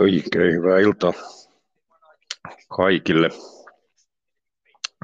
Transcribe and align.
Oikein 0.00 0.52
hyvää 0.52 0.78
iltaa 0.78 1.12
kaikille. 2.68 3.28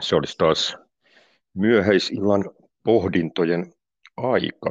Se 0.00 0.16
olisi 0.16 0.34
taas 0.38 0.76
myöhäisillan 1.54 2.44
pohdintojen 2.84 3.74
aika. 4.16 4.70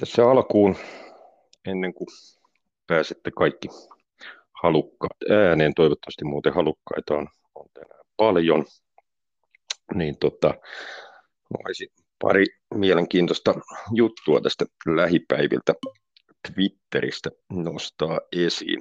Tässä 0.00 0.30
alkuun, 0.30 0.76
ennen 1.64 1.94
kuin 1.94 2.08
pääsette 2.86 3.30
kaikki 3.30 3.68
halukkaat 4.62 5.16
ääneen, 5.30 5.74
toivottavasti 5.74 6.24
muuten 6.24 6.54
halukkaita 6.54 7.14
on, 7.14 7.28
on 7.54 7.66
tänään 7.74 8.04
paljon, 8.16 8.64
niin 9.94 10.18
tota, 10.18 10.54
olisi 11.58 11.92
pari 12.24 12.44
mielenkiintoista 12.74 13.54
juttua 13.92 14.40
tästä 14.40 14.64
lähipäiviltä 14.86 15.74
Twitteristä 16.48 17.30
nostaa 17.52 18.20
esiin. 18.32 18.80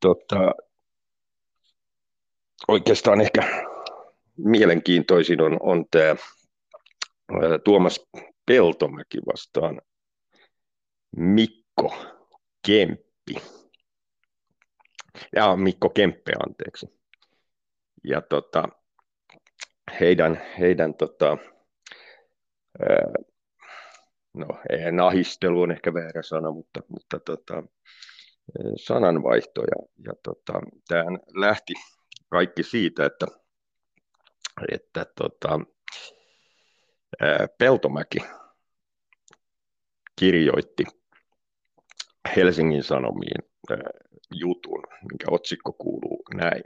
Tota, 0.00 0.52
oikeastaan 2.68 3.20
ehkä 3.20 3.66
mielenkiintoisin 4.36 5.40
on, 5.40 5.56
on 5.60 5.84
tämä 5.90 6.16
Tuomas 7.64 8.00
Peltomäki 8.46 9.18
vastaan 9.26 9.80
Mikko 11.16 11.96
Kemppi. 12.66 13.34
Ja 15.36 15.56
Mikko 15.56 15.88
Kemppe, 15.90 16.32
anteeksi. 16.46 16.86
Ja 18.04 18.20
tota, 18.20 18.68
heidän, 20.00 20.42
heidän 20.58 20.94
tota, 20.94 21.38
no 24.34 24.46
ei 24.70 24.92
nahistelu 24.92 25.62
on 25.62 25.70
ehkä 25.70 25.94
väärä 25.94 26.22
sana, 26.22 26.50
mutta, 26.50 26.80
mutta 26.88 27.18
tota, 27.20 27.62
sananvaihto. 28.76 29.60
Ja, 29.60 30.02
ja 30.06 30.12
tota, 30.22 30.52
tämähän 30.88 31.18
lähti 31.34 31.72
kaikki 32.28 32.62
siitä, 32.62 33.06
että, 33.06 33.26
että 34.72 35.06
tota, 35.14 35.60
Peltomäki 37.58 38.18
kirjoitti 40.18 40.84
Helsingin 42.36 42.82
Sanomiin 42.82 43.42
jutun, 44.34 44.82
minkä 45.00 45.26
otsikko 45.30 45.72
kuuluu 45.72 46.22
näin. 46.34 46.64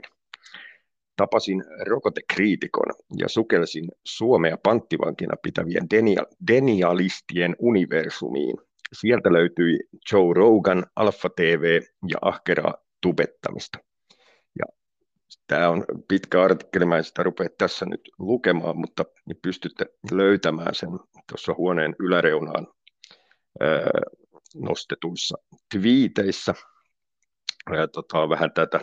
Tapasin 1.15 1.63
rokotekriitikon 1.87 2.93
ja 3.17 3.29
sukelsin 3.29 3.87
Suomea 4.03 4.57
panttivankina 4.63 5.35
pitävien 5.43 5.87
denialistien 6.47 7.55
universumiin. 7.59 8.57
Sieltä 8.93 9.33
löytyi 9.33 9.79
Joe 10.11 10.33
Rogan, 10.33 10.85
Alpha 10.95 11.29
TV 11.29 11.81
ja 12.07 12.17
ahkeraa 12.21 12.73
tubettamista. 13.01 13.79
Ja 14.59 14.65
tämä 15.47 15.69
on 15.69 15.85
pitkä 16.07 16.41
artikkeli, 16.41 16.85
mä 16.85 16.97
en 16.97 17.03
sitä 17.03 17.23
rupea 17.23 17.49
tässä 17.57 17.85
nyt 17.85 18.01
lukemaan, 18.19 18.77
mutta 18.77 19.05
pystytte 19.41 19.85
löytämään 20.11 20.75
sen 20.75 20.89
tuossa 21.29 21.53
huoneen 21.57 21.95
yläreunaan 21.99 22.67
nostetuissa 24.55 25.37
twiiteissä. 25.73 26.53
Ja 27.71 27.87
tota, 27.87 28.29
vähän 28.29 28.51
tätä 28.51 28.79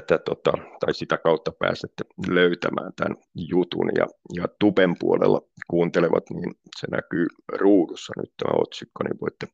tätä, 0.00 0.18
tota, 0.18 0.52
tai 0.80 0.94
sitä 0.94 1.16
kautta 1.16 1.52
pääsette 1.58 2.04
löytämään 2.28 2.92
tämän 2.96 3.16
jutun. 3.34 3.90
Ja, 3.98 4.06
ja 4.34 4.48
Tuben 4.58 4.94
puolella 4.98 5.40
kuuntelevat, 5.70 6.30
niin 6.30 6.54
se 6.80 6.86
näkyy 6.90 7.26
ruudussa 7.48 8.12
nyt 8.16 8.32
tämä 8.36 8.60
otsikko, 8.60 9.04
niin 9.04 9.20
voitte 9.20 9.46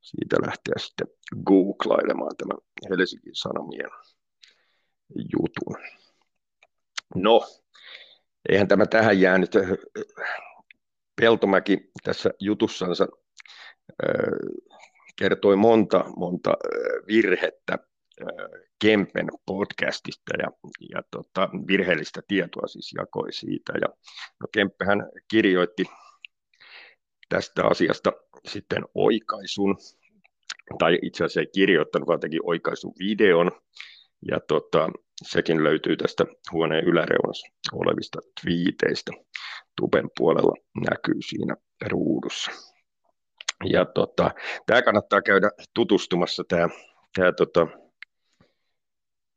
siitä 0.00 0.36
lähteä 0.46 0.74
sitten 0.78 1.06
googlailemaan 1.46 2.36
tämän 2.36 2.58
Helsingin 2.90 3.34
Sanomien 3.34 3.90
jutun. 5.14 5.76
No, 7.14 7.40
eihän 8.48 8.68
tämä 8.68 8.86
tähän 8.86 9.20
jäänyt. 9.20 9.50
Peltomäki 11.20 11.90
tässä 12.04 12.30
jutussansa 12.40 13.06
kertoi 15.16 15.56
monta, 15.56 16.04
monta 16.16 16.54
virhettä 17.06 17.78
Kempen 18.82 19.26
podcastista 19.46 20.32
ja, 20.38 20.48
ja 20.94 21.02
tota, 21.10 21.48
virheellistä 21.68 22.20
tietoa 22.28 22.66
siis 22.66 22.92
jakoi 22.98 23.32
siitä. 23.32 23.72
Ja, 23.80 23.88
no 24.40 24.46
Kemppehän 24.52 25.08
kirjoitti 25.30 25.84
tästä 27.28 27.64
asiasta 27.64 28.12
sitten 28.48 28.84
oikaisun, 28.94 29.76
tai 30.78 30.98
itse 31.02 31.24
asiassa 31.24 31.40
ei 31.40 31.46
kirjoittanut, 31.54 32.08
vaan 32.08 32.20
teki 32.20 32.38
oikaisun 32.42 32.92
videon, 32.98 33.50
ja 34.28 34.40
tota, 34.40 34.90
sekin 35.22 35.64
löytyy 35.64 35.96
tästä 35.96 36.24
huoneen 36.52 36.84
yläreunassa 36.84 37.48
olevista 37.72 38.18
twiiteistä. 38.40 39.12
Tuben 39.76 40.10
puolella 40.16 40.54
näkyy 40.90 41.22
siinä 41.28 41.56
ruudussa. 41.86 42.50
Ja 43.64 43.84
tota, 43.84 44.30
tämä 44.66 44.82
kannattaa 44.82 45.22
käydä 45.22 45.50
tutustumassa, 45.74 46.44
tämä, 46.48 46.68
tämä 47.14 47.32
tota, 47.32 47.66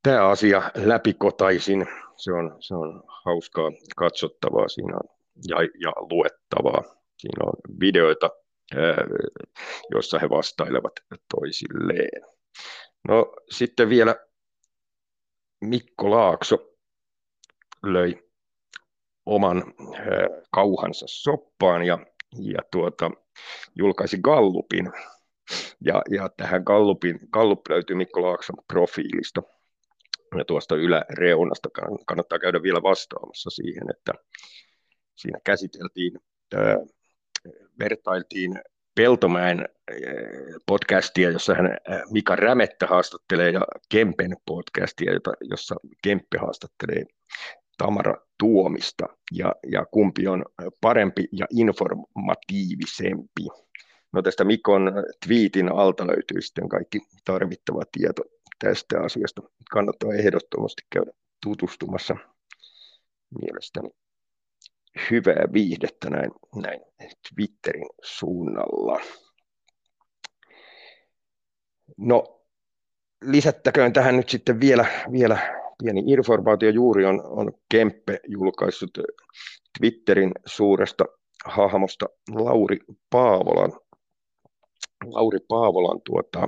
tämä 0.04 0.30
asia 0.30 0.72
läpikotaisin. 0.76 1.86
Se 2.16 2.32
on, 2.32 2.56
se 2.60 2.76
on 2.76 3.04
hauskaa 3.26 3.72
katsottavaa 3.96 4.68
siinä 4.68 4.98
ja, 5.48 5.58
ja 5.62 5.92
luettavaa. 5.92 6.84
Siinä 7.18 7.44
on 7.46 7.54
videoita, 7.80 8.30
joissa 9.92 10.20
he 10.20 10.30
vastailevat 10.30 10.94
toisilleen. 11.36 12.22
No 13.08 13.34
sitten 13.50 13.90
vielä 13.90 14.16
Mikko 15.62 16.12
Laakso 16.12 16.58
löi 17.86 18.24
oman 19.26 19.64
kauhansa 20.52 21.06
soppaan 21.10 21.84
ja, 21.84 22.00
ja 22.42 22.60
tuota, 22.72 23.12
julkaisi 23.76 24.18
Gallupin. 24.18 24.92
Ja, 25.86 26.02
ja 26.10 26.30
tähän 26.38 26.64
Gallupin, 26.66 27.20
Gallup 27.32 27.62
löytyy 27.70 27.96
Mikko 27.96 28.22
Laakson 28.22 28.56
profiilista 28.68 29.42
ja 30.38 30.46
tuosta 30.46 30.76
yläreunasta 30.76 31.70
kannattaa 32.06 32.40
käydä 32.40 32.64
vielä 32.64 32.84
vastaamassa 32.84 33.50
siihen, 33.50 33.84
että 33.90 34.14
siinä 35.16 35.40
käsiteltiin, 35.46 36.20
vertailtiin 37.80 38.62
Peltomäen 38.96 39.66
podcastia, 40.66 41.30
jossa 41.30 41.56
hän 41.56 41.78
Mika 42.12 42.36
Rämettä 42.36 42.88
haastattelee, 42.88 43.50
ja 43.50 43.62
Kempen 43.90 44.38
podcastia, 44.46 45.12
jossa 45.42 45.76
Kemppe 46.04 46.38
haastattelee 46.38 47.04
Tamara 47.78 48.16
Tuomista, 48.40 49.06
ja, 49.32 49.56
ja 49.72 49.86
kumpi 49.86 50.28
on 50.28 50.46
parempi 50.82 51.28
ja 51.32 51.46
informatiivisempi. 51.52 53.48
No 54.12 54.22
tästä 54.22 54.44
Mikon 54.44 54.94
twiitin 55.28 55.72
alta 55.72 56.08
löytyy 56.08 56.42
sitten 56.42 56.70
kaikki 56.70 57.00
tarvittava 57.26 57.82
tieto 57.92 58.24
tästä 58.60 59.02
asiasta 59.02 59.42
kannattaa 59.72 60.14
ehdottomasti 60.14 60.82
käydä 60.90 61.12
tutustumassa 61.44 62.16
mielestäni 63.42 63.90
hyvää 65.12 65.46
viihdettä 65.54 66.10
näin, 66.10 66.32
näin 66.56 66.82
Twitterin 67.30 67.90
suunnalla. 68.04 69.00
No, 71.98 72.42
lisättäköön 73.24 73.94
tähän 73.94 74.18
nyt 74.18 74.30
sitten 74.30 74.60
vielä, 74.60 74.86
vielä 75.12 75.64
pieni 75.84 76.04
informaatio. 76.08 76.70
Juuri 76.70 77.06
on, 77.06 77.22
on 77.26 77.52
Kemppe 77.70 78.20
julkaissut 78.28 78.92
Twitterin 79.80 80.32
suuresta 80.46 81.06
hahmosta 81.46 82.06
Lauri 82.32 82.80
Paavolan, 83.10 83.72
Lauri 85.06 85.40
Paavolan 85.48 86.02
tuota, 86.06 86.48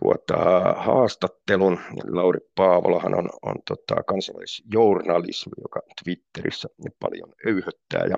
tuota, 0.00 0.36
haastattelun. 0.76 1.78
Lauri 2.08 2.38
Paavolahan 2.54 3.14
on, 3.14 3.30
on 3.42 3.54
tota, 3.68 4.02
kansainvälisjournalismi, 4.02 5.52
joka 5.62 5.80
Twitterissä 6.04 6.68
paljon 7.00 7.32
öyhöttää 7.46 8.06
ja, 8.10 8.16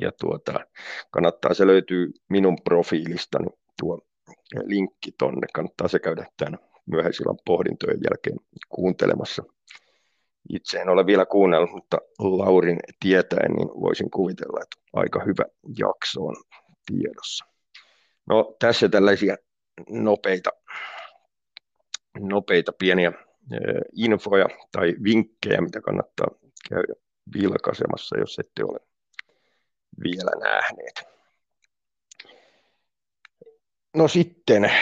ja 0.00 0.12
tuota, 0.20 0.60
kannattaa, 1.10 1.54
se 1.54 1.66
löytyy 1.66 2.12
minun 2.28 2.58
profiilistani 2.64 3.46
tuo 3.80 3.98
linkki 4.64 5.12
tonne, 5.18 5.46
kannattaa 5.54 5.88
se 5.88 5.98
käydä 5.98 6.26
tämän 6.36 6.58
myöhäisillan 6.86 7.38
pohdintojen 7.46 8.00
jälkeen 8.04 8.36
kuuntelemassa. 8.68 9.42
Itse 10.48 10.78
en 10.78 10.88
ole 10.88 11.06
vielä 11.06 11.26
kuunnellut, 11.26 11.70
mutta 11.70 11.98
Laurin 12.18 12.78
tietäen, 13.00 13.52
niin 13.52 13.68
voisin 13.68 14.10
kuvitella, 14.10 14.60
että 14.62 14.76
aika 14.92 15.24
hyvä 15.24 15.44
jakso 15.78 16.20
on 16.20 16.36
tiedossa. 16.86 17.44
No 18.28 18.56
tässä 18.58 18.88
tällaisia 18.88 19.36
nopeita, 19.88 20.50
nopeita 22.18 22.72
pieniä 22.72 23.12
infoja 23.92 24.46
tai 24.72 24.94
vinkkejä, 25.04 25.60
mitä 25.60 25.80
kannattaa 25.80 26.26
käydä 26.68 26.94
vilkaisemassa, 27.34 28.18
jos 28.18 28.38
ette 28.38 28.64
ole 28.64 28.78
vielä 30.04 30.30
nähneet. 30.40 31.16
No 33.96 34.08
sitten 34.08 34.72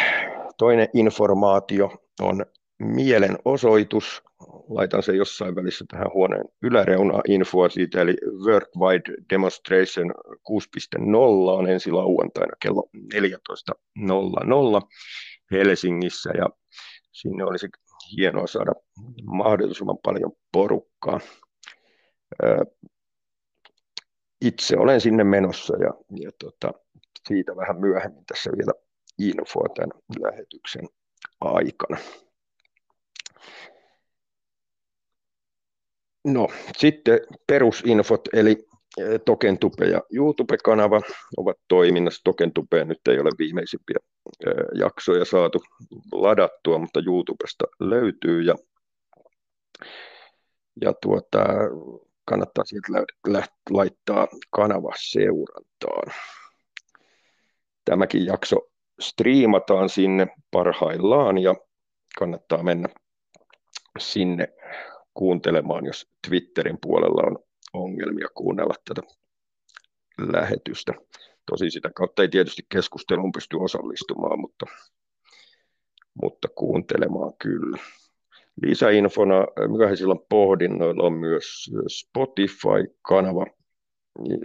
toinen 0.59 0.89
informaatio 0.93 1.91
on 2.21 2.47
mielenosoitus. 2.79 4.23
Laitan 4.69 5.03
se 5.03 5.13
jossain 5.17 5.55
välissä 5.55 5.85
tähän 5.91 6.13
huoneen 6.15 6.45
yläreunaan 6.63 7.23
infoa 7.29 7.69
siitä, 7.69 8.01
eli 8.01 8.17
Worldwide 8.47 9.17
Demonstration 9.31 10.15
6.0 10.51 11.07
on 11.59 11.71
ensi 11.71 11.91
lauantaina 11.91 12.57
kello 12.63 12.89
14.00 13.15 14.89
Helsingissä, 15.51 16.31
ja 16.31 16.49
sinne 17.13 17.45
olisi 17.45 17.69
hienoa 18.17 18.47
saada 18.47 18.73
mahdollisimman 19.25 19.99
paljon 20.03 20.33
porukkaa. 20.53 21.21
Itse 24.41 24.77
olen 24.79 25.01
sinne 25.01 25.25
menossa 25.25 25.77
ja, 25.77 25.95
ja 26.25 26.31
tota, 26.39 26.73
siitä 27.29 27.57
vähän 27.57 27.81
myöhemmin 27.81 28.27
tässä 28.27 28.51
vielä 28.59 28.73
infoa 29.19 29.69
tämän 29.75 29.91
lähetyksen 30.21 30.89
aikana. 31.41 31.97
No, 36.25 36.49
sitten 36.77 37.21
perusinfot, 37.47 38.21
eli 38.33 38.67
eh, 38.99 39.21
Tokentube 39.25 39.85
ja 39.85 40.03
YouTube-kanava 40.11 41.01
ovat 41.37 41.57
toiminnassa. 41.69 42.21
Tokentubeen 42.25 42.89
nyt 42.89 43.09
ei 43.09 43.19
ole 43.19 43.31
viimeisimpiä 43.39 43.97
eh, 44.47 44.53
jaksoja 44.79 45.25
saatu 45.25 45.59
ladattua, 46.13 46.79
mutta 46.79 47.01
YouTubesta 47.07 47.65
löytyy 47.81 48.43
ja, 48.43 48.55
ja 50.81 50.93
tuota, 51.03 51.45
kannattaa 52.25 52.65
sieltä 52.65 52.89
laittaa 53.71 54.29
kanava 54.51 54.93
seurantaan. 54.97 56.13
Tämäkin 57.85 58.27
jakso 58.27 58.57
striimataan 59.01 59.89
sinne 59.89 60.27
parhaillaan 60.51 61.39
ja 61.39 61.55
kannattaa 62.19 62.63
mennä 62.63 62.89
sinne 63.99 64.49
kuuntelemaan, 65.15 65.87
jos 65.87 66.11
Twitterin 66.29 66.79
puolella 66.83 67.23
on 67.27 67.39
ongelmia 67.73 68.29
kuunnella 68.35 68.75
tätä 68.89 69.03
lähetystä. 70.19 70.93
Tosi 71.51 71.71
sitä 71.71 71.91
kautta 71.95 72.23
ei 72.23 72.29
tietysti 72.29 72.63
keskusteluun 72.69 73.33
pysty 73.33 73.57
osallistumaan, 73.57 74.41
mutta, 74.41 74.67
mutta 76.23 76.49
kuuntelemaan 76.49 77.33
kyllä. 77.39 77.79
Lisäinfona 78.63 79.47
myöhäisillä 79.79 80.17
pohdinnoilla 80.29 81.03
on 81.03 81.13
myös 81.13 81.71
Spotify-kanava. 81.89 83.47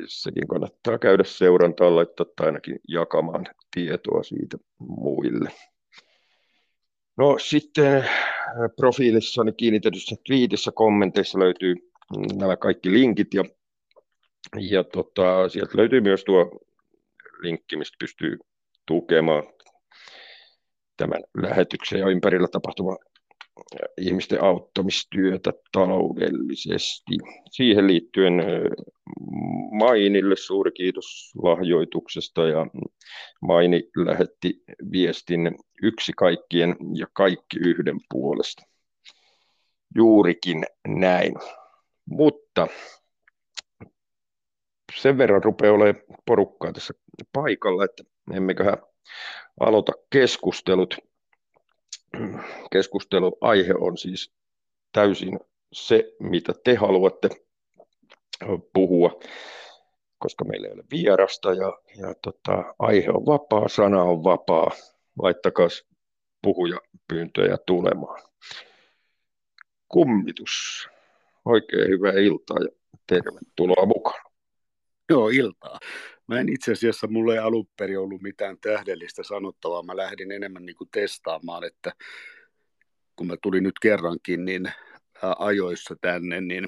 Sekin 0.08 0.48
kannattaa 0.48 0.98
käydä 1.00 1.24
seurantaan, 1.24 1.96
laittaa 1.96 2.26
tai 2.36 2.46
ainakin 2.46 2.80
jakamaan 2.88 3.46
tietoa 3.76 4.24
siitä 4.24 4.58
muille. 4.80 5.52
No 7.20 7.38
sitten 7.40 7.96
äh, 7.98 8.10
profiilissani 8.76 9.52
kiinnitetyssä 9.52 10.16
twiitissä 10.28 10.72
kommenteissa 10.72 11.40
löytyy 11.40 11.76
nämä 12.34 12.58
kaikki 12.58 12.92
linkit 12.92 13.34
ja, 13.34 13.44
ja 14.60 14.84
tota, 14.84 15.50
sieltä 15.50 15.78
löytyy 15.78 16.02
myös 16.02 16.24
tuo 16.24 16.60
linkki, 17.42 17.78
mistä 17.78 17.96
pystyy 18.00 18.38
tukemaan 18.86 19.44
tämän 20.98 21.24
lähetyksen 21.42 22.00
ja 22.00 22.10
ympärillä 22.10 22.48
tapahtuvaa 22.48 22.98
ihmisten 23.98 24.44
auttamistyötä 24.44 25.54
taloudellisesti. 25.72 27.18
Siihen 27.52 27.88
liittyen 27.88 28.34
Mainille 29.72 30.36
suuri 30.36 30.72
kiitos 30.72 31.32
lahjoituksesta 31.44 32.48
ja 32.48 32.68
Maini 33.42 33.84
lähetti 33.96 34.64
viestin 34.92 35.56
yksi 35.84 36.12
kaikkien 36.18 36.76
ja 36.96 37.08
kaikki 37.14 37.60
yhden 37.60 38.00
puolesta. 38.12 38.64
Juurikin 39.96 40.64
näin. 40.88 41.34
Mutta 42.06 42.68
sen 45.02 45.18
verran 45.18 45.44
rupeaa 45.44 45.74
olemaan 45.74 46.04
porukkaa 46.26 46.74
tässä 46.74 46.94
paikalla, 47.34 47.86
että 47.86 48.04
emmeköhän 48.34 48.78
aloita 49.60 49.92
keskustelut 50.10 50.96
keskusteluaihe 52.72 53.74
on 53.80 53.98
siis 53.98 54.34
täysin 54.92 55.40
se, 55.74 56.16
mitä 56.20 56.54
te 56.64 56.76
haluatte 56.76 57.30
puhua, 58.74 59.20
koska 60.18 60.46
meillä 60.46 60.68
ei 60.68 60.74
ole 60.74 60.84
vierasta 60.92 61.54
ja, 61.54 61.80
ja 61.98 62.14
tota, 62.22 62.74
aihe 62.80 63.10
on 63.10 63.26
vapaa, 63.26 63.68
sana 63.68 64.04
on 64.04 64.24
vapaa. 64.24 64.72
Laittakaa 65.22 65.68
puhuja 66.42 66.78
pyyntöjä 67.08 67.58
tulemaan. 67.66 68.22
Kummitus. 69.88 70.88
Oikein 71.46 71.90
hyvää 71.90 72.14
iltaa 72.14 72.58
ja 72.60 72.98
tervetuloa 73.08 73.86
mukaan. 73.86 74.32
Joo, 75.10 75.30
iltaa. 75.30 75.80
Mä 76.30 76.40
en 76.40 76.50
itse 76.50 76.72
asiassa, 76.72 77.08
mulle 77.08 77.34
ei 77.34 77.40
alun 77.40 77.68
perin 77.78 78.00
ollut 78.00 78.22
mitään 78.22 78.58
tähdellistä 78.62 79.24
sanottavaa. 79.24 79.84
Mä 79.84 79.98
lähdin 79.98 80.32
enemmän 80.32 80.66
niin 80.66 80.76
kuin 80.76 80.90
testaamaan, 80.92 81.64
että 81.64 81.94
kun 83.16 83.28
mä 83.28 83.36
tulin 83.42 83.64
nyt 83.64 83.80
kerrankin 83.82 84.46
niin 84.46 84.72
ajoissa 85.40 85.96
tänne, 86.02 86.42
niin 86.42 86.68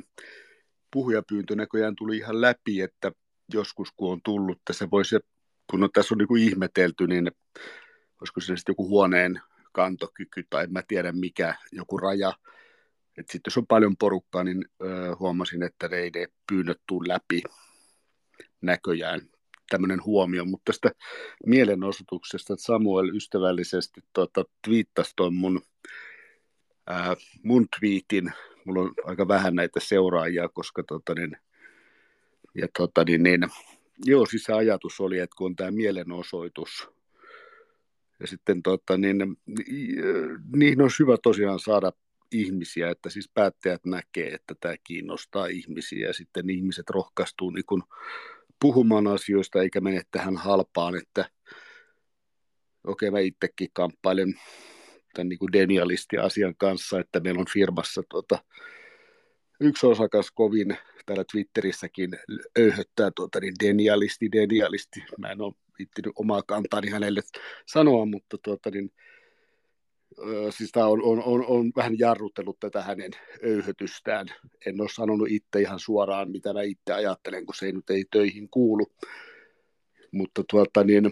puhujapyyntö 0.91 1.55
näköjään 1.55 1.95
tuli 1.95 2.17
ihan 2.17 2.41
läpi, 2.41 2.81
että 2.81 3.11
joskus 3.53 3.91
kun 3.95 4.11
on 4.11 4.21
tullut, 4.23 4.57
että 4.57 4.73
se 4.73 4.91
voisi, 4.91 5.15
kun 5.71 5.83
on, 5.83 5.89
tässä 5.93 6.13
on 6.13 6.17
niin 6.17 6.27
kuin 6.27 6.43
ihmetelty, 6.43 7.07
niin 7.07 7.31
olisiko 8.21 8.39
se 8.39 8.45
sitten 8.45 8.73
joku 8.73 8.87
huoneen 8.87 9.41
kantokyky 9.71 10.43
tai 10.49 10.63
en 10.63 10.73
mä 10.73 10.83
tiedä 10.87 11.11
mikä, 11.11 11.55
joku 11.71 11.97
raja. 11.97 12.33
Sitten 13.15 13.41
jos 13.45 13.57
on 13.57 13.67
paljon 13.67 13.97
porukkaa, 13.97 14.43
niin 14.43 14.65
ö, 14.83 15.15
huomasin, 15.19 15.63
että 15.63 15.87
ne 15.87 15.97
ei 15.97 16.11
ne 16.15 16.27
pyynnöt 16.49 16.81
tule 16.87 17.13
läpi 17.13 17.41
näköjään 18.61 19.21
tämmöinen 19.71 20.05
huomio, 20.05 20.45
mutta 20.45 20.71
tästä 20.71 20.91
mielenosoituksesta, 21.45 22.53
että 22.53 22.65
Samuel 22.65 23.15
ystävällisesti 23.15 24.01
tuota, 24.13 24.45
twiittasi 24.65 25.13
tuon 25.15 25.35
mun, 25.35 25.61
mun 27.43 27.67
twiitin, 27.79 28.31
mulla 28.65 28.81
on 28.81 28.93
aika 29.03 29.27
vähän 29.27 29.55
näitä 29.55 29.79
seuraajia, 29.79 30.49
koska 30.49 30.83
tota, 30.83 31.15
niin, 31.15 31.37
ja 32.55 32.67
tota, 32.77 33.03
niin, 33.03 33.23
niin, 33.23 33.41
joo, 34.05 34.25
siis 34.25 34.43
se 34.43 34.53
ajatus 34.53 34.99
oli, 34.99 35.19
että 35.19 35.35
kun 35.37 35.45
on 35.45 35.55
tämä 35.55 35.71
mielenosoitus, 35.71 36.89
ja 38.19 38.27
sitten 38.27 38.63
tota, 38.63 38.97
niin, 38.97 39.17
niihin 40.55 40.81
olisi 40.81 40.99
hyvä 40.99 41.17
tosiaan 41.23 41.59
saada 41.59 41.91
ihmisiä, 42.31 42.89
että 42.89 43.09
siis 43.09 43.29
päättäjät 43.33 43.85
näkee, 43.85 44.33
että 44.33 44.55
tämä 44.59 44.75
kiinnostaa 44.83 45.45
ihmisiä 45.45 46.07
ja 46.07 46.13
sitten 46.13 46.49
ihmiset 46.49 46.89
rohkaistuu 46.89 47.49
niin 47.49 47.65
kuin 47.65 47.83
puhumaan 48.61 49.07
asioista 49.07 49.61
eikä 49.61 49.81
mene 49.81 50.01
tähän 50.11 50.37
halpaan, 50.37 50.97
että 50.97 51.29
okei 52.87 53.09
okay, 53.09 53.11
mä 53.11 53.19
itsekin 53.19 53.69
kamppailen 53.73 54.33
tämän 55.13 55.29
niin 55.29 55.39
kuin 55.39 55.53
denialisti-asian 55.53 56.55
kanssa, 56.57 56.99
että 56.99 57.19
meillä 57.19 57.39
on 57.39 57.53
firmassa 57.53 58.03
tuota, 58.09 58.43
yksi 59.59 59.85
osakas 59.85 60.31
kovin 60.31 60.77
täällä 61.05 61.23
Twitterissäkin 61.31 62.09
öyhöttää 62.59 63.11
tuota, 63.15 63.39
niin 63.39 63.53
denialisti, 63.63 64.31
denialisti. 64.31 65.03
Mä 65.17 65.31
en 65.31 65.41
ole 65.41 65.53
viittinyt 65.79 66.13
omaa 66.15 66.41
kantaani 66.47 66.89
hänelle 66.89 67.21
sanoa, 67.67 68.05
mutta 68.05 68.37
tuota, 68.43 68.69
niin, 68.69 68.91
siis 70.49 70.71
tämä 70.71 70.85
on, 70.85 71.03
on, 71.03 71.23
on, 71.23 71.45
on, 71.45 71.71
vähän 71.75 71.99
jarrutellut 71.99 72.59
tätä 72.59 72.81
hänen 72.81 73.11
öyhötystään. 73.43 74.27
En 74.65 74.81
ole 74.81 74.89
sanonut 74.93 75.27
itse 75.31 75.61
ihan 75.61 75.79
suoraan, 75.79 76.31
mitä 76.31 76.53
mä 76.53 76.61
itse 76.61 76.93
ajattelen, 76.93 77.45
kun 77.45 77.55
se 77.55 77.65
ei 77.65 77.71
nyt 77.71 77.89
ei 77.89 78.05
töihin 78.11 78.49
kuulu. 78.49 78.91
Mutta, 80.11 80.43
tuota, 80.49 80.83
niin, 80.83 81.11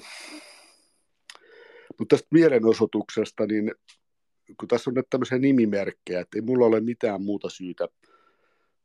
mutta 1.99 2.15
tästä 2.15 2.27
mielenosoituksesta, 2.31 3.45
niin 3.45 3.71
kun 4.59 4.67
tässä 4.67 4.89
on 4.89 4.93
nyt 4.93 5.09
tämmöisiä 5.09 5.37
nimimerkkejä, 5.37 6.19
että 6.19 6.37
ei 6.37 6.41
mulla 6.41 6.65
ole 6.65 6.79
mitään 6.79 7.21
muuta 7.21 7.49
syytä 7.49 7.87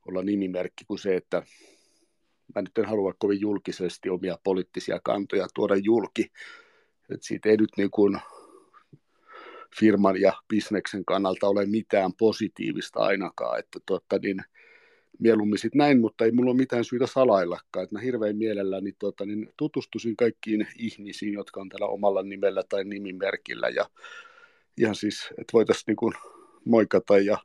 olla 0.08 0.22
nimimerkki 0.22 0.84
kuin 0.84 0.98
se, 0.98 1.16
että 1.16 1.42
mä 2.54 2.62
nyt 2.62 2.78
en 2.78 2.84
halua 2.84 3.14
kovin 3.18 3.40
julkisesti 3.40 4.10
omia 4.10 4.38
poliittisia 4.44 5.00
kantoja 5.04 5.46
tuoda 5.54 5.74
julki. 5.76 6.22
Että 7.10 7.26
siitä 7.26 7.48
ei 7.48 7.56
nyt 7.56 7.70
niin 7.76 7.90
kuin 7.90 8.20
firman 9.78 10.20
ja 10.20 10.32
bisneksen 10.48 11.04
kannalta 11.04 11.48
ole 11.48 11.66
mitään 11.66 12.12
positiivista 12.18 13.00
ainakaan, 13.00 13.58
että 13.58 13.78
tuota, 13.86 14.18
niin, 14.22 14.44
mieluummin 15.18 15.58
sit 15.58 15.74
näin, 15.74 16.00
mutta 16.00 16.24
ei 16.24 16.32
mulla 16.32 16.50
ole 16.50 16.56
mitään 16.56 16.84
syytä 16.84 17.06
salaillakaan. 17.06 17.84
Että 17.84 17.94
mä 17.94 18.00
hirveän 18.00 18.36
mielelläni 18.36 18.92
tuota, 18.98 19.26
niin 19.26 19.52
tutustuisin 19.56 20.16
kaikkiin 20.16 20.66
ihmisiin, 20.78 21.32
jotka 21.32 21.60
on 21.60 21.68
tällä 21.68 21.86
omalla 21.86 22.22
nimellä 22.22 22.62
tai 22.68 22.84
nimimerkillä 22.84 23.68
ja 23.68 23.90
ihan 24.78 24.94
siis, 24.94 25.28
että 25.30 25.52
voitaisiin 25.52 25.96
niin 26.02 26.12
moikata 26.64 27.18
ja 27.18 27.38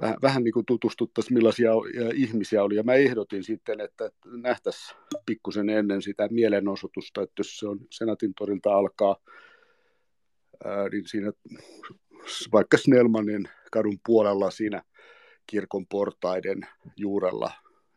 vähän, 0.00 0.16
vähän 0.22 0.44
niin 0.44 0.54
tutustuttaisiin, 0.66 1.34
millaisia 1.34 1.70
ihmisiä 2.14 2.64
oli. 2.64 2.76
Ja 2.76 2.82
mä 2.82 2.94
ehdotin 2.94 3.44
sitten, 3.44 3.80
että 3.80 4.10
nähtäisiin 4.24 4.98
pikkusen 5.26 5.68
ennen 5.68 6.02
sitä 6.02 6.28
mielenosoitusta, 6.30 7.22
että 7.22 7.40
jos 7.40 7.58
se 7.58 7.68
on 7.68 7.80
Senatin 7.90 8.34
torilta 8.34 8.74
alkaa, 8.74 9.16
ää, 10.64 10.88
niin 10.88 11.08
siinä 11.08 11.32
vaikka 12.52 12.76
Snellmanin 12.76 13.48
kadun 13.72 13.98
puolella 14.06 14.50
siinä 14.50 14.82
kirkon 15.46 15.86
portaiden 15.86 16.60
juurella, 16.96 17.50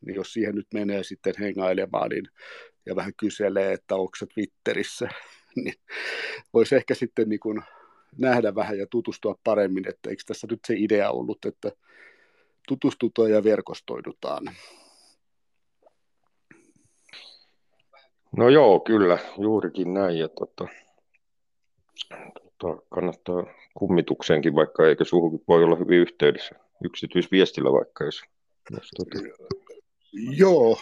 niin 0.05 0.15
jos 0.15 0.33
siihen 0.33 0.55
nyt 0.55 0.67
menee 0.73 1.03
sitten 1.03 1.33
hengailemaan 1.39 2.09
niin, 2.09 2.27
ja 2.85 2.95
vähän 2.95 3.13
kyselee, 3.17 3.73
että 3.73 3.95
onko 3.95 4.11
se 4.17 4.25
Twitterissä, 4.25 5.09
niin 5.55 5.73
voisi 6.53 6.75
ehkä 6.75 6.95
sitten 6.95 7.29
niin 7.29 7.39
kuin 7.39 7.61
nähdä 8.17 8.55
vähän 8.55 8.77
ja 8.77 8.87
tutustua 8.91 9.35
paremmin, 9.43 9.89
että 9.89 10.09
eikö 10.09 10.23
tässä 10.25 10.47
nyt 10.51 10.59
se 10.67 10.73
idea 10.77 11.11
ollut, 11.11 11.45
että 11.45 11.71
tutustutaan 12.67 13.31
ja 13.31 13.43
verkostoidutaan. 13.43 14.43
No 18.37 18.49
joo, 18.49 18.79
kyllä, 18.79 19.17
juurikin 19.37 19.93
näin. 19.93 20.19
Ja 20.19 20.29
tota, 20.29 20.67
tota, 22.57 22.81
kannattaa 22.89 23.43
kummitukseenkin, 23.73 24.55
vaikka 24.55 24.87
eikä 24.87 25.03
suhukin 25.03 25.43
voi 25.47 25.63
olla 25.63 25.75
hyvin 25.75 25.99
yhteydessä 25.99 26.55
yksityisviestillä 26.83 27.71
vaikka, 27.71 28.05
jos, 28.05 28.21
jos 28.71 28.89
tota... 28.97 29.27
Joo, 30.37 30.77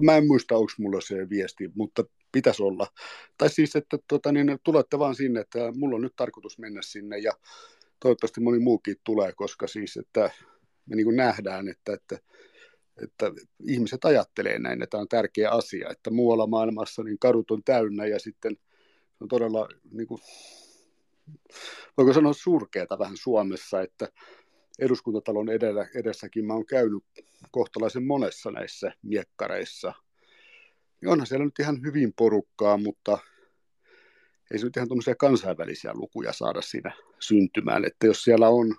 mä 0.00 0.16
en 0.16 0.26
muista, 0.26 0.56
onko 0.56 0.72
mulla 0.78 1.00
se 1.00 1.28
viesti, 1.30 1.70
mutta 1.74 2.04
pitäisi 2.32 2.62
olla. 2.62 2.86
Tai 3.38 3.50
siis, 3.50 3.76
että 3.76 3.98
tota, 4.08 4.32
niin, 4.32 4.58
tulette 4.64 4.98
vaan 4.98 5.14
sinne, 5.14 5.40
että 5.40 5.72
mulla 5.76 5.96
on 5.96 6.02
nyt 6.02 6.16
tarkoitus 6.16 6.58
mennä 6.58 6.80
sinne 6.82 7.18
ja 7.18 7.32
toivottavasti 8.00 8.40
moni 8.40 8.58
muukin 8.58 8.96
tulee, 9.04 9.32
koska 9.36 9.66
siis, 9.66 9.96
että 9.96 10.30
me 10.86 10.96
niin 10.96 11.16
nähdään, 11.16 11.68
että, 11.68 11.92
että, 11.92 12.18
että 13.02 13.32
ihmiset 13.66 14.04
ajattelee 14.04 14.58
näin, 14.58 14.82
että 14.82 14.90
tämä 14.90 15.00
on 15.00 15.08
tärkeä 15.08 15.50
asia, 15.50 15.90
että 15.90 16.10
muualla 16.10 16.46
maailmassa 16.46 17.02
niin 17.02 17.18
kadut 17.18 17.50
on 17.50 17.62
täynnä 17.64 18.06
ja 18.06 18.18
sitten 18.18 18.56
on 19.20 19.28
todella, 19.28 19.68
niin 19.90 20.06
kuin, 20.06 20.20
voiko 21.96 22.12
sanoa 22.12 22.32
surkeata 22.32 22.98
vähän 22.98 23.16
Suomessa, 23.16 23.80
että 23.80 24.08
eduskuntatalon 24.78 25.48
edellä, 25.48 25.88
edessäkin 25.94 26.46
mä 26.46 26.54
oon 26.54 26.66
käynyt 26.66 27.04
kohtalaisen 27.50 28.06
monessa 28.06 28.50
näissä 28.50 28.92
miekkareissa. 29.02 29.92
Onhan 31.06 31.26
siellä 31.26 31.44
nyt 31.44 31.58
ihan 31.58 31.82
hyvin 31.82 32.12
porukkaa, 32.16 32.76
mutta 32.76 33.18
ei 34.52 34.58
se 34.58 34.64
nyt 34.64 34.76
ihan 34.76 34.88
tuommoisia 34.88 35.14
kansainvälisiä 35.14 35.90
lukuja 35.94 36.32
saada 36.32 36.62
siinä 36.62 36.96
syntymään. 37.20 37.84
Että 37.84 38.06
jos 38.06 38.24
siellä 38.24 38.48
on 38.48 38.76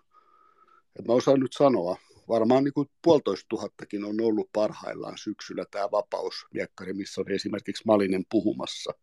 et 1.00 1.08
mä 1.08 1.14
osaan 1.14 1.40
nyt 1.40 1.54
sanoa, 1.54 1.98
varmaan 2.28 2.64
niin 2.64 2.74
kuin 2.74 2.90
puolitoista 3.04 3.46
tuhattakin 3.50 4.06
on 4.06 4.22
ollut 4.22 4.50
parhaillaan 4.54 5.18
syksyllä 5.18 5.66
tämä 5.72 5.92
vapausmiekkari, 5.92 6.94
missä 6.94 7.22
oli 7.22 7.36
esimerkiksi 7.36 7.84
Malinen 7.86 8.24
puhumassa. 8.30 8.94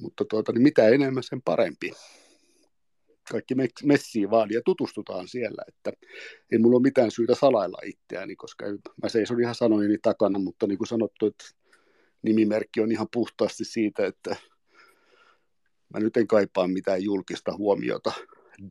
Mutta 0.00 0.24
tuota, 0.24 0.52
niin 0.52 0.62
mitä 0.62 0.88
enemmän 0.88 1.22
sen 1.22 1.42
parempi. 1.42 1.90
Kaikki 3.30 3.54
messiin 3.84 4.30
vaan 4.30 4.48
ja 4.50 4.60
tutustutaan 4.64 5.28
siellä, 5.28 5.62
että 5.68 5.92
ei 6.52 6.58
mulla 6.58 6.76
ole 6.76 6.82
mitään 6.82 7.10
syytä 7.10 7.34
salailla 7.34 7.78
itseäni, 7.84 8.36
koska 8.36 8.64
mä 9.02 9.08
seison 9.08 9.40
ihan 9.40 9.54
sanojeni 9.54 9.98
takana, 10.02 10.38
mutta 10.38 10.66
niin 10.66 10.78
kuin 10.78 10.88
sanottu, 10.88 11.26
että 11.26 11.44
nimimerkki 12.22 12.80
on 12.80 12.92
ihan 12.92 13.06
puhtaasti 13.12 13.64
siitä, 13.64 14.06
että 14.06 14.36
mä 15.94 16.00
nyt 16.00 16.16
en 16.16 16.26
kaipaa 16.26 16.68
mitään 16.68 17.02
julkista 17.02 17.56
huomiota 17.56 18.12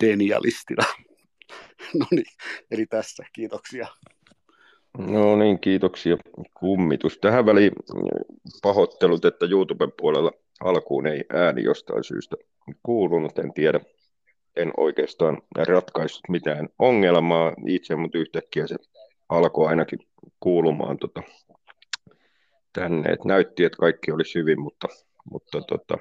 denialistina. 0.04 0.84
no 2.00 2.06
niin, 2.12 2.26
eli 2.72 2.86
tässä, 2.86 3.24
kiitoksia. 3.34 3.88
No 4.98 5.36
niin, 5.36 5.60
kiitoksia. 5.60 6.18
Kummitus. 6.54 7.18
Tähän 7.18 7.46
väliin 7.46 7.72
pahoittelut, 8.62 9.26
että 9.26 9.46
YouTuben 9.46 9.92
puolella 9.98 10.32
alkuun 10.64 11.08
ei 11.08 11.24
ääni 11.34 11.64
jostain 11.64 12.04
syystä 12.04 12.36
kuulunut, 12.84 13.40
en 13.40 13.54
tiedä. 13.54 13.80
En 14.56 14.72
oikeastaan 14.78 15.42
ratkaissut 15.56 16.30
mitään 16.30 16.70
ongelmaa 16.80 17.54
itse, 17.68 17.96
mutta 17.96 18.18
yhtäkkiä 18.18 18.68
se 18.68 18.76
alkoi 19.30 19.68
ainakin 19.68 20.00
kuulumaan 20.40 20.98
tota, 20.98 21.22
tänne. 22.74 23.12
Et 23.12 23.26
näytti, 23.26 23.64
että 23.64 23.78
kaikki 23.78 24.12
oli 24.12 24.24
hyvin, 24.36 24.62
mutta, 24.62 24.88
mutta 25.32 25.62
tota, 25.62 25.98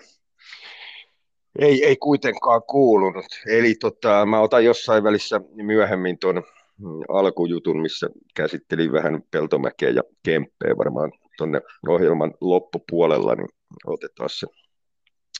ei, 1.58 1.84
ei 1.84 1.96
kuitenkaan 1.96 2.62
kuulunut. 2.62 3.26
Eli 3.46 3.74
tota, 3.74 4.26
mä 4.26 4.40
otan 4.40 4.64
jossain 4.64 5.04
välissä 5.04 5.40
myöhemmin 5.54 6.18
tuon 6.18 6.42
mm, 6.78 7.00
alkujutun, 7.08 7.82
missä 7.82 8.08
käsittelin 8.36 8.92
vähän 8.92 9.22
Peltomäkeä 9.30 9.90
ja 9.90 10.02
Kemppeä 10.22 10.78
varmaan 10.78 11.12
tuonne 11.38 11.60
ohjelman 11.88 12.34
loppupuolella, 12.40 13.34
niin 13.34 13.48
otetaan 13.86 14.30
se 14.30 14.46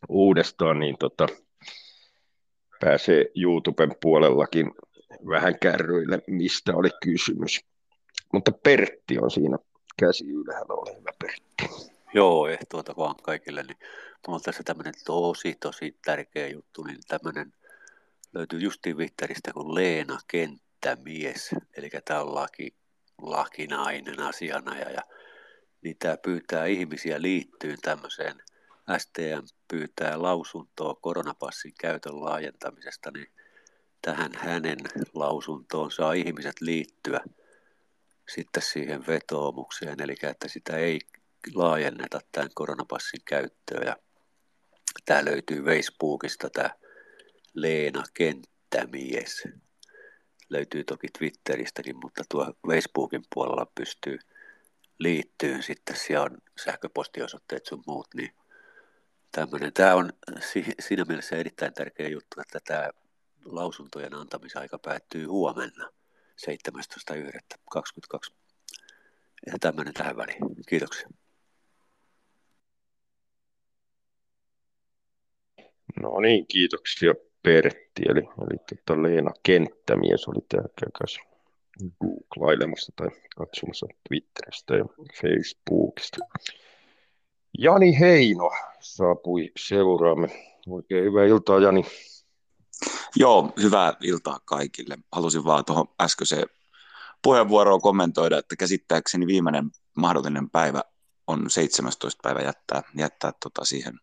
uudestaan, 0.09 0.79
niin 0.79 0.97
tota, 0.99 1.27
pääsee 2.81 3.25
YouTuben 3.35 3.95
puolellakin 4.01 4.71
vähän 5.29 5.59
kärryille, 5.59 6.23
mistä 6.27 6.77
oli 6.77 6.91
kysymys. 7.03 7.61
Mutta 8.33 8.53
Pertti 8.53 9.19
on 9.19 9.31
siinä 9.31 9.59
käsi 9.99 10.31
ylhäällä, 10.31 10.75
ole 10.75 10.99
hyvä 10.99 11.11
Pertti. 11.19 11.89
Joo, 12.15 12.49
ehtoota 12.49 12.95
vaan 12.97 13.15
kaikille. 13.23 13.63
Niin 13.63 13.77
mulla 14.27 14.37
on 14.37 14.43
tässä 14.43 14.63
tämmöinen 14.63 14.95
tosi, 15.05 15.55
tosi 15.61 15.97
tärkeä 16.05 16.49
juttu, 16.49 16.83
niin 16.83 16.99
tämmöinen 17.09 17.53
löytyy 18.35 18.61
justiin 18.61 18.97
Twitteristä 18.97 19.53
kuin 19.53 19.75
Leena 19.75 20.19
Kenttämies, 20.29 21.51
eli 21.77 21.91
tämä 22.05 22.21
on 22.21 22.35
laki, 22.35 22.75
lakinainen 23.23 24.21
asianaja, 24.21 24.91
ja 24.91 25.03
niin 25.83 25.97
tämä 25.99 26.17
pyytää 26.17 26.67
ihmisiä 26.67 27.23
liittyyn 27.23 27.79
tämmöiseen, 27.83 28.43
STM 28.99 29.47
pyytää 29.69 30.23
lausuntoa 30.23 30.95
koronapassin 30.95 31.73
käytön 31.81 32.21
laajentamisesta, 32.25 33.11
niin 33.11 33.27
tähän 34.03 34.33
hänen 34.37 34.79
lausuntoon 35.15 35.91
saa 35.91 36.13
ihmiset 36.13 36.61
liittyä 36.61 37.21
sitten 38.35 38.63
siihen 38.63 39.07
vetoomukseen, 39.07 40.01
eli 40.01 40.15
että 40.23 40.49
sitä 40.49 40.77
ei 40.77 41.01
laajenneta 41.55 42.21
tämän 42.33 42.51
koronapassin 42.55 43.21
käyttöä. 43.25 43.83
Ja 43.85 43.97
tämä 45.05 45.25
löytyy 45.25 45.63
Facebookista, 45.65 46.51
tämä 46.51 46.71
Leena 47.55 48.03
Kenttämies. 48.15 49.49
Löytyy 50.49 50.85
toki 50.85 51.09
Twitteristäkin, 51.19 51.97
mutta 51.97 52.23
tuo 52.29 52.55
Facebookin 52.67 53.23
puolella 53.35 53.67
pystyy 53.75 54.19
liittyyn 55.03 55.63
sitten, 55.63 55.97
siellä 55.97 56.25
on 56.25 56.39
sähköpostiosoitteet 56.65 57.67
sun 57.67 57.83
muut, 57.87 58.07
niin 58.15 58.35
tämmöinen. 59.33 59.73
Tämä 59.73 59.95
on 59.95 60.13
siinä 60.81 61.05
mielessä 61.09 61.37
erittäin 61.37 61.75
tärkeä 61.75 62.09
juttu, 62.09 62.41
että 62.41 62.59
tämä 62.65 62.91
lausuntojen 63.45 64.15
antamisaika 64.15 64.79
päättyy 64.79 65.27
huomenna 65.27 65.91
17.1.22. 66.47 68.35
Ja 69.47 69.59
tämmöinen 69.61 69.95
tähän 69.95 70.17
väliin. 70.17 70.43
Kiitoksia. 70.69 71.09
No 76.03 76.21
niin, 76.21 76.47
kiitoksia 76.47 77.15
Pertti. 77.43 78.03
Eli, 78.09 78.21
eli 78.21 78.59
tota 78.87 79.03
Leena 79.03 79.31
Kenttämies 79.43 80.29
oli 80.29 80.45
tämä 80.49 80.69
käkäs 80.81 81.32
googlailemassa 82.01 82.93
tai 82.97 83.09
katsomassa 83.37 83.87
Twitteristä 84.09 84.77
ja 84.77 84.85
Facebookista. 85.23 86.19
Jani 87.59 88.01
Heino 88.01 88.51
saapui 88.81 89.53
seuraamme. 89.57 90.29
Oikein 90.69 91.05
hyvää 91.05 91.25
iltaa, 91.25 91.59
Jani. 91.59 91.85
Joo, 93.17 93.53
hyvää 93.63 93.95
iltaa 94.03 94.39
kaikille. 94.45 94.99
Halusin 95.13 95.45
vaan 95.45 95.65
tuohon 95.65 95.87
äskeiseen 96.01 96.47
puheenvuoroon 97.23 97.81
kommentoida, 97.81 98.39
että 98.39 98.57
käsittääkseni 98.57 99.27
viimeinen 99.27 99.71
mahdollinen 99.97 100.51
päivä 100.51 100.83
on 101.27 101.51
17. 101.51 102.21
päivä 102.23 102.41
jättää, 102.41 102.83
jättää 102.97 103.33
tota 103.43 103.65
siihen 103.65 103.95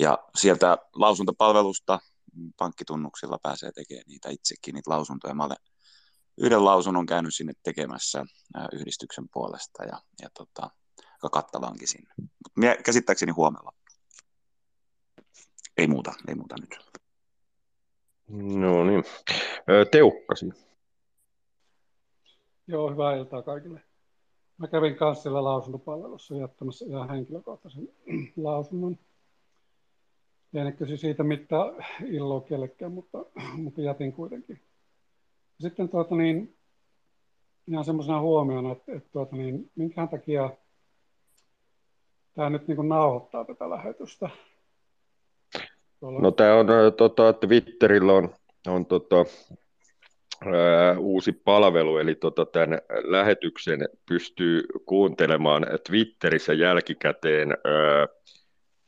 ja 0.00 0.18
sieltä 0.36 0.78
lausuntopalvelusta 0.94 1.98
pankkitunnuksilla 2.56 3.38
pääsee 3.42 3.72
tekemään 3.72 4.04
niitä 4.06 4.28
itsekin, 4.30 4.74
niitä 4.74 4.90
lausuntoja. 4.90 5.34
Mä 5.34 5.44
olen 5.44 5.56
yhden 6.38 6.64
lausunnon 6.64 7.06
käynyt 7.06 7.34
sinne 7.34 7.52
tekemässä 7.62 8.24
yhdistyksen 8.72 9.24
puolesta 9.32 9.84
ja, 9.84 10.00
ja 10.22 10.28
tota, 10.34 10.70
aika 11.12 11.28
kattavankin 11.30 11.88
sinne. 11.88 12.14
Mut 12.20 12.52
käsittääkseni 12.84 13.32
huomella. 13.32 13.72
Ei 15.76 15.86
muuta, 15.86 16.12
ei 16.28 16.34
muuta 16.34 16.54
nyt. 16.60 16.78
No 18.60 18.84
niin. 18.84 19.04
Teukkasi. 19.90 20.46
Joo, 22.66 22.90
hyvää 22.90 23.16
iltaa 23.16 23.42
kaikille. 23.42 23.82
Mä 24.58 24.68
kävin 24.68 24.96
kanssa 24.96 25.22
siellä 25.22 25.44
lausuntopalvelussa 25.44 26.36
jättämässä 26.36 26.84
ihan 26.88 27.10
henkilökohtaisen 27.10 27.88
lausunnon 28.36 28.98
Lienekö 30.54 30.86
se 30.86 30.96
siitä 30.96 31.22
mitä 31.22 31.56
illoa 32.06 32.40
kellekään, 32.40 32.92
mutta, 32.92 33.18
mutta 33.62 33.80
jätin 33.80 34.12
kuitenkin. 34.12 34.60
Sitten 35.64 35.88
tuota 35.88 36.14
niin, 36.14 36.56
ihan 37.68 37.84
semmoisena 37.84 38.20
huomiona, 38.20 38.72
että, 38.72 38.92
että 38.92 39.08
tuota 39.12 39.36
niin, 39.36 39.70
minkähän 39.74 40.08
takia 40.08 40.50
tämä 42.34 42.50
nyt 42.50 42.68
niin 42.68 42.76
kuin 42.76 42.88
nauhoittaa 42.88 43.44
tätä 43.44 43.70
lähetystä? 43.70 44.30
Tuolla... 46.00 46.20
No 46.20 46.30
tämä 46.30 46.54
on, 46.54 46.66
tota, 46.96 47.32
Twitterillä 47.32 48.12
on, 48.12 48.34
on 48.66 48.86
tota, 48.86 49.16
ää, 50.46 50.98
uusi 50.98 51.32
palvelu, 51.32 51.98
eli 51.98 52.14
tota, 52.14 52.46
tämän 52.46 52.78
lähetyksen 53.04 53.88
pystyy 54.08 54.62
kuuntelemaan 54.86 55.66
Twitterissä 55.86 56.52
jälkikäteen 56.52 57.50
ää, 57.50 58.08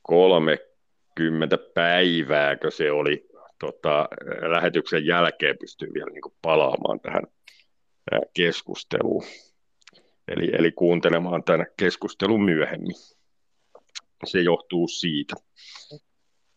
30 0.02 1.58
päivääkö 1.74 2.70
se 2.70 2.92
oli 2.92 3.25
tota, 3.58 4.08
lähetyksen 4.50 5.06
jälkeen 5.06 5.56
pystyy 5.60 5.88
vielä 5.94 6.10
niin 6.10 6.22
kuin 6.22 6.34
palaamaan 6.42 7.00
tähän 7.00 7.22
keskusteluun. 8.34 9.24
Eli, 10.28 10.50
eli 10.58 10.72
kuuntelemaan 10.72 11.44
tämän 11.44 11.66
keskustelun 11.76 12.44
myöhemmin. 12.44 12.94
Se 14.24 14.40
johtuu 14.40 14.88
siitä. 14.88 15.34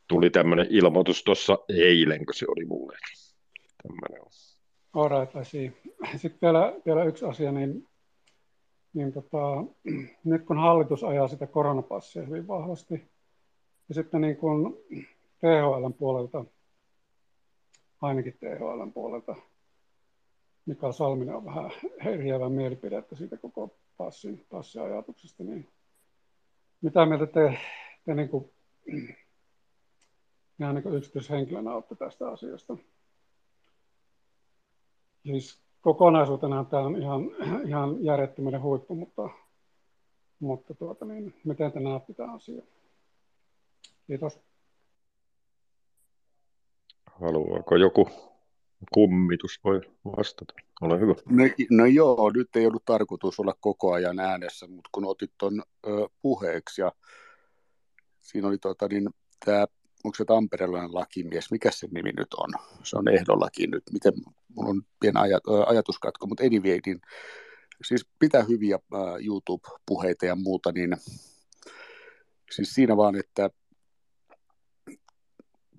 Tuli 0.07 0.29
tämmöinen 0.29 0.67
ilmoitus 0.69 1.23
tuossa 1.23 1.57
eilen, 1.69 2.25
kun 2.25 2.33
se 2.33 2.45
oli 2.47 2.65
mulle. 2.65 2.97
Tämmöinen 3.83 4.21
on. 4.21 4.31
Sitten 6.15 6.39
vielä, 6.41 6.73
vielä 6.85 7.03
yksi 7.03 7.25
asia, 7.25 7.51
niin, 7.51 7.87
niin 8.93 9.13
tota, 9.13 9.63
nyt 10.23 10.45
kun 10.45 10.57
hallitus 10.57 11.03
ajaa 11.03 11.27
sitä 11.27 11.47
koronapassia 11.47 12.25
hyvin 12.25 12.47
vahvasti, 12.47 13.11
ja 13.89 13.95
sitten 13.95 14.21
niin 14.21 14.37
kun 14.37 14.77
THLn 15.39 15.93
puolelta, 15.93 16.45
ainakin 18.01 18.33
THLn 18.33 18.91
puolelta, 18.93 19.35
Mika 20.65 20.91
Salminen 20.91 21.35
on 21.35 21.45
vähän 21.45 21.71
eriävän 22.05 22.51
mielipidettä 22.51 23.15
siitä 23.15 23.37
koko 23.37 23.75
passin, 23.97 24.45
passiajatuksesta, 24.49 25.43
niin 25.43 25.67
mitä 26.81 27.05
mieltä 27.05 27.25
te, 27.25 27.57
te 28.05 28.15
niin 28.15 28.29
kuin, 28.29 28.51
ihan 30.59 30.75
niin 30.75 30.83
kuin 30.83 30.95
yksityishenkilönä 30.95 31.73
olette 31.73 31.95
tästä 31.95 32.29
asiasta? 32.29 32.77
Siis 35.25 35.61
kokonaisuutena 35.81 36.63
tämä 36.63 36.83
on 36.83 37.01
ihan, 37.01 37.21
ihan 37.69 38.03
järjettömyyden 38.03 38.61
huippu, 38.61 38.95
mutta, 38.95 39.29
mutta 40.39 40.73
tuota 40.73 41.05
niin, 41.05 41.35
miten 41.43 41.71
te 41.71 41.79
näette 41.79 42.13
tämä 42.13 42.33
asia? 42.33 42.61
Kiitos. 44.07 44.48
Haluaako 47.21 47.75
joku 47.75 48.09
kummitus 48.93 49.59
voi 49.63 49.81
vastata? 50.17 50.53
Ole 50.81 50.99
hyvä. 50.99 51.13
No, 51.29 51.43
no 51.69 51.85
joo, 51.85 52.31
nyt 52.35 52.55
ei 52.55 52.65
ollut 52.65 52.85
tarkoitus 52.85 53.39
olla 53.39 53.53
koko 53.59 53.93
ajan 53.93 54.19
äänessä, 54.19 54.67
mutta 54.67 54.89
kun 54.91 55.05
otit 55.05 55.31
tuon 55.37 55.63
puheeksi 56.21 56.81
ja 56.81 56.91
siinä 58.21 58.47
oli 58.47 58.57
tota, 58.57 58.87
niin, 58.87 59.09
tämä 59.45 59.65
onko 60.03 60.15
se 60.15 60.25
tamperelainen 60.25 60.95
lakimies, 60.95 61.51
mikä 61.51 61.71
se 61.71 61.87
nimi 61.91 62.11
nyt 62.11 62.33
on? 62.33 62.49
Se 62.83 62.97
on 62.97 63.07
ehdollakin 63.07 63.71
nyt, 63.71 63.83
miten, 63.91 64.13
mulla 64.55 64.69
on 64.69 64.81
pieni 64.99 65.19
ajat, 65.19 65.43
ajatuskatko, 65.65 66.27
mutta 66.27 66.43
anyway, 66.43 66.79
niin, 66.85 67.01
siis 67.83 68.07
pitää 68.19 68.43
hyviä 68.43 68.75
uh, 68.75 69.25
YouTube-puheita 69.25 70.25
ja 70.25 70.35
muuta, 70.35 70.71
niin 70.71 70.97
siis 72.51 72.73
siinä 72.73 72.97
vaan, 72.97 73.15
että 73.15 73.49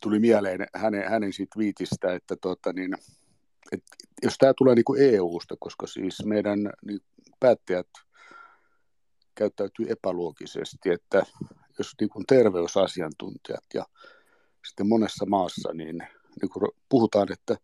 tuli 0.01 0.19
mieleen 0.19 0.67
hänen, 0.75 1.11
hänen 1.11 1.33
siitä 1.33 1.59
viitistä, 1.59 2.15
että 2.15 2.37
tota, 2.37 2.73
niin, 2.73 2.95
et, 3.73 3.85
jos 4.23 4.39
tämä 4.39 4.53
tulee 4.57 4.75
niin 4.75 5.15
EU-sta, 5.15 5.57
koska 5.61 5.87
siis 5.87 6.25
meidän 6.25 6.59
niin, 6.87 7.01
päättäjät 7.41 7.89
käyttäytyy 9.35 9.87
epäluogisesti, 9.89 10.91
että 10.91 11.23
jos 11.79 11.93
niin 12.01 12.11
kuin 12.11 12.27
terveysasiantuntijat 12.27 13.65
ja 13.75 13.85
sitten 14.67 14.89
monessa 14.89 15.27
maassa 15.27 15.73
niin, 15.75 15.99
niin 16.43 16.51
kuin 16.53 16.71
puhutaan, 16.89 17.33
että 17.33 17.57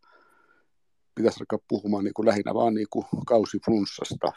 pitäisi 1.15 1.41
alkaa 1.41 1.67
puhumaan 1.69 2.05
niin 2.05 2.15
kuin 2.15 2.27
lähinnä 2.27 2.55
vaan 2.55 2.75
niin 2.75 2.87
kuin 2.91 3.07
kausiflunssasta. 3.27 4.33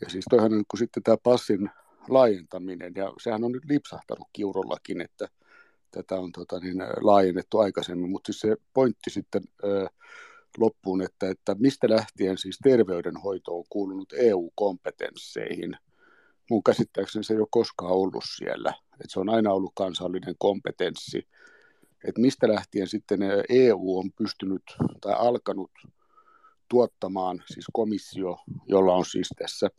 Ja 0.00 0.10
siis 0.10 0.24
toihan 0.30 0.52
on 0.52 0.58
niin 0.58 0.66
kuin 0.70 0.78
sitten 0.78 1.02
tämä 1.02 1.16
passin 1.16 1.70
laajentaminen, 2.08 2.92
ja 2.96 3.12
sehän 3.22 3.44
on 3.44 3.52
nyt 3.52 3.64
lipsahtanut 3.64 4.28
kiurollakin, 4.32 5.00
että 5.00 5.28
tätä 5.90 6.14
on 6.14 6.32
tota, 6.32 6.60
niin, 6.60 6.78
laajennettu 7.00 7.58
aikaisemmin, 7.58 8.10
mutta 8.10 8.32
siis 8.32 8.40
se 8.40 8.56
pointti 8.72 9.10
sitten 9.10 9.42
ö, 9.64 9.86
loppuun, 10.58 11.02
että, 11.02 11.30
että 11.30 11.56
mistä 11.58 11.90
lähtien 11.90 12.38
siis 12.38 12.58
terveydenhoito 12.62 13.58
on 13.58 13.64
kuulunut 13.68 14.12
EU-kompetensseihin– 14.12 15.76
mun 16.50 16.62
käsittääkseni 16.62 17.24
se 17.24 17.34
ei 17.34 17.40
ole 17.40 17.48
koskaan 17.50 17.92
ollut 17.92 18.24
siellä. 18.36 18.74
Et 19.04 19.10
se 19.10 19.20
on 19.20 19.28
aina 19.28 19.52
ollut 19.52 19.72
kansallinen 19.74 20.34
kompetenssi. 20.38 21.28
Et 22.08 22.18
mistä 22.18 22.48
lähtien 22.48 22.88
sitten 22.88 23.20
EU 23.48 23.98
on 23.98 24.12
pystynyt 24.12 24.62
tai 25.00 25.14
alkanut 25.18 25.70
tuottamaan, 26.68 27.42
siis 27.46 27.66
komissio, 27.72 28.38
jolla 28.66 28.94
on 28.94 29.04
siis 29.04 29.28
tässä 29.38 29.70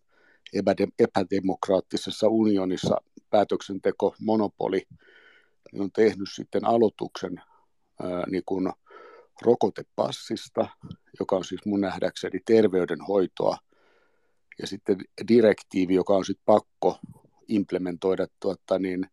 epädemokraattisessa 0.99 2.27
unionissa 2.27 3.01
päätöksenteko 3.29 4.15
monopoli, 4.19 4.87
on 5.79 5.91
tehnyt 5.91 6.27
sitten 6.33 6.65
aloituksen 6.65 7.41
ää, 8.03 8.23
niin 8.27 8.43
kuin 8.45 8.71
rokotepassista, 9.41 10.67
joka 11.19 11.35
on 11.35 11.43
siis 11.43 11.65
mun 11.65 11.81
nähdäkseni 11.81 12.39
terveydenhoitoa 12.45 13.57
ja 14.61 14.67
sitten 14.67 14.97
direktiivi, 15.27 15.93
joka 15.93 16.13
on 16.13 16.25
sitten 16.25 16.45
pakko 16.45 16.99
implementoida 17.47 18.27
tuota, 18.39 18.79
niin, 18.79 19.09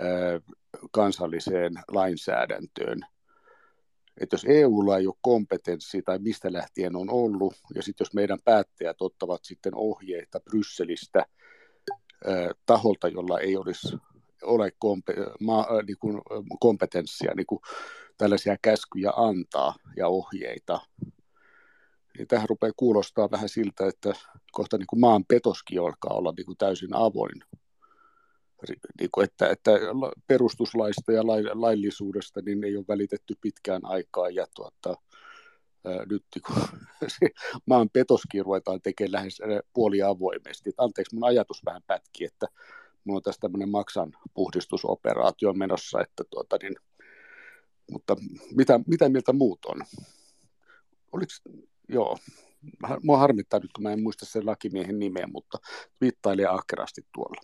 ö, 0.00 0.40
kansalliseen 0.90 1.72
lainsäädäntöön. 1.88 3.00
Et 4.20 4.32
jos 4.32 4.44
EUlla 4.48 4.98
ei 4.98 5.06
ole 5.06 5.14
kompetenssi 5.20 6.02
tai 6.02 6.18
mistä 6.18 6.52
lähtien 6.52 6.96
on 6.96 7.10
ollut, 7.10 7.54
ja 7.74 7.82
sitten 7.82 8.04
jos 8.04 8.14
meidän 8.14 8.38
päättäjät 8.44 8.96
ottavat 9.00 9.44
sitten 9.44 9.72
ohjeita 9.74 10.40
Brysselistä 10.40 11.26
taholta, 12.66 13.08
jolla 13.08 13.40
ei 13.40 13.56
olisi 13.56 13.96
ole 14.44 14.72
kompe- 14.84 15.34
ma- 15.40 15.68
niin 15.86 15.98
kuin 16.00 16.22
kompetenssia 16.60 17.32
niin 17.36 17.46
kuin 17.46 17.60
tällaisia 18.18 18.56
käskyjä 18.62 19.12
antaa 19.16 19.74
ja 19.96 20.08
ohjeita, 20.08 20.80
niin 22.18 22.28
tähän 22.28 22.48
rupeaa 22.48 22.72
kuulostaa 22.76 23.30
vähän 23.30 23.48
siltä, 23.48 23.86
että 23.86 24.12
kohta 24.52 24.78
niin 24.78 24.86
kuin 24.86 25.00
maan 25.00 25.24
petoskin 25.24 25.80
alkaa 25.80 26.14
olla 26.14 26.32
niin 26.36 26.46
kuin 26.46 26.58
täysin 26.58 26.94
avoin. 26.94 27.40
Niin 29.00 29.10
kuin 29.12 29.24
että, 29.24 29.48
että 29.48 29.70
perustuslaista 30.26 31.12
ja 31.12 31.26
laillisuudesta 31.54 32.40
niin 32.40 32.64
ei 32.64 32.76
ole 32.76 32.84
välitetty 32.88 33.34
pitkään 33.40 33.80
aikaa 33.84 34.30
ja 34.30 34.46
tuota, 34.54 34.94
ää, 35.84 36.04
nyt 36.10 36.24
niin 36.34 36.42
kuin, 36.46 36.80
se 37.20 37.30
maan 37.66 37.90
petoskin 37.90 38.44
ruvetaan 38.44 38.80
tekemään 38.82 39.12
lähes 39.12 39.38
puoli 39.72 40.02
avoimesti. 40.02 40.70
Anteeksi, 40.78 41.14
mun 41.14 41.24
ajatus 41.28 41.62
vähän 41.66 41.82
pätki, 41.86 42.24
että 42.24 42.46
mulla 43.04 43.18
on 43.18 43.22
tässä 43.22 43.40
tämmöinen 43.40 43.68
maksan 43.68 44.12
puhdistusoperaatio 44.34 45.52
menossa, 45.52 46.00
että 46.00 46.24
tuota, 46.30 46.56
niin, 46.62 46.76
mutta 47.90 48.16
mitä, 48.54 48.80
mitä 48.86 49.08
mieltä 49.08 49.32
muut 49.32 49.64
on? 49.64 49.82
Oliko, 51.12 51.32
joo, 51.88 52.18
mua 53.02 53.18
harmittaa 53.18 53.60
nyt, 53.60 53.72
kun 53.72 53.82
mä 53.82 53.92
en 53.92 54.02
muista 54.02 54.26
sen 54.26 54.46
lakimiehen 54.46 54.98
nimeä, 54.98 55.26
mutta 55.32 55.58
viittailee 56.00 56.46
ahkerasti 56.46 57.02
tuolla. 57.14 57.40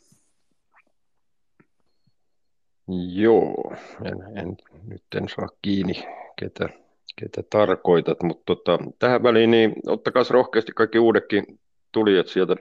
Joo, 3.12 3.74
en, 4.04 4.38
en, 4.38 4.56
nyt 4.86 5.04
en 5.14 5.28
saa 5.28 5.48
kiinni, 5.62 5.94
ketä, 6.36 6.68
ketä 7.16 7.42
tarkoitat, 7.50 8.22
mutta 8.22 8.42
tota, 8.46 8.78
tähän 8.98 9.22
väliin 9.22 9.50
niin 9.50 9.72
ottakaa 9.86 10.22
rohkeasti 10.30 10.72
kaikki 10.72 10.98
uudekin 10.98 11.60
tulijat 11.92 12.26
sieltä 12.26 12.56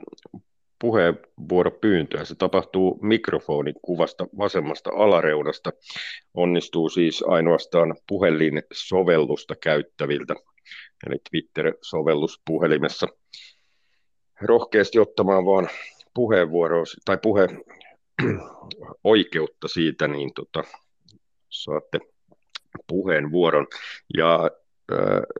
puheenvuoropyyntöä. 0.80 2.26
Se 2.26 2.36
tapahtuu 2.36 3.00
mikrofonin 3.02 3.76
kuvasta 3.82 4.28
vasemmasta 4.38 4.90
alareunasta. 4.94 5.72
Onnistuu 6.34 6.90
siis 6.90 7.24
ainoastaan 7.28 7.96
puhelinsovellusta 8.08 9.56
käyttäviltä 9.56 10.36
eli 11.08 11.16
Twitter-sovellus 11.30 12.42
puhelimessa 12.46 13.08
rohkeasti 14.42 15.00
ottamaan 15.00 15.46
vaan 15.46 15.70
puheenvuoroa 16.14 16.84
tai 17.06 17.18
puhe 17.22 17.48
oikeutta 19.04 19.68
siitä, 19.68 20.08
niin 20.08 20.34
tota, 20.34 20.64
saatte 21.50 22.00
puheenvuoron. 22.88 23.68
Ja 24.18 24.52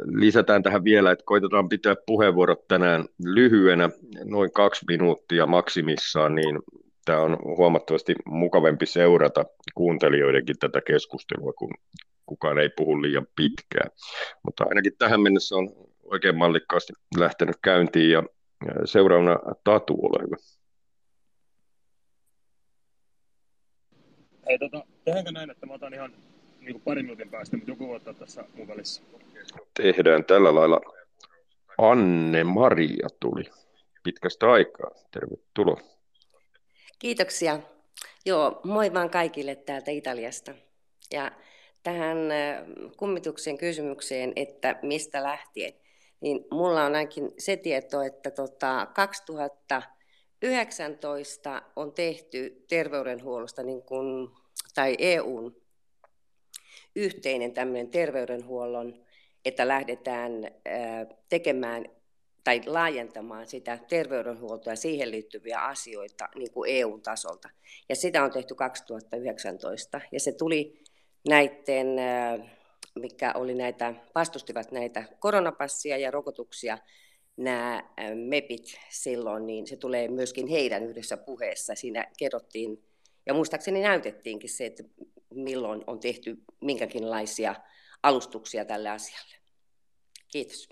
lisätään 0.06 0.64
tähän 0.64 0.84
vielä, 0.84 1.12
että 1.12 1.26
koitetaan 1.26 1.70
pitää 1.70 1.96
puheenvuorot 2.06 2.68
tänään 2.68 3.06
lyhyenä, 3.26 3.90
noin 4.24 4.52
kaksi 4.52 4.86
minuuttia 4.88 5.46
maksimissaan, 5.46 6.36
niin 6.36 6.60
tämä 7.06 7.20
on 7.20 7.38
huomattavasti 7.44 8.16
mukavampi 8.26 8.86
seurata 8.86 9.46
kuuntelijoidenkin 9.76 10.60
tätä 10.60 10.82
keskustelua, 10.88 11.54
kun 11.54 11.74
kukaan 12.26 12.60
ei 12.60 12.70
puhu 12.70 13.02
liian 13.02 13.28
pitkään. 13.36 13.90
Mutta 14.44 14.64
ainakin 14.64 14.94
tähän 14.98 15.22
mennessä 15.22 15.56
on 15.56 15.70
oikein 16.04 16.38
mallikkaasti 16.38 16.94
lähtenyt 17.20 17.56
käyntiin 17.62 18.12
ja 18.12 18.24
seuraavana 18.86 19.40
Tatu, 19.64 19.94
ole 20.02 20.24
hyvä. 20.24 20.36
Hei, 24.48 24.60
tota, 24.60 24.86
tehdäänkö 25.06 25.32
näin, 25.32 25.50
että 25.50 25.66
mä 25.66 25.74
otan 25.74 25.94
ihan 25.94 26.14
niin 26.70 26.82
kuin 26.82 26.84
parin 26.84 27.06
minuutin 27.06 27.30
päästä, 27.30 27.58
mutta 27.58 27.72
joku 27.72 27.88
voi 27.88 27.96
ottaa 27.96 28.14
tässä 28.14 28.44
mun 28.54 28.68
välissä. 28.68 29.02
Tehdään 29.82 30.26
tällä 30.26 30.56
lailla. 30.56 30.82
Anne-Maria 31.78 33.08
tuli 33.20 33.44
pitkästä 34.04 34.52
aikaa. 34.52 34.92
Tervetuloa. 35.12 35.82
Kiitoksia. 37.00 37.60
Joo, 38.26 38.62
moi 38.64 38.94
vaan 38.94 39.10
kaikille 39.10 39.56
täältä 39.56 39.92
Italiasta. 39.92 40.54
Ja 41.14 41.32
tähän 41.84 42.18
kummituksen 42.98 43.58
kysymykseen, 43.58 44.34
että 44.36 44.80
mistä 44.82 45.24
lähtien, 45.24 45.74
niin 46.22 46.46
mulla 46.52 46.86
on 46.86 46.96
ainakin 46.96 47.32
se 47.38 47.58
tieto, 47.58 48.02
että 48.02 48.32
tota 48.32 48.88
2019 48.96 51.62
on 51.76 51.94
tehty 51.94 52.66
terveydenhuollosta 52.68 53.64
niin 53.64 53.82
kuin, 53.82 54.30
tai 54.76 54.96
EUn 55.00 55.56
yhteinen 56.96 57.54
tämmöinen 57.54 57.90
terveydenhuollon, 57.90 59.06
että 59.46 59.68
lähdetään 59.68 60.32
tekemään 61.30 61.86
tai 62.44 62.62
laajentamaan 62.66 63.48
sitä 63.48 63.80
terveydenhuoltoa 63.90 64.74
ja 64.74 64.78
siihen 64.78 65.12
liittyviä 65.12 65.60
asioita 65.60 66.30
niin 66.36 66.52
kuin 66.52 66.72
EU-tasolta. 66.72 67.50
Ja 67.90 67.96
sitä 67.96 68.24
on 68.24 68.32
tehty 68.32 68.56
2019 68.56 70.02
ja 70.12 70.20
se 70.20 70.32
tuli 70.32 70.84
näiden, 71.30 71.88
mikä 72.96 73.34
oli 73.36 73.56
näitä, 73.56 73.94
vastustivat 74.16 74.72
näitä 74.72 75.04
koronapassia 75.20 75.98
ja 75.98 76.12
rokotuksia, 76.12 76.78
nämä 77.38 77.84
MEPit 78.16 78.80
silloin, 78.90 79.48
niin 79.48 79.68
se 79.68 79.76
tulee 79.76 80.08
myöskin 80.08 80.48
heidän 80.48 80.84
yhdessä 80.84 81.18
puheessa. 81.18 81.76
Siinä 81.76 82.08
kerrottiin, 82.18 82.84
ja 83.26 83.34
muistaakseni 83.34 83.82
näytettiinkin 83.82 84.50
se, 84.50 84.66
että 84.66 84.84
milloin 85.34 85.84
on 85.88 86.00
tehty 86.00 86.44
minkäkinlaisia 86.62 87.56
alustuksia 88.04 88.66
tälle 88.66 88.90
asialle. 88.90 89.36
Kiitos. 90.32 90.70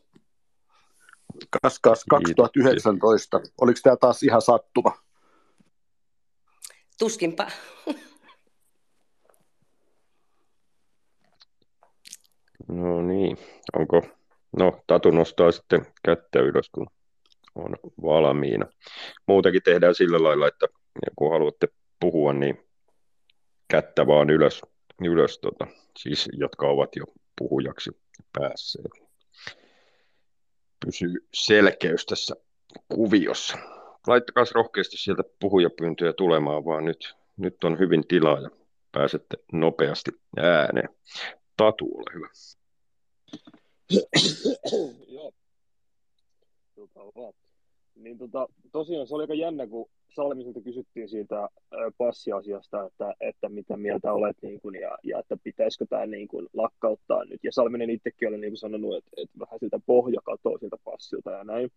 Kas, 1.61 1.79
kas 1.79 2.05
2019. 2.09 3.39
Kiitos. 3.39 3.53
Oliko 3.61 3.79
tämä 3.83 3.95
taas 3.95 4.23
ihan 4.23 4.41
sattuma? 4.41 4.91
Tuskinpa. 6.99 7.47
No 12.67 13.01
niin, 13.01 13.37
onko, 13.73 14.01
no 14.57 14.81
Tatu 14.87 15.11
nostaa 15.11 15.51
sitten 15.51 15.85
kättä 16.03 16.39
ylös, 16.39 16.69
kun 16.69 16.87
on 17.55 17.75
valmiina. 18.01 18.65
Muutenkin 19.27 19.63
tehdään 19.63 19.95
sillä 19.95 20.23
lailla, 20.23 20.47
että 20.47 20.67
kun 21.15 21.31
haluatte 21.31 21.67
puhua, 21.99 22.33
niin 22.33 22.66
kättä 23.67 24.07
vaan 24.07 24.29
ylös, 24.29 24.61
ylös 25.01 25.39
tota, 25.39 25.67
siis 25.97 26.29
jotka 26.33 26.67
ovat 26.67 26.95
jo 26.95 27.05
puhujaksi 27.37 27.91
päässeet. 28.39 28.91
Pysyy 30.85 31.27
selkeys 31.33 32.05
tässä 32.05 32.35
kuviossa. 32.89 33.57
Laittakaa 34.07 34.43
rohkeasti 34.55 34.97
sieltä 34.97 35.23
puhujapyyntöjä 35.39 36.13
tulemaan, 36.13 36.65
vaan 36.65 36.85
nyt, 36.85 37.15
nyt 37.37 37.63
on 37.63 37.79
hyvin 37.79 38.07
tilaa 38.07 38.39
ja 38.39 38.49
pääsette 38.91 39.37
nopeasti 39.51 40.11
ääneen. 40.37 40.89
Tatu, 41.57 41.85
ole 41.85 42.13
hyvä. 42.13 42.27
Joo. 45.07 45.33
Niin 47.95 48.17
tota, 48.17 48.47
tosiaan 48.71 49.07
se 49.07 49.15
oli 49.15 49.23
aika 49.23 49.33
jännä, 49.33 49.67
kun 49.67 49.89
Salmiselta 50.15 50.61
kysyttiin 50.61 51.09
siitä 51.09 51.49
passiasiasta, 51.97 52.85
että, 52.85 53.13
että 53.19 53.49
mitä 53.49 53.77
mieltä 53.77 54.13
olet 54.13 54.37
niin 54.41 54.61
kuin, 54.61 54.75
ja, 54.75 54.97
ja, 55.03 55.19
että 55.19 55.37
pitäisikö 55.43 55.85
tämä 55.89 56.05
niin 56.05 56.27
kuin, 56.27 56.47
lakkauttaa 56.53 57.25
nyt. 57.25 57.43
Ja 57.43 57.51
Salminen 57.51 57.89
itsekin 57.89 58.27
oli 58.27 58.37
niin 58.37 58.57
sanonut, 58.57 58.95
että, 58.95 59.11
että 59.17 59.39
vähän 59.39 59.59
siltä 59.59 59.79
pohja 59.85 60.21
katoaa 60.23 60.57
siltä 60.57 60.77
passilta 60.83 61.31
ja 61.31 61.43
näin. 61.43 61.71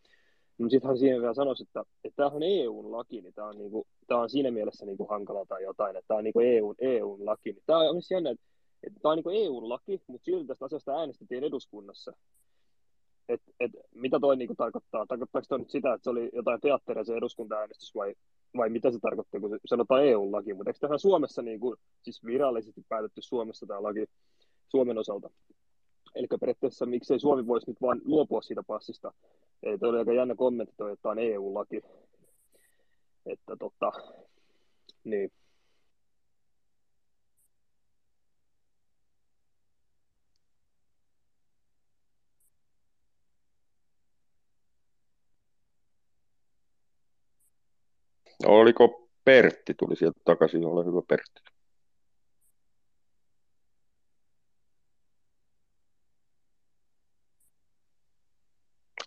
No 0.59 0.69
sitten 0.69 0.88
hän 0.88 0.99
siihen 0.99 1.21
vielä 1.21 1.35
sanoisi, 1.35 1.62
että, 1.62 1.85
että 2.05 2.16
tämä 2.16 2.29
on 2.29 2.43
EUn 2.43 2.93
laki, 2.93 3.21
niin 3.21 3.35
tämä 3.35 3.49
on, 3.49 3.59
niin 3.59 3.71
kuin, 3.71 3.87
tämä 4.07 4.21
on 4.21 4.31
siinä 4.31 4.51
mielessä 4.51 4.87
niin 4.87 4.97
kuin 4.97 5.09
hankala 5.09 5.47
tai 5.47 5.62
jotain, 5.62 5.97
että 5.97 6.09
tämä 6.09 6.19
on 6.19 6.25
niin 6.25 6.33
kuin 6.33 6.47
EUn, 6.47 6.75
EUn 6.79 7.27
laki. 7.27 7.53
Niin 7.53 7.62
tämä 7.66 7.79
on 7.79 7.95
myös 7.95 8.11
jännä, 8.11 8.31
että, 8.31 8.47
että 8.83 9.01
tämä 9.01 9.11
on 9.11 9.16
niin 9.16 9.25
kuin 9.25 9.37
EUn 9.37 9.69
laki, 9.69 10.03
mutta 10.07 10.25
silti 10.25 10.47
tästä 10.47 10.64
asiasta 10.64 10.99
äänestettiin 10.99 11.45
eduskunnassa 11.45 12.12
et, 13.31 13.43
et, 13.61 13.71
mitä 13.95 14.21
toi 14.21 14.37
niinku 14.37 14.55
tarkoittaa? 14.55 15.07
Tarkoittaako 15.07 15.47
toi 15.49 15.59
nyt 15.59 15.71
sitä, 15.71 15.95
että 15.95 16.05
se 16.05 16.11
oli 16.11 16.31
jotain 16.33 16.61
teatteria 16.61 17.05
se 17.05 17.14
eduskunta-äänestys 17.14 17.95
vai, 17.95 18.14
vai 18.57 18.71
mitä 18.71 18.90
se 18.90 18.99
tarkoittaa, 18.99 19.40
kun 19.40 19.59
sanotaan 19.66 20.07
EU-laki? 20.07 20.55
Mutta 20.55 20.71
eikö 20.71 20.79
tähän 20.81 20.99
Suomessa 20.99 21.43
niinku, 21.43 21.77
siis 22.03 22.25
virallisesti 22.25 22.85
päätetty 22.88 23.23
Suomessa 23.23 23.66
tämä 23.66 23.83
laki 23.83 24.07
Suomen 24.69 24.99
osalta? 24.99 25.31
Eli 26.14 26.27
periaatteessa 26.40 26.87
miksei 26.87 27.21
Suomi 27.21 27.47
voisi 27.47 27.71
nyt 27.71 27.81
vain 27.81 28.01
luopua 28.05 28.43
siitä 28.43 28.62
passista? 28.62 29.12
Ei, 29.62 29.79
toi 29.79 29.88
oli 29.88 29.99
aika 29.99 30.12
jännä 30.12 30.35
kommentti 30.35 30.75
toi, 30.77 30.93
että 30.93 31.03
tämä 31.03 31.11
on 31.11 31.19
EU-laki. 31.19 31.83
Että 33.27 33.57
tota, 33.57 33.93
niin. 35.05 35.33
Oliko 48.46 49.09
Pertti, 49.24 49.74
tuli 49.74 49.96
sieltä 49.96 50.20
takaisin, 50.24 50.64
ole 50.64 50.85
hyvä 50.85 51.03
Pertti. 51.09 51.40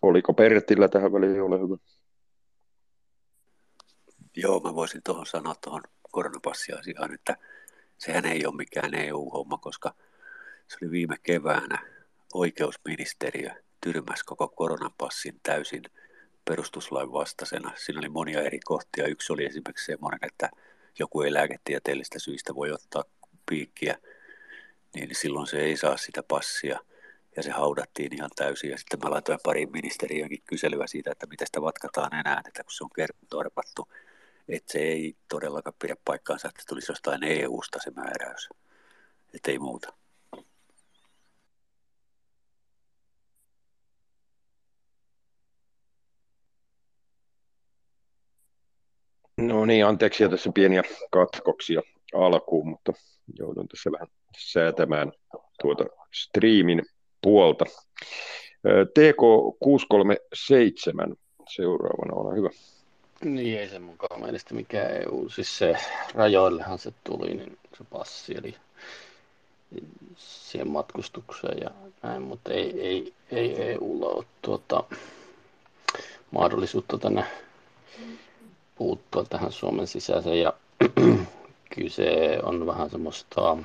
Oliko 0.02 0.32
Pertillä 0.34 0.88
tähän 0.88 1.12
väliin, 1.12 1.42
ole 1.42 1.60
hyvä. 1.60 1.76
Joo, 4.36 4.60
mä 4.60 4.74
voisin 4.74 5.00
tuohon 5.04 5.26
sanoa 5.26 5.54
tuohon 5.54 5.82
koronapassiasiaan, 6.12 7.14
että 7.14 7.36
sehän 7.98 8.26
ei 8.26 8.46
ole 8.46 8.56
mikään 8.56 8.94
EU-homma, 8.94 9.58
koska 9.58 9.94
se 10.68 10.76
oli 10.82 10.90
viime 10.90 11.16
keväänä 11.22 11.78
oikeusministeriö 12.34 13.50
tyrmäsi 13.80 14.24
koko 14.24 14.48
koronapassin 14.48 15.40
täysin 15.42 15.82
perustuslain 16.44 17.12
vastaisena. 17.12 17.72
Siinä 17.76 17.98
oli 17.98 18.08
monia 18.08 18.42
eri 18.42 18.60
kohtia. 18.64 19.06
Yksi 19.06 19.32
oli 19.32 19.44
esimerkiksi 19.44 19.86
semmoinen, 19.86 20.18
että 20.22 20.50
joku 20.98 21.22
ei 21.22 21.32
lääketieteellistä 21.32 22.18
syistä 22.18 22.54
voi 22.54 22.72
ottaa 22.72 23.04
piikkiä, 23.46 23.98
niin 24.94 25.14
silloin 25.14 25.46
se 25.46 25.60
ei 25.60 25.76
saa 25.76 25.96
sitä 25.96 26.22
passia. 26.22 26.78
Ja 27.36 27.42
se 27.42 27.50
haudattiin 27.50 28.14
ihan 28.14 28.30
täysin. 28.36 28.70
Ja 28.70 28.78
sitten 28.78 28.98
mä 29.02 29.10
laitoin 29.10 29.38
pariin 29.42 29.72
ministeriöönkin 29.72 30.42
kyselyä 30.46 30.86
siitä, 30.86 31.12
että 31.12 31.26
miten 31.26 31.46
sitä 31.46 31.62
vatkataan 31.62 32.14
enää, 32.14 32.42
että 32.46 32.64
kun 32.64 32.72
se 32.72 32.84
on 32.84 32.90
torpattu, 33.30 33.88
että 34.48 34.72
se 34.72 34.78
ei 34.78 35.16
todellakaan 35.28 35.76
pidä 35.82 35.96
paikkaansa, 36.04 36.48
että 36.48 36.62
tulisi 36.68 36.92
jostain 36.92 37.24
EU-sta 37.24 37.78
se 37.82 37.90
määräys. 37.90 38.48
Että 39.34 39.50
ei 39.50 39.58
muuta. 39.58 40.03
No 49.64 49.66
niin, 49.66 49.86
anteeksi 49.86 50.28
tässä 50.28 50.50
pieniä 50.54 50.82
katkoksia 51.10 51.82
alkuun, 52.14 52.68
mutta 52.68 52.92
joudun 53.38 53.68
tässä 53.68 53.92
vähän 53.92 54.08
säätämään 54.38 55.12
tuota 55.62 55.84
striimin 56.14 56.82
puolta. 57.22 57.64
TK637 58.66 61.14
seuraavana, 61.48 62.14
ole 62.14 62.36
hyvä. 62.36 62.50
Niin 63.24 63.58
ei 63.58 63.68
se 63.68 63.78
mukaan 63.78 64.20
mielestä 64.20 64.54
mikä 64.54 64.88
EU, 64.88 65.28
siis 65.28 65.58
se 65.58 65.76
rajoillehan 66.14 66.78
se 66.78 66.92
tuli, 67.04 67.34
niin 67.34 67.58
se 67.78 67.84
passi, 67.92 68.34
eli 68.36 68.54
siihen 70.16 70.68
matkustukseen 70.68 71.58
ja 71.60 71.70
näin, 72.02 72.22
mutta 72.22 72.52
ei, 72.52 72.80
ei, 72.80 73.14
ei 73.30 73.62
EUlla 73.62 74.06
ole 74.06 74.24
tuota, 74.42 74.84
mahdollisuutta 76.30 76.98
tänne 76.98 77.24
puuttua 78.74 79.24
tähän 79.24 79.52
Suomen 79.52 79.86
sisäiseen 79.86 80.40
ja 80.40 80.52
kyse 81.74 82.38
on 82.42 82.66
vähän 82.66 82.90
semmoista, 82.90 83.56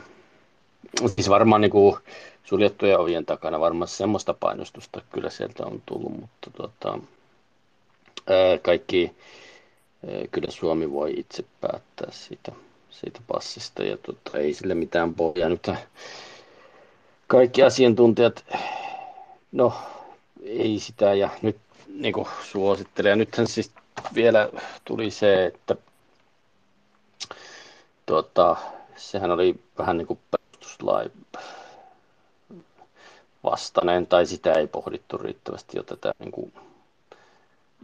siis 1.08 1.30
varmaan 1.30 1.62
niin 1.62 1.72
kuin 1.72 1.98
suljettujen 2.44 3.00
ovien 3.00 3.26
takana 3.26 3.60
varmaan 3.60 3.88
semmoista 3.88 4.34
painostusta 4.34 5.02
kyllä 5.12 5.30
sieltä 5.30 5.66
on 5.66 5.82
tullut, 5.86 6.20
mutta 6.20 6.52
tota, 6.58 7.00
kaikki, 8.62 9.12
kyllä 10.32 10.52
Suomi 10.52 10.92
voi 10.92 11.14
itse 11.18 11.46
päättää 11.62 12.12
siitä, 12.12 12.52
siitä 12.90 13.20
passista 13.28 13.84
ja 13.84 13.98
tota, 13.98 14.38
ei 14.38 14.54
sille 14.54 14.76
mitään 14.76 15.16
pohjaa 15.16 15.50
nyt 15.50 15.68
kaikki 17.28 17.64
asiantuntijat, 17.64 18.46
no 19.52 19.74
ei 20.44 20.80
sitä 20.80 21.14
ja 21.14 21.30
nyt 21.42 21.58
niin 21.88 22.14
kuin 22.14 22.28
suosittelen. 22.52 23.10
Ja 23.10 23.16
nythän 23.16 23.48
siis 23.48 23.72
vielä 24.16 24.50
tuli 24.86 25.12
se, 25.12 25.46
että 25.46 25.76
tuota, 28.06 28.56
sehän 28.96 29.32
oli 29.32 29.60
vähän 29.78 29.98
niin 29.98 30.08
kuin 30.08 30.20
perustuslain 30.32 31.12
vastainen, 33.44 34.08
tai 34.08 34.26
sitä 34.26 34.54
ei 34.54 34.68
pohdittu 34.68 35.18
riittävästi 35.18 35.78
jo 35.78 35.84
tätä 35.84 36.14
niin 36.20 36.32
kuin, 36.32 36.54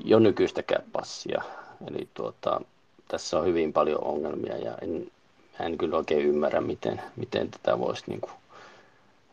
jo 0.06 0.20
nykyistäkään 0.20 0.84
passia. 0.92 1.44
Eli 1.88 2.08
tuota, 2.14 2.62
tässä 3.08 3.40
on 3.40 3.46
hyvin 3.46 3.74
paljon 3.74 4.04
ongelmia 4.04 4.58
ja 4.58 4.78
en, 4.82 5.12
en 5.60 5.78
kyllä 5.78 5.98
oikein 5.98 6.26
ymmärrä, 6.26 6.62
miten, 6.62 7.02
miten 7.16 7.52
tätä 7.52 7.80
voisi 7.80 8.04
niin 8.08 8.22
kuin, 8.22 8.34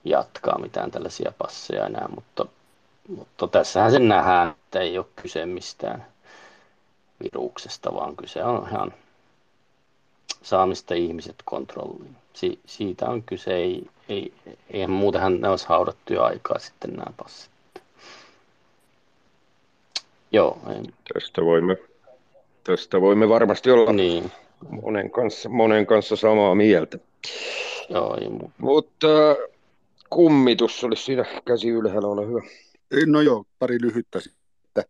jatkaa 0.04 0.58
mitään 0.58 0.90
tällaisia 0.90 1.32
passeja 1.38 1.86
enää, 1.86 2.08
mutta, 2.14 2.46
mutta 3.16 3.46
tässähän 3.48 3.90
sen 3.92 4.08
nähdään, 4.08 4.48
että 4.50 4.80
ei 4.80 4.98
ole 4.98 5.06
kyse 5.16 5.46
mistään 5.46 6.06
viruksesta, 7.22 7.94
vaan 7.94 8.16
kyse 8.16 8.44
on 8.44 8.68
ihan 8.68 8.94
saamista 10.42 10.94
ihmiset 10.94 11.36
kontrolliin. 11.44 12.16
Si- 12.32 12.60
siitä 12.66 13.08
on 13.08 13.22
kyse, 13.22 13.54
ei, 13.54 13.86
ei, 14.08 14.32
eihän 14.70 14.90
muutenhan 14.90 15.40
ne 15.40 15.48
olisi 15.48 15.68
haudattu 15.68 16.12
jo 16.12 16.22
aikaa 16.22 16.58
sitten 16.58 16.90
nämä 16.90 17.12
passit. 17.16 17.52
Joo. 20.32 20.58
Ei. 20.68 20.82
Tästä 21.14 21.42
voimme, 21.44 21.76
tästä 22.64 23.00
voimme 23.00 23.28
varmasti 23.28 23.70
olla 23.70 23.92
niin. 23.92 24.32
monen, 24.70 25.10
kanssa, 25.10 25.48
monen 25.48 25.86
kanssa 25.86 26.16
samaa 26.16 26.54
mieltä. 26.54 26.98
Joo, 27.88 28.18
ei 28.20 28.28
muuta. 28.28 28.50
Mutta 28.58 29.08
kummitus 30.10 30.84
olisi 30.84 31.02
siinä 31.02 31.24
käsi 31.44 31.68
ylhäällä, 31.68 32.08
ole 32.08 32.26
hyvä. 32.26 32.40
No 33.06 33.20
joo, 33.20 33.44
pari 33.58 33.78
lyhyttä. 33.80 34.18
Että, 34.76 34.84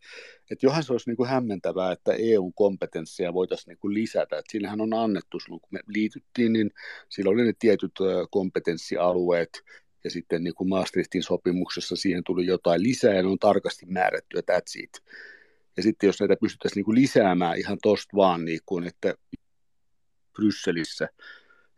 että 0.50 0.66
johan 0.66 0.84
se 0.84 0.92
olisi 0.92 1.10
niin 1.10 1.16
kuin 1.16 1.28
hämmentävää, 1.28 1.92
että 1.92 2.12
EU-kompetenssia 2.18 3.34
voitaisiin 3.34 3.72
niin 3.72 3.78
kuin 3.78 3.94
lisätä. 3.94 4.38
Että 4.38 4.52
siinähän 4.52 4.80
on 4.80 4.94
annettu, 4.94 5.38
kun 5.48 5.60
me 5.70 5.80
liityttiin, 5.86 6.52
niin 6.52 6.70
silloin 7.08 7.34
oli 7.34 7.46
ne 7.46 7.52
tietyt 7.58 7.92
kompetenssialueet, 8.30 9.62
ja 10.04 10.10
sitten 10.10 10.44
niin 10.44 10.54
kuin 10.54 10.68
Maastrichtin 10.68 11.22
sopimuksessa 11.22 11.96
siihen 11.96 12.24
tuli 12.26 12.46
jotain 12.46 12.82
lisää, 12.82 13.14
ja 13.14 13.22
ne 13.22 13.28
on 13.28 13.38
tarkasti 13.38 13.86
määrätty, 13.86 14.36
ja 14.36 14.42
that's 14.50 14.82
it. 14.82 14.90
Ja 15.76 15.82
sitten 15.82 16.06
jos 16.06 16.20
näitä 16.20 16.36
pystyttäisiin 16.40 16.76
niin 16.76 16.84
kuin 16.84 17.00
lisäämään 17.00 17.58
ihan 17.58 17.78
tosta 17.82 18.16
vaan, 18.16 18.44
niin 18.44 18.60
kuin, 18.66 18.86
että 18.86 19.14
Brysselissä 20.32 21.08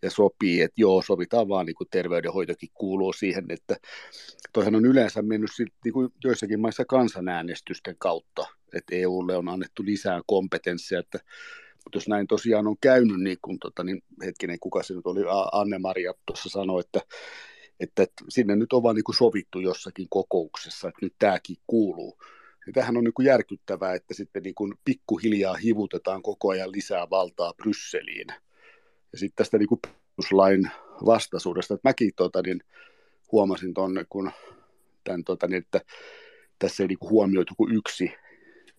ja 0.04 0.10
sopii, 0.10 0.60
että 0.60 0.80
joo, 0.80 1.02
sovitaan 1.02 1.48
vaan 1.48 1.66
niin 1.66 1.76
kuin 1.76 1.88
terveydenhoitokin 1.90 2.68
kuuluu 2.74 3.12
siihen, 3.12 3.44
että 3.48 3.76
toihan 4.52 4.74
on 4.74 4.86
yleensä 4.86 5.22
mennyt 5.22 5.50
niin 5.84 5.92
kuin 5.92 6.08
joissakin 6.24 6.60
maissa 6.60 6.84
kansanäänestysten 6.84 7.96
kautta, 7.98 8.46
että 8.74 8.96
EUlle 8.96 9.36
on 9.36 9.48
annettu 9.48 9.84
lisää 9.84 10.20
kompetenssia, 10.26 10.98
että 10.98 11.18
mutta 11.84 11.96
jos 11.96 12.08
näin 12.08 12.26
tosiaan 12.26 12.66
on 12.66 12.76
käynyt, 12.80 13.20
niin, 13.20 13.38
kun, 13.42 13.58
tota, 13.58 13.84
niin 13.84 14.02
hetkinen, 14.24 14.60
kuka 14.60 14.82
se 14.82 14.94
nyt 14.94 15.06
oli, 15.06 15.20
Anne-Maria 15.52 16.14
tuossa 16.26 16.48
sanoi, 16.48 16.80
että, 16.80 17.00
että, 17.80 18.02
että 18.02 18.24
sinne 18.28 18.56
nyt 18.56 18.72
on 18.72 18.82
vaan 18.82 18.96
niin 18.96 19.04
kuin 19.04 19.16
sovittu 19.16 19.60
jossakin 19.60 20.06
kokouksessa, 20.10 20.88
että 20.88 20.98
nyt 21.02 21.14
tämäkin 21.18 21.56
kuuluu. 21.66 22.18
Ja 22.66 22.72
tämähän 22.72 22.96
on 22.96 23.04
niin 23.04 23.14
kuin 23.14 23.26
järkyttävää, 23.26 23.94
että 23.94 24.14
sitten 24.14 24.42
niin 24.42 24.54
kuin 24.54 24.74
pikkuhiljaa 24.84 25.54
hivutetaan 25.54 26.22
koko 26.22 26.48
ajan 26.48 26.72
lisää 26.72 27.10
valtaa 27.10 27.54
Brysseliin. 27.54 28.26
Ja 29.14 29.18
sitten 29.18 29.36
tästä 29.36 29.58
niin 29.58 29.68
perustuslain 29.82 30.70
vastaisuudesta, 31.06 31.74
että 31.74 31.88
mäkin 31.88 32.10
tota, 32.16 32.42
niin, 32.42 32.60
huomasin 33.32 33.74
tuonne, 33.74 34.04
kun 34.08 34.30
tämän, 35.04 35.24
tota, 35.24 35.46
niin, 35.46 35.62
että 35.62 35.80
tässä 36.58 36.82
ei 36.82 36.88
niin 36.88 36.98
huomioitu 37.00 37.54
kuin 37.56 37.74
yksi, 37.74 38.12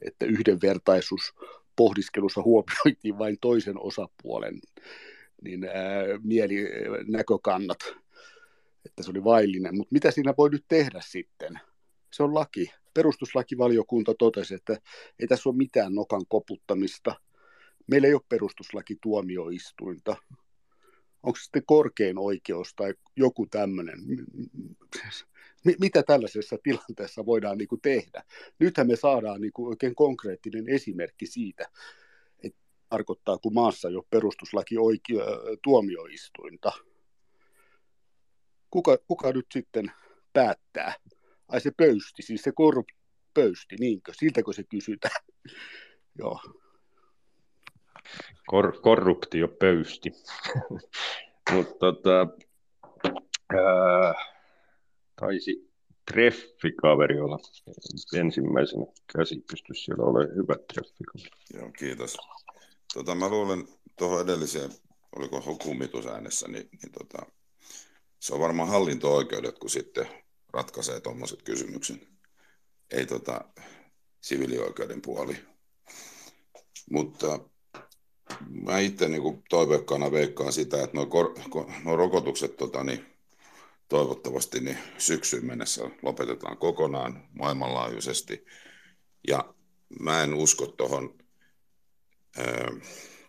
että 0.01 0.25
yhdenvertaisuus 0.25 1.33
pohdiskelussa 1.75 2.41
huomioitiin 2.41 3.17
vain 3.17 3.37
toisen 3.41 3.79
osapuolen 3.79 4.59
niin 5.41 5.63
ää, 5.63 6.03
mielinäkökannat, 6.23 7.79
että 8.85 9.03
se 9.03 9.11
oli 9.11 9.23
vaillinen. 9.23 9.77
Mutta 9.77 9.93
mitä 9.93 10.11
siinä 10.11 10.33
voi 10.37 10.49
nyt 10.49 10.65
tehdä 10.67 10.99
sitten? 11.03 11.59
Se 12.13 12.23
on 12.23 12.33
laki. 12.33 12.71
Perustuslakivaliokunta 12.93 14.13
totesi, 14.19 14.55
että 14.55 14.77
ei 15.19 15.27
tässä 15.27 15.49
ole 15.49 15.57
mitään 15.57 15.95
nokan 15.95 16.21
koputtamista. 16.27 17.15
Meillä 17.87 18.07
ei 18.07 18.13
ole 18.13 18.21
perustuslakituomioistuinta. 18.29 20.15
Onko 21.23 21.35
se 21.37 21.43
sitten 21.43 21.65
korkein 21.65 22.17
oikeus 22.17 22.73
tai 22.75 22.93
joku 23.15 23.47
tämmöinen? 23.51 23.99
Mitä 25.79 26.03
tällaisessa 26.03 26.57
tilanteessa 26.63 27.25
voidaan 27.25 27.57
niin 27.57 27.67
kuin 27.67 27.81
tehdä? 27.81 28.23
Nythän 28.59 28.87
me 28.87 28.95
saadaan 28.95 29.41
niin 29.41 29.53
kuin 29.53 29.67
oikein 29.67 29.95
konkreettinen 29.95 30.69
esimerkki 30.69 31.25
siitä, 31.25 31.69
että 32.43 32.59
tarkoittaa, 32.89 33.37
kun 33.37 33.53
maassa 33.53 33.89
jo 33.89 34.07
perustuslaki 34.09 34.77
oikeu- 34.77 35.21
tuomioistuinta. 35.63 36.71
Kuka, 38.69 38.97
kuka 39.07 39.31
nyt 39.31 39.45
sitten 39.53 39.91
päättää? 40.33 40.93
Ai 41.47 41.61
se 41.61 41.71
pöysti, 41.77 42.21
siis 42.21 42.41
se 42.41 42.51
korrupt 42.55 42.91
pöysti, 43.33 43.75
niinkö? 43.79 44.11
Siltäkö 44.15 44.53
se 44.53 44.63
kysytään? 44.63 45.21
Joo. 46.19 46.39
Kor- 48.47 48.81
korruptio 48.81 49.47
pöysti. 49.47 50.11
Mutta 51.51 51.75
tota, 51.79 52.27
ää, 53.53 54.13
taisi 55.15 55.71
treffikaveri 56.11 57.19
olla 57.19 57.39
ensimmäisenä 58.13 58.85
käsi 59.17 59.43
pysty 59.51 59.73
siellä 59.73 60.03
ole 60.03 60.27
hyvä 60.35 60.55
treffikaveri. 60.73 61.29
Joo, 61.53 61.71
kiitos. 61.71 62.17
Tota, 62.93 63.15
mä 63.15 63.29
luulen 63.29 63.67
tuohon 63.97 64.21
edelliseen, 64.21 64.71
oliko 65.15 65.57
kumitusäänessä, 65.63 66.47
niin, 66.47 66.69
niin 66.71 66.91
tota, 66.91 67.25
se 68.19 68.33
on 68.33 68.39
varmaan 68.39 68.69
hallinto-oikeudet, 68.69 69.59
kun 69.59 69.69
sitten 69.69 70.07
ratkaisee 70.53 71.01
tuommoiset 71.01 71.41
kysymykset. 71.41 72.07
Ei 72.91 73.05
tota, 73.05 73.41
siviilioikeuden 74.21 75.01
puoli. 75.01 75.37
Mutta 76.91 77.39
mä 78.49 78.79
itse 78.79 79.07
niin 79.07 79.43
toiveikkaana 79.49 80.11
veikkaan 80.11 80.53
sitä, 80.53 80.83
että 80.83 80.97
nuo, 80.97 81.05
kor, 81.05 81.35
nuo 81.83 81.95
rokotukset 81.95 82.57
tota, 82.57 82.83
niin, 82.83 83.05
toivottavasti 83.89 84.59
niin 84.59 84.77
syksyyn 84.97 85.45
mennessä 85.45 85.89
lopetetaan 86.01 86.57
kokonaan 86.57 87.27
maailmanlaajuisesti. 87.33 88.45
Ja 89.27 89.53
mä 89.99 90.23
en 90.23 90.33
usko 90.33 90.67
tuohon, 90.67 91.17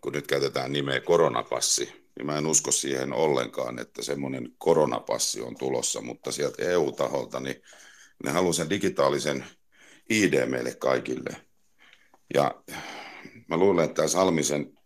kun 0.00 0.12
nyt 0.12 0.26
käytetään 0.26 0.72
nimeä 0.72 1.00
koronapassi, 1.00 2.06
niin 2.18 2.26
mä 2.26 2.38
en 2.38 2.46
usko 2.46 2.72
siihen 2.72 3.12
ollenkaan, 3.12 3.78
että 3.78 4.02
semmoinen 4.02 4.52
koronapassi 4.58 5.40
on 5.42 5.56
tulossa, 5.56 6.00
mutta 6.00 6.32
sieltä 6.32 6.62
EU-taholta 6.62 7.40
niin 7.40 7.62
ne 8.24 8.30
haluaa 8.30 8.52
sen 8.52 8.70
digitaalisen 8.70 9.44
ID 10.10 10.46
meille 10.46 10.74
kaikille. 10.74 11.36
Ja 12.34 12.62
mä 13.48 13.56
luulen, 13.56 13.84
että 13.84 13.94
tämä 13.94 14.08
Salmisen 14.08 14.78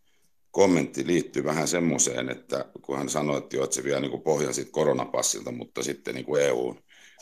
kommentti 0.50 1.06
liittyy 1.06 1.44
vähän 1.44 1.68
semmoiseen, 1.68 2.28
että 2.30 2.64
kun 2.82 2.98
hän 2.98 3.08
sanoi, 3.08 3.38
että, 3.38 3.56
jo, 3.56 3.64
että 3.64 3.74
se 3.76 3.84
vie 3.84 4.00
niin 4.00 4.22
pohjan 4.22 4.54
siitä 4.54 4.70
koronapassilta, 4.70 5.52
mutta 5.52 5.82
sitten 5.82 6.14
niin 6.14 6.24
kuin 6.24 6.42
EU 6.42 6.76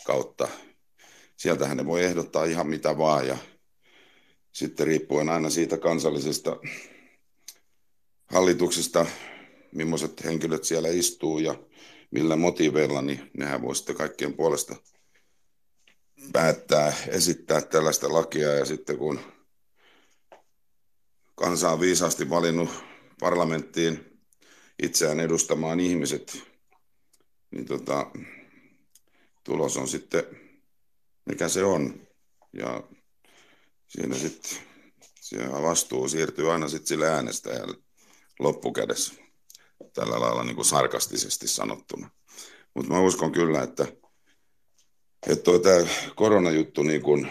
kautta, 0.07 0.49
sieltähän 1.37 1.77
ne 1.77 1.87
voi 1.87 2.05
ehdottaa 2.05 2.45
ihan 2.45 2.67
mitä 2.67 2.99
vaan 2.99 3.27
ja 3.27 3.37
sitten 4.53 4.87
riippuen 4.87 5.29
aina 5.29 5.51
siitä 5.51 5.79
kansallisesta 5.79 6.57
hallituksesta, 8.27 9.07
millaiset 9.73 10.25
henkilöt 10.25 10.65
siellä 10.65 10.89
istuu 10.89 11.39
ja 11.39 11.55
millä 12.11 12.37
motiiveilla, 12.37 13.03
niin 13.03 13.31
nehän 13.39 13.63
voi 13.63 13.77
sitten 13.77 13.97
kaikkien 13.97 14.35
puolesta 14.35 14.77
päättää 16.33 16.93
esittää 17.09 17.61
tällaista 17.61 18.13
lakia. 18.13 18.55
Ja 18.55 18.65
sitten 18.65 18.99
kun 18.99 19.21
kansa 21.35 21.71
on 21.71 21.81
viisaasti 21.81 22.31
valinnut 22.31 22.88
parlamenttiin 23.21 24.21
itseään 24.83 25.21
edustamaan 25.21 25.81
ihmiset, 25.81 26.43
niin 27.51 27.67
tota, 27.67 28.11
tulos 29.45 29.77
on 29.77 29.89
sitten 29.89 30.25
mikä 31.29 31.49
se 31.49 31.65
on. 31.65 32.01
Ja 32.53 32.83
siinä 33.87 34.15
sitten 34.15 34.59
vastuu 35.63 36.09
siirtyy 36.09 36.53
aina 36.53 36.69
sitten 36.69 36.87
sille 36.87 37.09
äänestäjälle 37.09 37.79
loppukädessä. 38.39 39.15
Tällä 39.93 40.21
lailla 40.21 40.45
niin 40.45 40.57
kuin 40.57 40.65
sarkastisesti 40.65 41.49
sanottuna. 41.49 42.11
Mutta 42.75 42.93
mä 42.93 43.01
uskon 43.01 43.33
kyllä, 43.33 43.63
että, 43.63 43.87
että 45.27 45.51
tämä 45.63 45.87
koronajuttu 46.15 46.83
niin 46.83 47.03
kuin 47.03 47.29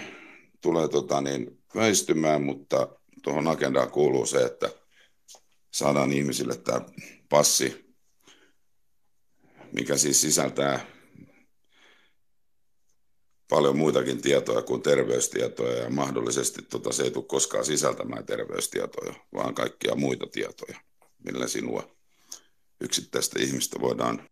tulee 0.61 0.87
tota 0.87 1.21
niin, 1.21 1.63
väistymään, 1.75 2.41
mutta 2.41 2.87
tuohon 3.23 3.47
agendaan 3.47 3.91
kuuluu 3.91 4.25
se, 4.25 4.43
että 4.43 4.69
saadaan 5.77 6.11
ihmisille 6.11 6.57
tämä 6.57 6.81
passi, 7.29 7.95
mikä 9.71 9.97
siis 9.97 10.21
sisältää 10.21 10.85
paljon 13.49 13.77
muitakin 13.77 14.21
tietoja 14.21 14.61
kuin 14.61 14.81
terveystietoja 14.81 15.83
ja 15.83 15.89
mahdollisesti 15.89 16.61
tota, 16.61 16.91
se 16.91 17.03
ei 17.03 17.11
tule 17.11 17.25
koskaan 17.25 17.65
sisältämään 17.65 18.25
terveystietoja, 18.25 19.13
vaan 19.33 19.55
kaikkia 19.55 19.95
muita 19.95 20.27
tietoja, 20.31 20.79
millä 21.23 21.47
sinua 21.47 21.95
yksittäistä 22.81 23.39
ihmistä 23.39 23.79
voidaan 23.81 24.29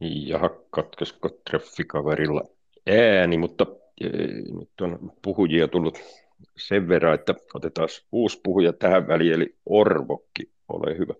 Ja 0.00 0.40
katkaisiko 0.70 1.28
treffikaverilla 1.50 2.42
ääni, 2.86 3.38
mutta 3.38 3.66
e, 4.00 4.08
nyt 4.58 4.80
on 4.80 5.12
puhujia 5.22 5.68
tullut 5.68 5.98
sen 6.56 6.88
verran, 6.88 7.14
että 7.14 7.34
otetaan 7.54 7.88
uusi 8.12 8.40
puhuja 8.42 8.72
tähän 8.72 9.08
väliin, 9.08 9.32
eli 9.32 9.56
Orvokki, 9.66 10.52
ole 10.68 10.98
hyvä. 10.98 11.14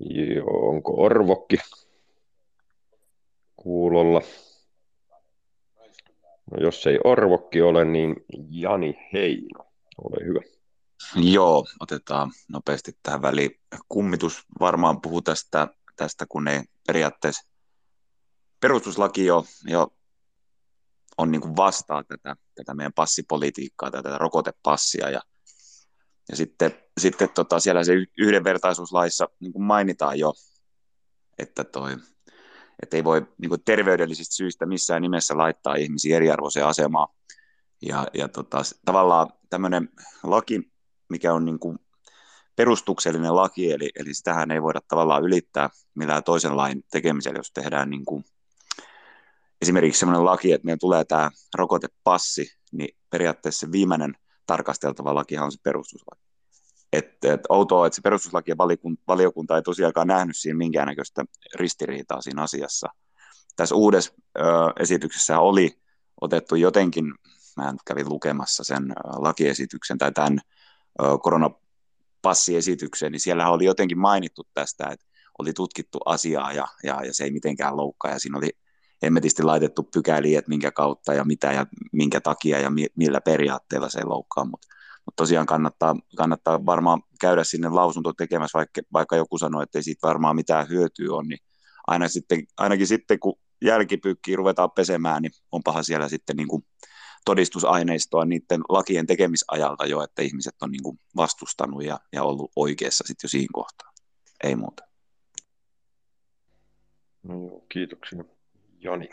Joo, 0.00 0.68
onko 0.68 1.02
Orvokki 1.02 1.56
kuulolla? 3.56 4.20
No 6.50 6.58
jos 6.60 6.86
ei 6.86 6.98
Orvokki 7.04 7.62
ole, 7.62 7.84
niin 7.84 8.16
Jani 8.50 8.98
Heino, 9.12 9.64
ole 9.98 10.26
hyvä. 10.26 10.40
Joo, 11.32 11.66
otetaan 11.80 12.30
nopeasti 12.48 12.92
tähän 13.02 13.22
väliin. 13.22 13.60
Kummitus 13.88 14.42
varmaan 14.60 15.00
puhuu 15.00 15.22
tästä, 15.22 15.68
tästä 16.02 16.26
kun 16.28 16.48
ei 16.48 16.62
periaatteessa 16.86 17.48
perustuslaki 18.60 19.26
jo, 19.26 19.44
jo 19.64 19.88
on 21.18 21.32
niin 21.32 21.40
kuin 21.40 21.56
vastaa 21.56 22.04
tätä, 22.04 22.36
tätä 22.54 22.74
meidän 22.74 22.92
passipolitiikkaa, 22.92 23.90
tätä 23.90 24.18
rokotepassia 24.18 25.10
ja, 25.10 25.20
ja 26.28 26.36
sitten, 26.36 26.70
sitten 27.00 27.28
tota, 27.28 27.60
siellä 27.60 27.84
se 27.84 27.92
yhdenvertaisuuslaissa 28.18 29.28
niin 29.40 29.52
kuin 29.52 29.62
mainitaan 29.62 30.18
jo, 30.18 30.32
että 31.38 31.64
toi, 31.64 31.96
että 32.82 32.96
ei 32.96 33.04
voi 33.04 33.26
niin 33.38 33.48
kuin 33.48 33.64
terveydellisistä 33.64 34.34
syistä 34.34 34.66
missään 34.66 35.02
nimessä 35.02 35.38
laittaa 35.38 35.74
ihmisiä 35.74 36.16
eriarvoiseen 36.16 36.66
asemaan. 36.66 37.08
Ja, 37.82 38.06
ja 38.14 38.28
tota, 38.28 38.62
tavallaan 38.84 39.30
tämmöinen 39.50 39.88
laki, 40.22 40.72
mikä 41.08 41.34
on 41.34 41.44
niin 41.44 41.58
kuin 41.58 41.78
perustuksellinen 42.56 43.36
laki, 43.36 43.72
eli, 43.72 43.90
eli 43.94 44.14
sitähän 44.14 44.50
ei 44.50 44.62
voida 44.62 44.80
tavallaan 44.88 45.24
ylittää 45.24 45.70
millään 45.94 46.24
toisen 46.24 46.56
lain 46.56 46.84
tekemisellä, 46.90 47.38
jos 47.38 47.52
tehdään 47.52 47.90
niin 47.90 48.04
kuin 48.04 48.24
esimerkiksi 49.62 49.98
sellainen 49.98 50.24
laki, 50.24 50.52
että 50.52 50.64
meillä 50.64 50.78
tulee 50.78 51.04
tämä 51.04 51.30
rokotepassi, 51.54 52.46
niin 52.72 52.96
periaatteessa 53.10 53.66
se 53.66 53.72
viimeinen 53.72 54.14
tarkasteltava 54.46 55.14
lakihan 55.14 55.44
on 55.44 55.52
se 55.52 55.58
perustuslaki. 55.62 56.22
Et, 56.92 57.24
et 57.24 57.40
outoa, 57.48 57.86
että 57.86 57.94
se 57.96 58.02
perustuslaki 58.02 58.50
ja 58.50 58.56
valiokunta 59.08 59.56
ei 59.56 59.62
tosiaankaan 59.62 60.06
nähnyt 60.06 60.36
siinä 60.36 60.56
minkäännäköistä 60.56 61.24
ristiriitaa 61.54 62.22
siinä 62.22 62.42
asiassa. 62.42 62.88
Tässä 63.56 63.74
uudessa 63.74 64.12
ö, 64.38 64.42
esityksessä 64.80 65.38
oli 65.38 65.78
otettu 66.20 66.54
jotenkin, 66.54 67.14
mä 67.56 67.74
kävin 67.86 68.08
lukemassa 68.08 68.64
sen 68.64 68.92
lakiesityksen 69.04 69.98
tai 69.98 70.12
tämän 70.12 70.38
ö, 71.02 71.18
koronapassiesityksen, 72.22 73.12
niin 73.12 73.20
siellä 73.20 73.50
oli 73.50 73.64
jotenkin 73.64 73.98
mainittu 73.98 74.42
tästä, 74.54 74.86
että 74.86 75.06
oli 75.38 75.52
tutkittu 75.52 75.98
asiaa 76.06 76.52
ja, 76.52 76.66
ja, 76.84 77.04
ja 77.04 77.14
se 77.14 77.24
ei 77.24 77.30
mitenkään 77.30 77.76
loukkaa. 77.76 78.10
Ja 78.10 78.18
siinä 78.18 78.38
oli 78.38 78.50
hemmetisti 79.02 79.42
laitettu 79.42 79.82
pykäliä, 79.82 80.38
että 80.38 80.48
minkä 80.48 80.70
kautta 80.70 81.14
ja 81.14 81.24
mitä 81.24 81.52
ja 81.52 81.66
minkä 81.92 82.20
takia 82.20 82.58
ja 82.58 82.70
mi- 82.70 82.92
millä 82.96 83.20
periaatteella 83.20 83.88
se 83.88 83.98
ei 83.98 84.04
loukkaa, 84.04 84.44
mutta 84.44 84.66
mut 85.06 85.16
tosiaan 85.16 85.46
kannattaa, 85.46 85.96
kannattaa 86.16 86.66
varmaan 86.66 87.02
käydä 87.20 87.44
sinne 87.44 87.68
lausunto 87.68 88.12
tekemässä, 88.12 88.58
vaikka, 88.58 88.80
vaikka 88.92 89.16
joku 89.16 89.38
sanoo, 89.38 89.62
että 89.62 89.78
ei 89.78 89.82
siitä 89.82 90.08
varmaan 90.08 90.36
mitään 90.36 90.68
hyötyä 90.68 91.12
on, 91.12 91.28
niin 91.28 91.40
aina 91.86 92.08
sitten, 92.08 92.44
ainakin 92.56 92.86
sitten 92.86 93.18
kun 93.18 93.38
jälkipyykkiä 93.64 94.36
ruvetaan 94.36 94.70
pesemään, 94.70 95.22
niin 95.22 95.32
onpahan 95.52 95.84
siellä 95.84 96.08
sitten 96.08 96.36
niin 96.36 96.48
kuin 96.48 96.64
todistusaineistoa 97.24 98.24
niiden 98.24 98.60
lakien 98.68 99.06
tekemisajalta 99.06 99.86
jo, 99.86 100.02
että 100.02 100.22
ihmiset 100.22 100.54
on 100.62 100.70
niin 100.70 100.82
kuin 100.82 100.98
vastustanut 101.16 101.84
ja, 101.84 102.00
ja 102.12 102.22
ollut 102.22 102.52
oikeassa 102.56 103.04
sitten 103.06 103.24
jo 103.24 103.28
siinä 103.28 103.52
kohtaa. 103.52 103.92
Ei 104.44 104.56
muuta. 104.56 104.82
No 107.22 107.34
joo, 107.34 107.64
kiitoksia. 107.68 108.24
Joni. 108.80 109.08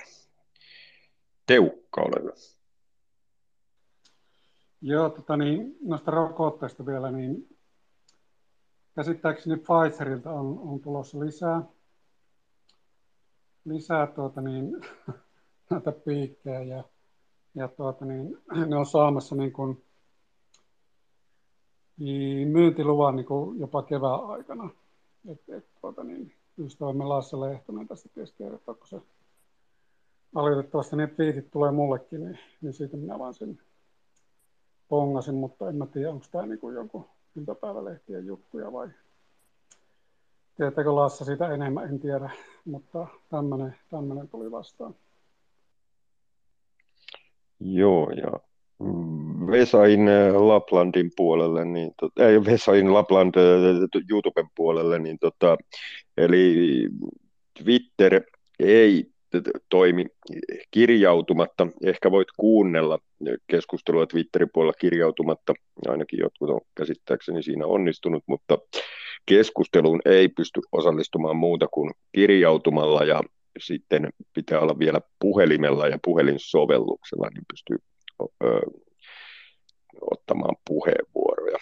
Teukka, 1.45 2.01
ole 2.01 2.21
hyvä. 2.21 2.33
Joo, 4.81 5.09
tota 5.09 5.37
niin, 5.37 5.77
noista 5.81 6.11
rokotteista 6.11 6.85
vielä, 6.85 7.11
niin 7.11 7.57
käsittääkseni 8.95 9.57
Pfizerilta 9.57 10.31
on, 10.31 10.59
on 10.59 10.79
tulossa 10.79 11.19
lisää, 11.19 11.61
lisää 13.65 14.07
tuota 14.07 14.41
niin, 14.41 14.71
näitä 15.69 15.91
piikkejä 15.91 16.61
ja, 16.61 16.83
ja 17.55 17.67
tuota 17.67 18.05
niin, 18.05 18.37
ne 18.67 18.77
on 18.77 18.85
saamassa 18.85 19.35
niin 19.35 19.53
kuin, 19.53 19.83
niin 21.97 22.47
myyntiluvan 22.47 23.15
niin 23.15 23.25
kuin 23.25 23.59
jopa 23.59 23.83
kevään 23.83 24.25
aikana. 24.25 24.69
Et, 25.31 25.41
et, 25.49 25.65
tuota 25.81 26.03
niin, 26.03 26.33
ystävämme 26.57 27.05
Lasse 27.05 27.39
Lehtonen 27.39 27.87
tästä 27.87 28.09
ties 28.13 28.31
kertoo, 28.31 28.77
se 28.83 29.01
valitettavasti 30.35 30.95
ne 30.95 31.07
piitit 31.07 31.51
tulee 31.51 31.71
mullekin, 31.71 32.23
niin, 32.23 32.39
niin 32.61 32.73
siitä 32.73 32.97
minä 32.97 33.19
vaan 33.19 33.33
sen 33.33 33.59
pongasin, 34.87 35.35
mutta 35.35 35.69
en 35.69 35.75
mä 35.75 35.85
tiedä, 35.85 36.11
onko 36.11 36.25
tämä 36.31 36.45
niin 36.45 36.73
jonkun 36.73 37.05
iltapäivälehtien 37.35 38.25
juttuja 38.25 38.71
vai 38.71 38.89
tietääkö 40.55 40.95
Lassa 40.95 41.25
siitä 41.25 41.53
enemmän, 41.53 41.89
en 41.89 41.99
tiedä, 41.99 42.29
mutta 42.65 43.07
tämmöinen 43.89 44.29
tuli 44.31 44.51
vastaan. 44.51 44.95
Joo, 47.59 48.09
ja 48.09 48.39
Vesain 49.51 50.07
äh, 50.07 50.35
Laplandin 50.35 51.11
puolelle, 51.15 51.65
niin, 51.65 51.91
ei 52.17 52.45
Vesain 52.45 52.93
Lapland 52.93 53.35
äh, 53.35 54.01
YouTuben 54.09 54.47
puolelle, 54.55 54.99
niin 54.99 55.17
tota, 55.19 55.57
eli 56.17 56.55
Twitter 57.63 58.21
ei 58.59 59.05
toimi 59.69 60.05
kirjautumatta. 60.71 61.67
Ehkä 61.83 62.11
voit 62.11 62.27
kuunnella 62.37 62.99
keskustelua 63.47 64.07
Twitterin 64.07 64.49
puolella 64.53 64.73
kirjautumatta, 64.73 65.53
ainakin 65.87 66.19
jotkut 66.19 66.49
on 66.49 66.61
käsittääkseni 66.75 67.43
siinä 67.43 67.65
onnistunut, 67.65 68.23
mutta 68.27 68.57
keskusteluun 69.25 70.01
ei 70.05 70.27
pysty 70.27 70.61
osallistumaan 70.71 71.35
muuta 71.35 71.67
kuin 71.67 71.91
kirjautumalla 72.11 73.03
ja 73.03 73.21
sitten 73.57 74.09
pitää 74.33 74.59
olla 74.59 74.79
vielä 74.79 75.01
puhelimella 75.19 75.87
ja 75.87 75.99
puhelinsovelluksella, 76.03 77.29
niin 77.29 77.43
pystyy 77.51 77.77
ö, 78.43 78.59
ottamaan 80.01 80.55
puheenvuoroja. 80.67 81.57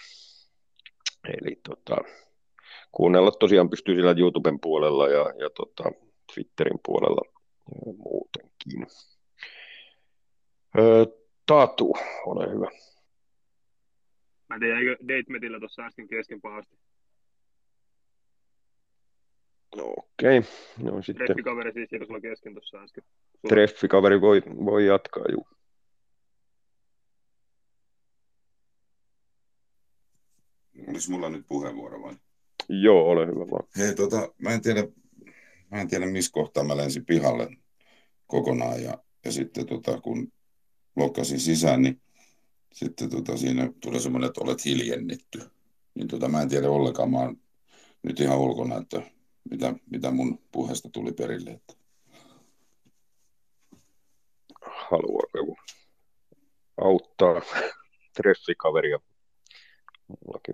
Eli 1.28 1.60
tota, 1.68 1.96
kuunnella 2.92 3.30
tosiaan 3.30 3.70
pystyy 3.70 3.94
siellä 3.94 4.14
YouTuben 4.18 4.60
puolella 4.60 5.08
ja, 5.08 5.32
ja 5.38 5.50
tota, 5.50 5.92
Twitterin 6.34 6.78
puolella 6.86 7.22
muutenkin. 7.84 8.86
Öö, 10.78 11.06
Tatu, 11.46 11.94
ole 12.26 12.50
hyvä. 12.54 12.70
Mä 14.48 14.58
tiedä, 14.58 14.78
eikö 14.78 14.96
Datemetillä 15.08 15.58
tuossa 15.58 15.82
äsken 15.82 16.08
kesken 16.08 16.40
pahasti? 16.40 16.78
No 19.76 19.84
okei, 19.84 20.38
okay. 20.38 20.50
no 20.78 21.02
sitten... 21.02 21.26
Treffikaveri 21.26 21.72
siis 21.72 21.92
jos 21.92 22.06
sulla 22.06 22.20
kesken 22.20 22.52
tuossa 22.54 22.82
äsken. 22.82 23.04
Sulla... 23.04 23.48
Treffikaveri 23.48 24.20
voi, 24.20 24.42
voi 24.64 24.86
jatkaa, 24.86 25.24
juu. 25.30 25.46
Olisi 30.88 31.10
mulla 31.10 31.30
nyt 31.30 31.44
puheenvuoro 31.48 32.02
vai? 32.02 32.14
Joo, 32.68 33.10
ole 33.10 33.26
hyvä 33.26 33.50
vaan. 33.50 33.68
Hei, 33.76 33.94
tota, 33.94 34.32
mä 34.38 34.50
en 34.50 34.60
tiedä, 34.60 34.84
mä 35.70 35.80
en 35.80 35.88
tiedä 35.88 36.06
missä 36.06 36.30
kohtaa 36.32 36.64
mä 36.64 36.76
lensin 36.76 37.06
pihalle 37.06 37.48
kokonaan 38.26 38.82
ja, 38.82 38.98
ja 39.24 39.32
sitten 39.32 39.66
tota, 39.66 40.00
kun 40.00 40.32
lokkasin 40.96 41.40
sisään, 41.40 41.82
niin 41.82 42.00
sitten 42.72 43.10
tota, 43.10 43.36
siinä 43.36 43.72
tuli 43.80 44.00
semmoinen, 44.00 44.28
että 44.28 44.44
olet 44.44 44.64
hiljennetty. 44.64 45.40
Niin 45.94 46.08
tota, 46.08 46.28
mä 46.28 46.42
en 46.42 46.48
tiedä 46.48 46.70
ollenkaan, 46.70 47.10
mä 47.10 47.18
oon 47.18 47.36
nyt 48.02 48.20
ihan 48.20 48.38
ulkona, 48.38 48.76
että 48.76 49.02
mitä, 49.50 49.74
mitä 49.90 50.10
mun 50.10 50.38
puheesta 50.52 50.88
tuli 50.92 51.12
perille. 51.12 51.50
Että... 51.50 51.74
Haluaako 54.62 55.56
auttaa 56.80 57.42
treffikaveria 58.16 58.98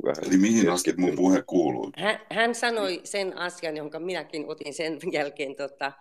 vähän 0.04 0.24
Eli 0.28 0.36
mihin 0.36 0.70
asti 0.70 0.94
mun 0.96 1.16
puhe 1.16 1.42
kuuluu? 1.42 1.92
Hän, 1.96 2.20
hän 2.30 2.54
sanoi 2.54 3.00
sen 3.04 3.38
asian, 3.38 3.76
jonka 3.76 4.00
minäkin 4.00 4.44
otin 4.48 4.74
sen 4.74 4.98
jälkeen 5.12 5.56
tota, 5.56 5.92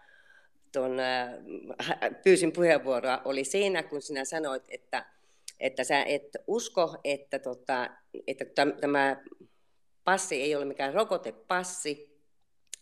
ton, 0.71 0.99
äh, 0.99 1.29
pyysin 2.23 2.51
puheenvuoroa, 2.51 3.21
oli 3.25 3.43
siinä, 3.43 3.83
kun 3.83 4.01
sinä 4.01 4.25
sanoit, 4.25 4.63
että 4.69 5.05
että 5.59 5.83
sä 5.83 6.03
et 6.03 6.37
usko, 6.47 6.97
että, 7.03 7.39
tota, 7.39 7.89
että 8.27 8.45
tämä 8.81 9.23
passi 10.03 10.41
ei 10.41 10.55
ole 10.55 10.65
mikään 10.65 10.93
rokotepassi, 10.93 12.12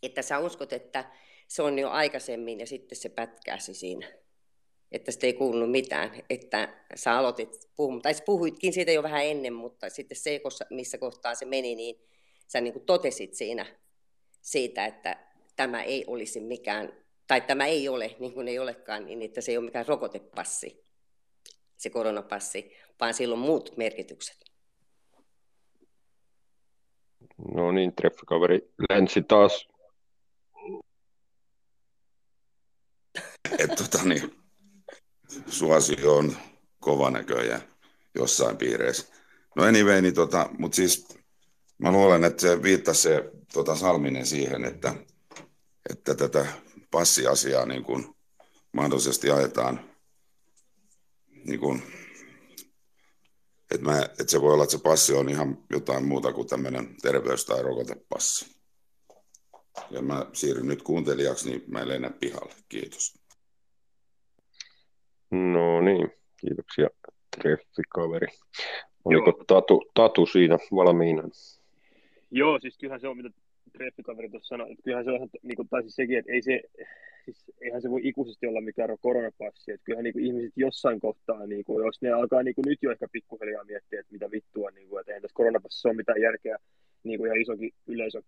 että 0.04 0.22
sä 0.22 0.40
uskot, 0.40 0.74
että 0.74 1.12
se 1.48 1.62
on 1.62 1.80
jo 1.80 1.90
aikaisemmin 1.90 2.60
ja 2.60 2.68
sitten 2.68 2.96
se 2.96 3.10
pätkäsi 3.10 3.74
siinä. 3.74 4.08
Että 4.92 5.12
sitten 5.12 5.28
ei 5.28 5.34
kuulunut 5.34 5.72
mitään, 5.72 6.12
että 6.30 6.74
sä 6.96 7.18
aloitit 7.18 7.70
puhumaan, 7.76 8.02
tai 8.02 8.14
puhuitkin 8.26 8.74
siitä 8.74 8.92
jo 8.92 9.04
vähän 9.04 9.26
ennen, 9.26 9.54
mutta 9.54 9.90
sitten 9.90 10.18
se, 10.18 10.42
missä 10.70 10.98
kohtaa 10.98 11.36
se 11.36 11.46
meni, 11.46 11.76
niin 11.76 11.96
sä 12.48 12.62
niin 12.62 12.74
kuin 12.74 12.86
totesit 12.86 13.34
siinä 13.34 13.66
siitä, 14.42 14.86
että 14.86 15.28
tämä 15.56 15.84
ei 15.84 16.06
olisi 16.08 16.40
mikään, 16.40 16.94
tai 17.28 17.42
tämä 17.42 17.66
ei 17.66 17.90
ole, 17.90 18.16
niin 18.20 18.34
kuin 18.34 18.48
ei 18.48 18.60
olekaan, 18.60 19.06
niin 19.06 19.22
että 19.22 19.42
se 19.42 19.52
ei 19.52 19.58
ole 19.58 19.66
mikään 19.66 19.88
rokotepassi, 19.88 20.86
se 21.78 21.90
koronapassi, 21.90 22.72
vaan 23.00 23.14
sillä 23.14 23.34
on 23.34 23.40
muut 23.40 23.78
merkitykset. 23.78 24.38
No 27.54 27.72
niin, 27.72 27.96
treffikaveri 27.96 28.72
lensi 28.90 29.24
taas. 29.24 29.71
Et, 33.58 33.76
tota, 33.76 34.04
niin, 34.04 34.36
suosio 35.48 36.16
on 36.16 36.38
kova 36.80 37.12
näköjään 37.12 37.62
jossain 38.16 38.58
piireissä. 38.58 39.14
No 39.56 39.64
anyway, 39.64 40.02
niin 40.02 40.14
tota, 40.14 40.50
mutta 40.58 40.76
siis 40.76 41.08
mä 41.78 41.92
luulen, 41.92 42.24
että 42.24 42.42
se 42.42 42.64
viittasi 42.64 43.02
se 43.02 43.32
tota 43.54 43.76
Salminen 43.76 44.26
siihen, 44.26 44.66
että, 44.66 44.96
että 45.90 46.16
tätä 46.16 46.46
passiasiaa 46.92 47.66
niin 47.66 47.84
kuin 47.84 48.16
mahdollisesti 48.74 49.32
ajetaan 49.32 49.92
niin 51.46 51.60
kuin, 51.60 51.84
että, 53.72 53.86
mä, 53.86 54.02
että 54.02 54.32
se 54.32 54.42
voi 54.42 54.54
olla, 54.54 54.64
että 54.64 54.78
se 54.78 54.84
passi 54.84 55.14
on 55.14 55.30
ihan 55.30 55.58
jotain 55.70 56.06
muuta 56.06 56.34
kuin 56.34 56.48
tämmöinen 56.48 56.96
terveys- 57.02 57.46
tai 57.46 57.62
rokotepassi. 57.62 58.62
Ja 59.92 60.02
mä 60.02 60.26
siirryn 60.34 60.68
nyt 60.68 60.82
kuuntelijaksi, 60.82 61.50
niin 61.50 61.64
mä 61.68 61.88
lennän 61.88 62.14
pihalle. 62.14 62.56
Kiitos. 62.70 63.21
No 65.32 65.82
niin, 65.82 66.12
kiitoksia 66.38 66.88
treffikaveri. 67.42 68.28
Oliko 69.06 69.44
tatu, 69.48 69.92
tatu 69.94 70.26
siinä 70.26 70.58
valmiina? 70.76 71.24
Joo, 72.32 72.60
siis 72.60 72.78
kyllähän 72.78 73.02
se 73.02 73.08
on, 73.08 73.18
mitä 73.18 73.30
treffikaveri 73.78 74.30
tuossa 74.30 74.48
sanoi, 74.48 74.72
että 74.72 74.84
kyllähän 74.84 75.06
se 75.06 75.12
on, 75.12 75.30
niin 75.44 75.56
kuin, 75.56 75.70
tai 75.70 75.82
siis 75.82 75.96
sekin, 75.96 76.18
että 76.18 76.32
ei 76.32 76.42
se, 76.42 76.62
siis 77.26 77.52
eihän 77.62 77.82
se 77.82 77.90
voi 77.90 78.02
ikuisesti 78.04 78.48
olla 78.48 78.62
mikään 78.62 78.98
koronapassi, 79.02 79.72
että 79.72 79.86
kyllähän 79.86 80.04
niin 80.04 80.14
kuin, 80.14 80.26
ihmiset 80.26 80.54
jossain 80.56 81.00
kohtaa, 81.00 81.48
niin 81.48 81.64
kuin, 81.64 81.86
jos 81.86 82.02
ne 82.02 82.12
alkaa 82.12 82.44
niin 82.44 82.56
kuin, 82.56 82.66
nyt 82.68 82.80
jo 82.82 82.92
ehkä 82.92 83.08
pikkuhiljaa 83.12 83.64
miettiä, 83.64 84.00
että 84.00 84.14
mitä 84.14 84.32
vittua, 84.32 84.72
niin 84.72 84.90
kuin, 84.90 85.00
että 85.00 85.12
eihän 85.12 85.22
tässä 85.22 85.36
koronapassissa 85.36 85.90
ole 85.90 85.96
mitään 85.96 86.22
järkeä, 86.22 86.58
niin 87.04 87.20
kuin 87.20 87.28
ihan 87.28 87.42
isokin 87.42 87.72
yleisö, 87.88 88.22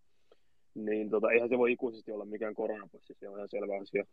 niin 0.75 1.09
tota, 1.09 1.31
eihän 1.31 1.49
se 1.49 1.57
voi 1.57 1.71
ikuisesti 1.71 2.11
olla 2.11 2.25
mikään 2.25 2.53
koronapassi, 2.53 3.13
se 3.19 3.29
on 3.29 3.37
ihan 3.37 3.49
selvä 3.49 3.77
asia. 3.81 4.05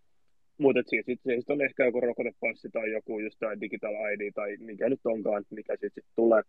Mutta 0.60 0.82
siis 0.86 1.06
sitten 1.06 1.40
sit 1.40 1.50
on 1.50 1.62
ehkä 1.62 1.84
joku 1.84 2.00
rokotepassi 2.00 2.68
tai 2.72 2.92
joku 2.92 3.20
just 3.20 3.38
tämä 3.38 3.60
digital 3.60 3.94
ID 4.12 4.32
tai 4.34 4.56
mikä 4.56 4.88
nyt 4.88 5.00
onkaan, 5.04 5.44
mikä 5.50 5.72
sitten 5.72 5.90
sit 5.94 6.04
tulee. 6.16 6.42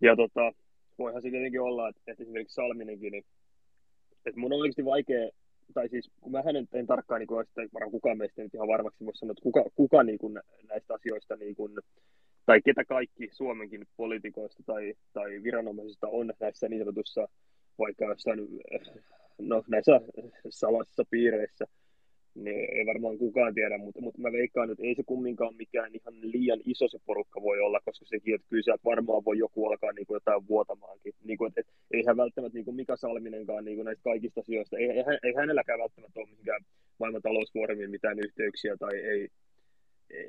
Ja 0.00 0.16
tota, 0.16 0.52
voihan 0.98 1.22
se 1.22 1.30
tietenkin 1.30 1.60
olla, 1.60 1.88
että, 1.88 2.02
että 2.06 2.22
esimerkiksi 2.22 2.54
Salminenkin, 2.54 3.12
niin 3.12 3.24
että 4.26 4.40
mun 4.40 4.52
on 4.52 4.60
oikeasti 4.60 4.84
vaikea, 4.84 5.30
tai 5.74 5.88
siis 5.88 6.10
kun 6.20 6.32
mä 6.32 6.42
hänen 6.42 6.68
en 6.72 6.86
tarkkaan 6.86 7.18
niin 7.18 7.26
kuin, 7.26 7.46
varmaan 7.74 7.90
kukaan 7.90 8.18
meistä 8.18 8.42
nyt 8.42 8.54
ihan 8.54 8.68
varmaksi 8.68 9.04
voisi 9.04 9.18
sanoa, 9.18 9.32
että 9.32 9.42
kuka, 9.42 9.64
kuka 9.74 10.02
niin 10.02 10.18
kuin 10.18 10.40
näistä 10.68 10.94
asioista 10.94 11.36
niin 11.36 11.56
kuin, 11.56 11.72
tai 12.46 12.60
ketä 12.64 12.84
kaikki 12.84 13.28
Suomenkin 13.32 13.86
poliitikoista 13.96 14.62
tai, 14.66 14.94
tai 15.12 15.42
viranomaisista 15.42 16.08
on 16.08 16.32
näissä 16.40 16.68
niin 16.68 16.80
sanotussa 16.80 17.28
vaikka 17.78 18.04
jossain, 18.04 18.40
no, 19.38 19.64
näissä 19.68 20.00
salaisissa 20.48 21.04
piireissä, 21.10 21.66
niin 22.36 22.78
ei 22.78 22.86
varmaan 22.86 23.18
kukaan 23.18 23.54
tiedä, 23.54 23.78
mutta, 23.78 24.00
mutta 24.00 24.20
mä 24.20 24.32
veikkaan, 24.32 24.70
että 24.70 24.84
ei 24.84 24.94
se 24.94 25.02
kumminkaan 25.02 25.56
mikään 25.56 25.90
ihan 25.94 26.14
liian 26.20 26.60
iso 26.64 26.88
se 26.88 26.98
porukka 27.06 27.42
voi 27.42 27.60
olla, 27.60 27.80
koska 27.84 28.04
sekin, 28.04 28.34
että 28.34 28.46
kyllä 28.50 28.62
sieltä 28.62 28.84
varmaan 28.84 29.24
voi 29.24 29.38
joku 29.38 29.66
alkaa 29.66 29.92
niin 29.92 30.06
kuin 30.06 30.16
jotain 30.16 30.48
vuotamaankin. 30.48 31.12
Niin 31.24 31.38
kuin, 31.38 31.48
että, 31.48 31.60
että 31.60 31.72
eihän 31.90 32.16
välttämättä 32.16 32.56
niin 32.56 32.64
kuin 32.64 32.76
Mika 32.76 32.96
Salminenkaan 32.96 33.64
niin 33.64 33.76
kuin 33.76 33.84
näistä 33.84 34.02
kaikista 34.04 34.40
asioista, 34.40 34.78
ei, 34.78 34.90
ei, 34.90 35.04
ei 35.22 35.34
hänelläkään 35.36 35.78
välttämättä 35.78 36.20
ole 36.20 36.28
mihinkään 36.30 36.60
maailman 36.98 37.22
talousvuoremiin 37.22 37.90
mitään 37.90 38.18
yhteyksiä 38.18 38.76
tai 38.76 38.96
ei, 38.96 39.28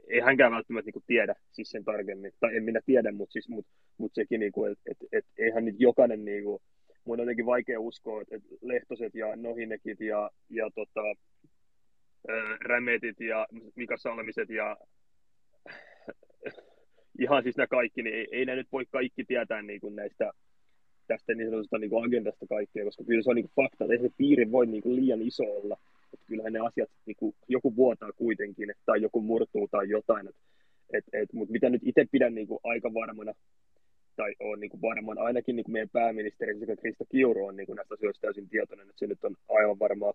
ei 0.07 0.19
hänkään 0.19 0.51
välttämättä 0.51 0.91
niin 0.93 1.03
tiedä 1.07 1.35
siis 1.51 1.69
sen 1.69 1.85
tarkemmin, 1.85 2.31
tai 2.39 2.57
en 2.57 2.63
minä 2.63 2.81
tiedä, 2.85 3.11
mutta, 3.11 3.33
siis, 3.33 3.49
mutta, 3.49 3.71
mutta 3.97 4.15
sekin, 4.15 4.39
niin 4.39 4.51
kuin, 4.51 4.71
että, 4.71 4.83
että, 4.91 5.05
että 5.11 5.31
eihän 5.37 5.65
nyt 5.65 5.75
jokainen, 5.79 6.25
niin 6.25 6.43
kuin, 6.43 6.61
mun 7.05 7.19
on 7.19 7.23
jotenkin 7.23 7.45
vaikea 7.45 7.79
uskoa, 7.79 8.21
että, 8.21 8.35
että 8.35 8.47
Lehtoset 8.61 9.15
ja 9.15 9.35
Nohinekit 9.35 10.01
ja, 10.01 10.31
ja 10.49 10.69
tota, 10.75 11.01
Rämetit 12.61 13.19
ja 13.19 13.47
Mika 13.75 13.97
Salmiset 13.97 14.49
ja 14.49 14.77
ihan 17.19 17.43
siis 17.43 17.57
nämä 17.57 17.67
kaikki, 17.67 18.03
niin 18.03 18.15
ei, 18.15 18.27
ei 18.31 18.45
nyt 18.45 18.71
voi 18.71 18.85
kaikki 18.91 19.23
tietää 19.23 19.61
niin 19.61 19.81
kuin 19.81 19.95
näistä 19.95 20.31
tästä 21.07 21.33
niin 21.33 21.49
sanotusta 21.49 21.77
niin 21.77 21.89
kuin 21.89 22.05
agendasta 22.05 22.47
kaikkea, 22.47 22.85
koska 22.85 23.03
kyllä 23.03 23.23
se 23.23 23.29
on 23.29 23.35
niin 23.35 23.49
kuin 23.49 23.65
fakta, 23.65 23.83
että 23.83 23.93
ei 23.93 23.99
se 23.99 24.09
piiri 24.17 24.51
voi 24.51 24.67
niin 24.67 24.83
kuin 24.83 24.95
liian 24.95 25.21
iso 25.21 25.43
olla. 25.43 25.77
Että 26.13 26.25
kyllähän 26.27 26.53
ne 26.53 26.59
asiat, 26.59 26.89
niin 27.05 27.15
kuin, 27.15 27.35
joku 27.47 27.75
vuotaa 27.75 28.11
kuitenkin, 28.11 28.73
tai 28.85 29.01
joku 29.01 29.21
murtuu 29.21 29.67
tai 29.71 29.89
jotain. 29.89 30.27
Et, 30.27 30.35
et, 30.93 31.03
et, 31.13 31.33
Mutta 31.33 31.51
mitä 31.51 31.69
nyt 31.69 31.81
itse 31.85 32.05
pidän 32.11 32.35
niin 32.35 32.47
kuin 32.47 32.59
aika 32.63 32.93
varmana, 32.93 33.33
tai 34.15 34.35
on 34.39 34.59
niin 34.59 34.69
kuin 34.69 34.81
varmaan 34.81 35.17
ainakin 35.17 35.55
niin 35.55 35.63
kuin 35.63 35.73
meidän 35.73 35.89
pääministeri 35.89 36.59
sekä 36.59 36.75
Krista 36.75 37.05
Kiuru 37.11 37.45
on 37.45 37.55
niin 37.55 37.67
kuin 37.67 37.75
näistä 37.75 37.93
asioista 37.93 38.21
täysin 38.21 38.49
tietoinen, 38.49 38.89
että 38.89 38.99
se 38.99 39.07
nyt 39.07 39.23
on 39.23 39.35
aivan 39.49 39.79
varmaa 39.79 40.13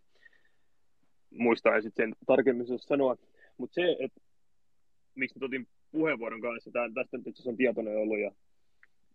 muistaa 1.38 1.74
ja 1.74 1.82
sitten 1.82 2.08
sen 2.08 2.26
tarkemmin 2.26 2.66
sanoa. 2.78 3.16
Mutta 3.58 3.74
se, 3.74 3.96
että 4.00 4.20
miksi 5.14 5.36
nyt 5.36 5.42
otin 5.42 5.68
puheenvuoron 5.92 6.40
kanssa, 6.40 6.70
tää, 6.70 6.88
tästä 6.94 7.18
nyt 7.18 7.46
on 7.46 7.56
tietoinen 7.56 7.96
ollut 7.96 8.18
ja 8.18 8.30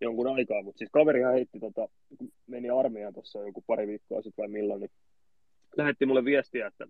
jonkun 0.01 0.27
aikaa, 0.27 0.63
mutta 0.63 0.77
siis 0.77 0.89
kaverihan 0.93 1.33
heitti, 1.33 1.59
tota, 1.59 1.89
meni 2.47 2.69
armeijaan 2.69 3.13
tuossa 3.13 3.39
joku 3.39 3.63
pari 3.67 3.87
viikkoa 3.87 4.21
sitten 4.21 4.43
vai 4.43 4.47
milloin, 4.47 4.79
niin 4.81 4.91
lähetti 5.77 6.05
mulle 6.05 6.25
viestiä, 6.25 6.67
että 6.67 6.87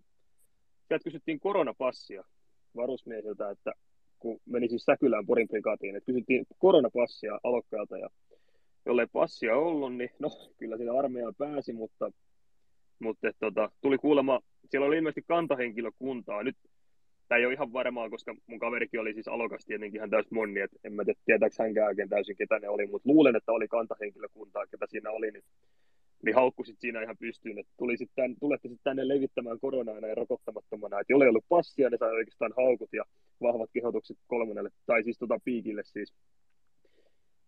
sieltä 0.87 1.03
kysyttiin 1.03 1.39
koronapassia 1.39 2.23
varusmiesiltä, 2.75 3.49
että 3.49 3.71
kun 4.19 4.39
meni 4.45 4.69
siis 4.69 4.85
Säkylään 4.85 5.25
Porin 5.25 5.47
prikaatiin, 5.47 5.95
että 5.95 6.05
kysyttiin 6.05 6.45
koronapassia 6.57 7.39
alokkailta 7.43 7.97
ja 7.97 8.09
jollei 8.85 9.07
passia 9.13 9.55
ollut, 9.55 9.95
niin 9.95 10.09
no 10.19 10.29
kyllä 10.57 10.77
siinä 10.77 10.99
armeijaan 10.99 11.35
pääsi, 11.35 11.73
mutta, 11.73 12.11
mutta 12.99 13.27
et, 13.27 13.35
tota, 13.39 13.71
tuli 13.81 13.97
kuulemma 13.97 14.39
siellä 14.71 14.87
oli 14.87 14.97
ilmeisesti 14.97 15.23
kantahenkilökuntaa. 15.27 16.43
Nyt 16.43 16.57
tämä 17.27 17.39
ei 17.39 17.45
ole 17.45 17.53
ihan 17.53 17.73
varmaa, 17.73 18.09
koska 18.09 18.35
mun 18.47 18.59
kaverikin 18.59 18.99
oli 18.99 19.13
siis 19.13 19.27
alokas 19.27 19.65
tietenkin 19.65 19.99
ihan 19.99 20.09
täysin 20.09 20.33
monni, 20.33 20.59
että 20.59 20.77
en 20.83 20.93
mä 20.93 21.05
tiedä 21.05 21.19
tietääkö 21.25 21.55
hänkään 21.59 21.87
oikein 21.87 22.09
täysin 22.09 22.35
ketä 22.35 22.59
ne 22.59 22.69
oli, 22.69 22.87
mutta 22.87 23.09
luulen, 23.09 23.35
että 23.35 23.51
oli 23.51 23.67
kantahenkilökuntaa, 23.67 24.67
ketä 24.67 24.85
siinä 24.89 25.11
oli, 25.11 25.31
niin, 25.31 25.43
niin 26.25 26.35
haukku 26.35 26.63
sitten 26.63 26.81
siinä 26.81 27.01
ihan 27.01 27.17
pystyyn, 27.17 27.59
että 27.59 27.73
tuli 27.77 27.97
sit 27.97 28.11
tämän, 28.15 28.35
tulette 28.39 28.67
sitten 28.67 28.83
tänne 28.83 29.07
levittämään 29.07 29.59
koronaa 29.59 29.99
ja 29.99 30.15
rokottamattomana, 30.15 30.99
että 30.99 31.13
jolle 31.13 31.25
ei 31.25 31.29
ollut 31.29 31.45
passia, 31.49 31.89
ne 31.89 31.97
sai 31.97 32.11
oikeastaan 32.11 32.53
haukut 32.57 32.89
ja 32.93 33.03
vahvat 33.41 33.69
kehotukset 33.73 34.17
kolmannelle, 34.27 34.69
tai 34.85 35.03
siis 35.03 35.17
tota 35.17 35.39
piikille 35.43 35.83
siis, 35.83 36.13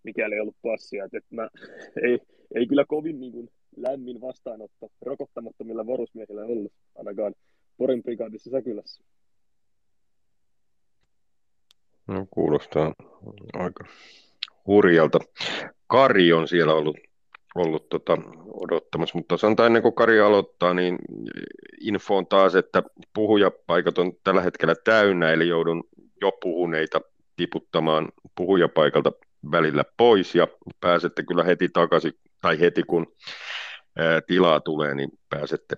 mikäli 0.04 0.36
ei 0.36 0.42
ollut 0.42 0.62
passia, 0.62 1.06
että, 1.06 1.18
että 1.18 1.36
mä, 1.36 1.50
ei, 2.06 2.20
ei 2.56 2.68
kyllä 2.68 2.86
kovin 2.86 3.20
niin 3.20 3.32
kuin, 3.32 3.50
lämmin 3.82 4.22
vastaanotto 4.22 4.88
rokottamattomilla 5.02 5.88
varusmiehillä 5.88 6.42
ollut, 6.42 6.74
ainakaan 6.98 7.36
Porin 7.78 8.04
prikaatissa 8.04 8.50
Säkylässä. 8.50 9.04
No, 12.08 12.28
kuulostaa 12.32 12.94
aika 13.54 13.86
hurjalta. 14.68 15.20
Kari 15.88 16.34
on 16.34 16.48
siellä 16.48 16.74
ollut, 16.74 16.98
ollut 17.56 17.90
tota, 17.90 18.18
odottamassa, 18.54 19.18
mutta 19.18 19.38
sanotaan 19.38 19.68
ennen 19.68 19.82
kuin 19.82 19.96
Kari 19.96 20.20
aloittaa, 20.20 20.74
niin 20.74 20.98
info 21.82 22.18
on 22.18 22.28
taas, 22.28 22.56
että 22.56 22.84
puhujapaikat 23.14 23.98
on 23.98 24.14
tällä 24.24 24.42
hetkellä 24.42 24.76
täynnä, 24.84 25.32
eli 25.32 25.48
joudun 25.48 25.84
jo 26.22 26.32
puhuneita 26.42 27.02
tiputtamaan 27.36 28.10
puhujapaikalta 28.36 29.12
välillä 29.52 29.84
pois 29.98 30.36
ja 30.36 30.48
pääsette 30.82 31.24
kyllä 31.24 31.44
heti 31.44 31.70
takaisin, 31.74 32.14
tai 32.42 32.60
heti 32.60 32.84
kun 32.84 33.08
tilaa 34.28 34.60
tulee, 34.60 34.96
niin 34.96 35.10
pääsette 35.30 35.76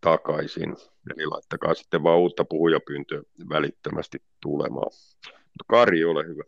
takaisin. 0.00 0.76
Eli 1.14 1.26
laittakaa 1.26 1.74
sitten 1.74 2.02
vaan 2.02 2.18
uutta 2.18 2.44
puhujapyyntöä 2.44 3.22
välittömästi 3.48 4.18
tulemaan. 4.42 4.90
Mutta 5.24 5.64
Kari, 5.66 6.04
ole 6.04 6.26
hyvä. 6.26 6.42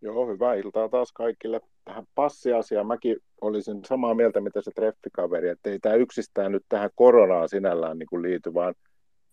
Joo, 0.00 0.26
hyvää 0.26 0.54
iltaa 0.54 0.88
taas 0.88 1.12
kaikille. 1.12 1.60
Tähän 1.84 2.04
passiasiaan 2.14 2.86
mäkin 2.86 3.16
olisin 3.40 3.84
samaa 3.84 4.14
mieltä, 4.14 4.40
mitä 4.40 4.60
se 4.62 4.70
treffikaveri, 4.70 5.48
että 5.48 5.70
ei 5.70 5.78
tämä 5.78 5.94
yksistään 5.94 6.52
nyt 6.52 6.62
tähän 6.68 6.90
koronaan 6.94 7.48
sinällään 7.48 7.98
niin 7.98 8.06
kuin 8.06 8.22
liity, 8.22 8.54
vaan 8.54 8.74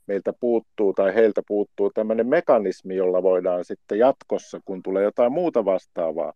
meiltä 0.08 0.34
puuttuu 0.40 0.94
tai 0.94 1.16
heiltä 1.16 1.42
puuttuu 1.48 1.92
tämmöinen 1.94 2.28
mekanismi, 2.28 2.96
jolla 2.96 3.24
voidaan 3.24 3.66
sitten 3.66 4.00
jatkossa, 4.00 4.60
kun 4.66 4.84
tulee 4.84 5.04
jotain 5.04 5.32
muuta 5.32 5.66
vastaavaa, 5.66 6.34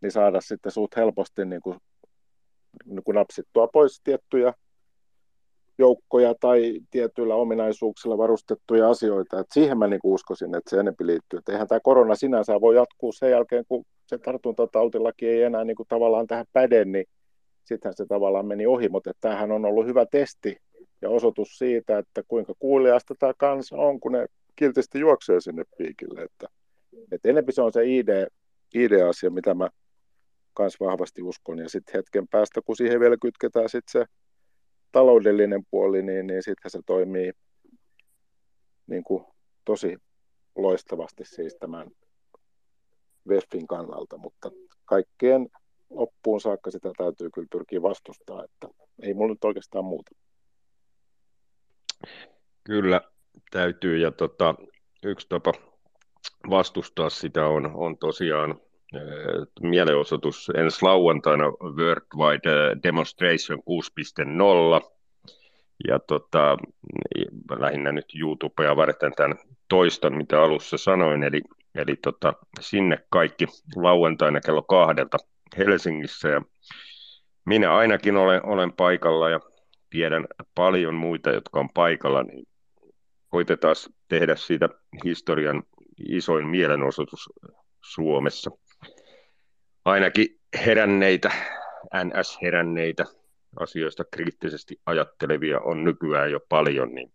niin 0.00 0.12
saada 0.12 0.40
sitten 0.40 0.72
suut 0.72 0.96
helposti 0.96 1.44
niin 1.44 1.62
kuin, 1.62 1.78
niin 2.84 3.02
napsittua 3.14 3.66
pois 3.66 4.00
tiettyjä 4.04 4.52
joukkoja 5.78 6.34
tai 6.40 6.80
tietyillä 6.90 7.34
ominaisuuksilla 7.34 8.18
varustettuja 8.18 8.90
asioita. 8.90 9.40
Et 9.40 9.46
siihen 9.52 9.78
mä 9.78 9.86
niin 9.86 10.00
uskoisin, 10.04 10.54
että 10.54 10.70
se 10.70 10.80
enempi 10.80 11.06
liittyy. 11.06 11.38
Et 11.38 11.48
eihän 11.48 11.68
tämä 11.68 11.80
korona 11.82 12.14
sinänsä 12.14 12.60
voi 12.60 12.76
jatkuu 12.76 13.12
sen 13.12 13.30
jälkeen, 13.30 13.64
kun 13.68 13.84
se 14.06 14.18
tartuntatautilaki 14.18 15.28
ei 15.28 15.42
enää 15.42 15.64
niin 15.64 15.76
kuin 15.76 15.88
tavallaan 15.88 16.26
tähän 16.26 16.46
päde, 16.52 16.84
niin 16.84 17.04
sittenhän 17.64 17.96
se 17.96 18.06
tavallaan 18.06 18.46
meni 18.46 18.66
ohi, 18.66 18.88
mutta 18.88 19.12
tämähän 19.20 19.52
on 19.52 19.64
ollut 19.64 19.86
hyvä 19.86 20.06
testi 20.10 20.56
ja 21.02 21.10
osoitus 21.10 21.58
siitä, 21.58 21.98
että 21.98 22.22
kuinka 22.28 22.52
kuuliasta 22.58 23.14
tämä 23.18 23.32
kansa 23.38 23.76
on, 23.76 24.00
kun 24.00 24.12
ne 24.12 24.26
kiltisti 24.56 25.00
juoksee 25.00 25.40
sinne 25.40 25.64
piikille. 25.78 26.22
Että, 26.22 26.46
että 27.12 27.28
enempi 27.28 27.52
se 27.52 27.62
on 27.62 27.72
se 27.72 27.84
ID, 27.84 28.26
ID-asia, 28.74 29.30
mitä 29.30 29.54
mä 29.54 29.68
myös 30.58 30.80
vahvasti 30.80 31.22
uskon. 31.22 31.58
Ja 31.58 31.68
sitten 31.68 31.94
hetken 31.94 32.28
päästä, 32.28 32.60
kun 32.62 32.76
siihen 32.76 33.00
vielä 33.00 33.16
kytketään 33.22 33.68
sitten 33.68 33.92
se 33.92 34.12
taloudellinen 34.92 35.62
puoli, 35.70 36.02
niin, 36.02 36.26
niin 36.26 36.42
sittenhän 36.42 36.70
se 36.70 36.80
toimii 36.86 37.32
niin 38.86 39.04
kuin 39.04 39.24
tosi 39.64 39.96
loistavasti 40.56 41.24
siis 41.24 41.56
tämän 41.60 41.90
VEFin 43.28 43.66
kannalta, 43.66 44.18
mutta 44.18 44.50
kaikkeen 44.84 45.48
loppuun 45.90 46.40
saakka 46.40 46.70
sitä 46.70 46.92
täytyy 46.96 47.30
kyllä 47.30 47.48
pyrkiä 47.50 47.82
vastustaa, 47.82 48.44
että 48.44 48.68
ei 49.02 49.14
mulla 49.14 49.32
nyt 49.32 49.44
oikeastaan 49.44 49.84
muuta. 49.84 50.10
Kyllä 52.64 53.00
täytyy 53.50 53.98
ja 53.98 54.10
tota, 54.10 54.54
yksi 55.04 55.26
tapa 55.28 55.52
vastustaa 56.50 57.10
sitä 57.10 57.46
on, 57.46 57.70
on 57.74 57.98
tosiaan 57.98 58.60
mielenosoitus 59.60 60.50
ensi 60.54 60.78
lauantaina 60.82 61.44
Worldwide 61.44 62.76
Demonstration 62.82 63.58
6.0 63.58 64.96
ja 65.88 65.98
tota, 65.98 66.56
lähinnä 67.58 67.92
nyt 67.92 68.06
YouTubea 68.20 68.76
varten 68.76 69.12
tämän 69.16 69.38
toistan, 69.68 70.16
mitä 70.16 70.42
alussa 70.42 70.78
sanoin, 70.78 71.22
eli, 71.22 71.42
eli 71.74 71.96
tota, 71.96 72.34
sinne 72.60 72.98
kaikki 73.10 73.46
lauantaina 73.76 74.40
kello 74.40 74.62
kahdelta 74.62 75.18
Helsingissä. 75.56 76.28
Ja 76.28 76.42
minä 77.44 77.76
ainakin 77.76 78.16
olen, 78.16 78.46
olen 78.46 78.72
paikalla 78.72 79.30
ja 79.30 79.40
tiedän 79.90 80.26
paljon 80.54 80.94
muita, 80.94 81.30
jotka 81.30 81.60
on 81.60 81.68
paikalla, 81.74 82.22
niin 82.22 82.46
koitetaan 83.28 83.74
tehdä 84.08 84.36
siitä 84.36 84.68
historian 85.04 85.62
isoin 86.08 86.46
mielenosoitus 86.46 87.28
Suomessa. 87.84 88.50
Ainakin 89.86 90.26
heränneitä, 90.66 91.30
NS-heränneitä, 92.04 93.04
asioista 93.60 94.04
kriittisesti 94.10 94.80
ajattelevia 94.86 95.60
on 95.60 95.84
nykyään 95.84 96.30
jo 96.30 96.40
paljon, 96.48 96.94
niin 96.94 97.12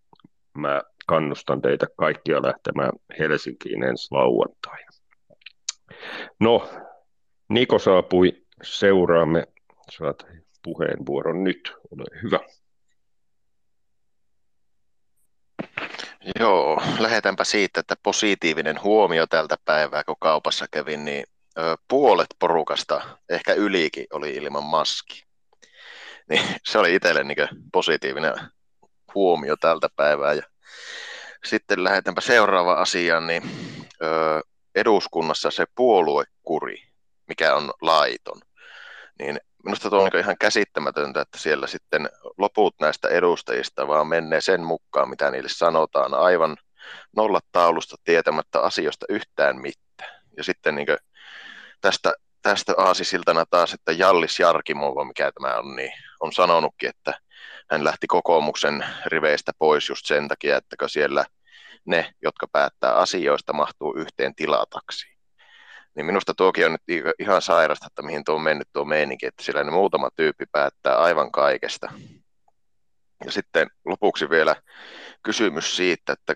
mä 0.57 0.82
kannustan 1.07 1.61
teitä 1.61 1.88
kaikkia 1.97 2.41
lähtemään 2.41 2.91
Helsinkiin 3.19 3.84
ensi 3.84 4.07
lauantaina. 4.11 4.91
No, 6.39 6.69
Niko 7.49 7.80
saapui 7.80 8.45
seuraamme. 8.63 9.47
Saat 9.97 10.26
puheenvuoron 10.63 11.43
nyt. 11.43 11.74
Ole 11.91 12.22
hyvä. 12.24 12.39
Joo, 16.39 16.82
lähdetäänpä 16.99 17.43
siitä, 17.43 17.80
että 17.80 17.95
positiivinen 18.03 18.84
huomio 18.84 19.28
tältä 19.28 19.55
päivää, 19.65 20.03
kun 20.03 20.15
kaupassa 20.19 20.65
kävin, 20.72 21.05
niin 21.05 21.24
puolet 21.88 22.28
porukasta, 22.39 23.18
ehkä 23.30 23.54
ylikin, 23.54 24.06
oli 24.14 24.34
ilman 24.34 24.64
maski. 24.64 25.24
Niin 26.30 26.43
se 26.64 26.78
oli 26.78 26.95
itselle 26.95 27.24
niin 27.24 27.38
positiivinen 27.74 28.34
huomio 29.16 29.56
tältä 29.56 29.89
päivää. 29.95 30.34
Ja 30.34 30.43
sitten 31.45 31.84
lähdetäänpä 31.84 32.22
seuraavaan 32.22 32.78
asiaan, 32.78 33.28
niin 33.28 33.43
eduskunnassa 34.76 35.52
se 35.52 35.66
puoluekuri, 35.76 36.84
mikä 37.28 37.56
on 37.56 37.72
laiton, 37.82 38.41
niin 39.20 39.39
minusta 39.64 39.89
tuo 39.89 40.04
on 40.04 40.10
niin 40.14 40.24
ihan 40.24 40.38
käsittämätöntä, 40.39 41.22
että 41.22 41.38
siellä 41.38 41.68
sitten 41.68 42.10
loput 42.38 42.76
näistä 42.80 43.08
edustajista 43.08 43.88
vaan 43.88 44.08
menee 44.08 44.41
sen 44.41 44.62
mukaan, 44.62 45.10
mitä 45.10 45.32
niille 45.32 45.49
sanotaan, 45.49 46.14
aivan 46.14 46.58
nollat 47.16 47.45
taulusta 47.52 47.95
tietämättä 48.04 48.62
asioista 48.62 49.06
yhtään 49.10 49.62
mitään. 49.62 50.22
Ja 50.38 50.43
sitten 50.43 50.76
niin 50.76 50.88
tästä, 51.82 52.14
tästä 52.42 52.74
aasisiltana 52.78 53.46
taas, 53.50 53.74
että 53.74 53.92
Jallis 53.92 54.40
Jarkimova, 54.40 55.06
mikä 55.06 55.32
tämä 55.32 55.56
on, 55.56 55.76
niin 55.76 55.94
on 56.20 56.34
sanonutkin, 56.34 56.90
että 56.90 57.14
hän 57.72 57.84
lähti 57.84 58.08
kokoomuksen 58.08 58.86
riveistä 59.06 59.52
pois 59.60 59.90
just 59.90 60.06
sen 60.06 60.28
takia, 60.28 60.58
että 60.58 60.76
siellä 60.88 61.26
ne, 61.86 62.14
jotka 62.22 62.48
päättää 62.52 62.94
asioista, 62.94 63.54
mahtuu 63.54 63.94
yhteen 63.98 64.36
tilataksiin. 64.36 65.18
Niin 65.96 66.06
minusta 66.06 66.34
tuokin 66.34 66.66
on 66.66 66.72
nyt 66.72 67.14
ihan 67.20 67.42
sairasta, 67.42 67.88
että 67.88 68.02
mihin 68.02 68.24
tuo 68.24 68.36
on 68.36 68.42
mennyt 68.42 68.68
tuo 68.74 68.86
meininki, 68.86 69.26
että 69.26 69.44
siellä 69.44 69.64
ne 69.64 69.72
muutama 69.72 70.10
tyyppi 70.16 70.46
päättää 70.52 70.98
aivan 70.98 71.32
kaikesta. 71.32 71.94
Ja 73.26 73.32
sitten 73.32 73.68
lopuksi 73.86 74.30
vielä 74.30 74.56
kysymys 75.24 75.76
siitä, 75.76 76.14
että 76.14 76.34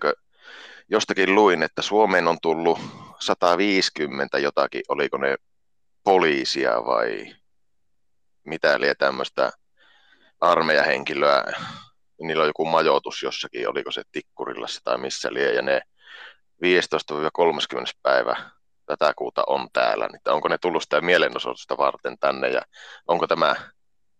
jostakin 0.88 1.34
luin, 1.34 1.62
että 1.62 1.82
Suomeen 1.82 2.28
on 2.28 2.38
tullut 2.42 2.78
150 3.20 4.38
jotakin, 4.38 4.82
oliko 4.88 5.16
ne 5.16 5.36
poliisia 6.04 6.84
vai 6.86 7.34
mitä 8.44 8.80
liian 8.80 8.96
tämmöistä 8.98 9.52
armeijahenkilöä, 10.40 11.44
niillä 12.20 12.42
on 12.42 12.48
joku 12.48 12.64
majoitus 12.64 13.22
jossakin, 13.22 13.68
oliko 13.68 13.90
se 13.90 14.02
Tikkurilla 14.12 14.66
tai 14.84 14.98
missä 14.98 15.32
liian, 15.32 15.54
ja 15.54 15.62
ne 15.62 15.80
15-30 16.62 16.66
päivä 18.02 18.50
tätä 18.86 19.12
kuuta 19.16 19.44
on 19.46 19.68
täällä, 19.72 20.08
niin 20.08 20.20
onko 20.26 20.48
ne 20.48 20.58
tullut 20.58 20.82
sitä 20.82 21.00
mielenosoitusta 21.00 21.76
varten 21.76 22.18
tänne 22.18 22.48
ja 22.48 22.62
onko 23.06 23.26
tämä 23.26 23.56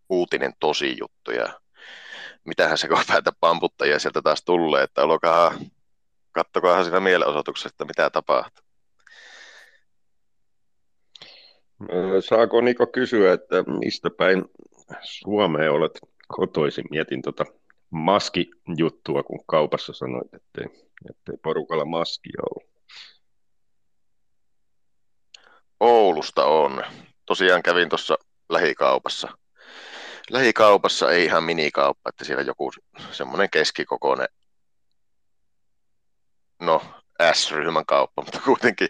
uutinen 0.08 0.52
tosi 0.60 0.96
juttu 0.98 1.30
ja 1.30 1.60
mitähän 2.44 2.78
se 2.78 2.88
päätä 3.08 3.32
pamputtajia 3.40 3.98
sieltä 3.98 4.22
taas 4.22 4.42
tulee, 4.44 4.82
että 4.82 5.02
olkaa, 5.02 5.54
kattokaa 6.32 6.84
siinä 6.84 7.00
mielenosoituksessa, 7.00 7.68
että 7.68 7.84
mitä 7.84 8.10
tapahtuu. 8.10 8.65
Saako 12.28 12.60
Niko 12.60 12.86
kysyä, 12.86 13.32
että 13.32 13.62
mistä 13.62 14.10
päin 14.10 14.44
Suomeen 15.02 15.72
olet 15.72 16.00
kotoisin? 16.28 16.84
Mietin 16.90 17.22
tuota 17.22 17.44
maskijuttua, 17.90 19.22
kun 19.22 19.44
kaupassa 19.46 19.92
sanoit, 19.92 20.34
ettei, 20.34 20.64
ettei 21.10 21.36
porukalla 21.42 21.84
maskia 21.84 22.40
ole. 22.50 22.68
Oulusta 25.80 26.44
on. 26.44 26.84
Tosiaan 27.26 27.62
kävin 27.62 27.88
tuossa 27.88 28.18
lähikaupassa. 28.48 29.28
Lähikaupassa 30.30 31.12
ei 31.12 31.24
ihan 31.24 31.44
minikauppa, 31.44 32.08
että 32.08 32.24
siellä 32.24 32.42
joku 32.42 32.72
semmoinen 33.12 33.50
keskikokoinen, 33.50 34.28
no 36.60 36.82
S-ryhmän 37.32 37.86
kauppa, 37.86 38.22
mutta 38.22 38.40
kuitenkin. 38.44 38.88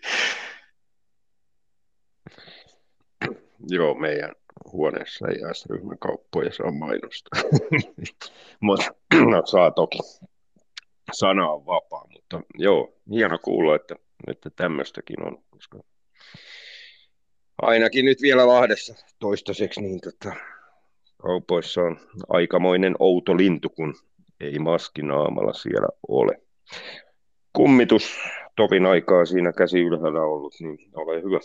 Joo, 3.68 3.94
meidän 3.94 4.32
huoneessa 4.72 5.28
ei 5.28 5.54
S-ryhmän 5.54 5.98
kauppoja 5.98 6.52
saa 6.52 6.70
mainostaa. 6.70 7.42
mutta 8.60 8.90
no, 9.14 9.46
saa 9.46 9.70
toki. 9.70 9.98
Sana 11.12 11.50
on 11.50 11.66
vapaa, 11.66 12.06
mutta 12.12 12.40
joo, 12.54 12.94
hieno 13.10 13.38
kuulla, 13.38 13.76
että, 13.76 13.96
että 14.26 14.50
tämmöistäkin 14.50 15.22
on, 15.22 15.38
koska 15.50 15.80
ainakin 17.62 18.04
nyt 18.04 18.22
vielä 18.22 18.46
Lahdessa 18.46 18.94
toistaiseksi, 19.18 19.80
niin 19.80 20.00
tota, 20.00 20.36
kaupoissa 21.16 21.80
on 21.80 21.96
aikamoinen 22.28 22.94
outo 22.98 23.36
lintu, 23.36 23.68
kun 23.68 23.94
ei 24.40 24.58
maskinaamalla 24.58 25.52
siellä 25.52 25.88
ole. 26.08 26.40
Kummitus 27.52 28.18
tovin 28.56 28.86
aikaa 28.86 29.24
siinä 29.24 29.52
käsi 29.52 29.80
ylhäällä 29.80 30.22
ollut, 30.22 30.54
niin 30.60 30.78
ole 30.94 31.22
hyvä. 31.22 31.38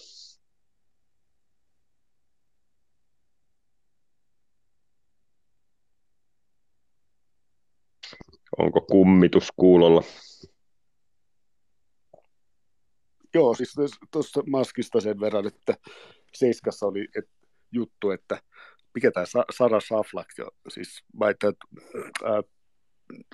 Onko 8.58 8.82
kummitus 8.82 9.48
kuulolla? 9.56 10.04
Joo, 13.34 13.54
siis 13.54 13.76
tuosta 14.12 14.44
maskista 14.48 15.02
sen 15.02 15.20
verran, 15.20 15.48
että 15.48 15.78
Seiskassa 16.34 16.86
oli 16.86 17.08
et, 17.16 17.30
juttu, 17.72 18.12
että 18.12 18.42
mikä 18.96 19.12
tämä 19.12 19.26
Sara 19.58 19.80
Saflak, 19.80 20.28
siis 20.70 21.04
että, 21.30 21.54
ää, 22.26 22.42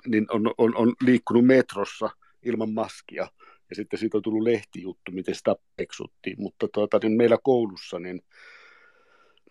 niin 0.06 0.26
on, 0.30 0.54
on, 0.58 0.76
on 0.76 0.94
liikkunut 1.06 1.46
metrossa 1.46 2.10
ilman 2.42 2.70
maskia. 2.70 3.28
Ja 3.70 3.76
sitten 3.76 3.98
siitä 3.98 4.16
on 4.16 4.22
tullut 4.22 4.42
lehtijuttu, 4.42 5.12
miten 5.12 5.34
sitä 5.34 5.56
peksuttiin. 5.76 6.36
Mutta 6.38 6.68
tuota, 6.74 6.98
niin 7.02 7.16
meillä 7.16 7.38
koulussa, 7.42 7.98
niin 7.98 8.22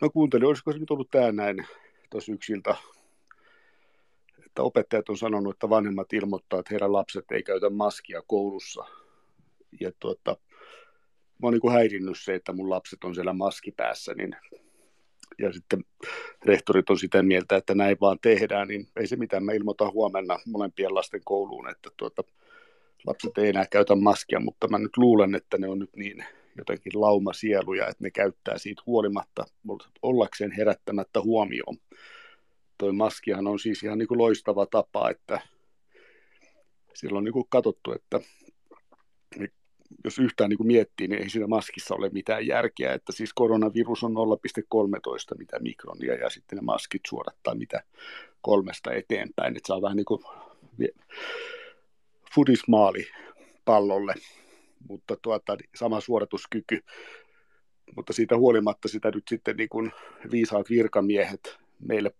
no 0.01 0.09
kuuntelin, 0.09 0.47
olisiko 0.47 0.71
se 0.71 0.77
nyt 0.77 0.91
ollut 0.91 1.09
tämä 1.11 1.31
näin 1.31 1.67
tuossa 2.09 2.31
yksiltä, 2.31 2.75
että 4.57 4.63
opettajat 4.63 5.09
on 5.09 5.17
sanonut, 5.17 5.55
että 5.55 5.69
vanhemmat 5.69 6.13
ilmoittaa, 6.13 6.59
että 6.59 6.69
heidän 6.71 6.93
lapset 6.93 7.31
ei 7.31 7.43
käytä 7.43 7.69
maskia 7.69 8.21
koulussa. 8.27 8.85
Ja 9.79 9.91
tuota, 9.99 10.37
mä 11.41 11.47
oon 11.47 11.53
niin 11.53 11.73
häirinnyt 11.73 12.17
se, 12.19 12.35
että 12.35 12.53
mun 12.53 12.69
lapset 12.69 13.03
on 13.03 13.15
siellä 13.15 13.33
maskipäässä, 13.33 14.13
niin 14.13 14.35
ja 15.39 15.53
sitten 15.53 15.85
rehtorit 16.45 16.89
on 16.89 16.99
sitä 16.99 17.23
mieltä, 17.23 17.55
että 17.55 17.75
näin 17.75 17.97
vaan 18.01 18.17
tehdään, 18.21 18.67
niin 18.67 18.87
ei 18.95 19.07
se 19.07 19.15
mitään. 19.15 19.43
Mä 19.43 19.51
ilmoitan 19.51 19.93
huomenna 19.93 20.39
molempien 20.45 20.95
lasten 20.95 21.21
kouluun, 21.25 21.69
että 21.69 21.89
tuota, 21.97 22.23
lapset 23.07 23.37
ei 23.37 23.49
enää 23.49 23.65
käytä 23.71 23.95
maskia, 23.95 24.39
mutta 24.39 24.67
mä 24.67 24.79
nyt 24.79 24.97
luulen, 24.97 25.35
että 25.35 25.57
ne 25.57 25.67
on 25.67 25.79
nyt 25.79 25.95
niin 25.95 26.25
jotenkin 26.57 27.01
laumasieluja, 27.01 27.87
että 27.87 28.03
ne 28.03 28.11
käyttää 28.11 28.57
siitä 28.57 28.81
huolimatta 28.85 29.45
ollakseen 30.01 30.51
herättämättä 30.51 31.21
huomioon. 31.21 31.77
Toi 32.77 32.93
maskihan 32.93 33.47
on 33.47 33.59
siis 33.59 33.83
ihan 33.83 33.97
niin 33.97 34.07
kuin 34.07 34.17
loistava 34.17 34.65
tapa, 34.65 35.09
että 35.09 35.41
silloin 36.93 37.17
on 37.17 37.23
niin 37.23 37.33
kuin 37.33 37.45
katsottu, 37.49 37.93
että 37.93 38.19
jos 40.03 40.19
yhtään 40.19 40.49
niin 40.49 40.57
kuin 40.57 40.67
miettii, 40.67 41.07
niin 41.07 41.21
ei 41.21 41.29
siinä 41.29 41.47
maskissa 41.47 41.95
ole 41.95 42.09
mitään 42.09 42.47
järkeä, 42.47 42.93
että 42.93 43.11
siis 43.11 43.33
koronavirus 43.33 44.03
on 44.03 44.11
0,13 44.11 45.37
mitä 45.37 45.59
mikronia 45.59 46.13
ja 46.13 46.29
sitten 46.29 46.55
ne 46.55 46.61
maskit 46.61 47.01
suodattaa 47.07 47.55
mitä 47.55 47.83
kolmesta 48.41 48.93
eteenpäin, 48.93 49.57
että 49.57 49.67
saa 49.67 49.81
vähän 49.81 49.97
niin 49.97 50.05
kuin 50.05 50.23
fudismaali 52.35 53.07
pallolle, 53.65 54.13
mutta 54.89 55.17
tuota, 55.21 55.57
sama 55.75 56.01
suorituskyky, 56.01 56.83
mutta 57.95 58.13
siitä 58.13 58.37
huolimatta 58.37 58.87
sitä 58.87 59.11
nyt 59.11 59.27
sitten 59.29 59.57
niin 59.57 59.69
kuin 59.69 59.91
viisaat 60.31 60.69
virkamiehet 60.69 61.57
meille 61.79 62.11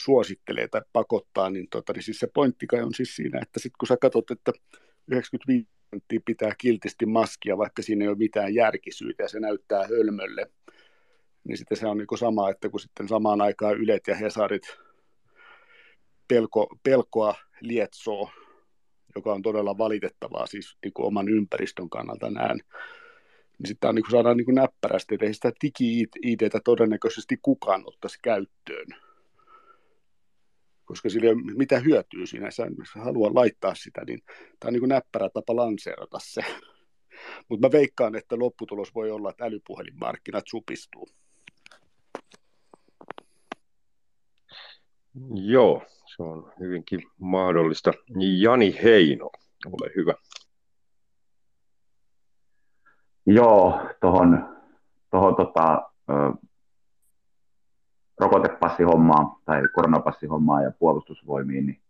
suosittelee 0.00 0.68
tai 0.68 0.82
pakottaa, 0.92 1.50
niin, 1.50 1.66
tuota, 1.70 1.92
niin 1.92 2.02
siis 2.02 2.18
se 2.18 2.28
pointti 2.34 2.66
kai 2.66 2.82
on 2.82 2.94
siis 2.94 3.16
siinä, 3.16 3.40
että 3.42 3.60
sitten 3.60 3.76
kun 3.80 3.86
sä 3.86 3.96
katsot, 3.96 4.30
että 4.30 4.52
95 5.08 5.68
pitää 6.24 6.54
kiltisti 6.58 7.06
maskia, 7.06 7.58
vaikka 7.58 7.82
siinä 7.82 8.04
ei 8.04 8.08
ole 8.08 8.16
mitään 8.16 8.54
järkisyyttä 8.54 9.22
ja 9.22 9.28
se 9.28 9.40
näyttää 9.40 9.86
hölmölle, 9.86 10.46
niin 11.44 11.58
sitten 11.58 11.78
se 11.78 11.86
on 11.86 11.98
niin 11.98 12.18
sama, 12.18 12.50
että 12.50 12.68
kun 12.68 12.80
sitten 12.80 13.08
samaan 13.08 13.40
aikaan 13.40 13.76
Ylet 13.76 14.06
ja 14.06 14.14
Hesarit 14.14 14.78
pelko, 16.28 16.68
pelkoa 16.82 17.34
lietsoo, 17.60 18.30
joka 19.14 19.32
on 19.32 19.42
todella 19.42 19.78
valitettavaa 19.78 20.46
siis 20.46 20.76
niin 20.84 20.92
kuin 20.92 21.06
oman 21.06 21.28
ympäristön 21.28 21.90
kannalta 21.90 22.30
näen, 22.30 22.60
niin 23.58 23.68
sitten 23.68 23.94
niin 23.94 24.10
saadaan 24.10 24.36
niin 24.36 24.44
kuin 24.44 24.54
näppärästi, 24.54 25.14
että 25.14 25.26
ei 25.26 25.34
sitä 25.34 25.52
digi-IDtä 25.64 26.60
todennäköisesti 26.64 27.38
kukaan 27.42 27.82
ottaisi 27.86 28.18
käyttöön 28.22 28.86
koska 30.90 31.10
sillä 31.10 31.26
ei 31.26 31.32
ole 31.32 31.54
mitään 31.56 31.84
hyötyä 31.84 32.26
siinä, 32.26 32.46
jos 32.78 32.94
haluaa 32.94 33.34
laittaa 33.34 33.74
sitä, 33.74 34.04
niin 34.06 34.20
tämä 34.26 34.68
on 34.68 34.72
niin 34.72 34.80
kuin 34.80 34.88
näppärä 34.88 35.28
tapa 35.28 35.56
lanseerata 35.56 36.18
se. 36.22 36.40
Mutta 37.48 37.66
mä 37.66 37.72
veikkaan, 37.72 38.16
että 38.16 38.38
lopputulos 38.38 38.94
voi 38.94 39.10
olla, 39.10 39.30
että 39.30 39.44
älypuhelinmarkkinat 39.44 40.44
supistuu. 40.46 41.08
Joo, 45.34 45.82
se 46.16 46.22
on 46.22 46.52
hyvinkin 46.60 47.02
mahdollista. 47.20 47.92
Jani 48.40 48.78
Heino, 48.82 49.30
ole 49.66 49.92
hyvä. 49.96 50.14
Joo, 53.26 53.80
tuohon 54.00 54.60
tohon, 55.10 55.36
tota, 55.36 55.82
rokotepassihommaa 58.20 59.40
tai 59.44 59.62
koronapassihommaa 59.74 60.62
ja 60.62 60.70
puolustusvoimiin, 60.78 61.66
niin 61.66 61.80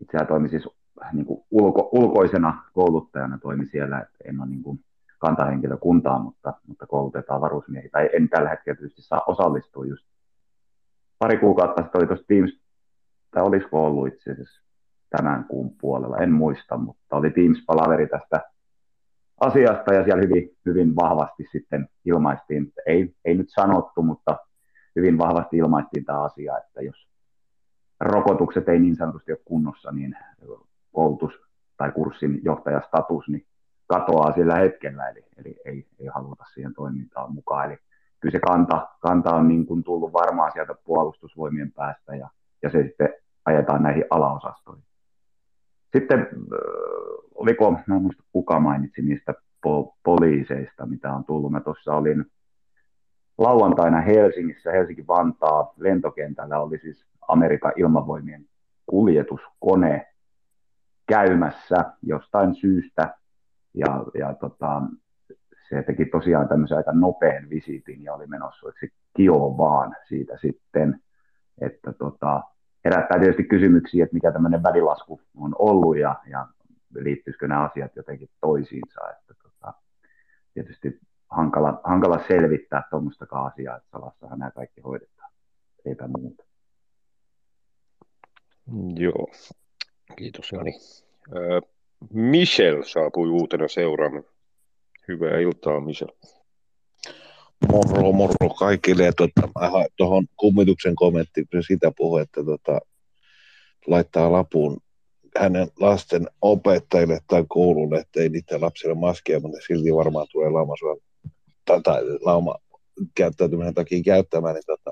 itseään 0.00 0.26
toimi 0.26 0.48
siis 0.48 0.68
niin 1.12 1.26
kuin 1.26 1.44
ulko, 1.50 1.88
ulkoisena 1.92 2.62
kouluttajana 2.72 3.38
toimi 3.38 3.66
siellä, 3.66 3.98
että 3.98 4.18
en 4.24 4.40
ole 4.40 4.48
niin 4.48 4.62
kuin 4.62 4.84
kantahenkilökuntaa, 5.18 6.18
mutta, 6.18 6.52
mutta 6.66 6.86
koulutetaan 6.86 7.40
varusmiehiä. 7.40 7.88
Tai 7.92 8.10
en 8.12 8.28
tällä 8.28 8.48
hetkellä 8.48 8.76
tietysti 8.76 9.02
saa 9.02 9.22
osallistua 9.26 9.86
just 9.86 10.04
pari 11.18 11.38
kuukautta 11.38 11.82
sitten 11.82 11.98
oli 11.98 12.06
tuossa 12.06 12.26
Teams, 12.26 12.60
tai 13.30 13.42
olisiko 13.42 13.86
ollut 13.86 14.08
itse 14.08 14.30
asiassa 14.30 14.62
tämän 15.10 15.44
kuun 15.44 15.76
puolella, 15.80 16.18
en 16.18 16.32
muista, 16.32 16.76
mutta 16.76 17.16
oli 17.16 17.30
Teams-palaveri 17.30 18.06
tästä 18.06 18.50
asiasta 19.40 19.94
ja 19.94 20.04
siellä 20.04 20.22
hyvin, 20.22 20.56
hyvin 20.66 20.96
vahvasti 20.96 21.44
sitten 21.52 21.88
ilmaistiin, 22.04 22.72
ei, 22.86 23.14
ei 23.24 23.34
nyt 23.34 23.48
sanottu, 23.48 24.02
mutta 24.02 24.36
hyvin 24.96 25.18
vahvasti 25.18 25.56
ilmaistiin 25.56 26.04
tämä 26.04 26.22
asia, 26.22 26.58
että 26.58 26.82
jos 26.82 27.08
rokotukset 28.00 28.68
ei 28.68 28.78
niin 28.78 28.96
sanotusti 28.96 29.32
ole 29.32 29.40
kunnossa, 29.44 29.92
niin 29.92 30.16
koulutus 30.92 31.32
tai 31.76 31.92
kurssin 31.92 32.40
johtajastatus 32.44 33.28
niin 33.28 33.46
katoaa 33.86 34.32
sillä 34.32 34.54
hetkellä, 34.54 35.08
eli, 35.08 35.24
eli 35.36 35.56
ei, 35.64 35.86
ei 35.98 36.06
haluta 36.06 36.44
siihen 36.54 36.74
toimintaan 36.74 37.32
mukaan. 37.32 37.66
Eli 37.66 37.78
kyllä 38.20 38.32
se 38.32 38.40
kanta, 38.40 38.88
kanta 39.00 39.34
on 39.34 39.48
niin 39.48 39.66
kuin 39.66 39.84
tullut 39.84 40.12
varmaan 40.12 40.52
sieltä 40.52 40.74
puolustusvoimien 40.84 41.72
päästä 41.72 42.16
ja, 42.16 42.28
ja 42.62 42.70
se 42.70 42.82
sitten 42.82 43.14
ajetaan 43.44 43.82
näihin 43.82 44.04
alaosastoihin. 44.10 44.84
Sitten 45.96 46.28
oliko, 47.34 47.70
mä 47.86 47.96
en 47.96 48.02
muista 48.02 48.22
kuka 48.32 48.60
mainitsi 48.60 49.02
niistä 49.02 49.34
po- 49.66 49.96
poliiseista, 50.02 50.86
mitä 50.86 51.12
on 51.12 51.24
tullut. 51.24 51.52
Mä 51.52 51.60
tuossa 51.60 51.94
olin 51.94 52.26
lauantaina 53.38 54.00
Helsingissä, 54.00 54.72
Helsinki-Vantaa 54.72 55.72
lentokentällä 55.76 56.60
oli 56.60 56.78
siis 56.78 57.06
Amerikan 57.28 57.72
ilmavoimien 57.76 58.46
kuljetuskone 58.86 60.06
käymässä 61.06 61.84
jostain 62.02 62.54
syystä. 62.54 63.14
Ja, 63.74 64.04
ja 64.18 64.34
tota, 64.34 64.82
se 65.68 65.82
teki 65.82 66.04
tosiaan 66.04 66.48
tämmöisen 66.48 66.76
aika 66.76 66.92
nopean 66.92 67.50
visiitin 67.50 68.04
ja 68.04 68.14
oli 68.14 68.26
menossa 68.26 68.72
se 68.80 68.88
kio 69.16 69.54
vaan 69.58 69.96
siitä 70.08 70.38
sitten, 70.40 71.00
että 71.60 71.92
tota, 71.92 72.42
herättää 72.84 73.18
tietysti 73.18 73.44
kysymyksiä, 73.44 74.04
että 74.04 74.14
mikä 74.14 74.32
tämmöinen 74.32 74.62
välilasku 74.62 75.20
on 75.36 75.54
ollut 75.58 75.98
ja, 75.98 76.16
ja 76.30 76.46
liittyisikö 76.94 77.48
nämä 77.48 77.64
asiat 77.64 77.96
jotenkin 77.96 78.28
toisiinsa. 78.40 79.00
Että 79.10 79.34
tota, 79.42 79.74
tietysti 80.54 81.00
hankala, 81.30 81.80
hankala 81.84 82.24
selvittää 82.28 82.82
tuommoistakaan 82.90 83.52
asiaa, 83.52 83.76
että 83.76 83.88
salassahan 83.92 84.38
nämä 84.38 84.50
kaikki 84.50 84.80
hoidetaan, 84.80 85.32
eipä 85.84 86.08
muuta. 86.08 86.44
Joo, 88.96 89.30
kiitos 90.16 90.52
Jani. 90.52 90.72
Michel 92.10 92.82
saapui 92.82 93.28
uutena 93.28 93.68
seuraamaan. 93.68 94.24
Hyvää 95.08 95.38
iltaa, 95.38 95.80
Michel. 95.80 96.08
Moro, 97.72 98.12
moro 98.12 98.48
kaikille. 98.58 99.04
Ja 99.04 99.12
tuota, 99.12 99.42
tuohon 99.96 100.26
kummituksen 100.36 100.94
kommentti, 100.94 101.46
kun 101.50 101.62
sitä 101.62 101.92
puhui, 101.96 102.22
että 102.22 102.44
tuota, 102.44 102.80
laittaa 103.86 104.32
lapun 104.32 104.80
hänen 105.38 105.68
lasten 105.80 106.26
opettajille 106.42 107.18
tai 107.26 107.44
koululle, 107.48 107.98
että 107.98 108.20
ei 108.20 108.28
niiden 108.28 108.60
lapsille 108.60 108.94
maskia, 108.94 109.40
mutta 109.40 109.58
silti 109.66 109.94
varmaan 109.94 110.26
tulee 110.32 110.50
laumasuojan 110.50 110.98
tai, 111.68 111.80
tai 111.82 112.02
lauma 112.20 112.54
käyttäytymisen 113.14 113.74
takia 113.74 114.02
käyttämään, 114.02 114.54
niin 114.54 114.66
tota, 114.66 114.90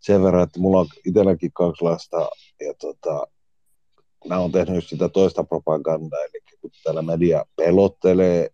sen 0.00 0.22
verran, 0.22 0.42
että 0.42 0.60
mulla 0.60 0.80
on 0.80 0.86
itselläkin 1.06 1.52
kaksi 1.52 1.84
lasta 1.84 2.28
ja 2.60 2.74
tota, 2.80 3.26
mä 4.28 4.38
oon 4.38 4.52
tehnyt 4.52 4.86
sitä 4.86 5.08
toista 5.08 5.44
propagandaa, 5.44 6.20
eli 6.20 6.40
kun 6.60 6.70
täällä 6.84 7.02
media 7.02 7.44
pelottelee, 7.56 8.50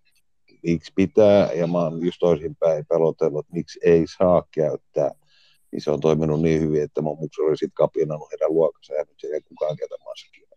miksi 0.62 0.92
pitää, 0.94 1.52
ja 1.52 1.66
mä 1.66 1.78
oon 1.78 2.04
just 2.04 2.16
toisinpäin 2.20 2.86
pelotellut, 2.86 3.46
että 3.46 3.54
miksi 3.54 3.80
ei 3.82 4.04
saa 4.18 4.42
käyttää, 4.54 5.10
niin 5.72 5.82
se 5.82 5.90
on 5.90 6.00
toiminut 6.00 6.42
niin 6.42 6.60
hyvin, 6.60 6.82
että 6.82 7.02
mun 7.02 7.18
muksu 7.18 7.42
oli 7.42 7.56
sitten 7.56 7.74
kapinannut 7.74 8.30
heidän 8.30 8.54
luokassa, 8.54 8.94
ja 8.94 9.04
nyt 9.08 9.34
ei 9.34 9.40
kukaan 9.40 9.76
käytä 9.76 9.94
maskia, 10.04 10.48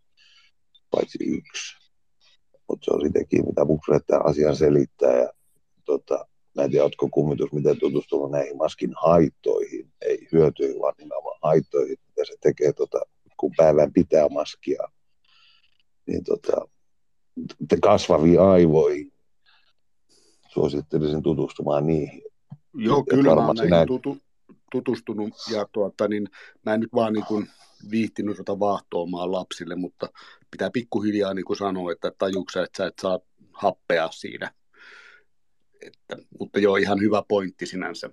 paitsi 0.92 1.18
yksi. 1.22 1.88
Mutta 2.70 2.86
se 2.86 2.92
on 2.92 3.02
sittenkin, 3.02 3.46
mitä 3.46 3.66
muksu 3.66 3.94
että 3.94 4.20
asian 4.24 4.56
selittää, 4.56 5.18
ja 5.18 5.30
tota, 5.86 6.28
Mä 6.58 6.64
en 6.64 6.72
tiedä, 6.72 6.84
oletko 6.84 7.10
kummitus 7.12 7.52
miten 7.52 7.80
tutustunut 7.80 8.32
näihin 8.32 8.58
maskin 8.58 8.94
haittoihin, 8.96 9.92
ei 10.02 10.28
hyötyihin, 10.32 10.82
vaan 10.82 10.94
nimenomaan 10.98 11.40
haittoihin, 11.42 11.98
mitä 12.08 12.26
se 12.26 12.34
tekee, 12.42 12.74
tota, 12.74 13.00
kun 13.38 13.52
päivän 13.58 13.94
pitää 13.94 14.30
maskia, 14.30 14.84
niin 16.06 16.24
tota, 16.24 16.68
kasvaviin 17.82 18.42
aivoihin. 18.42 19.14
Suosittelisin 20.48 21.24
tutustumaan 21.24 21.88
niihin. 21.88 22.22
Joo, 22.74 23.04
kyllä 23.04 23.36
mä 23.36 23.54
näihin 23.54 23.88
tutu, 23.88 24.18
tutustunut 24.72 25.34
ja 25.52 25.66
tuota, 25.72 26.08
niin 26.08 26.30
mä 26.66 26.74
en 26.74 26.80
nyt 26.80 26.94
vaan 26.94 27.14
niin 27.14 27.26
kuin 27.26 27.48
viihtinyt 27.92 28.38
ruveta 28.38 28.60
vaahtoamaan 28.60 29.32
lapsille, 29.32 29.76
mutta 29.76 30.10
pitää 30.52 30.70
pikkuhiljaa 30.74 31.34
niin 31.34 31.46
kuin 31.46 31.58
sanoa, 31.58 31.92
että 31.92 32.12
tajuksa, 32.18 32.64
että 32.64 32.78
sä 32.78 32.88
et 32.88 33.00
saa 33.02 33.20
happea 33.52 34.10
siinä. 34.12 34.52
Että, 35.82 36.18
mutta 36.40 36.60
joo, 36.60 36.76
ihan 36.76 37.02
hyvä 37.02 37.24
pointti 37.28 37.66
sinänsä. 37.66 38.10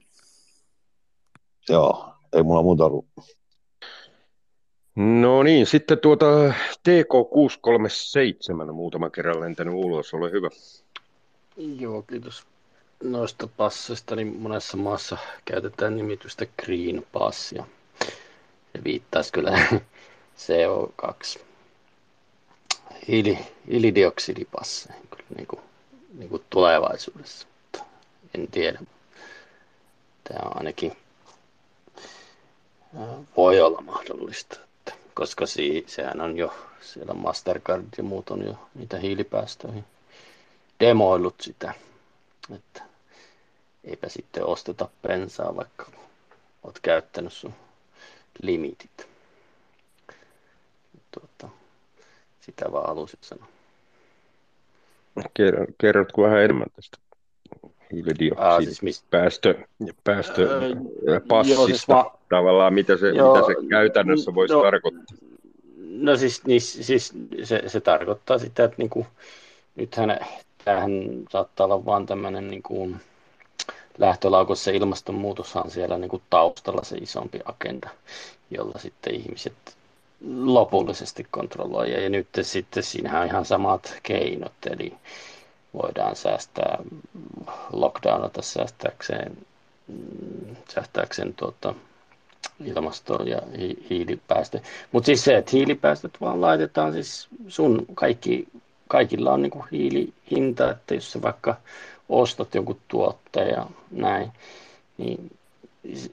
Joo, 1.68 2.14
ei 2.32 2.42
mulla 2.42 2.62
muuta 2.62 2.84
ollut. 2.84 3.06
No 4.96 5.42
niin, 5.42 5.66
sitten 5.66 5.98
tuota 5.98 6.26
TK637 6.88 8.72
muutama 8.72 9.10
kerran 9.10 9.40
lentänyt 9.40 9.74
ulos, 9.74 10.14
ole 10.14 10.30
hyvä. 10.30 10.48
Joo, 11.56 12.02
kiitos. 12.02 12.46
Noista 13.02 13.46
passeista, 13.46 14.16
niin 14.16 14.36
monessa 14.38 14.76
maassa 14.76 15.18
käytetään 15.44 15.96
nimitystä 15.96 16.46
Green 16.64 17.06
Passia. 17.12 17.66
Se 18.72 18.84
viittaisi 18.84 19.32
kyllä 19.32 19.50
CO2 20.44 21.40
hiili, 23.08 23.38
hiilidioksidipasseihin 23.70 25.08
kyllä 25.08 25.24
niin 25.36 25.46
kuin, 25.46 25.60
niin 26.14 26.28
kuin 26.28 26.42
tulevaisuudessa. 26.50 27.48
En 28.34 28.48
tiedä. 28.48 28.78
Tämä 30.24 30.48
on 30.50 30.56
ainakin 30.56 30.96
voi 33.36 33.60
olla 33.60 33.80
mahdollista, 33.80 34.60
koska 35.14 35.44
sehän 35.86 36.20
on 36.20 36.36
jo, 36.36 36.54
siellä 36.80 37.14
Mastercard 37.14 37.84
ja 37.96 38.02
muut 38.02 38.30
on 38.30 38.46
jo 38.46 38.68
niitä 38.74 38.98
hiilipäästöihin 38.98 39.84
demoillut 40.80 41.40
sitä, 41.40 41.74
että 42.54 42.82
eipä 43.84 44.08
sitten 44.08 44.44
osteta 44.44 44.88
bensaa, 45.02 45.56
vaikka 45.56 45.86
olet 46.62 46.80
käyttänyt 46.82 47.32
sun 47.32 47.54
limitit. 48.42 49.08
Tuota, 51.10 51.48
sitä 52.40 52.72
vaan 52.72 52.86
halusin 52.88 53.18
sanoa. 53.22 53.46
Kerrotko 55.78 56.22
vähän 56.22 56.42
enemmän 56.42 56.66
tästä 56.76 56.96
hiilidioksidipäästö, 57.94 59.54
siis 59.54 59.94
päästöpassista, 60.04 61.60
öö, 61.60 61.66
siis 61.66 61.88
va- 61.88 62.18
tavallaan 62.28 62.74
mitä 62.74 62.96
se, 62.96 63.10
joo, 63.10 63.34
mitä 63.34 63.46
se 63.46 63.68
käytännössä 63.68 64.34
voisi 64.34 64.54
no, 64.54 64.62
tarkoittaa? 64.62 65.16
No 65.76 66.16
siis, 66.16 66.44
niin, 66.44 66.60
siis 66.60 67.12
se, 67.44 67.62
se 67.66 67.80
tarkoittaa 67.80 68.38
sitä, 68.38 68.64
että 68.64 68.76
niinku, 68.78 69.06
nythän 69.76 70.18
tämähän 70.64 70.92
saattaa 71.30 71.64
olla 71.64 71.84
vain 71.84 72.06
tämmöinen 72.06 72.50
niinku, 72.50 72.90
lähtölaukossa 73.98 74.70
ilmastonmuutoshan 74.70 75.70
siellä 75.70 75.98
niinku 75.98 76.22
taustalla 76.30 76.84
se 76.84 76.96
isompi 76.96 77.40
agenda, 77.44 77.88
jolla 78.50 78.78
sitten 78.78 79.14
ihmiset 79.14 79.54
lopullisesti 80.44 81.26
kontrolloi. 81.30 82.04
Ja 82.04 82.10
nyt 82.10 82.28
sitten 82.42 82.82
siinähän 82.82 83.22
on 83.22 83.28
ihan 83.28 83.44
samat 83.44 83.98
keinot, 84.02 84.52
eli 84.70 84.92
voidaan 85.82 86.16
säästää, 86.16 86.78
lockdownata 87.72 88.42
säästääkseen, 88.42 89.36
säästääkseen 90.74 91.34
tuota, 91.34 91.74
ilmastoa 92.64 93.22
ja 93.24 93.38
hi- 93.58 93.86
hiilipäästö. 93.90 94.60
Mutta 94.92 95.06
siis 95.06 95.24
se, 95.24 95.36
että 95.36 95.50
hiilipäästöt 95.52 96.20
vaan 96.20 96.40
laitetaan, 96.40 96.92
siis 96.92 97.28
sun 97.48 97.86
kaikki, 97.94 98.48
kaikilla 98.88 99.32
on 99.32 99.42
niinku 99.42 99.64
hiilihinta, 99.72 100.70
että 100.70 100.94
jos 100.94 101.12
sä 101.12 101.22
vaikka 101.22 101.56
ostat 102.08 102.54
jonkun 102.54 102.78
tuotteen 102.88 103.48
ja 103.48 103.66
näin, 103.90 104.32
niin 104.98 105.30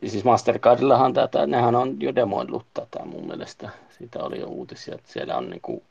siis 0.07 0.23
Mastercardillahan 0.23 1.13
tätä, 1.13 1.47
nehän 1.47 1.75
on 1.75 2.01
jo 2.01 2.15
demoillut 2.15 2.65
tätä 2.73 3.05
mun 3.05 3.27
mielestä. 3.27 3.69
Siitä 3.97 4.19
oli 4.23 4.39
jo 4.39 4.47
uutisia, 4.47 4.95
että 4.95 5.11
siellä 5.11 5.37
on 5.37 5.49
niinku 5.49 5.83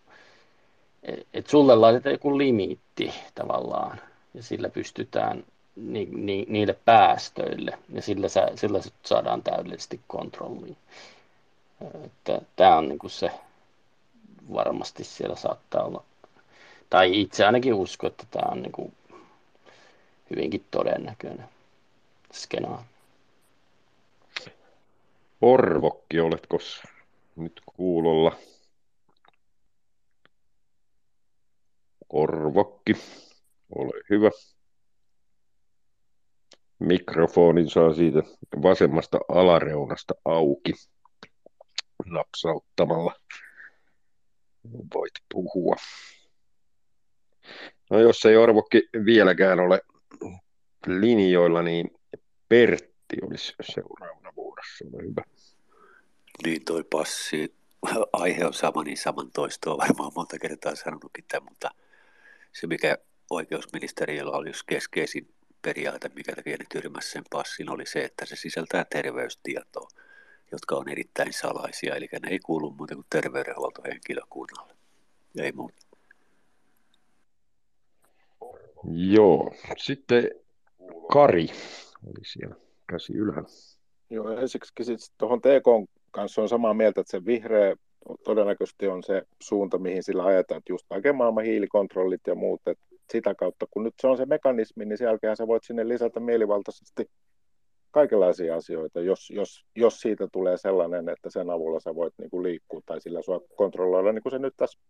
että 1.35 1.51
sulle 1.51 1.77
laitetaan 1.77 2.13
joku 2.13 2.39
limiitti 2.39 3.15
tavallaan 3.35 4.01
ja 4.35 4.43
sillä 4.43 4.69
pystytään 4.69 5.45
ni, 5.77 6.09
ni, 6.13 6.47
niille 6.49 6.77
päästöille 6.85 7.79
ja 7.93 8.03
sillä, 8.03 8.29
sillä 8.55 8.81
saadaan 9.03 9.43
täydellisesti 9.43 10.01
kontrolliin. 10.09 10.77
Tämä 12.57 12.77
on 12.77 12.89
niinku 12.89 13.09
se 13.09 13.31
varmasti 14.55 15.05
siellä 15.05 15.37
saattaa 15.37 15.85
olla, 15.85 16.03
tai 16.91 17.21
itse 17.21 17.47
ainakin 17.47 17.75
usko, 17.75 18.07
että 18.07 18.27
tämä 18.31 18.53
on 18.53 18.63
niinku 18.63 18.93
hyvinkin 20.31 20.65
todennäköinen 20.71 21.49
skenaario. 22.33 22.85
Orvokki, 25.41 26.21
oletko 26.21 26.59
nyt 27.37 27.61
kuulolla? 27.77 28.33
Korvokki, 32.11 32.93
ole 33.75 34.03
hyvä. 34.11 34.31
Mikrofonin 36.79 37.71
saa 37.71 37.95
siitä 37.95 38.23
vasemmasta 38.63 39.19
alareunasta 39.29 40.15
auki 40.25 40.73
napsauttamalla. 42.05 43.15
Voit 44.95 45.13
puhua. 45.33 45.77
No 47.91 47.99
jos 47.99 48.25
ei 48.25 48.37
Orvokki 48.37 48.89
vieläkään 49.05 49.61
ole 49.61 49.81
linjoilla, 50.87 51.63
niin 51.63 51.91
Pertti 52.49 53.17
olisi 53.23 53.55
seuraavana 53.63 54.33
vuorossa. 54.37 54.85
Ole 54.93 55.03
hyvä. 55.03 55.23
Niin 56.45 56.65
toi 56.65 56.85
passi 56.85 57.55
aihe 58.13 58.47
on 58.47 58.55
sama, 58.55 58.83
niin 58.83 58.97
saman 58.97 59.31
toistoa 59.31 59.79
varmaan 59.79 60.13
monta 60.15 60.39
kertaa 60.39 60.75
sanonutkin 60.75 61.25
tämän, 61.29 61.49
mutta 61.51 61.71
se, 62.53 62.67
mikä 62.67 62.99
oikeusministeriöllä 63.31 64.33
oli 64.33 64.53
keskeisin 64.67 65.35
periaate, 65.63 66.11
mikä 66.15 66.33
teki 66.35 66.51
ne 66.51 66.65
tyrmässä 66.73 67.11
sen 67.11 67.25
passin, 67.31 67.71
oli 67.71 67.87
se, 67.87 68.05
että 68.05 68.27
se 68.27 68.37
sisältää 68.37 68.85
terveystietoa, 68.85 69.89
jotka 70.53 70.77
on 70.77 70.89
erittäin 70.89 71.33
salaisia, 71.33 71.97
eli 71.97 72.09
ne 72.23 72.29
ei 72.31 72.39
kuulu 72.39 72.71
muuten 72.71 72.97
kuin 72.97 73.07
terveydenhuoltohenkilökunnalle. 73.11 74.75
Ei 75.39 75.53
muuta. 75.53 75.77
Joo, 78.93 79.55
sitten 79.77 80.31
Kari 81.13 81.49
oli 82.07 82.25
siellä 82.25 82.57
käsi 82.87 83.13
ylhäällä. 83.13 83.49
Joo, 84.11 84.31
ensiksi 84.31 85.13
tuohon 85.19 85.41
TK 85.41 85.91
kanssa 86.11 86.43
on 86.43 86.49
samaa 86.49 86.75
mieltä, 86.75 87.01
että 87.01 87.11
se 87.11 87.25
vihreä 87.25 87.77
todennäköisesti 88.25 88.89
on 88.89 89.03
se 89.03 89.23
suunta, 89.43 89.79
mihin 89.79 90.03
sillä 90.03 90.25
ajetaan, 90.25 90.59
että 90.59 90.73
just 90.73 90.87
kaiken 90.89 91.17
maailman 91.17 91.45
hiilikontrollit 91.45 92.21
ja 92.27 92.35
muut, 92.35 92.61
että 92.67 92.85
sitä 93.13 93.35
kautta, 93.35 93.67
kun 93.71 93.83
nyt 93.83 93.95
se 94.01 94.07
on 94.07 94.17
se 94.17 94.27
mekanismi, 94.27 94.85
niin 94.85 94.99
sen 94.99 95.07
jälkeen 95.07 95.37
sä 95.37 95.47
voit 95.47 95.65
sinne 95.65 95.89
lisätä 95.89 96.21
mielivaltaisesti 96.21 97.11
kaikenlaisia 97.91 98.57
asioita, 98.57 99.01
jos, 99.01 99.31
jos, 99.31 99.65
jos 99.77 100.01
siitä 100.01 100.29
tulee 100.33 100.57
sellainen, 100.57 101.09
että 101.09 101.31
sen 101.31 101.51
avulla 101.51 101.81
sä 101.81 101.95
voit 101.95 102.15
niin 102.19 102.31
kuin 102.31 102.43
liikkua 102.43 102.81
tai 102.87 103.01
sillä 103.01 103.23
sua 103.23 103.41
kontrolloida, 103.57 104.13
niin 104.13 104.23
kuin 104.23 104.31
se 104.31 104.39
nyt 104.39 104.55
tässä 104.57 104.81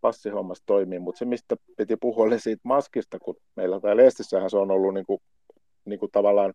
passihommassa 0.00 0.64
toimii, 0.66 0.98
mutta 0.98 1.18
se 1.18 1.24
mistä 1.24 1.56
piti 1.76 1.96
puhua 1.96 2.24
oli 2.24 2.40
siitä 2.40 2.60
maskista, 2.64 3.18
kun 3.18 3.36
meillä 3.56 3.80
täällä 3.80 4.02
Estissähän 4.02 4.50
se 4.50 4.56
on 4.56 4.70
ollut 4.70 4.94
niin 4.94 5.06
kuin, 5.06 5.20
niin 5.84 5.98
kuin 5.98 6.12
tavallaan 6.12 6.54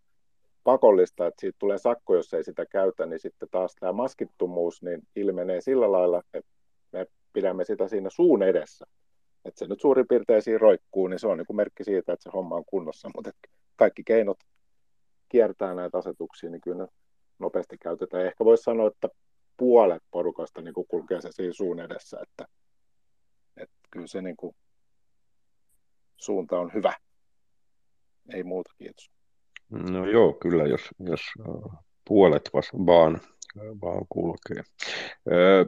pakollista, 0.64 1.28
että 1.28 1.42
siitä 1.42 1.56
tulee 1.60 1.78
sakko, 1.78 2.16
jos 2.16 2.34
ei 2.34 2.44
sitä 2.44 2.66
käytä, 2.66 3.06
niin 3.06 3.20
sitten 3.20 3.50
taas 3.52 3.76
tämä 3.80 3.94
maskittomuus 3.94 4.84
niin 4.84 5.08
ilmenee 5.16 5.62
sillä 5.62 5.92
lailla, 5.92 6.22
että 6.34 6.52
me 6.92 7.08
pidämme 7.34 7.66
sitä 7.66 7.88
siinä 7.88 8.10
suun 8.10 8.44
edessä. 8.44 8.86
Että 9.46 9.60
se 9.60 9.68
nyt 9.68 9.82
suurin 9.82 10.08
piirtein 10.08 10.42
siinä 10.42 10.58
roikkuu, 10.58 11.08
niin 11.08 11.20
se 11.20 11.28
on 11.28 11.38
niin 11.38 11.48
kuin 11.48 11.58
merkki 11.58 11.84
siitä, 11.84 12.14
että 12.14 12.24
se 12.24 12.30
homma 12.34 12.56
on 12.56 12.66
kunnossa, 12.66 13.10
mutta 13.16 13.32
kaikki 13.76 14.04
keinot 14.04 14.38
kiertää 15.30 15.74
näitä 15.74 15.98
asetuksia, 15.98 16.50
niin 16.50 16.62
kyllä 16.62 16.84
ne 16.84 16.88
nopeasti 17.40 17.78
käytetään. 17.78 18.26
Ehkä 18.26 18.46
voisi 18.46 18.64
sanoa, 18.64 18.88
että 18.88 19.10
puolet 19.58 20.04
porukasta 20.12 20.62
niin 20.62 20.74
kuin 20.74 20.88
kulkee 20.88 21.22
se 21.22 21.32
siinä 21.32 21.54
suun 21.54 21.80
edessä, 21.80 22.18
että, 22.22 22.46
että 23.58 23.76
kyllä 23.92 24.08
se 24.08 24.22
niin 24.22 24.38
kuin 24.38 24.56
suunta 26.18 26.60
on 26.60 26.74
hyvä. 26.74 26.94
Ei 28.34 28.44
muuta, 28.44 28.72
kiitos. 28.78 29.21
No 29.72 30.06
joo, 30.06 30.34
kyllä, 30.34 30.64
jos, 30.64 30.82
jos 31.00 31.22
puolet 32.08 32.50
vaan, 32.86 33.22
vaan 33.82 34.06
kulkee. 34.10 34.64
Ö, 35.32 35.66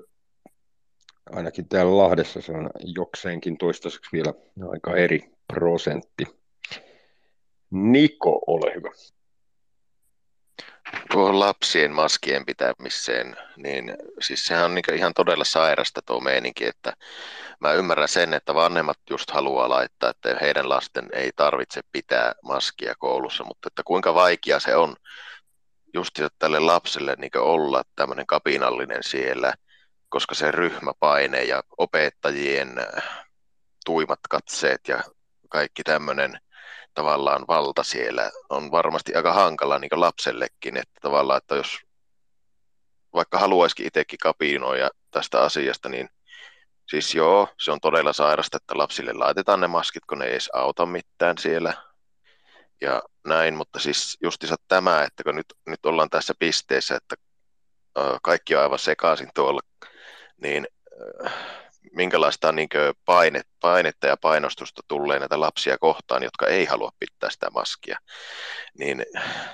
ainakin 1.32 1.70
täällä 1.70 1.98
Lahdessa 1.98 2.42
se 2.42 2.52
on 2.52 2.70
jokseenkin 2.80 3.58
toistaiseksi 3.58 4.10
vielä 4.14 4.34
aika 4.72 4.96
eri 4.96 5.20
prosentti. 5.54 6.26
Niko, 7.72 8.42
ole 8.48 8.74
hyvä. 8.76 8.90
Tuohon 11.12 11.40
lapsien 11.40 11.92
maskien 11.92 12.46
pitämiseen, 12.46 13.38
niin 13.58 13.98
siis 14.22 14.48
sehän 14.48 14.66
on 14.66 14.76
niin 14.76 14.96
ihan 14.96 15.14
todella 15.14 15.44
sairasta 15.44 16.02
tuo 16.02 16.20
meininki, 16.20 16.66
että 16.66 16.94
mä 17.60 17.72
ymmärrän 17.74 18.08
sen, 18.08 18.34
että 18.34 18.56
vanhemmat 18.56 19.00
just 19.10 19.32
haluaa 19.32 19.70
laittaa, 19.70 20.10
että 20.10 20.38
heidän 20.42 20.70
lasten 20.70 21.10
ei 21.14 21.32
tarvitse 21.36 21.82
pitää 21.92 22.34
maskia 22.44 22.94
koulussa, 23.00 23.44
mutta 23.44 23.68
että 23.68 23.82
kuinka 23.86 24.16
vaikea 24.16 24.60
se 24.60 24.76
on 24.76 24.96
just 25.94 26.20
tälle 26.40 26.60
lapselle 26.60 27.16
niin 27.18 27.38
olla 27.38 27.84
tämmöinen 27.96 28.28
kapinallinen 28.28 29.04
siellä, 29.04 29.54
koska 30.10 30.36
se 30.36 30.52
ryhmäpaine 30.52 31.44
ja 31.44 31.64
opettajien 31.78 32.76
tuimat 33.86 34.20
katseet 34.30 34.88
ja 34.88 35.04
kaikki 35.50 35.84
tämmöinen 35.84 36.40
tavallaan 36.94 37.46
valta 37.48 37.84
siellä 37.84 38.32
on 38.50 38.72
varmasti 38.72 39.16
aika 39.16 39.34
hankala 39.34 39.80
niin 39.80 39.90
lapsellekin, 39.94 40.78
että 40.78 41.00
tavallaan, 41.02 41.38
että 41.38 41.56
jos 41.56 41.80
vaikka 43.14 43.38
haluaisikin 43.38 43.88
itsekin 43.88 44.20
kapinoida 44.20 44.90
tästä 45.12 45.42
asiasta, 45.42 45.90
niin 45.90 46.10
siis 46.90 47.16
joo, 47.16 47.48
se 47.60 47.72
on 47.72 47.80
todella 47.80 48.14
sairasta, 48.14 48.58
että 48.58 48.78
lapsille 48.78 49.14
laitetaan 49.14 49.62
ne 49.62 49.68
maskit, 49.68 50.06
kun 50.06 50.20
ne 50.20 50.26
ei 50.26 50.32
edes 50.32 50.50
auta 50.54 50.86
mitään 50.86 51.38
siellä. 51.38 51.74
Ja 52.82 53.04
näin, 53.28 53.56
mutta 53.56 53.80
siis 53.80 54.18
justiinsa 54.24 54.56
tämä, 54.68 55.04
että 55.04 55.24
kun 55.24 55.36
nyt, 55.36 55.54
nyt 55.68 55.86
ollaan 55.86 56.10
tässä 56.10 56.34
pisteessä, 56.40 56.96
että 56.96 57.16
kaikki 58.24 58.56
on 58.56 58.62
aivan 58.62 58.80
sekaisin 58.80 59.30
tuolla, 59.36 59.62
niin 60.38 60.68
minkälaista 61.94 62.52
niin 62.52 62.70
paine, 63.06 63.42
painetta 63.60 64.08
ja 64.08 64.18
painostusta 64.18 64.82
tulee 64.88 65.20
näitä 65.20 65.40
lapsia 65.40 65.78
kohtaan, 65.78 66.24
jotka 66.24 66.48
ei 66.48 66.66
halua 66.66 66.92
pitää 67.00 67.30
sitä 67.30 67.50
maskia, 67.50 67.98
niin 68.80 69.06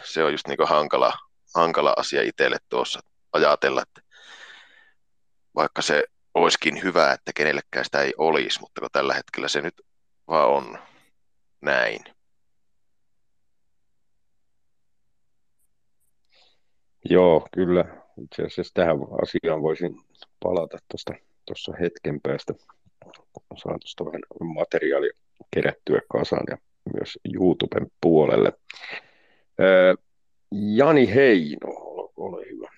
se 0.04 0.24
on 0.24 0.32
just 0.32 0.48
niin 0.48 0.58
hankala, 0.66 1.14
hankala 1.56 1.94
asia 1.98 2.22
itselle 2.22 2.58
tuossa 2.70 3.00
ajatella, 3.34 3.82
että 3.82 4.02
vaikka 5.56 5.82
se 5.82 6.04
olisikin 6.34 6.84
hyvä, 6.84 7.12
että 7.12 7.32
kenellekään 7.36 7.86
sitä 7.86 8.02
ei 8.02 8.14
olisi, 8.18 8.60
mutta 8.60 8.82
kun 8.82 8.90
tällä 8.92 9.14
hetkellä 9.14 9.48
se 9.48 9.62
nyt 9.62 9.82
vaan 10.28 10.50
on 10.50 10.80
näin. 11.62 12.00
Joo, 17.06 17.48
kyllä. 17.54 17.86
Itse 18.24 18.44
asiassa 18.44 18.74
tähän 18.74 18.98
asiaan 19.24 19.62
voisin 19.62 19.96
palata 20.40 20.78
tuosta 20.92 21.14
tuossa 21.50 21.74
hetken 21.80 22.22
päästä, 22.22 22.54
kun 23.34 23.58
saan 23.58 23.80
tuosta 23.80 24.06
vähän 24.06 24.22
materiaalia 24.56 25.14
kerättyä 25.56 26.00
kasaan 26.12 26.44
ja 26.50 26.58
myös 26.94 27.20
YouTuben 27.34 27.88
puolelle. 28.02 28.54
Jani 30.52 31.16
Heino, 31.16 31.70
ole 32.18 32.46
hyvä. 32.52 32.70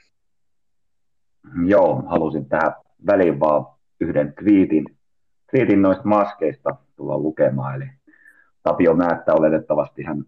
Joo, 1.68 2.04
halusin 2.08 2.50
tähän 2.50 2.74
väliin 3.08 3.40
vaan 3.40 3.66
yhden 4.00 4.34
twiitin, 4.34 4.86
twiitin 5.52 5.82
noista 5.82 6.04
maskeista 6.06 6.76
tulla 6.96 7.18
lukemaan. 7.18 7.76
Eli 7.76 7.90
Tapio 8.64 8.94
Määttä 8.94 9.34
oletettavasti 9.34 10.04
hän 10.04 10.24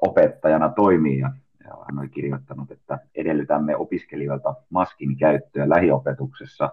opettajana 0.00 0.68
toimii 0.68 1.18
ja 1.18 1.30
hän 1.64 1.98
oli 1.98 2.08
kirjoittanut, 2.08 2.70
että 2.70 2.98
edellytämme 3.14 3.76
opiskelijoilta 3.76 4.54
maskin 4.70 5.16
käyttöä 5.16 5.68
lähiopetuksessa. 5.68 6.70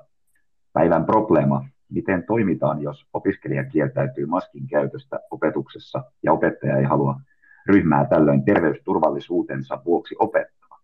Päivän 0.73 1.05
probleema, 1.05 1.65
miten 1.89 2.23
toimitaan, 2.23 2.81
jos 2.81 3.05
opiskelija 3.13 3.63
kieltäytyy 3.63 4.25
maskin 4.25 4.67
käytöstä 4.67 5.19
opetuksessa 5.31 6.03
ja 6.23 6.33
opettaja 6.33 6.77
ei 6.77 6.83
halua 6.83 7.19
ryhmää 7.67 8.05
tällöin 8.05 8.45
terveysturvallisuutensa 8.45 9.81
vuoksi 9.85 10.15
opettaa. 10.19 10.79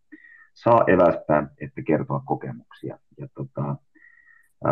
Saa 0.53 0.83
evästää, 0.87 1.47
että 1.61 1.81
kertoa 1.81 2.21
kokemuksia. 2.25 2.99
Ja 3.17 3.27
tota, 3.33 3.75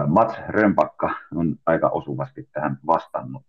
Mats 0.07 0.35
Römpakka 0.47 1.15
on 1.35 1.55
aika 1.65 1.89
osuvasti 1.89 2.49
tähän 2.53 2.77
vastannut, 2.87 3.43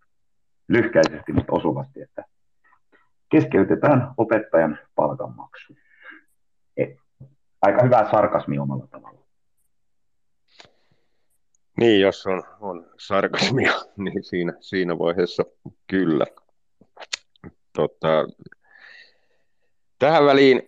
lyhkäisesti, 0.68 1.32
mutta 1.32 1.52
osuvasti, 1.52 2.02
että 2.02 2.24
keskeytetään 3.28 4.10
opettajan 4.16 4.78
palkanmaksu. 4.94 5.76
Et, 6.76 6.90
aika 7.62 7.82
hyvä 7.82 8.10
sarkasmi 8.10 8.58
omalla 8.58 8.86
tavalla. 8.86 9.25
Niin, 11.76 12.00
jos 12.00 12.26
on, 12.26 12.42
on 12.60 12.90
sarkasmia, 12.98 13.72
niin 13.96 14.24
siinä, 14.24 14.52
siinä 14.60 14.98
vaiheessa 14.98 15.42
kyllä. 15.86 16.26
Tota, 17.72 18.28
tähän 19.98 20.24
väliin 20.24 20.62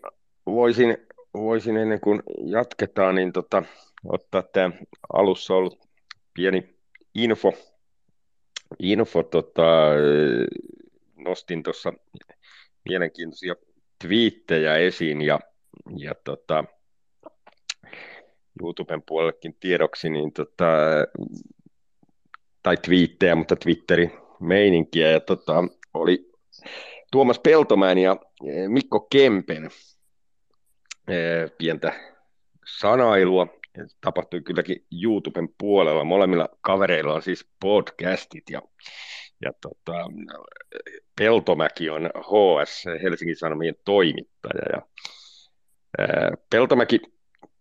voisin, 0.46 0.96
voisin 1.34 1.76
ennen 1.76 2.00
kuin 2.00 2.22
jatketaan, 2.44 3.14
niin 3.14 3.32
tota, 3.32 3.62
ottaa 4.04 4.42
tämä 4.42 4.70
alussa 5.12 5.54
ollut 5.54 5.88
pieni 6.34 6.76
info. 7.14 7.52
info 8.78 9.22
tota, 9.22 9.62
nostin 11.16 11.62
tuossa 11.62 11.92
mielenkiintoisia 12.88 13.54
twiittejä 14.04 14.76
esiin 14.76 15.22
ja, 15.22 15.40
ja 15.96 16.14
tota, 16.24 16.64
YouTuben 18.62 19.02
puolellekin 19.02 19.56
tiedoksi, 19.60 20.10
niin 20.10 20.32
tota, 20.32 20.66
tai 22.62 22.76
twiittejä, 22.76 23.34
mutta 23.34 23.56
Twitteri 23.56 24.10
meininkiä, 24.40 25.10
ja 25.10 25.20
tota, 25.20 25.64
oli 25.94 26.32
Tuomas 27.12 27.38
Peltomäen 27.38 27.98
ja 27.98 28.16
Mikko 28.68 29.00
Kempen 29.00 29.70
pientä 31.58 31.92
sanailua, 32.78 33.46
tapahtui 34.00 34.40
kylläkin 34.40 34.86
YouTuben 35.02 35.48
puolella. 35.58 36.04
Molemmilla 36.04 36.48
kavereilla 36.60 37.14
on 37.14 37.22
siis 37.22 37.50
podcastit 37.60 38.50
ja, 38.50 38.62
ja 39.44 39.52
tota, 39.60 40.04
Peltomäki 41.18 41.90
on 41.90 42.10
HS, 42.16 42.84
Helsingin 43.02 43.36
Sanomien 43.36 43.74
toimittaja. 43.84 44.62
Ja, 44.72 44.82
ää, 45.98 46.32
Peltomäki 46.50 47.00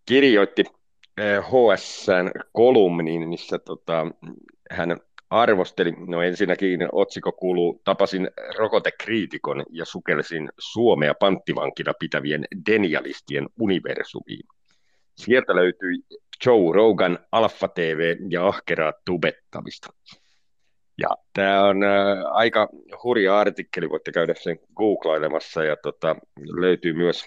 kirjoitti 0.05 0.63
HSn 1.41 2.31
kolumniin, 2.51 3.29
missä 3.29 3.59
tota, 3.59 4.07
hän 4.71 4.97
arvosteli, 5.29 5.93
no 6.07 6.21
ensinnäkin 6.21 6.89
otsikko 6.91 7.31
kuuluu, 7.31 7.81
tapasin 7.83 8.29
rokotekriitikon 8.57 9.63
ja 9.71 9.85
sukelsin 9.85 10.49
Suomea 10.59 11.13
panttivankina 11.13 11.93
pitävien 11.99 12.45
denialistien 12.69 13.47
universumiin. 13.59 14.47
Sieltä 15.15 15.55
löytyi 15.55 15.97
Joe 16.45 16.73
Rogan, 16.73 17.19
Alpha 17.31 17.67
TV 17.67 18.15
ja 18.29 18.47
ahkeraa 18.47 18.93
tubettamista. 19.05 19.89
Ja 20.97 21.09
tämä 21.33 21.65
on 21.65 21.83
äh, 21.83 22.17
aika 22.31 22.69
hurja 23.03 23.39
artikkeli, 23.39 23.89
voitte 23.89 24.11
käydä 24.11 24.33
sen 24.37 24.59
googlailemassa 24.75 25.63
ja 25.63 25.75
tota, 25.83 26.15
löytyy 26.39 26.93
myös, 26.93 27.25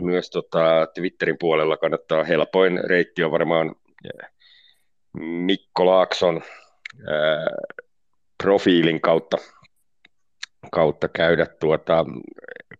myös 0.00 0.30
tota, 0.30 0.86
Twitterin 0.94 1.36
puolella 1.40 1.76
kannattaa 1.76 2.24
helpoin 2.24 2.80
reitti 2.84 3.24
on 3.24 3.30
varmaan 3.30 3.74
äh, 4.06 4.30
Mikko 5.18 5.86
Laakson 5.86 6.42
äh, 7.08 7.82
profiilin 8.42 9.00
kautta, 9.00 9.36
kautta 10.72 11.08
käydä 11.08 11.46
tuota, 11.60 12.04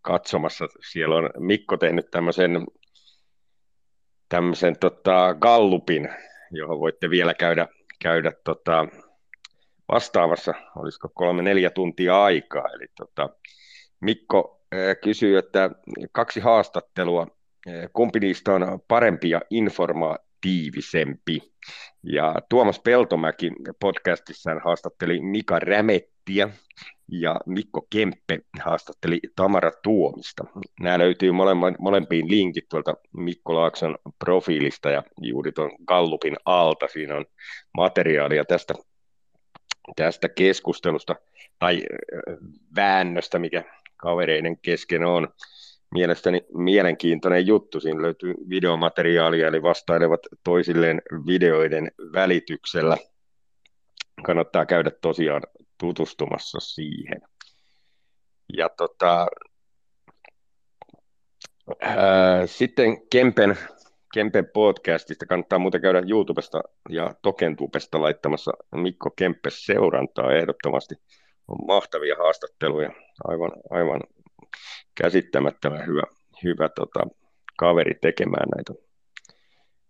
katsomassa. 0.02 0.68
Siellä 0.92 1.16
on 1.16 1.30
Mikko 1.38 1.76
tehnyt 1.76 2.10
tämmöisen 2.10 2.66
tämmöisen 4.28 4.78
tota, 4.78 5.34
gallupin, 5.34 6.08
johon 6.50 6.80
voitte 6.80 7.10
vielä 7.10 7.34
käydä, 7.34 7.68
käydä 8.02 8.32
tota, 8.44 8.86
vastaavassa, 9.88 10.54
olisiko 10.76 11.08
kolme-neljä 11.14 11.70
tuntia 11.70 12.24
aikaa. 12.24 12.68
Eli 12.74 12.86
tota, 12.96 13.30
Mikko 14.00 14.61
kysyy, 15.02 15.38
että 15.38 15.70
kaksi 16.12 16.40
haastattelua, 16.40 17.26
kumpi 17.92 18.20
niistä 18.20 18.52
on 18.52 18.80
parempi 18.88 19.30
ja 19.30 19.40
informatiivisempi. 19.50 21.52
Ja 22.02 22.34
Tuomas 22.48 22.80
Peltomäki 22.80 23.52
podcastissaan 23.80 24.60
haastatteli 24.64 25.20
Mika 25.20 25.58
Rämettiä, 25.58 26.48
ja 27.08 27.40
Mikko 27.46 27.86
Kemppe 27.90 28.38
haastatteli 28.60 29.20
Tamara 29.36 29.70
Tuomista. 29.82 30.44
Nämä 30.80 30.98
löytyy 30.98 31.30
molempiin 31.78 32.30
linkit 32.30 32.68
tuolta 32.68 32.94
Mikko 33.16 33.54
Laakson 33.54 33.98
profiilista 34.18 34.90
ja 34.90 35.02
juuri 35.20 35.52
tuon 35.52 35.70
Gallupin 35.86 36.36
alta. 36.44 36.88
Siinä 36.88 37.16
on 37.16 37.24
materiaalia 37.76 38.44
tästä, 38.44 38.74
tästä 39.96 40.28
keskustelusta 40.28 41.16
tai 41.58 41.82
väännöstä, 42.76 43.38
mikä 43.38 43.64
kavereiden 44.02 44.58
kesken 44.58 45.04
on. 45.04 45.28
Mielestäni 45.94 46.40
mielenkiintoinen 46.54 47.46
juttu. 47.46 47.80
Siinä 47.80 48.02
löytyy 48.02 48.34
videomateriaalia, 48.48 49.48
eli 49.48 49.62
vastailevat 49.62 50.20
toisilleen 50.44 51.02
videoiden 51.26 51.90
välityksellä. 52.12 52.96
Kannattaa 54.26 54.66
käydä 54.66 54.90
tosiaan 54.90 55.42
tutustumassa 55.78 56.60
siihen. 56.60 57.20
Ja 58.56 58.68
tota, 58.68 59.26
ää, 61.80 62.46
sitten 62.46 63.08
Kempen, 63.10 63.56
Kempen 64.14 64.46
podcastista 64.54 65.26
kannattaa 65.26 65.58
muuten 65.58 65.80
käydä 65.80 66.02
YouTubesta 66.08 66.60
ja 66.88 67.14
Tokentubesta 67.22 68.00
laittamassa 68.00 68.52
Mikko 68.74 69.10
Kempe 69.10 69.50
seurantaa 69.50 70.32
ehdottomasti. 70.32 70.94
On 71.48 71.66
mahtavia 71.66 72.16
haastatteluja, 72.16 72.90
aivan, 73.24 73.50
aivan 73.70 74.00
käsittämättömän 74.94 75.86
hyvä, 75.86 76.02
hyvä 76.44 76.68
tota, 76.68 77.00
kaveri 77.58 77.94
tekemään 78.00 78.48
näitä 78.56 78.74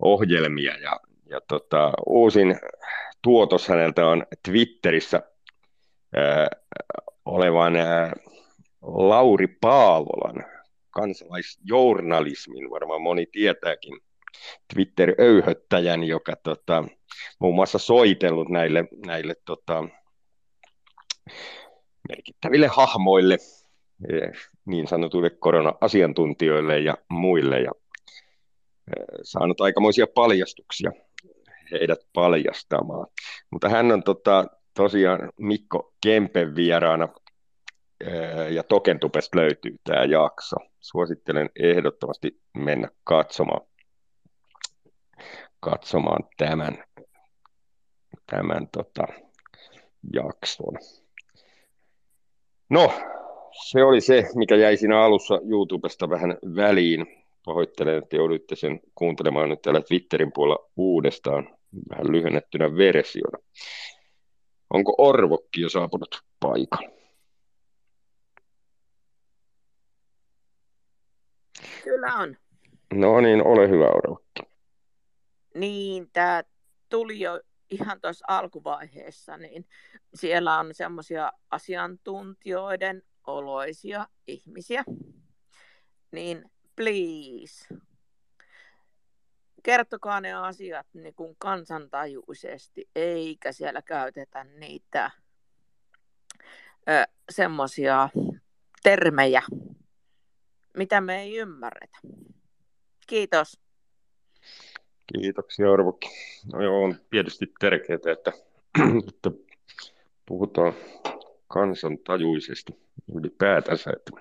ohjelmia. 0.03 0.79
Ja, 0.79 1.01
ja 1.27 1.41
tota, 1.49 1.93
uusin 2.07 2.57
tuotos 3.23 3.69
häneltä 3.69 4.07
on 4.07 4.27
Twitterissä 4.49 5.23
ää, 6.17 6.47
olevan 7.25 7.77
ää, 7.77 8.13
Lauri 8.83 9.47
Paavolan 9.47 10.45
kansalaisjournalismin, 10.91 12.71
varmaan 12.71 13.03
moni 13.03 13.27
tietääkin, 13.27 14.01
Twitter-öyhöttäjän, 14.75 16.05
joka 16.05 16.37
tota, 16.37 16.85
muun 17.39 17.55
muassa 17.55 17.79
soitellut 17.79 18.49
näille, 18.49 18.85
näille 19.07 19.35
tota, 19.45 19.85
merkittäville 22.09 22.67
hahmoille, 22.67 23.39
e, 24.09 24.17
niin 24.65 24.89
sanotuille 24.89 25.31
korona-asiantuntijoille 25.31 26.79
ja 26.79 26.95
muille, 27.09 27.61
ja 27.61 27.71
e, 28.89 29.01
saanut 29.23 29.61
aikamoisia 29.61 30.07
paljastuksia 30.15 30.93
heidät 31.73 32.01
paljastamaan. 32.13 33.07
Mutta 33.51 33.69
hän 33.69 33.93
on 33.93 34.03
tota, 34.03 34.47
tosiaan 34.75 35.33
Mikko 35.39 35.95
Kempen 36.03 36.57
vieraana 36.57 37.09
e, 38.01 38.09
ja 38.49 38.63
Tokentupesta 38.63 39.39
löytyy 39.39 39.77
tämä 39.85 40.05
jakso. 40.05 40.57
Suosittelen 40.81 41.51
ehdottomasti 41.59 42.41
mennä 42.55 42.89
katsomaan, 43.05 43.67
katsomaan 45.61 46.25
tämän, 46.37 46.85
tämän 48.31 48.69
tota, 48.73 49.07
jakson. 50.13 51.02
No, 52.73 52.93
se 53.71 53.85
oli 53.85 54.01
se, 54.01 54.25
mikä 54.35 54.57
jäi 54.57 54.77
siinä 54.77 55.03
alussa 55.05 55.41
YouTubesta 55.51 56.11
vähän 56.11 56.39
väliin. 56.57 57.07
Pahoittelen, 57.45 57.99
että 57.99 58.17
jouduitte 58.17 58.57
sen 58.57 58.81
kuuntelemaan 58.95 59.49
nyt 59.49 59.63
täällä 59.63 59.81
Twitterin 59.81 60.33
puolella 60.33 60.69
uudestaan 60.77 61.57
vähän 61.91 62.13
lyhennettynä 62.13 62.77
versiona. 62.77 63.39
Onko 64.71 64.95
Orvokki 64.99 65.61
jo 65.61 65.69
saapunut 65.69 66.23
paikalle? 66.41 66.91
Kyllä 71.85 72.15
on. 72.15 72.37
No 72.95 73.21
niin, 73.21 73.47
ole 73.47 73.69
hyvä 73.69 73.87
Orvokki. 73.87 74.43
Niin, 75.55 76.11
tämä 76.13 76.43
tuli 76.89 77.21
jo 77.21 77.41
ihan 77.73 78.01
tuossa 78.01 78.25
alkuvaiheessa, 78.29 79.37
niin 79.37 79.69
siellä 80.15 80.59
on 80.59 80.75
semmoisia 80.75 81.33
asiantuntijoiden 81.51 83.03
oloisia 83.27 84.09
ihmisiä. 84.27 84.85
Niin 86.11 86.51
please, 86.77 87.75
kertokaa 89.63 90.21
ne 90.21 90.33
asiat 90.33 90.87
niin 90.93 91.15
kuin 91.15 91.37
kansantajuisesti, 91.39 92.91
eikä 92.97 93.53
siellä 93.53 93.83
käytetä 93.83 94.45
niitä 94.45 95.11
semmoisia 97.31 98.09
termejä, 98.83 99.43
mitä 100.77 101.01
me 101.01 101.23
ei 101.23 101.37
ymmärretä. 101.37 101.99
Kiitos. 103.07 103.62
Kiitoksia 105.21 105.73
Arvokki. 105.73 106.09
No 106.53 106.63
joo, 106.63 106.85
on 106.85 106.95
tietysti 107.11 107.53
tärkeää, 107.61 108.13
että, 108.13 108.33
että 109.09 109.31
puhutaan 110.27 110.73
kansantajuisesti 111.49 112.73
ylipäätänsä, 113.15 113.91
että 113.97 114.13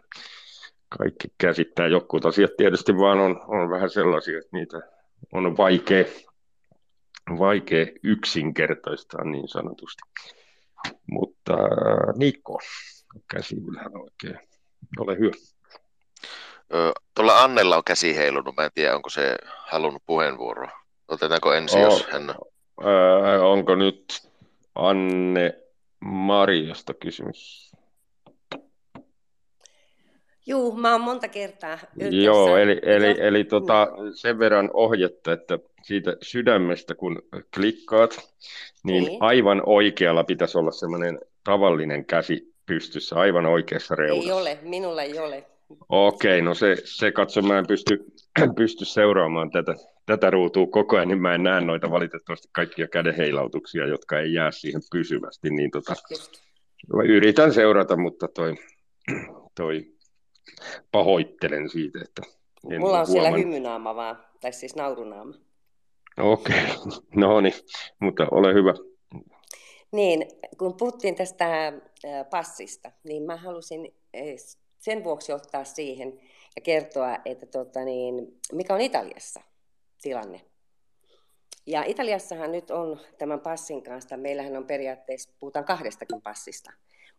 kaikki 0.97 1.27
käsittää 1.37 1.87
jotkut 1.87 2.25
asiat 2.25 2.51
tietysti 2.57 2.93
vaan 2.93 3.19
on, 3.19 3.41
on 3.47 3.69
vähän 3.69 3.89
sellaisia, 3.89 4.37
että 4.37 4.57
niitä 4.57 4.81
on 5.33 5.57
vaikea, 5.57 6.05
vaikea 7.39 7.85
yksinkertaistaa 8.03 9.23
niin 9.23 9.47
sanotusti. 9.47 10.01
Mutta 11.11 11.53
Nikko, 12.17 12.59
käsi 13.31 13.55
ylhäällä 13.67 13.99
oikein, 13.99 14.47
ole 14.99 15.17
hyvä. 15.19 15.31
Tuolla 17.15 17.43
Annella 17.43 17.77
on 17.77 17.83
käsi 17.83 18.15
heilunut, 18.15 18.55
mä 18.55 18.65
en 18.65 18.71
tiedä 18.73 18.95
onko 18.95 19.09
se 19.09 19.35
halunnut 19.67 20.03
puheenvuoroa. 20.05 20.80
Otetaanko 21.11 21.53
ensin, 21.53 21.79
oh, 21.79 21.83
jos 21.83 22.07
hän... 22.11 22.29
Äh, 22.29 23.43
onko 23.43 23.75
nyt 23.75 24.21
Anne 24.75 25.59
Marjasta 25.99 26.93
kysymys? 26.93 27.71
Juu, 30.45 30.75
mä 30.75 30.91
oon 30.91 31.01
monta 31.01 31.27
kertaa 31.27 31.77
yhdessä. 31.99 32.25
Joo, 32.25 32.57
eli, 32.57 32.79
eli, 32.83 33.15
eli 33.19 33.43
tota, 33.43 33.87
sen 34.15 34.39
verran 34.39 34.69
ohjetta, 34.73 35.33
että 35.33 35.59
siitä 35.81 36.17
sydämestä 36.21 36.95
kun 36.95 37.21
klikkaat, 37.55 38.19
niin, 38.83 39.03
niin. 39.03 39.17
aivan 39.23 39.61
oikealla 39.65 40.23
pitäisi 40.23 40.57
olla 40.57 40.71
semmoinen 40.71 41.19
tavallinen 41.43 42.05
käsi 42.05 42.53
pystyssä, 42.65 43.15
aivan 43.15 43.45
oikeassa 43.45 43.95
reunassa. 43.95 44.33
Ei 44.33 44.41
ole, 44.41 44.59
minulla 44.61 45.01
ei 45.01 45.19
ole. 45.19 45.43
Okei, 45.89 46.41
no 46.41 46.53
se, 46.53 46.75
se 46.83 47.11
katso, 47.11 47.41
mä 47.41 47.57
en 47.57 47.67
pysty, 47.67 48.05
pysty 48.57 48.85
seuraamaan 48.85 49.51
tätä, 49.51 49.75
tätä 50.11 50.29
ruutua 50.29 50.67
koko 50.67 50.95
ajan, 50.95 51.07
niin 51.07 51.21
mä 51.21 51.35
en 51.35 51.43
näe 51.43 51.61
noita 51.61 51.91
valitettavasti 51.91 52.47
kaikkia 52.51 52.87
kädenheilautuksia, 52.87 53.87
jotka 53.87 54.19
ei 54.19 54.33
jää 54.33 54.51
siihen 54.51 54.81
pysyvästi, 54.91 55.49
niin 55.49 55.71
tota, 55.71 55.95
yritän 57.07 57.53
seurata, 57.53 57.97
mutta 57.97 58.27
toi, 58.27 58.55
toi 59.55 59.85
pahoittelen 60.91 61.69
siitä, 61.69 61.99
että 62.01 62.21
en 62.71 62.79
Mulla 62.79 62.99
on 62.99 63.07
huoman... 63.07 63.23
siellä 63.23 63.37
hymynaama 63.37 63.95
vaan, 63.95 64.23
tai 64.41 64.53
siis 64.53 64.75
naurunaama. 64.75 65.33
Okei, 66.17 66.55
okay. 66.55 66.91
no 67.15 67.41
niin, 67.41 67.53
mutta 67.99 68.27
ole 68.31 68.53
hyvä. 68.53 68.73
Niin, 69.91 70.25
kun 70.57 70.77
puhuttiin 70.77 71.15
tästä 71.15 71.73
passista, 72.29 72.91
niin 73.03 73.23
mä 73.23 73.35
halusin 73.35 73.95
sen 74.79 75.03
vuoksi 75.03 75.33
ottaa 75.33 75.63
siihen 75.63 76.19
ja 76.55 76.61
kertoa, 76.61 77.17
että 77.25 77.45
tota 77.45 77.85
niin, 77.85 78.39
mikä 78.53 78.73
on 78.73 78.81
Italiassa 78.81 79.50
tilanne. 80.01 80.41
Ja 81.65 81.83
Italiassahan 81.83 82.51
nyt 82.51 82.71
on 82.71 82.99
tämän 83.17 83.39
passin 83.39 83.83
kanssa, 83.83 84.17
meillähän 84.17 84.57
on 84.57 84.67
periaatteessa, 84.67 85.33
puhutaan 85.39 85.65
kahdestakin 85.65 86.21
passista, 86.21 86.71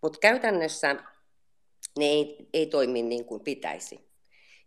mutta 0.03 0.19
käytännössä 0.19 0.97
ne 1.99 2.05
ei, 2.05 2.49
ei 2.53 2.67
toimi 2.67 3.03
niin 3.03 3.25
kuin 3.25 3.45
pitäisi. 3.45 4.13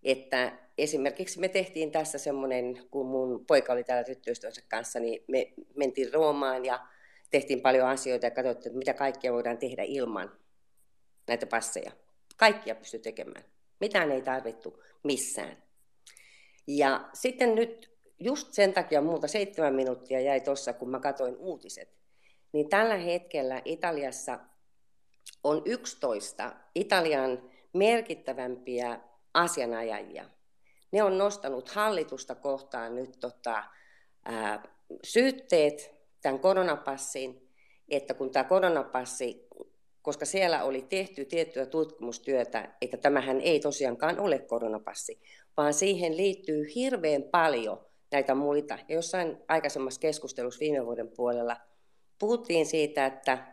Että 0.03 0.59
esimerkiksi 0.77 1.39
me 1.39 1.47
tehtiin 1.47 1.91
tässä 1.91 2.17
semmoinen, 2.17 2.87
kun 2.91 3.05
mun 3.05 3.45
poika 3.45 3.73
oli 3.73 3.83
täällä 3.83 4.03
tyttöystävänsä 4.03 4.61
kanssa, 4.67 4.99
niin 4.99 5.23
me 5.27 5.53
mentiin 5.75 6.13
Roomaan 6.13 6.65
ja 6.65 6.87
tehtiin 7.31 7.61
paljon 7.61 7.87
asioita 7.87 8.25
ja 8.25 8.31
katsottiin, 8.31 8.67
että 8.67 8.77
mitä 8.77 8.93
kaikkea 8.93 9.33
voidaan 9.33 9.57
tehdä 9.57 9.83
ilman 9.83 10.31
näitä 11.27 11.45
passeja. 11.45 11.91
Kaikkia 12.37 12.75
pystyi 12.75 12.99
tekemään. 12.99 13.45
Mitään 13.79 14.11
ei 14.11 14.21
tarvittu 14.21 14.83
missään. 15.03 15.63
Ja 16.67 17.09
sitten 17.13 17.55
nyt 17.55 17.94
just 18.19 18.53
sen 18.53 18.73
takia 18.73 19.01
muuta 19.01 19.27
seitsemän 19.27 19.75
minuuttia 19.75 20.19
jäi 20.19 20.41
tuossa, 20.41 20.73
kun 20.73 20.89
mä 20.89 20.99
katsoin 20.99 21.37
uutiset, 21.37 21.89
niin 22.51 22.69
tällä 22.69 22.97
hetkellä 22.97 23.61
Italiassa 23.65 24.39
on 25.43 25.61
11 25.65 26.55
Italian 26.75 27.51
merkittävämpiä 27.73 28.99
asianajajia. 29.33 30.25
Ne 30.91 31.03
on 31.03 31.17
nostanut 31.17 31.69
hallitusta 31.69 32.35
kohtaan 32.35 32.95
nyt 32.95 33.17
tota, 33.19 33.63
ää, 34.25 34.63
syytteet 35.03 35.95
tämän 36.21 36.39
koronapassin, 36.39 37.51
että 37.89 38.13
kun 38.13 38.31
tämä 38.31 38.43
koronapassi 38.43 39.47
koska 40.05 40.25
siellä 40.25 40.63
oli 40.63 40.81
tehty 40.81 41.25
tiettyä 41.25 41.65
tutkimustyötä, 41.65 42.75
että 42.81 42.97
tämähän 42.97 43.41
ei 43.41 43.59
tosiaankaan 43.59 44.19
ole 44.19 44.39
koronapassi, 44.39 45.21
vaan 45.57 45.73
siihen 45.73 46.17
liittyy 46.17 46.65
hirveän 46.75 47.23
paljon 47.23 47.85
näitä 48.11 48.35
muita. 48.35 48.77
Ja 48.87 48.95
jossain 48.95 49.37
aikaisemmassa 49.47 49.99
keskustelussa 49.99 50.59
viime 50.59 50.85
vuoden 50.85 51.09
puolella 51.09 51.57
puhuttiin 52.19 52.65
siitä, 52.65 53.05
että 53.05 53.47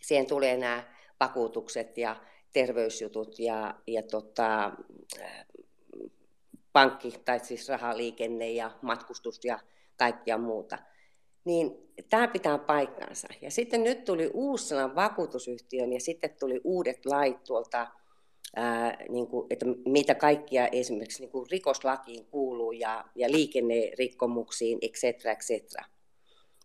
siihen 0.00 0.26
tulee 0.26 0.56
nämä 0.56 0.84
vakuutukset 1.20 1.98
ja 1.98 2.16
terveysjutut 2.52 3.38
ja, 3.38 3.74
ja 3.86 4.02
tota, 4.02 4.72
pankki, 6.72 7.14
tai 7.24 7.38
siis 7.38 7.68
rahaliikenne 7.68 8.50
ja 8.50 8.70
matkustus 8.82 9.44
ja 9.44 9.58
kaikkia 9.96 10.38
muuta– 10.38 10.78
niin 11.44 11.92
tämä 12.10 12.28
pitää 12.28 12.58
paikkansa. 12.58 13.28
Ja 13.40 13.50
sitten 13.50 13.84
nyt 13.84 14.04
tuli 14.04 14.30
uusi 14.34 14.68
sana 14.68 14.94
vakuutusyhtiön 14.94 15.92
ja 15.92 16.00
sitten 16.00 16.36
tuli 16.40 16.60
uudet 16.64 17.06
lait 17.06 17.44
tuolta, 17.44 17.86
ää, 18.56 19.04
niin 19.08 19.26
kuin, 19.26 19.46
että 19.50 19.66
mitä 19.86 20.14
kaikkia 20.14 20.68
esimerkiksi 20.68 21.20
niin 21.20 21.30
kuin 21.30 21.46
rikoslakiin 21.50 22.26
kuuluu 22.26 22.72
ja, 22.72 23.04
ja 23.14 23.30
liikennerikkomuksiin, 23.30 24.78
etc. 24.82 25.04
etc. 25.04 25.76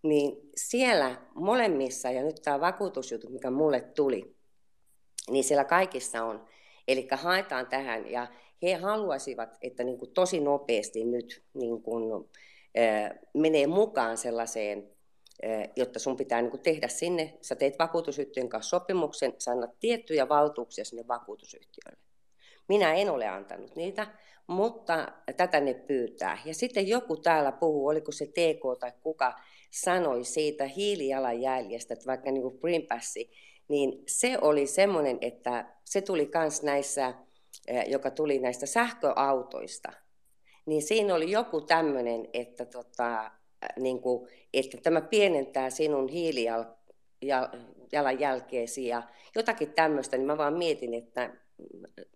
Niin 0.04 0.50
siellä 0.56 1.22
molemmissa, 1.36 2.12
ja 2.12 2.24
nyt 2.24 2.42
tämä 2.44 2.60
vakuutusjuttu, 2.60 3.30
mikä 3.30 3.52
mulle 3.52 3.82
tuli, 3.82 4.36
niin 5.30 5.44
siellä 5.44 5.64
kaikissa 5.64 6.24
on. 6.24 6.46
Eli 6.88 7.08
haetaan 7.12 7.68
tähän, 7.68 8.12
ja, 8.12 8.28
he 8.62 8.74
haluaisivat, 8.74 9.58
että 9.62 9.84
niin 9.84 9.98
kuin 9.98 10.12
tosi 10.12 10.40
nopeasti 10.40 11.06
nyt 11.06 11.44
niin 11.54 11.82
kuin, 11.82 12.30
äh, 12.78 13.20
menee 13.34 13.68
mukaan 13.68 14.18
sellaiseen, 14.18 14.90
jotta 15.76 16.00
sun 16.00 16.18
pitää 16.18 16.42
niin 16.42 16.60
tehdä 16.60 16.88
sinne, 16.88 17.38
sä 17.42 17.56
teet 17.56 17.80
vakuutusyhtiön 17.80 18.50
kanssa 18.50 18.70
sopimuksen, 18.70 19.34
sä 19.38 19.52
annat 19.52 19.80
tiettyjä 19.80 20.30
valtuuksia 20.30 20.86
sinne 20.86 21.08
vakuutusyhtiölle. 21.08 22.00
Minä 22.68 22.94
en 22.94 23.10
ole 23.10 23.28
antanut 23.28 23.76
niitä, 23.76 24.08
mutta 24.48 25.08
tätä 25.38 25.60
ne 25.60 25.74
pyytää. 25.74 26.38
Ja 26.46 26.54
sitten 26.54 26.88
joku 26.88 27.18
täällä 27.18 27.52
puhuu, 27.52 27.88
oliko 27.88 28.12
se 28.12 28.26
TK 28.26 28.80
tai 28.80 28.92
kuka, 29.04 29.34
sanoi 29.72 30.24
siitä 30.24 30.66
hiilijalanjäljestä, 30.66 31.94
että 31.94 32.06
vaikka 32.06 32.32
niin 32.32 32.42
kuin 32.42 32.60
Green 32.62 32.88
Passi, 32.88 33.32
niin 33.68 34.04
se 34.08 34.38
oli 34.42 34.68
semmoinen, 34.68 35.18
että 35.22 35.76
se 35.86 36.02
tuli 36.02 36.32
myös 36.34 36.64
näissä, 36.64 37.14
eh, 37.68 37.88
joka 37.88 38.12
tuli 38.12 38.40
näistä 38.40 38.66
sähköautoista, 38.66 39.94
niin 40.66 40.82
siinä 40.82 41.16
oli 41.16 41.32
joku 41.32 41.62
tämmöinen, 41.62 42.28
että, 42.34 42.66
tota, 42.66 43.32
niin 43.80 44.02
kuin, 44.02 44.30
että 44.54 44.78
tämä 44.84 45.02
pienentää 45.02 45.70
sinun 45.70 46.08
hiilijalanjälkeesi 46.08 48.88
ja 48.88 49.04
jotakin 49.36 49.74
tämmöistä, 49.74 50.18
niin 50.18 50.28
mä 50.28 50.38
vaan 50.38 50.58
mietin, 50.58 50.94
että 50.94 51.34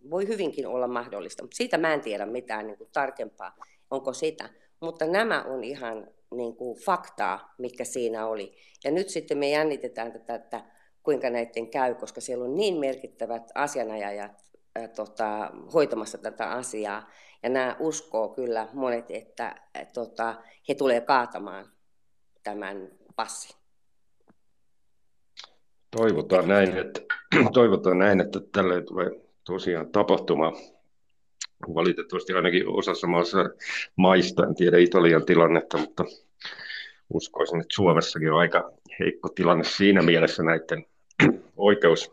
voi 0.10 0.28
hyvinkin 0.28 0.68
olla 0.68 0.88
mahdollista, 0.88 1.44
mutta 1.44 1.58
siitä 1.58 1.78
mä 1.78 1.94
en 1.94 2.02
tiedä 2.02 2.26
mitään 2.26 2.68
niin 2.68 2.78
kuin 2.78 2.90
tarkempaa, 2.94 3.56
onko 3.92 4.14
sitä. 4.14 4.50
Mutta 4.80 5.08
nämä 5.08 5.44
on 5.44 5.64
ihan 5.64 6.08
niin 6.36 6.56
kuin 6.56 6.80
faktaa, 6.80 7.54
mikä 7.58 7.84
siinä 7.84 8.28
oli. 8.28 8.56
Ja 8.84 8.92
nyt 8.92 9.10
sitten 9.10 9.38
me 9.38 9.50
jännitetään 9.50 10.12
tätä, 10.12 10.36
että 10.36 10.66
kuinka 11.04 11.30
näiden 11.30 11.70
käy, 11.70 11.96
koska 11.96 12.22
siellä 12.22 12.46
on 12.46 12.56
niin 12.56 12.80
merkittävät 12.80 13.52
asianajajat 13.56 14.44
ää, 14.76 14.88
tota, 14.88 15.52
hoitamassa 15.74 16.18
tätä 16.18 16.50
asiaa. 16.50 17.10
Ja 17.44 17.50
nämä 17.50 17.76
uskoo 17.80 18.30
kyllä 18.30 18.68
monet, 18.74 19.06
että 19.10 19.56
tota, 19.94 20.36
he 20.70 20.76
tulee 20.76 21.02
kaatamaan 21.02 21.66
tämän 22.44 22.90
passin. 23.16 23.56
Toivotaan 25.98 26.48
näin, 26.48 26.78
että, 26.78 27.02
toivotaan 27.54 27.98
näin, 27.98 28.22
että 28.22 28.40
tälle 28.52 28.82
tulee 28.82 29.12
tosiaan 29.44 29.92
tapahtuma. 29.92 30.52
Valitettavasti 31.74 32.34
ainakin 32.34 32.68
osassa 32.68 33.08
maassa 33.08 33.38
maista, 33.96 34.46
en 34.46 34.56
tiedä 34.56 34.78
Italian 34.78 35.26
tilannetta, 35.26 35.78
mutta 35.78 36.06
uskoisin, 37.10 37.62
että 37.62 37.76
Suomessakin 37.76 38.32
on 38.32 38.40
aika 38.40 38.72
heikko 39.00 39.30
tilanne 39.30 39.64
siinä 39.64 40.02
mielessä 40.02 40.44
näiden 40.44 40.86
oikeus, 41.58 42.12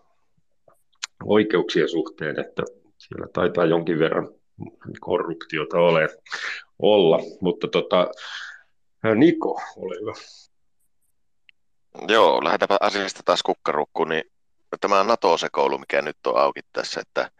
oikeuksien 1.25 1.89
suhteen, 1.89 2.41
että 2.41 2.63
siellä 2.99 3.27
taitaa 3.33 3.65
jonkin 3.65 3.99
verran 3.99 4.40
korruptiota 5.01 5.79
ole, 5.79 6.09
olla. 6.79 7.19
Mutta 7.41 7.69
tota, 7.69 8.09
Niko, 9.15 9.61
ole 9.77 9.95
hyvä. 10.01 10.13
Joo, 12.09 12.45
lähdetäänpä 12.45 12.77
asiasta 12.81 13.23
taas 13.25 13.43
kukkarukkuun, 13.43 14.09
niin 14.09 14.25
tämä 14.81 15.05
NATO-sekoulu, 15.05 15.79
mikä 15.79 16.03
nyt 16.03 16.27
on 16.27 16.41
auki 16.41 16.61
tässä, 16.73 17.01
että 17.01 17.31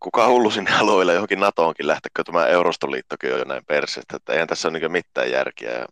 kuka 0.00 0.28
hullu 0.28 0.50
sinne 0.50 0.76
alueelle 0.78 1.14
johonkin 1.14 1.40
NATOonkin 1.40 1.86
lähtekö, 1.86 2.24
tämä 2.24 2.46
Eurostoliittokin 2.46 3.32
on 3.32 3.38
jo 3.38 3.44
näin 3.44 3.64
perseestä, 3.66 4.16
että 4.16 4.32
eihän 4.32 4.48
tässä 4.48 4.68
ole 4.68 4.78
niin 4.78 4.92
mitään 4.92 5.30
järkeä. 5.30 5.86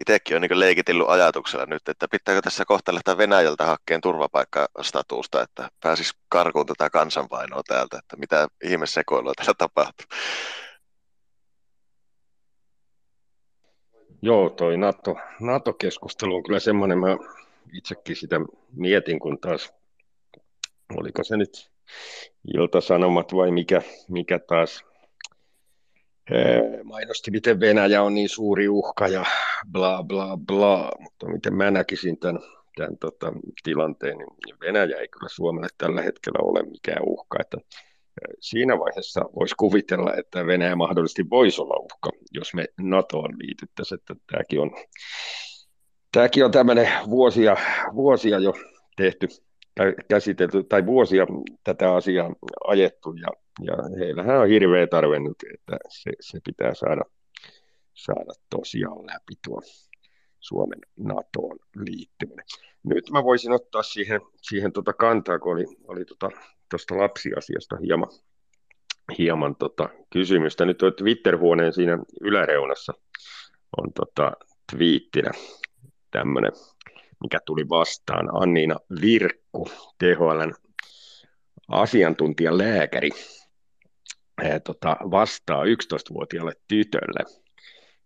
Itsekin 0.00 0.36
on 0.36 0.42
niin 0.42 0.60
leikitillyt 0.60 1.08
ajatuksella 1.08 1.66
nyt, 1.66 1.88
että 1.88 2.08
pitääkö 2.08 2.42
tässä 2.42 2.64
kohta 2.64 2.94
lähteä 2.94 3.18
Venäjältä 3.18 3.66
hakkeen 3.66 4.00
turvapaikkastatusta, 4.00 5.42
että 5.42 5.68
pääsis 5.82 6.14
karkuun 6.28 6.66
tätä 6.66 6.90
kansanpainoa 6.90 7.62
täältä, 7.68 7.98
että 7.98 8.16
mitä 8.16 8.48
ihmesekoilua 8.64 9.32
täällä 9.36 9.54
tapahtuu. 9.58 10.06
Joo, 14.22 14.50
toi 14.50 14.76
NATO, 14.76 15.16
NATO-keskustelu 15.40 16.36
on 16.36 16.42
kyllä 16.42 16.60
semmoinen, 16.60 16.98
mä 16.98 17.16
itsekin 17.72 18.16
sitä 18.16 18.40
mietin, 18.72 19.18
kun 19.18 19.38
taas, 19.40 19.72
oliko 20.96 21.24
se 21.24 21.36
nyt 21.36 21.70
Ilta-Sanomat 22.54 23.34
vai 23.34 23.50
mikä, 23.50 23.82
mikä 24.08 24.38
taas 24.38 24.84
mainosti, 26.84 27.30
miten 27.30 27.60
Venäjä 27.60 28.02
on 28.02 28.14
niin 28.14 28.28
suuri 28.28 28.68
uhka 28.68 29.08
ja 29.08 29.24
bla 29.72 30.02
bla 30.02 30.38
bla, 30.46 30.90
mutta 31.00 31.28
miten 31.28 31.54
mä 31.54 31.70
näkisin 31.70 32.18
tämän, 32.18 32.42
tämän 32.76 32.98
tota, 32.98 33.32
tilanteen, 33.62 34.18
niin 34.18 34.56
Venäjä 34.60 34.96
ei 34.96 35.08
kyllä 35.08 35.28
Suomelle 35.28 35.68
tällä 35.78 36.02
hetkellä 36.02 36.38
ole 36.42 36.62
mikään 36.62 37.02
uhka, 37.02 37.38
että 37.40 37.56
siinä 38.40 38.78
vaiheessa 38.78 39.20
voisi 39.20 39.54
kuvitella, 39.58 40.14
että 40.16 40.46
Venäjä 40.46 40.76
mahdollisesti 40.76 41.30
voisi 41.30 41.60
olla 41.60 41.76
uhka, 41.80 42.10
jos 42.32 42.54
me 42.54 42.66
NATOon 42.80 43.30
liityttäisiin, 43.38 43.98
että 43.98 44.14
tämäkin 44.32 44.60
on, 44.60 44.70
tämäkin 46.12 46.44
on 46.44 46.50
tämmöinen 46.50 46.88
vuosia, 47.10 47.56
vuosia 47.94 48.38
jo 48.38 48.54
tehty 48.96 49.28
käsitelty, 50.08 50.64
tai 50.64 50.86
vuosia 50.86 51.26
tätä 51.64 51.94
asiaa 51.94 52.30
ajettu, 52.66 53.12
ja, 53.12 53.28
ja 53.62 53.76
heillähän 53.98 54.40
on 54.40 54.48
hirveä 54.48 54.86
tarve 54.86 55.18
nyt, 55.18 55.36
että 55.54 55.78
se, 55.88 56.10
se 56.20 56.38
pitää 56.44 56.74
saada, 56.74 57.02
saada 57.94 58.32
tosiaan 58.50 59.06
läpi 59.06 59.34
tuo 59.44 59.60
Suomen 60.40 60.78
NATOon 60.96 61.58
liittyminen. 61.76 62.44
Nyt 62.82 63.10
mä 63.10 63.24
voisin 63.24 63.52
ottaa 63.52 63.82
siihen, 63.82 64.20
siihen 64.42 64.72
tota 64.72 64.92
kantaa, 64.92 65.38
kun 65.38 65.52
oli, 65.52 65.64
oli 65.88 66.04
tota, 66.04 66.30
tuosta 66.70 66.98
lapsiasiasta 66.98 67.76
hieman, 67.76 68.08
hieman 69.18 69.56
tota 69.56 69.88
kysymystä. 70.12 70.64
Nyt 70.64 70.82
on 70.82 70.94
Twitter-huoneen 70.94 71.72
siinä 71.72 71.98
yläreunassa 72.20 72.92
on 73.76 73.92
tota 73.92 74.32
twiittinä 74.72 75.30
tämmöinen 76.10 76.52
mikä 77.20 77.38
tuli 77.46 77.68
vastaan. 77.68 78.42
Anniina 78.42 78.76
Virkku, 79.00 79.68
THLn 79.98 80.54
asiantuntijalääkäri, 81.68 83.10
tota, 84.64 84.96
vastaa 85.10 85.64
11-vuotiaalle 85.64 86.52
tytölle. 86.68 87.40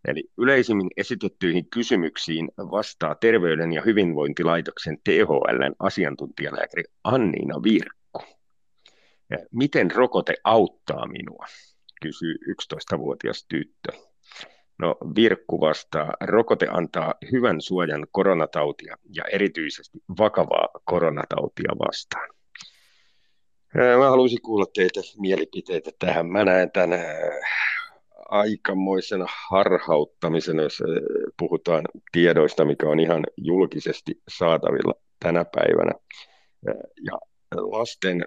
Eli 0.08 0.24
yleisimmin 0.38 0.90
esitettyihin 0.96 1.70
kysymyksiin 1.70 2.48
vastaa 2.58 3.14
Terveyden 3.14 3.72
ja 3.72 3.82
hyvinvointilaitoksen 3.82 4.98
THLn 5.04 5.74
asiantuntijalääkäri 5.78 6.84
Anniina 7.04 7.62
Virkku. 7.62 8.22
Miten 9.52 9.90
rokote 9.90 10.34
auttaa 10.44 11.06
minua, 11.06 11.46
kysyy 12.02 12.34
11-vuotias 12.34 13.46
tyttö. 13.48 13.92
No 14.78 14.96
Virkku 15.16 15.60
vastaa, 15.60 16.14
rokote 16.20 16.66
antaa 16.70 17.14
hyvän 17.32 17.60
suojan 17.60 18.06
koronatautia 18.10 18.96
ja 19.14 19.24
erityisesti 19.32 19.98
vakavaa 20.18 20.68
koronatautia 20.84 21.72
vastaan. 21.86 22.28
Mä 23.98 24.10
haluaisin 24.10 24.42
kuulla 24.42 24.66
teitä 24.74 25.00
mielipiteitä 25.18 25.90
tähän. 25.98 26.26
Mä 26.26 26.44
näen 26.44 26.70
tämän 26.72 27.00
aikamoisena 28.28 29.26
harhauttamisen, 29.50 30.56
jos 30.56 30.82
puhutaan 31.38 31.84
tiedoista, 32.12 32.64
mikä 32.64 32.88
on 32.88 33.00
ihan 33.00 33.24
julkisesti 33.36 34.22
saatavilla 34.28 34.94
tänä 35.20 35.44
päivänä. 35.44 35.92
Ja 37.04 37.18
lasten 37.50 38.24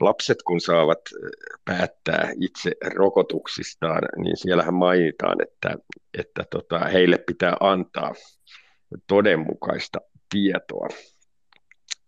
lapset 0.00 0.42
kun 0.42 0.60
saavat 0.60 1.00
päättää 1.64 2.32
itse 2.40 2.72
rokotuksistaan, 2.94 4.02
niin 4.16 4.36
siellähän 4.36 4.74
mainitaan, 4.74 5.36
että, 5.42 5.74
että 6.18 6.44
tota, 6.50 6.78
heille 6.78 7.18
pitää 7.18 7.56
antaa 7.60 8.14
todenmukaista 9.06 9.98
tietoa 10.30 10.88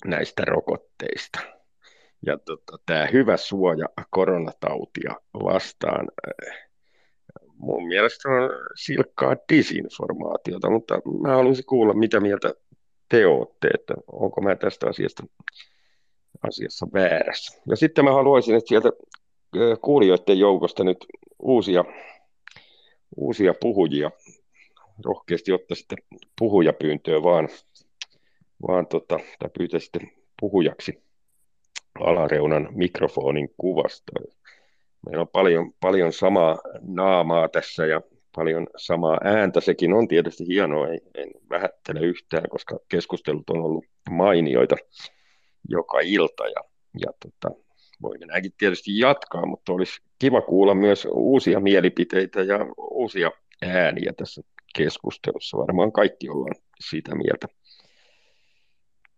näistä 0.05 0.45
rokotteista. 0.45 1.39
Ja 2.27 2.39
tota, 2.39 2.79
tämä 2.87 3.09
hyvä 3.13 3.37
suoja 3.37 3.87
koronatautia 4.11 5.15
vastaan 5.35 6.09
mun 7.63 7.89
mielestä 7.89 8.29
on 8.29 8.51
silkkaa 8.75 9.37
disinformaatiota, 9.53 10.71
mutta 10.71 11.01
mä 11.23 11.35
haluaisin 11.35 11.67
kuulla, 11.67 11.95
mitä 11.95 12.21
mieltä 12.21 12.55
te 13.09 13.27
olette, 13.27 13.69
että 13.75 13.95
onko 14.13 14.41
mä 14.41 14.57
tästä 14.57 14.87
asiasta 14.87 15.23
asiassa 16.49 16.87
väärässä. 16.95 17.63
Ja 17.69 17.77
sitten 17.77 18.05
mä 18.05 18.13
haluaisin, 18.13 18.55
että 18.55 18.69
sieltä 18.69 18.91
kuulijoiden 19.83 20.39
joukosta 20.39 20.85
nyt 20.85 21.07
uusia, 21.39 21.85
uusia 23.17 23.55
puhujia, 23.61 24.11
rohkeasti 25.05 25.53
ottaisitte 25.53 25.97
puhujapyyntöä 26.39 27.23
vaan, 27.23 27.49
vaan 28.69 28.87
tota, 28.87 29.21
tai 29.39 29.51
pyytäisitte 29.59 30.01
puhujaksi 30.41 31.03
alareunan 32.01 32.69
mikrofonin 32.71 33.49
kuvasta. 33.57 34.13
Meillä 35.07 35.21
on 35.21 35.29
paljon, 35.29 35.73
paljon 35.81 36.13
samaa 36.13 36.59
naamaa 36.81 37.49
tässä 37.49 37.87
ja 37.87 38.01
paljon 38.37 38.67
samaa 38.77 39.19
ääntä. 39.25 39.61
Sekin 39.61 39.93
on 39.93 40.09
tietysti 40.09 40.47
hienoa, 40.47 40.89
ei, 40.89 41.01
en 41.15 41.31
vähättele 41.51 42.01
yhtään, 42.01 42.49
koska 42.51 42.79
keskustelut 42.89 43.51
on 43.51 43.63
ollut 43.63 43.85
mainioita 44.11 44.77
joka 45.69 46.01
ilta 46.01 46.47
ja, 46.47 46.65
ja 47.07 47.13
tota, 47.23 47.61
voi 48.03 48.19
näinkin 48.19 48.53
tietysti 48.59 48.99
jatkaa, 48.99 49.47
mutta 49.47 49.73
olisi 49.73 50.01
kiva 50.19 50.41
kuulla 50.41 50.75
myös 50.75 51.09
uusia 51.11 51.61
mielipiteitä 51.61 52.43
ja 52.43 52.59
uusia 52.91 53.31
ääniä 53.63 54.13
tässä 54.17 54.43
keskustelussa. 54.77 55.59
Varmaan 55.59 55.93
kaikki 55.93 56.29
ollaan 56.29 56.57
siitä 56.81 57.15
mieltä. 57.15 57.49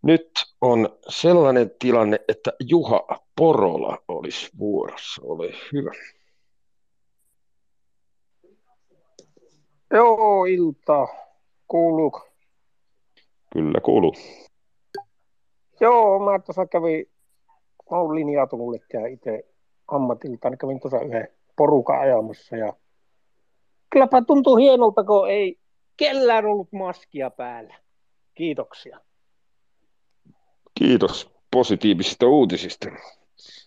Nyt 0.01 0.31
on 0.61 0.99
sellainen 1.09 1.71
tilanne, 1.79 2.19
että 2.27 2.53
Juha 2.69 3.07
Porola 3.35 3.97
olisi 4.07 4.49
vuorossa. 4.59 5.21
Ole 5.25 5.53
hyvä. 5.73 5.91
Joo, 9.93 10.45
ilta. 10.45 11.07
Kuuluuko? 11.67 12.27
Kyllä 13.53 13.81
kuuluu. 13.81 14.13
Joo, 15.79 16.19
mä 16.19 16.39
tuossa 16.39 16.65
kävin, 16.65 17.05
mä 17.91 17.97
oon 17.97 18.15
linjautunut 18.15 18.75
itse 19.11 19.45
ammatilta, 19.87 20.49
niin 20.49 20.57
kävin 20.57 20.79
tuossa 20.79 21.01
yhden 21.01 21.27
porukan 21.55 21.99
ajamassa 21.99 22.55
ja 22.55 22.73
kylläpä 23.89 24.21
tuntuu 24.21 24.55
hienolta, 24.55 25.03
kun 25.03 25.29
ei 25.29 25.59
kellään 25.97 26.45
ollut 26.45 26.71
maskia 26.71 27.29
päällä. 27.29 27.75
Kiitoksia. 28.33 28.99
Kiitos 30.79 31.31
positiivisista 31.51 32.27
uutisista. 32.27 32.87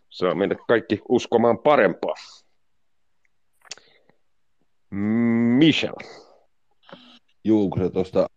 Saa 0.09 0.35
meidät 0.35 0.59
kaikki 0.68 1.01
uskomaan 1.09 1.59
parempaa. 1.59 2.14
Michel. 5.59 5.94
Juu, 7.44 7.70
kun 7.70 7.82
se 7.82 7.90
tuosta 7.90 8.28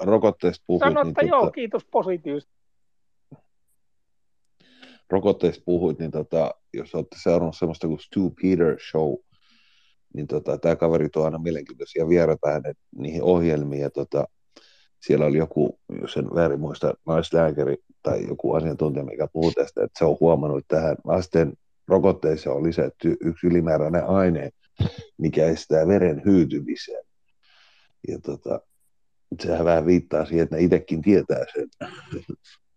rokotteesta, 0.00 0.64
puhuit. 0.66 0.80
Sano, 0.80 1.00
että 1.08 1.22
niin 1.22 1.28
joo, 1.28 1.40
tota, 1.40 1.52
kiitos 1.52 1.84
positiivista. 1.84 2.52
rokotteesta 5.10 5.62
puhuit, 5.64 5.98
niin 5.98 6.10
tota, 6.10 6.54
jos 6.74 6.94
olette 6.94 7.16
seurannut 7.22 7.56
semmoista 7.56 7.86
kuin 7.86 8.00
Stu 8.00 8.34
Peter 8.42 8.76
Show, 8.90 9.14
niin 10.14 10.26
tota, 10.26 10.58
tämä 10.58 10.76
kaveri 10.76 11.08
tuo 11.08 11.24
aina 11.24 11.38
mielenkiintoisia 11.38 12.08
vieraita 12.08 12.50
hänet 12.50 12.76
niihin 12.96 13.22
ohjelmiin, 13.22 13.82
ja 13.82 13.90
tota, 13.90 14.24
siellä 15.00 15.26
oli 15.26 15.38
joku, 15.38 15.78
jos 16.00 16.16
en 16.16 16.34
väärin 16.34 16.60
muista, 16.60 16.94
naislääkäri 17.06 17.76
tai 18.02 18.26
joku 18.28 18.52
asiantuntija, 18.52 19.04
mikä 19.04 19.28
puhuu 19.32 19.52
tästä, 19.52 19.84
että 19.84 19.98
se 19.98 20.04
on 20.04 20.16
huomannut, 20.20 20.58
että 20.58 20.76
tähän 20.76 20.96
lasten 21.04 21.52
rokotteeseen 21.88 22.56
on 22.56 22.62
lisätty 22.62 23.16
yksi 23.20 23.46
ylimääräinen 23.46 24.06
aine, 24.06 24.50
mikä 25.18 25.46
estää 25.46 25.86
veren 25.88 26.22
hyytymisen. 26.24 27.04
Ja 28.08 28.18
tota, 28.18 28.60
sehän 29.42 29.64
vähän 29.64 29.86
viittaa 29.86 30.24
siihen, 30.24 30.42
että 30.44 30.56
ne 30.56 30.62
itsekin 30.62 31.02
tietää 31.02 31.44
sen. 31.54 31.68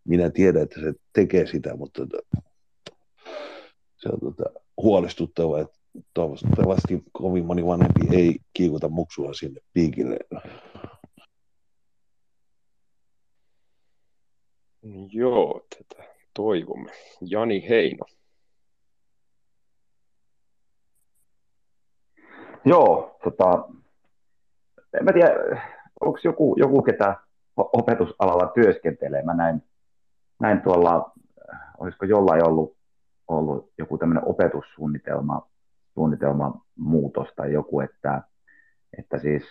Minä 0.07 0.30
tiedän, 0.30 0.63
että 0.63 0.81
se 0.81 0.93
tekee 1.13 1.45
sitä, 1.47 1.75
mutta 1.75 2.07
tota, 2.07 2.47
se 3.97 4.09
on 4.09 4.19
tota, 4.19 4.43
huolestuttavaa, 4.77 5.59
että 5.59 5.80
toivottavasti 6.13 7.03
kovin 7.11 7.45
moni 7.45 7.65
vanhempi 7.65 8.17
ei 8.17 8.39
kiikuta 8.53 8.89
muksua 8.89 9.34
sinne 9.34 9.61
piikille. 9.73 10.17
Joo, 15.11 15.65
tätä 15.69 16.03
toivomme. 16.34 16.91
Jani 17.21 17.69
Heino. 17.69 18.05
Joo, 22.65 23.17
tota, 23.23 23.69
en 24.99 25.05
mä 25.05 25.13
tiedä, 25.13 25.30
onko 26.03 26.19
joku, 26.23 26.55
joku 26.57 26.81
ketä 26.81 27.15
opetusalalla 27.57 28.51
työskentelee. 28.55 29.23
Mä 29.23 29.34
näin, 29.34 29.63
näin 30.39 30.61
tuolla, 30.61 31.11
olisiko 31.77 32.05
jollain 32.05 32.47
ollut, 32.47 32.77
ollut 33.27 33.71
joku 33.77 33.97
tämmöinen 33.97 34.27
opetussuunnitelma 34.27 35.47
suunnitelma 35.93 36.65
muutos 36.75 37.27
tai 37.35 37.53
joku, 37.53 37.80
että, 37.80 38.21
että 38.97 39.17
siis 39.17 39.43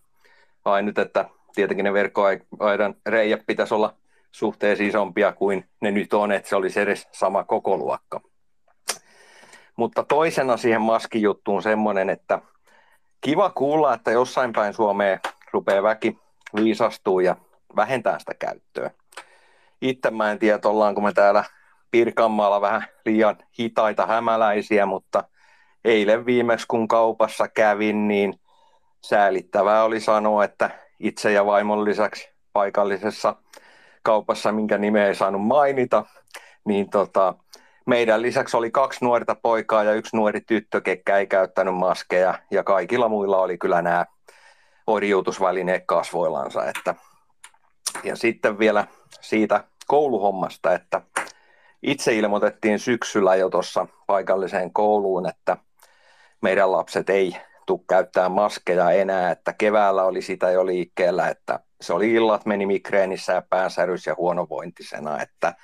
Ai 0.64 0.82
nyt, 0.82 0.98
että 0.98 1.24
tietenkin 1.54 1.84
ne 1.84 1.92
verkkoaidan 1.92 2.94
reijät 3.06 3.40
pitäisi 3.46 3.74
olla 3.74 3.94
suhteessa 4.32 4.84
isompia 4.84 5.32
kuin 5.32 5.68
ne 5.80 5.90
nyt 5.90 6.12
on, 6.12 6.32
että 6.32 6.48
se 6.48 6.56
olisi 6.56 6.80
edes 6.80 7.08
sama 7.12 7.44
koko 7.44 7.76
luokka. 7.76 8.20
Mutta 9.76 10.04
toisena 10.04 10.56
siihen 10.56 10.80
maskijuttuun 10.80 11.62
semmoinen, 11.62 12.10
että 12.10 12.42
kiva 13.20 13.50
kuulla, 13.50 13.94
että 13.94 14.10
jossain 14.10 14.52
päin 14.52 14.74
Suomeen 14.74 15.20
rupeaa 15.52 15.82
väki 15.82 16.18
viisastuu 16.56 17.20
ja 17.20 17.36
vähentää 17.76 18.18
sitä 18.18 18.34
käyttöä. 18.34 18.90
Itse 19.82 20.10
mä 20.10 20.30
en 20.30 20.38
tiedä, 20.38 20.58
ollaanko 20.64 21.00
me 21.00 21.12
täällä 21.12 21.44
Pirkanmaalla 21.90 22.60
vähän 22.60 22.84
liian 23.06 23.36
hitaita 23.58 24.06
hämäläisiä, 24.06 24.86
mutta 24.86 25.24
eilen 25.84 26.26
viimeksi 26.26 26.66
kun 26.68 26.88
kaupassa 26.88 27.48
kävin, 27.48 28.08
niin 28.08 28.40
säälittävää 29.04 29.84
oli 29.84 30.00
sanoa, 30.00 30.44
että 30.44 30.70
itse 30.98 31.32
ja 31.32 31.46
vaimon 31.46 31.84
lisäksi 31.84 32.28
paikallisessa 32.52 33.36
kaupassa, 34.02 34.52
minkä 34.52 34.78
nimeä 34.78 35.06
ei 35.06 35.14
saanut 35.14 35.46
mainita, 35.46 36.04
niin 36.64 36.90
tota, 36.90 37.34
meidän 37.86 38.22
lisäksi 38.22 38.56
oli 38.56 38.70
kaksi 38.70 39.04
nuorta 39.04 39.34
poikaa 39.34 39.84
ja 39.84 39.92
yksi 39.92 40.16
nuori 40.16 40.40
tyttö, 40.40 40.80
ketkä 40.80 41.18
ei 41.18 41.26
käyttänyt 41.26 41.74
maskeja, 41.74 42.38
ja 42.50 42.64
kaikilla 42.64 43.08
muilla 43.08 43.38
oli 43.38 43.58
kyllä 43.58 43.82
nämä 43.82 44.06
orjuutusvälineet 44.86 45.82
kasvoillansa. 45.86 46.64
Että. 46.64 47.09
Ja 48.04 48.16
sitten 48.16 48.58
vielä 48.58 48.86
siitä 49.20 49.64
kouluhommasta, 49.86 50.74
että 50.74 51.02
itse 51.82 52.14
ilmoitettiin 52.14 52.78
syksyllä 52.78 53.36
jo 53.36 53.50
tuossa 53.50 53.86
paikalliseen 54.06 54.72
kouluun, 54.72 55.28
että 55.28 55.56
meidän 56.42 56.72
lapset 56.72 57.10
ei 57.10 57.36
tule 57.66 57.80
käyttää 57.88 58.28
maskeja 58.28 58.90
enää, 58.90 59.30
että 59.30 59.52
keväällä 59.52 60.04
oli 60.04 60.22
sitä 60.22 60.50
jo 60.50 60.66
liikkeellä, 60.66 61.28
että 61.28 61.60
se 61.80 61.92
oli 61.92 62.12
illat 62.12 62.46
meni 62.46 62.66
migreenissä 62.66 63.32
ja 63.32 63.42
päänsärys 63.50 64.06
ja 64.06 64.14
huonovointisena, 64.18 65.22
että 65.22 65.54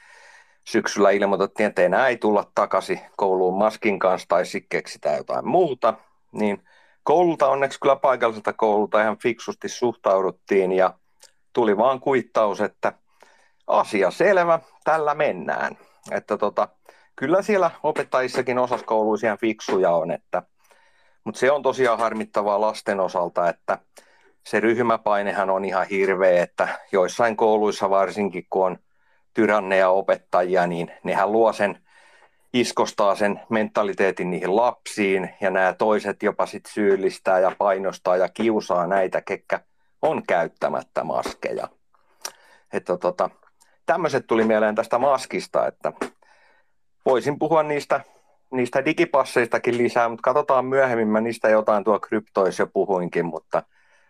syksyllä 0.64 1.10
ilmoitettiin, 1.10 1.66
että 1.66 1.82
enää 1.82 2.08
ei 2.08 2.16
tulla 2.16 2.50
takaisin 2.54 3.00
kouluun 3.16 3.58
maskin 3.58 3.98
kanssa 3.98 4.28
tai 4.28 4.46
sitten 4.46 4.68
keksitään 4.68 5.16
jotain 5.16 5.48
muuta, 5.48 5.94
niin 6.32 6.62
koululta 7.02 7.48
onneksi 7.48 7.80
kyllä 7.80 7.96
paikalliselta 7.96 8.52
koululta 8.52 9.02
ihan 9.02 9.18
fiksusti 9.18 9.68
suhtauduttiin 9.68 10.72
ja 10.72 10.94
tuli 11.56 11.76
vaan 11.76 12.00
kuittaus, 12.00 12.60
että 12.60 12.92
asia 13.66 14.10
selvä, 14.10 14.58
tällä 14.84 15.14
mennään. 15.14 15.78
Että 16.10 16.38
tota, 16.38 16.68
kyllä 17.16 17.42
siellä 17.42 17.70
opettajissakin 17.82 18.58
osaskouluissa 18.58 19.26
ihan 19.26 19.38
fiksuja 19.38 19.90
on, 19.90 20.10
että, 20.10 20.42
mutta 21.24 21.38
se 21.38 21.50
on 21.50 21.62
tosiaan 21.62 21.98
harmittavaa 21.98 22.60
lasten 22.60 23.00
osalta, 23.00 23.48
että 23.48 23.78
se 24.44 24.60
ryhmäpainehan 24.60 25.50
on 25.50 25.64
ihan 25.64 25.86
hirveä, 25.86 26.42
että 26.42 26.68
joissain 26.92 27.36
kouluissa 27.36 27.90
varsinkin, 27.90 28.46
kun 28.50 28.66
on 28.66 28.78
tyranneja 29.34 29.88
opettajia, 29.90 30.66
niin 30.66 30.92
nehän 31.04 31.32
luo 31.32 31.52
sen, 31.52 31.78
iskostaa 32.52 33.14
sen 33.14 33.40
mentaliteetin 33.50 34.30
niihin 34.30 34.56
lapsiin, 34.56 35.34
ja 35.40 35.50
nämä 35.50 35.72
toiset 35.72 36.22
jopa 36.22 36.46
sit 36.46 36.66
syyllistää 36.66 37.40
ja 37.40 37.52
painostaa 37.58 38.16
ja 38.16 38.28
kiusaa 38.28 38.86
näitä, 38.86 39.20
ketkä 39.20 39.60
on 40.06 40.22
käyttämättä 40.28 41.04
maskeja. 41.04 41.68
Että 42.72 42.96
tota, 42.96 43.30
tämmöiset 43.86 44.26
tuli 44.26 44.44
mieleen 44.44 44.74
tästä 44.74 44.98
maskista, 44.98 45.66
että 45.66 45.92
voisin 47.06 47.38
puhua 47.38 47.62
niistä, 47.62 48.00
niistä 48.50 48.84
digipasseistakin 48.84 49.78
lisää, 49.78 50.08
mutta 50.08 50.22
katsotaan 50.22 50.64
myöhemmin, 50.64 51.08
mä 51.08 51.20
niistä 51.20 51.48
jotain 51.48 51.84
tuo 51.84 52.00
kryptoissa 52.00 52.62
jo 52.62 52.66
puhuinkin, 52.66 53.26
mutta 53.26 53.62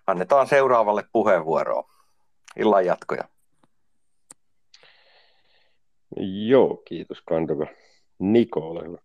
annetaan 0.06 0.46
seuraavalle 0.46 1.04
puheenvuoroa. 1.12 1.90
Illan 2.56 2.86
jatkoja. 2.86 3.24
Joo, 6.46 6.76
kiitos 6.76 7.22
Kantova. 7.22 7.66
Niko, 8.18 8.60
ole 8.60 8.84
hyvä. 8.84 8.98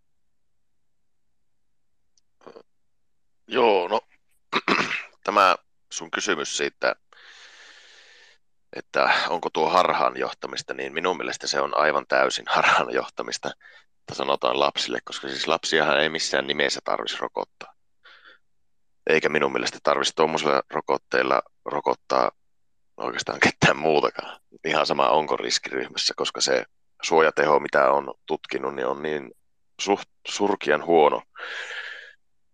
Joo, 3.47 3.88
no 3.88 4.01
tämä 5.23 5.55
sun 5.91 6.11
kysymys 6.11 6.57
siitä, 6.57 6.95
että 8.76 9.13
onko 9.30 9.49
tuo 9.49 9.69
harhaan 9.69 10.18
johtamista, 10.18 10.73
niin 10.73 10.93
minun 10.93 11.18
mielestä 11.18 11.47
se 11.47 11.61
on 11.61 11.77
aivan 11.77 12.05
täysin 12.07 12.45
harhaan 12.55 12.93
johtamista, 12.93 13.51
että 13.99 14.13
sanotaan 14.13 14.59
lapsille, 14.59 14.99
koska 15.03 15.27
siis 15.27 15.47
lapsiahan 15.47 15.99
ei 15.99 16.09
missään 16.09 16.47
nimessä 16.47 16.80
tarvitsisi 16.84 17.22
rokottaa. 17.22 17.73
Eikä 19.07 19.30
minun 19.30 19.51
mielestä 19.51 19.80
tarvitsisi 19.84 20.15
tuommoisilla 20.15 20.63
rokotteilla 20.69 21.41
rokottaa 21.65 22.31
oikeastaan 22.97 23.39
ketään 23.39 23.77
muutakaan. 23.77 24.39
Ihan 24.65 24.85
sama 24.85 25.09
onko 25.09 25.38
riskiryhmässä, 25.38 26.13
koska 26.18 26.41
se 26.41 26.65
suojateho, 27.01 27.59
mitä 27.59 27.91
on 27.91 28.13
tutkinut, 28.26 28.76
niin 28.76 28.88
on 28.88 29.03
niin 29.03 29.31
suht, 29.81 30.09
surkian 30.27 30.85
huono 30.85 31.22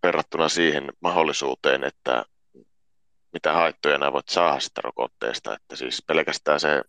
verrattuna 0.02 0.48
siihen 0.48 0.92
mahdollisuuteen, 1.00 1.84
että 1.84 2.24
mitä 3.32 3.52
haittoja 3.52 3.98
nämä 3.98 4.12
voit 4.12 4.28
saada 4.28 4.60
sitä 4.60 4.80
rokotteesta. 4.84 5.54
Että 5.54 5.76
siis 5.76 6.02
pelkästään 6.06 6.60
se 6.60 6.82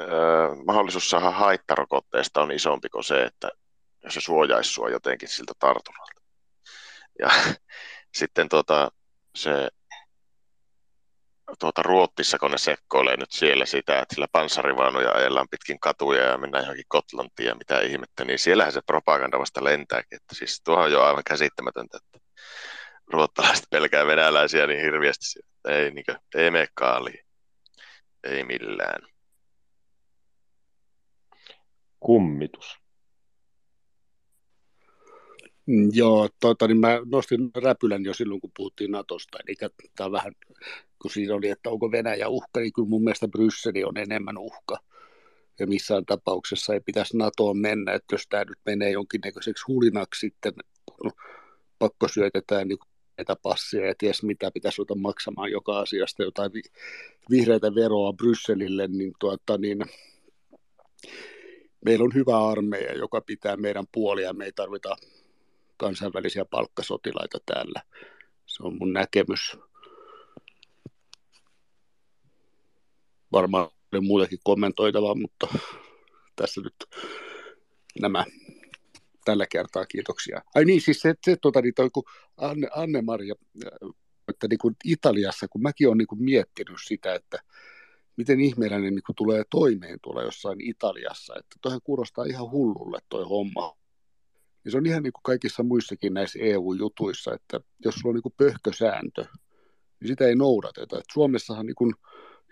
öö, 0.00 0.54
mahdollisuus 0.66 1.10
saada 1.10 1.30
haittarokotteesta 1.30 2.42
on 2.42 2.52
isompi 2.52 2.88
kuin 2.88 3.04
se, 3.04 3.22
että 3.22 3.48
jos 4.04 4.14
se 4.14 4.20
suojaisi 4.20 4.70
sua 4.70 4.90
jotenkin 4.90 5.28
siltä 5.28 5.52
tartunnalta. 5.58 6.20
Ja 7.18 7.30
sitten 8.18 8.48
tuota, 8.48 8.90
se 9.34 9.68
tuota 11.58 11.82
Ruottissa, 11.82 12.38
kun 12.38 12.50
ne 12.50 12.58
sekkoilee 12.58 13.16
nyt 13.16 13.32
siellä 13.32 13.66
sitä, 13.66 14.00
että 14.00 14.14
sillä 14.14 14.26
panssarivaunuja 14.32 15.12
ajellaan 15.12 15.48
pitkin 15.50 15.80
katuja 15.80 16.22
ja 16.22 16.38
mennään 16.38 16.64
johonkin 16.64 16.84
Kotlantiin 16.88 17.46
ja 17.46 17.54
mitä 17.54 17.80
ihmettä, 17.80 18.24
niin 18.24 18.38
siellähän 18.38 18.72
se 18.72 18.80
propaganda 18.86 19.38
vasta 19.38 19.64
lentääkin. 19.64 20.16
Että 20.16 20.34
siis 20.34 20.60
tuohon 20.64 20.84
on 20.84 20.92
jo 20.92 21.02
aivan 21.02 21.24
käsittämätöntä, 21.24 21.98
että 22.04 22.18
ruottalaiset 23.12 23.66
pelkää 23.70 24.06
venäläisiä 24.06 24.66
niin 24.66 24.80
hirviästi. 24.80 25.40
Ei, 25.66 25.90
niin 25.90 26.04
kuin, 26.04 26.18
ei 26.34 26.50
mene 26.50 26.68
kaaliin. 26.74 27.24
Ei 28.24 28.44
millään. 28.44 29.08
Kummitus. 32.00 32.78
Mm, 35.66 35.90
joo, 35.92 36.28
tota, 36.40 36.66
niin 36.66 36.80
mä 36.80 37.00
nostin 37.04 37.50
räpylän 37.64 38.04
jo 38.04 38.14
silloin, 38.14 38.40
kun 38.40 38.50
puhuttiin 38.56 38.90
Natosta. 38.90 39.38
Eli 39.46 39.70
tämä 39.96 40.12
vähän, 40.12 40.32
kun 41.02 41.10
siinä 41.10 41.34
oli, 41.34 41.48
että 41.48 41.70
onko 41.70 41.90
Venäjä 41.92 42.28
uhka, 42.28 42.60
niin 42.60 42.72
kyllä 42.72 42.88
mun 42.88 43.04
mielestä 43.04 43.28
Brysseli 43.28 43.84
on 43.84 43.96
enemmän 43.96 44.38
uhka. 44.38 44.76
Ja 45.58 45.66
missään 45.66 46.06
tapauksessa 46.06 46.74
ei 46.74 46.80
pitäisi 46.80 47.16
NATOon 47.16 47.58
mennä, 47.58 47.92
että 47.92 48.14
jos 48.14 48.26
tämä 48.28 48.44
nyt 48.44 48.58
menee 48.66 48.90
jonkinnäköiseksi 48.90 49.64
hulinaksi 49.68 50.20
sitten, 50.20 50.52
no, 51.04 51.10
pakko 51.78 52.08
syötetään 52.08 52.68
niin 52.68 52.78
näitä 53.18 53.36
passia 53.42 53.86
ja 53.86 53.94
ties 53.98 54.22
mitä 54.22 54.50
pitäisi 54.50 54.78
ruveta 54.78 54.94
maksamaan 54.94 55.50
joka 55.50 55.78
asiasta 55.78 56.22
jotain 56.22 56.52
vi- 56.52 56.72
vihreitä 57.30 57.74
veroa 57.74 58.12
Brysselille, 58.12 58.88
niin, 58.88 59.12
tuota, 59.18 59.58
niin 59.58 59.78
meillä 61.84 62.04
on 62.04 62.14
hyvä 62.14 62.48
armeija, 62.48 62.94
joka 62.94 63.20
pitää 63.20 63.56
meidän 63.56 63.84
puolia. 63.92 64.32
Me 64.32 64.44
ei 64.44 64.52
tarvita 64.52 64.96
kansainvälisiä 65.76 66.44
palkkasotilaita 66.44 67.38
täällä. 67.46 67.82
Se 68.46 68.62
on 68.62 68.76
mun 68.78 68.92
näkemys. 68.92 69.56
Varmaan 73.32 73.68
oli 73.92 74.00
muutakin 74.00 74.38
kommentoitavaa, 74.44 75.14
mutta 75.14 75.48
tässä 76.36 76.60
nyt 76.60 76.74
nämä 78.00 78.24
tällä 79.26 79.46
kertaa, 79.50 79.86
kiitoksia. 79.86 80.42
Ai 80.54 80.64
niin, 80.64 80.80
siis 80.80 81.00
se, 81.00 81.14
se 81.24 81.36
tota, 81.42 81.60
niin 81.62 81.74
toi, 81.74 81.90
kun 81.90 82.04
Anne, 82.36 82.68
Anne-Maria, 82.76 83.34
äh, 83.64 83.90
että 84.28 84.48
niin 84.48 84.58
kuin 84.58 84.76
Italiassa, 84.84 85.48
kun 85.48 85.62
mäkin 85.62 85.86
olen 85.88 85.98
niin 85.98 86.06
kuin 86.06 86.22
miettinyt 86.22 86.76
sitä, 86.86 87.14
että 87.14 87.38
miten 88.16 88.40
ihmeellinen 88.40 88.94
niin 88.94 89.16
tulee 89.16 89.42
toimeen 89.50 89.98
tuolla 90.02 90.22
jossain 90.22 90.60
Italiassa, 90.60 91.34
että 91.38 91.56
toihan 91.62 91.80
kuulostaa 91.84 92.24
ihan 92.24 92.50
hullulle 92.50 92.98
toi 93.08 93.24
homma. 93.24 93.76
Ja 94.64 94.70
se 94.70 94.76
on 94.76 94.86
ihan 94.86 95.02
niin 95.02 95.12
kuin 95.12 95.22
kaikissa 95.22 95.62
muissakin 95.62 96.14
näissä 96.14 96.38
EU-jutuissa, 96.42 97.34
että 97.34 97.60
jos 97.84 97.94
sulla 97.94 98.10
on 98.10 98.14
niin 98.14 98.22
kuin 98.22 98.34
pöhkösääntö, 98.36 99.24
niin 100.00 100.08
sitä 100.08 100.26
ei 100.26 100.34
noudateta. 100.34 100.98
Et 100.98 101.04
Suomessahan 101.12 101.66
niin 101.66 101.74
kuin 101.74 101.94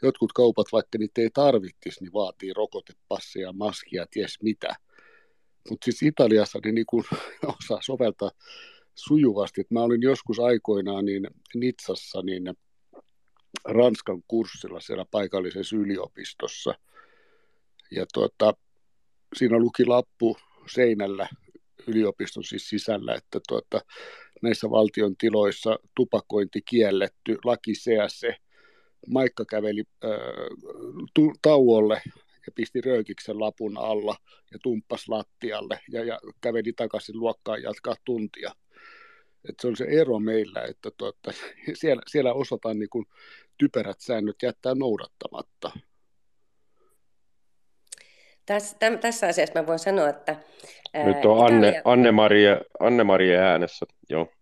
jotkut 0.03 0.33
kaupat, 0.33 0.67
vaikka 0.73 0.99
niitä 0.99 1.21
ei 1.21 1.31
tarvittisi, 1.31 2.01
niin 2.01 2.13
vaatii 2.13 2.53
rokotepassia, 2.53 3.53
maskia, 3.53 4.07
ties 4.11 4.39
mitä. 4.43 4.77
Mutta 5.71 5.85
siis 5.85 6.03
Italiassa 6.03 6.59
niin, 6.65 6.75
niin 6.75 6.87
kuin 6.87 7.05
osaa 7.61 7.79
soveltaa 7.83 8.31
sujuvasti. 8.95 9.61
Et 9.61 9.71
mä 9.71 9.83
olin 9.83 10.03
joskus 10.03 10.41
aikoinaan 10.41 11.05
niin 11.05 11.27
Nitsassa 11.55 12.23
niin 12.23 12.55
Ranskan 13.65 14.23
kurssilla 14.29 14.81
siellä 14.81 15.05
paikallisessa 15.11 15.77
yliopistossa. 15.77 16.75
Ja 17.91 18.07
tuota, 18.15 18.55
siinä 19.37 19.59
luki 19.59 19.85
lappu 19.85 20.37
seinällä 20.67 21.29
yliopiston 21.87 22.45
siis 22.45 22.69
sisällä, 22.69 23.15
että 23.15 23.41
tuota, 23.49 23.81
näissä 24.43 24.71
valtion 24.71 25.17
tiloissa 25.17 25.79
tupakointi 25.97 26.63
kielletty, 26.63 27.39
laki 27.45 27.75
se. 28.09 28.37
Maikka 29.09 29.45
käveli 29.45 29.85
äh, 30.05 30.11
tu- 31.15 31.33
tauolle 31.43 32.03
ja 32.47 32.53
pisti 32.55 32.81
röykiksen 32.81 33.41
lapun 33.41 33.79
alla 33.79 34.17
ja 34.53 34.59
tumppas 34.63 35.09
lattialle 35.09 35.81
ja, 35.91 36.05
ja 36.05 36.19
käveli 36.41 36.73
takaisin 36.73 37.19
luokkaan 37.19 37.63
jatkaa 37.63 37.95
tuntia. 38.05 38.53
Et 39.49 39.55
se 39.61 39.69
on 39.69 39.77
se 39.77 39.85
ero 39.85 40.19
meillä, 40.19 40.63
että 40.63 40.91
tuota, 40.97 41.33
siellä, 41.81 42.03
siellä 42.07 42.33
osataan 42.33 42.79
niin 42.79 42.91
kuin 42.91 43.07
typerät 43.59 44.01
säännöt 44.01 44.37
jättää 44.43 44.75
noudattamatta. 44.75 45.71
Tässä, 48.47 48.77
täm, 48.79 48.99
tässä 48.99 49.27
asiassa 49.27 49.61
mä 49.61 49.67
voin 49.67 49.79
sanoa, 49.79 50.09
että... 50.09 50.37
Ää, 50.95 51.07
Nyt 51.07 51.25
on 51.25 51.47
Anne, 51.47 51.69
Italia... 51.69 51.83
Anne-Maria, 51.85 52.61
Anne-Maria 52.81 53.41
äänessä, 53.41 53.87
joo. 54.11 54.33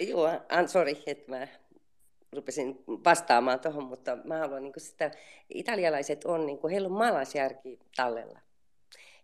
Joo, 0.00 0.40
an, 0.48 0.68
sorry, 0.68 0.92
että 1.06 1.30
mä 1.30 1.48
rupesin 2.32 2.84
vastaamaan 2.88 3.60
tuohon, 3.60 3.84
mutta 3.84 4.18
mä 4.24 4.38
haluan 4.38 4.62
niin 4.62 4.72
sitä, 4.78 5.10
italialaiset 5.48 6.24
on, 6.24 6.46
niin 6.46 6.58
kuin, 6.58 6.70
heillä 6.70 6.86
on 6.86 6.92
maalaisjärki 6.92 7.78
tallella. 7.96 8.38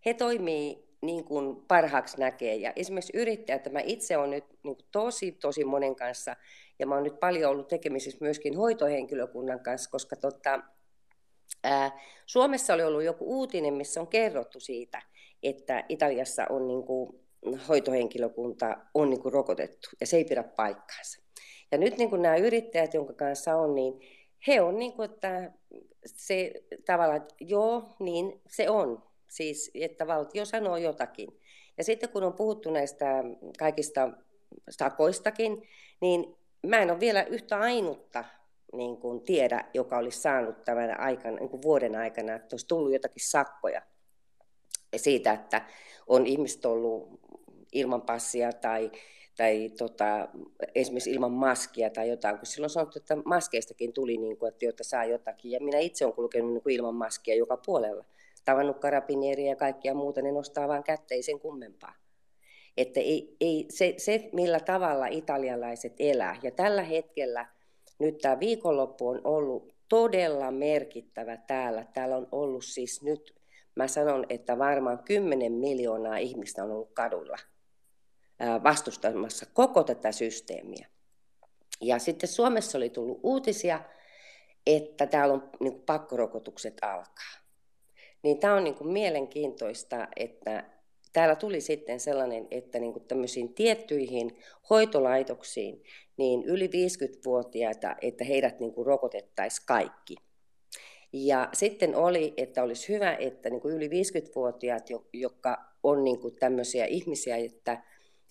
He 0.07 0.15
toimii 0.15 0.93
niin 1.03 1.25
kuin 1.25 1.57
parhaaksi 1.69 2.21
näkee. 2.21 2.55
Ja 2.55 2.73
esimerkiksi 2.77 3.17
yrittäjät, 3.17 3.73
mä 3.73 3.81
itse 3.81 4.17
olen 4.17 4.31
nyt 4.31 4.45
niin 4.63 4.77
kuin 4.77 4.87
tosi, 4.93 5.33
tosi 5.33 5.65
monen 5.65 5.97
kanssa, 5.97 6.37
ja 6.79 6.87
mä 6.87 6.95
oon 6.95 7.05
nyt 7.05 7.21
paljon 7.21 7.51
ollut 7.51 7.69
tekemisissä 7.69 8.19
myöskin 8.21 8.57
hoitohenkilökunnan 8.57 9.61
kanssa, 9.61 9.91
koska 9.91 10.17
tota, 10.17 10.61
ää, 11.65 12.01
Suomessa 12.27 12.75
oli 12.75 12.83
ollut 12.83 13.03
joku 13.03 13.39
uutinen, 13.39 13.75
missä 13.75 14.01
on 14.01 14.09
kerrottu 14.09 14.61
siitä, 14.61 15.03
että 15.43 15.85
Italiassa 15.89 16.47
on 16.51 16.69
niin 16.69 16.83
kuin, 16.83 17.21
hoitohenkilökunta 17.69 18.77
on 18.95 19.11
niin 19.11 19.23
kuin 19.23 19.33
rokotettu, 19.33 19.89
ja 20.01 20.07
se 20.07 20.17
ei 20.17 20.25
pidä 20.25 20.43
paikkaansa. 20.43 21.22
Ja 21.73 21.79
nyt 21.79 21.97
niin 21.99 22.23
nämä 22.23 22.37
yrittäjät, 22.37 22.95
jonka 22.95 23.13
kanssa 23.13 23.57
on, 23.57 23.75
niin 23.75 24.01
he 24.47 24.61
on 24.61 24.79
niin 24.79 24.93
kuin, 24.93 25.11
että 25.11 25.53
se 26.07 26.53
tavallaan, 26.87 27.17
että 27.17 27.35
joo, 27.41 27.85
niin 27.99 28.41
se 28.49 28.71
on. 28.71 29.03
Siis, 29.29 29.71
että 29.75 30.07
valtio 30.07 30.45
sanoo 30.45 30.77
jotakin. 30.77 31.41
Ja 31.79 31.85
sitten 31.85 32.09
kun 32.09 32.23
on 32.23 32.33
puhuttu 32.33 32.71
näistä 32.71 33.25
kaikista 33.59 34.11
sakoistakin, 34.71 35.69
niin 36.01 36.37
mä 36.67 36.79
en 36.79 36.91
ole 36.91 37.01
vielä 37.01 37.23
yhtä 37.23 37.59
ainutta 37.59 38.25
niin 38.73 38.97
kuin 38.97 39.21
tiedä, 39.21 39.65
joka 39.75 39.99
olisi 39.99 40.21
saanut 40.21 40.65
tämän 40.65 41.01
aikana, 41.01 41.37
niin 41.37 41.49
kuin 41.49 41.63
vuoden 41.63 41.97
aikana, 41.97 42.35
että 42.35 42.55
olisi 42.55 42.67
tullut 42.67 42.93
jotakin 42.93 43.29
sakkoja 43.29 43.83
siitä, 44.97 45.33
että 45.33 45.67
on 46.07 46.27
ihmiset 46.27 46.65
ollut 46.65 47.21
ilman 47.73 48.03
passia 48.03 48.53
tai, 48.53 48.91
tai 49.37 49.71
tota, 49.79 50.29
esimerkiksi 50.75 51.11
ilman 51.11 51.33
maskia 51.33 51.91
tai 51.91 52.09
jotain, 52.09 52.39
kun 52.39 52.47
silloin 52.47 52.71
sanottu, 52.71 52.99
että 52.99 53.17
maskeistakin 53.25 53.93
tuli, 53.93 54.17
niin 54.17 54.37
kuin, 54.37 54.49
että 54.49 54.65
jotta 54.65 54.85
saa 54.85 55.05
jotakin. 55.05 55.51
Ja 55.51 55.61
minä 55.61 55.79
itse 55.79 56.05
olen 56.05 56.15
kulkenut 56.15 56.53
niin 56.53 56.63
kuin 56.63 56.75
ilman 56.75 56.95
maskia 56.95 57.35
joka 57.35 57.57
puolella. 57.57 58.05
Tavannut 58.45 58.79
karabinieria 58.79 59.49
ja 59.49 59.57
kaikkia 59.57 59.95
muuta, 59.95 60.23
ne 60.23 60.33
nostaa 60.33 60.69
vaan 60.69 60.85
kättä, 60.85 61.15
ei 61.15 61.23
sen 61.23 61.41
kummempaa. 61.41 61.95
Että 62.77 63.01
ei, 63.01 63.37
ei, 63.41 63.67
se, 63.71 63.95
se, 63.97 64.31
millä 64.33 64.61
tavalla 64.61 65.07
italialaiset 65.07 65.93
elää. 65.99 66.37
Ja 66.43 66.51
tällä 66.51 66.83
hetkellä 66.83 67.47
nyt 67.99 68.19
tämä 68.19 68.41
viikonloppu 68.41 69.09
on 69.09 69.21
ollut 69.25 69.75
todella 69.89 70.51
merkittävä 70.51 71.37
täällä. 71.37 71.87
Täällä 71.95 72.17
on 72.17 72.29
ollut 72.33 72.65
siis 72.65 73.03
nyt, 73.03 73.35
mä 73.75 73.89
sanon, 73.89 74.27
että 74.29 74.59
varmaan 74.59 75.05
10 75.05 75.53
miljoonaa 75.53 76.17
ihmistä 76.17 76.65
on 76.65 76.71
ollut 76.71 76.93
kadulla 76.93 77.37
vastustamassa 78.63 79.47
koko 79.53 79.85
tätä 79.85 80.13
systeemiä. 80.13 80.87
Ja 81.81 81.99
sitten 81.99 82.29
Suomessa 82.29 82.79
oli 82.79 82.91
tullut 82.91 83.21
uutisia, 83.23 83.81
että 84.67 85.07
täällä 85.07 85.35
on 85.35 85.51
niin 85.61 85.73
kuin 85.73 85.83
pakkorokotukset 85.83 86.75
alkaa. 86.83 87.43
Niin 88.23 88.39
tämä 88.39 88.55
on 88.55 88.65
niin 88.65 88.75
kuin 88.75 88.93
mielenkiintoista, 88.93 90.09
että 90.17 90.65
täällä 91.13 91.37
tuli 91.37 91.61
sitten 91.61 92.01
sellainen, 92.01 92.49
että 92.51 92.79
niin 92.79 92.93
kuin 92.93 93.05
tämmöisiin 93.05 93.55
tiettyihin 93.55 94.39
hoitolaitoksiin, 94.71 95.83
niin 96.17 96.45
yli 96.45 96.67
50-vuotiaita, 96.67 97.97
että 98.03 98.25
heidät 98.25 98.61
niin 98.61 98.73
kuin 98.73 98.87
rokotettaisiin 98.87 99.67
kaikki. 99.67 100.17
Ja 101.13 101.49
sitten 101.53 101.97
oli, 101.97 102.35
että 102.37 102.63
olisi 102.63 102.93
hyvä, 102.93 103.15
että 103.15 103.51
niin 103.51 103.61
kuin 103.61 103.75
yli 103.75 103.89
50-vuotiaat, 103.89 104.87
jotka 105.13 105.59
on 105.83 106.05
niin 106.05 106.21
kuin 106.21 106.37
tämmöisiä 106.37 106.85
ihmisiä, 106.85 107.37
että, 107.37 107.83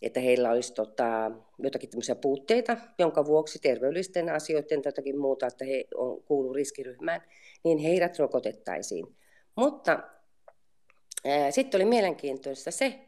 että 0.02 0.20
heillä 0.20 0.52
olisi 0.52 0.74
tota, 0.74 1.32
jotakin 1.60 1.90
tämmöisiä 1.90 2.16
puutteita, 2.16 2.78
jonka 3.00 3.26
vuoksi 3.26 3.60
terveydellisten 3.60 4.30
asioiden 4.30 4.82
tai 4.82 4.90
jotakin 4.90 5.20
muuta, 5.20 5.48
että 5.48 5.66
he 5.66 5.84
on, 5.96 6.24
kuuluu 6.24 6.54
riskiryhmään, 6.54 7.22
niin 7.64 7.78
heidät 7.78 8.20
rokotettaisiin. 8.20 9.18
Mutta 9.56 10.04
sitten 11.50 11.78
oli 11.78 11.86
mielenkiintoista 11.86 12.72
se, 12.72 13.00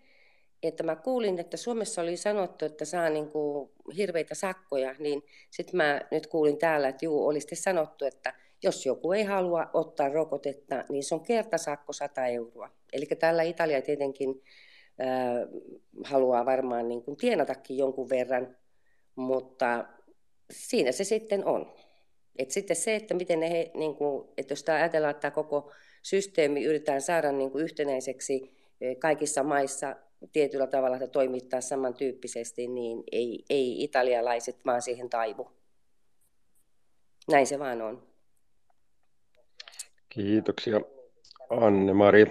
että 0.64 0.84
mä 0.84 0.96
kuulin, 0.96 1.40
että 1.40 1.58
Suomessa 1.58 2.02
oli 2.02 2.18
sanottu, 2.18 2.66
että 2.66 2.86
saa 2.86 3.10
niin 3.10 3.28
kuin 3.28 3.70
hirveitä 3.98 4.36
sakkoja, 4.36 4.96
niin 5.00 5.24
sitten 5.50 5.78
mä 5.78 6.02
nyt 6.12 6.28
kuulin 6.28 6.58
täällä, 6.58 6.88
että 6.88 7.06
juu, 7.06 7.28
olisi 7.28 7.56
sanottu, 7.56 8.06
että 8.06 8.34
jos 8.64 8.86
joku 8.86 9.12
ei 9.12 9.24
halua 9.24 9.70
ottaa 9.74 10.10
rokotetta, 10.10 10.84
niin 10.90 11.04
se 11.04 11.16
on 11.16 11.24
kertasakko 11.24 11.94
100 11.94 12.28
euroa. 12.28 12.70
Eli 12.94 13.06
tällä 13.06 13.44
Italia 13.44 13.82
tietenkin 13.82 14.44
haluaa 16.04 16.46
varmaan 16.46 16.88
niin 16.88 17.04
kuin 17.04 17.18
tienatakin 17.18 17.78
jonkun 17.78 18.10
verran, 18.10 18.58
mutta 19.16 19.86
siinä 20.52 20.92
se 20.92 21.04
sitten 21.04 21.46
on. 21.46 21.74
Et 22.36 22.52
sitten 22.52 22.76
se, 22.76 22.96
että 22.96 23.14
miten 23.14 23.40
ne, 23.40 23.50
he, 23.50 23.72
niin 23.74 23.96
kuin, 23.96 24.30
että 24.38 24.52
jos 24.52 24.64
tämä 24.64 24.78
ajatellaan, 24.78 25.12
että 25.12 25.22
tämä 25.22 25.32
koko 25.32 25.72
systeemi 26.04 26.64
yritetään 26.64 27.02
saada 27.02 27.32
niin 27.32 27.52
kuin 27.52 27.64
yhtenäiseksi 27.64 28.58
kaikissa 29.00 29.44
maissa 29.44 29.96
tietyllä 30.32 30.68
tavalla, 30.68 30.96
että 30.96 31.08
toimittaa 31.08 31.62
samantyyppisesti, 31.62 32.68
niin 32.68 33.04
ei, 33.12 33.46
ei 33.50 33.84
italialaiset 33.84 34.66
vaan 34.66 34.82
siihen 34.82 35.10
taivu. 35.10 35.52
Näin 37.32 37.48
se 37.48 37.60
vaan 37.60 37.82
on. 37.82 38.08
Kiitoksia 40.10 40.82
Anne-Mari. 41.62 42.26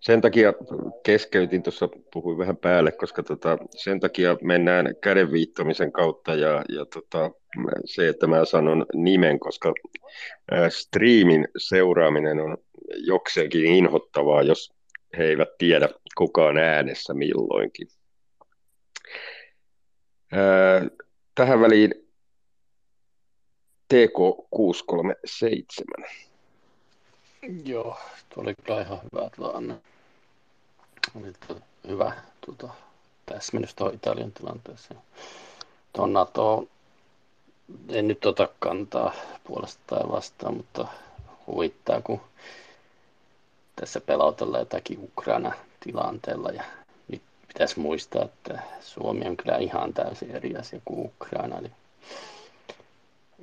Sen 0.00 0.20
takia 0.20 0.52
keskeytin 1.02 1.62
tuossa, 1.62 1.88
puhuin 2.12 2.38
vähän 2.38 2.56
päälle, 2.56 2.92
koska 2.92 3.22
tota, 3.22 3.58
sen 3.76 4.00
takia 4.00 4.36
mennään 4.42 4.94
kädenviittomisen 5.02 5.92
kautta 5.92 6.34
ja, 6.34 6.64
ja 6.68 6.86
tota, 6.86 7.30
se, 7.84 8.08
että 8.08 8.26
mä 8.26 8.44
sanon 8.44 8.86
nimen, 8.94 9.40
koska 9.40 9.72
ää, 10.50 10.70
streamin 10.70 11.48
seuraaminen 11.56 12.40
on 12.40 12.56
jokseenkin 12.96 13.66
inhottavaa, 13.66 14.42
jos 14.42 14.72
he 15.18 15.24
eivät 15.24 15.48
tiedä 15.58 15.88
kuka 16.16 16.46
on 16.46 16.58
äänessä 16.58 17.14
milloinkin. 17.14 17.88
Tähän 21.34 21.60
väliin 21.60 21.94
TK637. 23.94 26.27
Joo, 27.64 27.96
tuo 28.28 28.42
oli 28.42 28.54
kyllä 28.64 28.80
ihan 28.80 29.00
hyvä 29.12 29.30
tilanne. 29.36 29.74
Oli 31.14 31.32
hyvä 31.88 32.12
tuota, 32.40 32.68
täsmennys 33.26 33.74
tuohon 33.74 33.94
Italian 33.94 34.32
tilanteeseen. 34.32 35.00
Tuon 35.92 36.12
NATO 36.12 36.64
en 37.88 38.08
nyt 38.08 38.26
ota 38.26 38.48
kantaa 38.58 39.14
puolesta 39.44 39.82
tai 39.86 40.08
vastaan, 40.08 40.56
mutta 40.56 40.88
huvittaa, 41.46 42.00
kun 42.00 42.20
tässä 43.76 44.00
pelotellaan 44.00 44.60
jotakin 44.60 44.98
Ukraina-tilanteella 45.04 46.50
ja 46.50 46.64
nyt 47.08 47.22
pitäisi 47.48 47.80
muistaa, 47.80 48.24
että 48.24 48.62
Suomi 48.80 49.26
on 49.26 49.36
kyllä 49.36 49.58
ihan 49.58 49.94
täysin 49.94 50.30
eri 50.30 50.56
asia 50.56 50.80
kuin 50.84 51.06
Ukraina. 51.06 51.58
Eli 51.58 51.70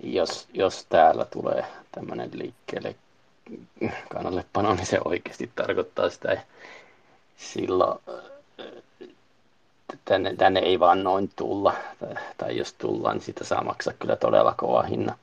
jos, 0.03 0.47
jos 0.53 0.85
täällä 0.89 1.25
tulee 1.25 1.65
tämmöinen 1.91 2.29
liikkeelle 2.33 2.95
kannallepano, 4.09 4.73
niin 4.75 4.85
se 4.85 4.99
oikeasti 5.05 5.51
tarkoittaa 5.55 6.09
sitä. 6.09 6.31
Ja 6.31 6.41
silloin 7.37 7.99
tänne, 10.05 10.35
tänne 10.35 10.59
ei 10.59 10.79
vaan 10.79 11.03
noin 11.03 11.29
tulla, 11.35 11.73
tai, 11.99 12.15
tai 12.37 12.57
jos 12.57 12.73
tullaan, 12.73 13.15
niin 13.17 13.25
sitä 13.25 13.43
saa 13.43 13.63
maksaa 13.63 13.93
kyllä 13.99 14.15
todella 14.15 14.53
kova 14.57 14.83
hinna. 14.83 15.17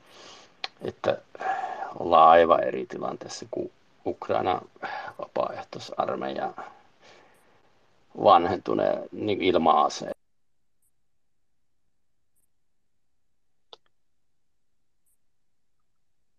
Että 0.82 1.18
ollaan 1.98 2.30
aivan 2.30 2.64
eri 2.64 2.86
tilanteessa 2.86 3.46
kuin 3.50 3.72
Ukraina 4.06 4.60
vapaaehtoisarmeija 5.18 6.52
vanhentuneen 8.24 9.08
niin 9.12 9.42
ilma-aseen. 9.42 10.12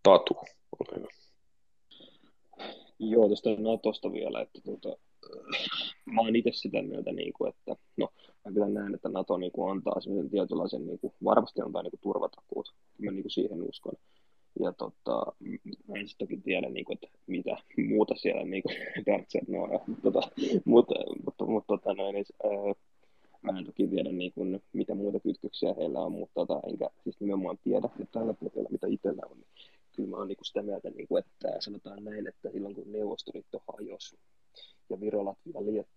Tatu, 0.04 0.38
ole 0.80 0.98
hyvä. 1.00 1.23
Joo, 3.10 3.28
tuosta 3.28 3.50
Natosta 3.50 4.12
vielä, 4.12 4.42
että 4.42 4.62
tuota, 4.62 4.98
mä 6.06 6.22
oon 6.22 6.36
itse 6.36 6.52
sitä 6.54 6.82
mieltä, 6.82 7.12
niin 7.12 7.34
kuin, 7.34 7.50
että 7.50 7.76
no, 7.98 8.10
mä 8.46 8.52
kyllä 8.52 8.70
näen, 8.70 8.96
että 8.96 9.10
Nato 9.10 9.38
niin 9.38 9.52
kuin, 9.52 9.72
antaa 9.72 10.02
sellaisen 10.02 10.30
tietynlaisen, 10.30 10.88
niin 10.88 11.00
kuin, 11.00 11.14
varmasti 11.24 11.62
antaa 11.62 11.84
niin 11.84 11.92
kuin, 11.92 12.02
turvatakuut, 12.02 12.74
mä 13.02 13.12
niin 13.12 13.24
kuin, 13.24 13.32
siihen 13.32 13.70
uskon. 13.70 13.94
Ja 14.60 14.74
tota, 14.74 15.26
mä 15.88 15.96
en 16.00 16.06
toki 16.18 16.38
tiedä, 16.38 16.70
niin 16.70 16.86
kuin, 16.86 17.00
että 17.02 17.18
mitä 17.28 17.58
muuta 17.90 18.16
siellä 18.16 18.44
niin 18.52 18.64
kuin, 18.64 18.76
no, 19.48 19.82
tota, 20.04 20.22
mutta, 20.66 20.96
mutta, 21.26 21.46
mutta 21.46 21.68
tota, 21.68 21.94
noin, 21.94 22.16
niin, 22.16 22.26
ää, 22.44 22.74
mä 23.42 23.60
en 23.60 23.66
toki 23.66 23.88
tiedä, 23.88 24.12
niin 24.12 24.34
kuin, 24.34 24.62
mitä 24.74 24.96
muuta 24.96 25.20
kytköksiä 25.20 25.74
heillä 25.78 26.00
on, 26.00 26.12
mutta 26.12 26.34
tota, 26.34 26.60
enkä 26.68 26.90
siis 27.04 27.20
nimenomaan 27.20 27.58
tiedä, 27.64 27.90
että 28.00 28.20
tällä 28.20 28.34
pohjalla, 28.34 28.70
mitä 28.70 28.88
itsellä 28.88 29.22
on, 29.32 29.38
niin 29.38 29.48
kyllä 29.96 30.10
mä 30.10 30.18
oon 30.18 30.28
niin 30.28 30.38
sitä 30.44 30.62
mieltä, 30.62 30.90
niin 30.90 31.08
kuin, 31.08 31.24
että 31.26 31.62
sanotaan 31.62 32.04
näin, 32.04 32.28
että 32.28 32.52
silloin 32.52 32.76
kun 32.76 32.92
Neuvostoliitto 32.92 33.64
hajosi 33.68 34.20
ja 34.90 35.00
Viro, 35.00 35.26
Latvia, 35.26 35.66
Liet, 35.66 35.88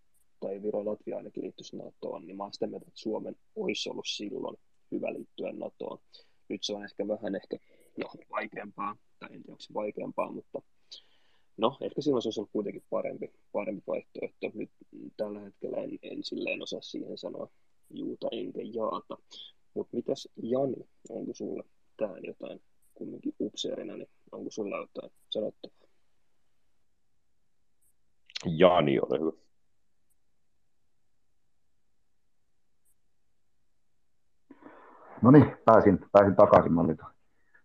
tai 0.41 0.63
Viro, 0.63 0.85
Latvia 0.85 1.17
ainakin 1.17 1.43
liittyisi 1.43 1.77
NATOon, 1.77 2.27
niin 2.27 2.37
mä 2.37 2.43
oon 2.43 2.53
sitä 2.53 2.67
mieltä, 2.67 2.87
että 2.89 3.01
Suomen 3.01 3.37
olisi 3.57 3.91
ollut 3.91 4.07
silloin 4.09 4.57
hyvä 4.93 5.13
liittyä 5.13 5.53
NATOon. 5.53 5.99
Nyt 6.49 6.65
se 6.65 6.75
on 6.75 6.85
ehkä 6.85 7.09
vähän 7.09 7.35
ehkä 7.35 7.57
no, 7.99 8.11
vaikeampaa, 8.31 8.97
tai 9.19 9.29
en 9.33 9.43
tiedä 9.43 9.53
onko 9.53 9.61
se 9.61 9.75
vaikeampaa, 9.75 10.33
mutta 10.33 10.63
no, 11.57 11.77
ehkä 11.81 12.03
silloin 12.03 12.23
se 12.23 12.29
olisi 12.29 12.53
kuitenkin 12.53 12.83
parempi, 12.91 13.33
parempi 13.53 13.83
vaihtoehto. 13.87 14.51
Nyt 14.55 14.71
tällä 15.17 15.41
hetkellä 15.41 15.77
en, 15.77 15.99
en 16.03 16.25
silleen 16.25 16.63
osaa 16.63 16.81
siihen 16.81 17.19
sanoa 17.19 17.49
juuta 17.91 18.29
enkä 18.33 18.61
jaata. 18.75 19.19
Mutta 19.75 19.97
mitäs 19.97 20.29
Jani, 20.43 20.89
onko 21.09 21.35
sulle 21.35 21.65
tähän 21.97 22.25
jotain 22.25 22.61
kumminkin 22.97 23.35
upseerina, 23.41 23.97
niin 23.97 24.09
onko 24.33 24.51
sulla 24.51 24.77
jotain 24.77 25.13
sanottavaa? 25.31 25.77
Jani, 28.45 28.99
ole 29.01 29.19
hyvä. 29.21 29.47
No 35.23 35.31
niin, 35.31 35.57
pääsin, 35.65 35.99
pääsin 36.13 36.37
takaisin. 36.37 36.73
Mä 36.73 36.81
olin 36.81 36.99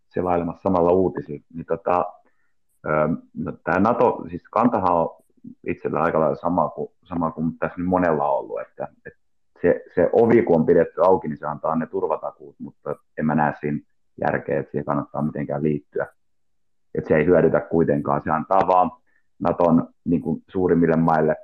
selailemassa 0.09 0.61
samalla 0.61 0.91
uutisia. 0.91 1.39
Niin 1.53 1.65
tota, 1.65 2.13
no, 3.33 3.51
tämä 3.63 3.79
NATO, 3.79 4.23
siis 4.29 4.43
kantahan 4.51 4.93
on 4.93 5.09
itsellä 5.67 6.01
aika 6.01 6.19
lailla 6.19 6.35
sama 6.35 6.69
kuin, 6.69 6.91
sama 7.03 7.31
kuin 7.31 7.57
tässä 7.59 7.77
nyt 7.77 7.87
monella 7.87 8.29
on 8.29 8.39
ollut, 8.39 8.61
että, 8.61 8.87
että 9.05 9.19
se, 9.61 9.83
se 9.95 10.09
ovi, 10.13 10.43
kun 10.43 10.55
on 10.55 10.65
pidetty 10.65 11.01
auki, 11.03 11.27
niin 11.27 11.37
se 11.37 11.45
antaa 11.45 11.75
ne 11.75 11.87
turvatakuut, 11.87 12.55
mutta 12.59 12.95
en 13.17 13.25
mä 13.25 13.35
näe 13.35 13.53
siinä 13.59 13.79
järkeä, 14.21 14.59
että 14.59 14.71
siihen 14.71 14.85
kannattaa 14.85 15.21
mitenkään 15.21 15.63
liittyä. 15.63 16.07
Että 16.95 17.07
se 17.07 17.15
ei 17.15 17.25
hyödytä 17.25 17.59
kuitenkaan, 17.59 18.21
se 18.23 18.31
antaa 18.31 18.67
vaan 18.67 18.91
Naton 19.39 19.87
niin 20.05 20.21
kuin 20.21 20.43
suurimmille 20.47 20.95
maille, 20.95 21.35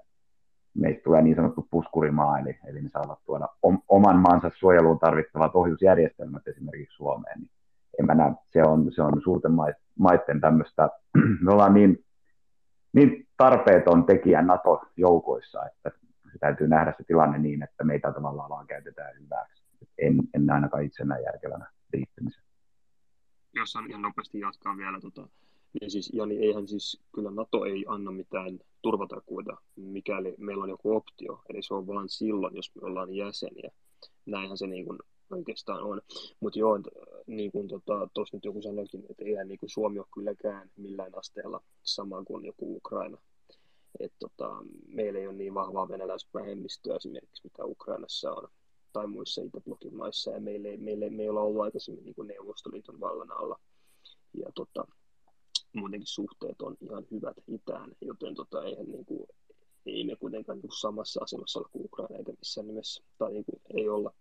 meistä 0.73 1.03
tulee 1.03 1.21
niin 1.21 1.35
sanottu 1.35 1.67
puskurimaa, 1.71 2.39
eli, 2.39 2.57
eli 2.67 2.81
ne 2.81 2.89
saavat 2.89 3.19
tuoda 3.25 3.47
oman 3.87 4.19
maansa 4.19 4.51
suojeluun 4.55 4.99
tarvittavat 4.99 5.55
ohjusjärjestelmät 5.55 6.47
esimerkiksi 6.47 6.95
Suomeen, 6.95 7.39
niin 7.39 7.51
en 7.99 8.05
mä 8.05 8.15
näe, 8.15 8.31
se 8.49 8.63
on, 8.63 8.91
se 8.91 9.01
on 9.01 9.21
suurten 9.23 9.51
maiden 9.99 10.41
tämmöistä, 10.41 10.89
me 11.43 11.51
ollaan 11.51 11.73
niin, 11.73 12.05
niin 12.93 13.27
tarpeeton 13.37 14.05
tekijä 14.05 14.41
NATO-joukoissa, 14.41 15.65
että 15.65 15.91
se 16.31 16.39
täytyy 16.39 16.67
nähdä 16.67 16.93
se 16.97 17.03
tilanne 17.03 17.37
niin, 17.37 17.63
että 17.63 17.83
meitä 17.83 18.11
tavallaan 18.11 18.49
vaan 18.49 18.67
käytetään 18.67 19.15
hyväksi. 19.19 19.63
En, 19.97 20.17
en 20.33 20.51
ainakaan 20.51 20.83
itse 20.83 21.05
näe 21.05 21.21
järkevänä 21.21 21.71
liittymisen. 21.93 22.46
Jos 23.57 23.75
on 23.75 23.89
ihan 23.89 24.01
nopeasti 24.01 24.39
jatkaa 24.39 24.77
vielä, 24.77 24.99
tota, 25.01 25.27
niin 25.81 25.91
siis 25.91 26.09
Jani, 26.13 26.37
eihän 26.37 26.67
siis, 26.67 27.01
kyllä 27.15 27.31
NATO 27.31 27.65
ei 27.65 27.85
anna 27.87 28.11
mitään 28.11 28.59
turvatakuita, 28.81 29.57
mikäli 29.75 30.35
meillä 30.37 30.63
on 30.63 30.69
joku 30.69 30.95
optio, 30.95 31.41
eli 31.49 31.63
se 31.63 31.73
on 31.73 31.87
vain 31.87 32.09
silloin, 32.09 32.55
jos 32.55 32.71
me 32.75 32.87
ollaan 32.87 33.13
jäseniä. 33.13 33.71
Näinhän 34.25 34.57
se 34.57 34.67
niin 34.67 34.85
kuin 34.85 34.99
oikeastaan 35.31 35.83
on. 35.83 36.01
Mutta 36.39 36.59
joo, 36.59 36.79
niin 37.27 37.51
kuin 37.51 37.67
tuossa 37.67 37.85
tota, 38.13 38.23
nyt 38.33 38.45
joku 38.45 38.61
sanoikin, 38.61 39.03
että 39.09 39.25
eihän 39.25 39.47
niin 39.47 39.59
kuin 39.59 39.69
Suomi 39.69 39.99
ole 39.99 40.07
kylläkään 40.13 40.69
millään 40.77 41.17
asteella 41.17 41.61
sama 41.83 42.23
kuin 42.23 42.45
joku 42.45 42.75
Ukraina. 42.75 43.17
Et 43.99 44.13
tota, 44.19 44.63
meillä 44.87 45.19
ei 45.19 45.27
ole 45.27 45.35
niin 45.35 45.53
vahvaa 45.53 45.89
venäläisvähemmistöä 45.89 46.95
esimerkiksi, 46.95 47.43
mitä 47.43 47.65
Ukrainassa 47.65 48.31
on 48.31 48.49
tai 48.97 49.07
muissa 49.07 49.41
Itäblokin 49.41 49.95
maissa, 49.95 50.31
ja 50.31 50.39
meillä 50.39 50.69
ei, 50.69 50.77
meillä, 50.77 51.05
ei, 51.05 51.09
me 51.09 51.23
ei 51.23 51.29
olla 51.29 51.41
ollut 51.41 51.61
aikaisemmin 51.61 52.05
niin 52.05 52.15
kuin 52.15 52.27
Neuvostoliiton 52.27 52.99
vallan 52.99 53.31
alla. 53.31 53.59
Ja 54.33 54.51
tota, 54.55 54.87
muutenkin 55.73 56.07
suhteet 56.07 56.61
on 56.61 56.77
ihan 56.81 57.05
hyvät 57.11 57.37
itään, 57.47 57.91
joten 58.01 58.35
tota, 58.35 58.63
eihän 58.63 58.91
niin 58.91 59.05
kuin, 59.05 59.27
ei 59.85 60.03
me 60.03 60.15
kuitenkaan 60.15 60.55
niin 60.55 60.69
kuin 60.69 60.79
samassa 60.79 61.23
asemassa 61.23 61.59
olla 61.59 61.69
kuin 61.71 61.85
Ukraina 61.85 62.17
eikä 62.17 62.33
missään 62.39 62.67
nimessä, 62.67 63.03
tai 63.17 63.31
niin 63.31 63.45
kuin, 63.45 63.61
ei 63.77 63.89
olla. 63.89 64.13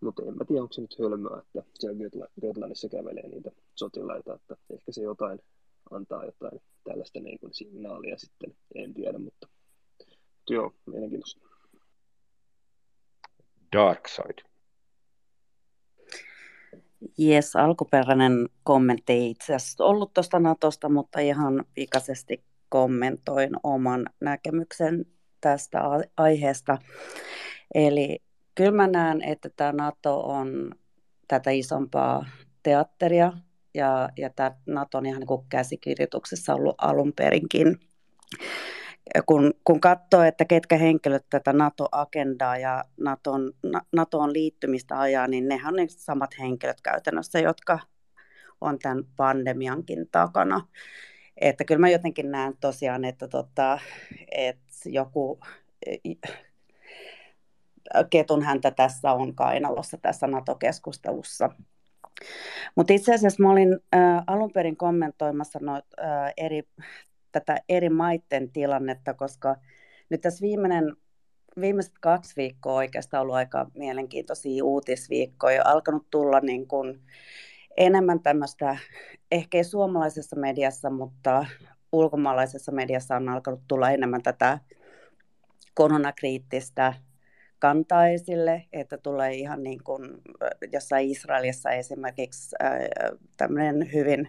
Mutta 0.00 0.22
en 0.22 0.36
mä 0.38 0.44
tiedä, 0.44 0.62
onko 0.62 0.72
se 0.72 0.80
nyt 0.80 0.98
hölmöä, 0.98 1.38
että 1.38 1.62
siellä 1.74 2.10
Götlannissa 2.40 2.88
kävelee 2.88 3.28
niitä 3.28 3.50
sotilaita, 3.74 4.34
että 4.34 4.56
ehkä 4.70 4.92
se 4.92 5.02
jotain 5.02 5.38
antaa 5.90 6.24
jotain 6.24 6.60
tällaista 6.84 7.20
niin 7.20 7.38
kuin 7.38 7.54
signaalia 7.54 8.18
sitten, 8.18 8.56
en 8.74 8.94
tiedä, 8.94 9.18
mutta, 9.18 9.48
mutta 9.98 10.54
joo, 10.54 10.74
mielenkiintoista. 10.86 11.47
Dark 13.72 14.08
side. 14.08 14.48
Jes, 17.18 17.56
alkuperäinen 17.56 18.48
kommentti 18.62 19.12
ei 19.12 19.30
itse 19.30 19.54
asiassa 19.54 19.84
ollut 19.84 20.14
tuosta 20.14 20.38
Natosta, 20.38 20.88
mutta 20.88 21.20
ihan 21.20 21.64
pikaisesti 21.74 22.44
kommentoin 22.68 23.50
oman 23.62 24.06
näkemyksen 24.20 25.06
tästä 25.40 25.80
aiheesta. 26.16 26.78
Eli 27.74 28.18
kyllä 28.54 28.70
mä 28.70 28.86
näen, 28.86 29.22
että 29.22 29.50
tämä 29.56 29.72
Nato 29.72 30.20
on 30.20 30.74
tätä 31.28 31.50
isompaa 31.50 32.26
teatteria, 32.62 33.32
ja, 33.74 34.08
ja 34.16 34.30
tämä 34.30 34.52
Naton 34.66 35.06
ihan 35.06 35.22
niin 35.28 35.48
käsikirjoituksessa 35.48 36.54
ollut 36.54 36.74
alun 36.78 37.12
perinkin. 37.16 37.80
Kun, 39.26 39.54
kun 39.68 39.80
katsoo, 39.80 40.22
että 40.22 40.44
ketkä 40.44 40.76
henkilöt 40.76 41.26
tätä 41.30 41.52
NATO-agendaa 41.52 42.58
ja 42.58 42.84
Naton, 43.00 43.52
NATOon 43.92 44.32
liittymistä 44.32 45.00
ajaa, 45.00 45.26
niin 45.26 45.48
nehän 45.48 45.74
on 45.74 45.76
ne 45.76 45.86
samat 45.88 46.30
henkilöt 46.38 46.80
käytännössä, 46.80 47.38
jotka 47.38 47.78
on 48.60 48.78
tämän 48.78 49.04
pandemiankin 49.16 50.08
takana. 50.12 50.66
Että 51.36 51.64
kyllä 51.64 51.80
mä 51.80 51.88
jotenkin 51.88 52.30
näen 52.30 52.56
tosiaan, 52.60 53.04
että, 53.04 53.28
tota, 53.28 53.78
että 54.30 54.64
joku 54.86 55.40
ketun 58.10 58.42
häntä 58.42 58.70
tässä 58.70 59.12
on 59.12 59.34
kainalossa 59.34 59.98
tässä 60.02 60.26
NATO-keskustelussa. 60.26 61.50
Mutta 62.74 62.92
itse 62.92 63.14
asiassa 63.14 63.42
mä 63.42 63.50
olin 63.50 63.78
äh, 63.94 64.22
alun 64.26 64.52
perin 64.52 64.76
kommentoimassa 64.76 65.58
noit, 65.62 65.84
äh, 66.02 66.32
eri, 66.36 66.62
tätä 67.40 67.62
eri 67.68 67.88
maiden 67.88 68.50
tilannetta, 68.52 69.14
koska 69.14 69.56
nyt 70.10 70.20
tässä 70.20 70.42
viimeinen, 70.42 70.96
viimeiset 71.60 71.94
kaksi 72.00 72.36
viikkoa 72.36 72.74
oikeastaan 72.74 73.22
ollut 73.22 73.34
aika 73.34 73.70
mielenkiintoisia 73.74 74.64
uutisviikkoja. 74.64 75.62
Alkanut 75.64 76.06
tulla 76.10 76.40
niin 76.40 76.66
kuin 76.68 77.00
enemmän 77.76 78.20
tämmöistä, 78.20 78.76
ehkä 79.32 79.58
ei 79.58 79.64
suomalaisessa 79.64 80.36
mediassa, 80.36 80.90
mutta 80.90 81.46
ulkomaalaisessa 81.92 82.72
mediassa 82.72 83.16
on 83.16 83.28
alkanut 83.28 83.60
tulla 83.68 83.90
enemmän 83.90 84.22
tätä 84.22 84.58
koronakriittistä 85.74 86.94
kantaa 87.58 88.08
esille, 88.08 88.64
että 88.72 88.98
tulee 88.98 89.34
ihan 89.34 89.62
niin 89.62 89.84
kuin 89.84 90.08
jossain 90.72 91.10
Israelissa 91.10 91.70
esimerkiksi 91.70 92.56
tämmöinen 93.36 93.92
hyvin 93.92 94.28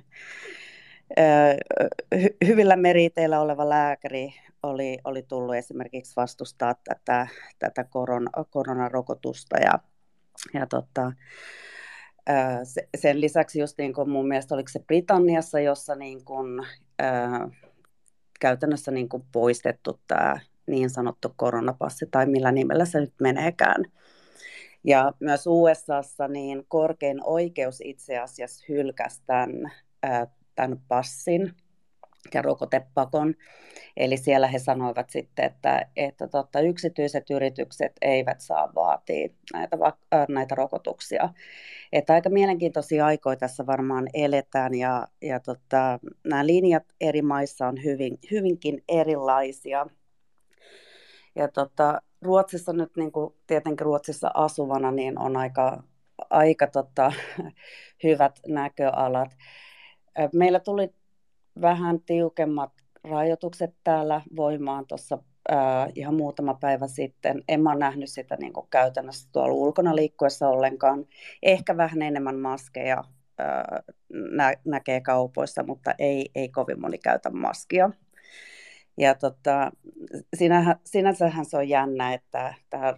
hy, 2.15 2.37
hyvillä 2.47 2.75
meriteillä 2.75 3.39
oleva 3.41 3.69
lääkäri 3.69 4.33
oli, 4.63 4.97
oli 5.03 5.23
tullut 5.23 5.55
esimerkiksi 5.55 6.15
vastustaa 6.15 6.75
tätä, 6.83 7.27
tätä 7.59 7.83
koron, 7.83 8.29
koronarokotusta 8.49 9.57
ja, 9.57 9.79
ja 10.53 10.67
tota, 10.67 11.11
sen 12.97 13.21
lisäksi 13.21 13.59
just 13.59 13.77
niin 13.77 13.93
kuin 13.93 14.09
mun 14.09 14.27
mielestä 14.27 14.55
oliko 14.55 14.69
se 14.69 14.79
Britanniassa, 14.79 15.59
jossa 15.59 15.95
niin 15.95 16.25
kuin, 16.25 16.65
käytännössä 18.39 18.91
niin 18.91 19.09
kuin 19.09 19.23
poistettu 19.31 19.99
tämä 20.07 20.39
niin 20.67 20.89
sanottu 20.89 21.33
koronapassi 21.35 22.05
tai 22.11 22.25
millä 22.25 22.51
nimellä 22.51 22.85
se 22.85 22.99
nyt 22.99 23.13
meneekään. 23.21 23.85
Ja 24.83 25.13
myös 25.19 25.47
USAssa 25.47 26.27
niin 26.27 26.65
korkein 26.67 27.19
oikeus 27.23 27.81
itse 27.83 28.17
asiassa 28.17 28.65
hylkäsi 28.69 29.21
tämän, 29.25 29.49
tämän 30.59 30.81
passin 30.87 31.53
ja 32.33 32.41
rokotepakon. 32.41 33.35
Eli 33.97 34.17
siellä 34.17 34.47
he 34.47 34.59
sanoivat 34.59 35.09
sitten, 35.09 35.45
että, 35.45 35.85
että 35.95 36.27
totta, 36.27 36.59
yksityiset 36.59 37.29
yritykset 37.29 37.91
eivät 38.01 38.41
saa 38.41 38.75
vaatia 38.75 39.29
näitä, 39.53 39.77
näitä 40.29 40.55
rokotuksia. 40.55 41.29
Että 41.93 42.13
aika 42.13 42.29
mielenkiintoisia 42.29 43.05
aikoja 43.05 43.35
tässä 43.35 43.65
varmaan 43.65 44.07
eletään 44.13 44.75
ja, 44.75 45.07
ja 45.21 45.39
tota, 45.39 45.99
nämä 46.23 46.45
linjat 46.45 46.83
eri 47.01 47.21
maissa 47.21 47.67
on 47.67 47.83
hyvin, 47.83 48.19
hyvinkin 48.31 48.83
erilaisia. 48.89 49.85
Ja 51.35 51.47
tota, 51.47 52.01
Ruotsissa 52.21 52.73
nyt 52.73 52.97
niin 52.97 53.11
kuin 53.11 53.33
tietenkin 53.47 53.85
Ruotsissa 53.85 54.31
asuvana 54.33 54.91
niin 54.91 55.19
on 55.19 55.37
aika, 55.37 55.83
aika 56.29 56.67
tota, 56.67 57.11
hyvät 58.03 58.39
näköalat. 58.47 59.29
Meillä 60.33 60.59
tuli 60.59 60.93
vähän 61.61 62.01
tiukemmat 62.01 62.71
rajoitukset 63.03 63.75
täällä 63.83 64.21
voimaan 64.35 64.87
tuossa 64.87 65.17
ihan 65.95 66.15
muutama 66.15 66.53
päivä 66.53 66.87
sitten. 66.87 67.43
En 67.47 67.61
mä 67.61 67.75
nähnyt 67.75 68.09
sitä 68.09 68.37
niin 68.39 68.53
kuin 68.53 68.67
käytännössä 68.69 69.29
tuolla 69.31 69.53
ulkona 69.53 69.95
liikkuessa 69.95 70.47
ollenkaan. 70.47 71.05
Ehkä 71.43 71.77
vähän 71.77 72.01
enemmän 72.01 72.39
maskeja 72.39 73.03
nä- 74.31 74.61
näkee 74.65 75.01
kaupoissa, 75.01 75.63
mutta 75.63 75.93
ei, 75.99 76.31
ei 76.35 76.49
kovin 76.49 76.81
moni 76.81 76.97
käytä 76.97 77.29
maskia. 77.29 77.89
Ja 78.97 79.15
tota, 79.15 79.71
sinähän, 80.35 80.75
sinänsähän 80.85 81.45
se 81.45 81.57
on 81.57 81.69
jännä, 81.69 82.13
että 82.13 82.53
tämä 82.69 82.93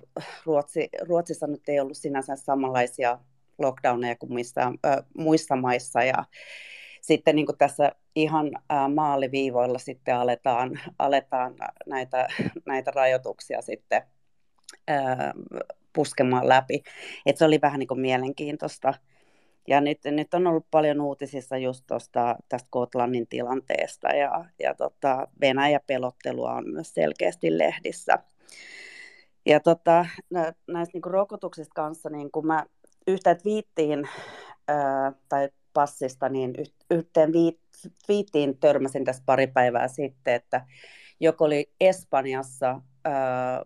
Ruotsi, 0.46 0.90
Ruotsissa 1.02 1.48
nyt 1.48 1.70
ei 1.70 1.80
ollut 1.80 1.98
sinänsä 1.98 2.36
samanlaisia 2.36 3.20
lockdowneja 3.58 4.16
kuin 4.16 4.34
missä, 4.34 4.62
äh, 4.62 4.98
muissa 5.18 5.56
maissa. 5.56 6.04
Ja 6.04 6.26
sitten 7.02 7.36
niin 7.36 7.46
kuin 7.46 7.58
tässä 7.58 7.92
ihan 8.16 8.52
maaliviivoilla 8.94 9.80
sitten 9.80 10.16
aletaan, 10.16 10.80
aletaan 11.00 11.56
näitä, 11.86 12.28
näitä 12.66 12.92
rajoituksia 12.92 13.62
sitten 13.62 14.02
äh, 14.90 15.18
puskemaan 15.94 16.50
läpi. 16.50 16.84
Et 17.26 17.38
se 17.38 17.46
oli 17.46 17.60
vähän 17.62 17.80
niin 17.80 17.88
kuin 17.88 18.00
mielenkiintoista. 18.00 18.94
Ja 19.68 19.82
nyt, 19.82 20.00
nyt 20.06 20.34
on 20.34 20.48
ollut 20.48 20.66
paljon 20.72 21.02
uutisissa 21.02 21.58
just 21.58 21.84
tosta, 21.88 22.36
tästä 22.50 22.68
Kotlannin 22.72 23.28
tilanteesta 23.28 24.08
ja, 24.08 24.46
ja 24.60 24.76
tota, 24.76 25.28
Venäjä-pelottelua 25.42 26.54
on 26.54 26.70
myös 26.70 26.94
selkeästi 26.94 27.58
lehdissä. 27.58 28.18
Ja 29.46 29.60
tota, 29.60 30.06
näistä 30.68 30.92
niin 30.94 31.04
rokotuksista 31.12 31.74
kanssa, 31.76 32.10
niin 32.10 32.32
kun 32.32 32.48
mä 32.48 32.66
yhtä 33.08 33.36
viittiin 33.46 34.10
ää, 34.68 35.14
tai 35.30 35.50
passista, 35.74 36.30
niin 36.30 36.54
yhteen 36.92 37.32
viittiin 38.08 38.58
törmäsin 38.58 39.06
tässä 39.06 39.24
pari 39.26 39.48
päivää 39.48 39.88
sitten, 39.88 40.34
että 40.34 40.66
joko 41.20 41.46
oli 41.46 41.72
Espanjassa 41.80 42.82
ää, 43.06 43.64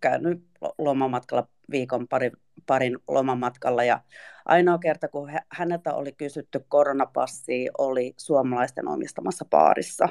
käynyt 0.00 0.44
lomamatkalla 0.78 1.48
viikon 1.70 2.08
pari, 2.08 2.30
parin 2.66 2.98
lomamatkalla 3.08 3.84
ja 3.84 4.00
ainoa 4.44 4.78
kerta, 4.78 5.08
kun 5.08 5.30
häneltä 5.48 5.94
oli 5.94 6.12
kysytty 6.12 6.64
koronapassia, 6.68 7.72
oli 7.78 8.14
suomalaisten 8.16 8.88
omistamassa 8.88 9.44
baarissa. 9.44 10.08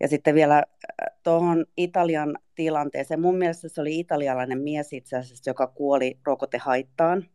Ja 0.00 0.08
sitten 0.08 0.34
vielä 0.34 0.64
tuohon 1.22 1.66
Italian 1.76 2.38
tilanteeseen, 2.54 3.20
mun 3.20 3.38
mielestä 3.38 3.68
se 3.68 3.80
oli 3.80 3.98
italialainen 3.98 4.62
mies 4.62 4.92
itse 4.92 5.16
asiassa, 5.16 5.50
joka 5.50 5.66
kuoli 5.66 6.18
rokotehaittaan. 6.26 7.26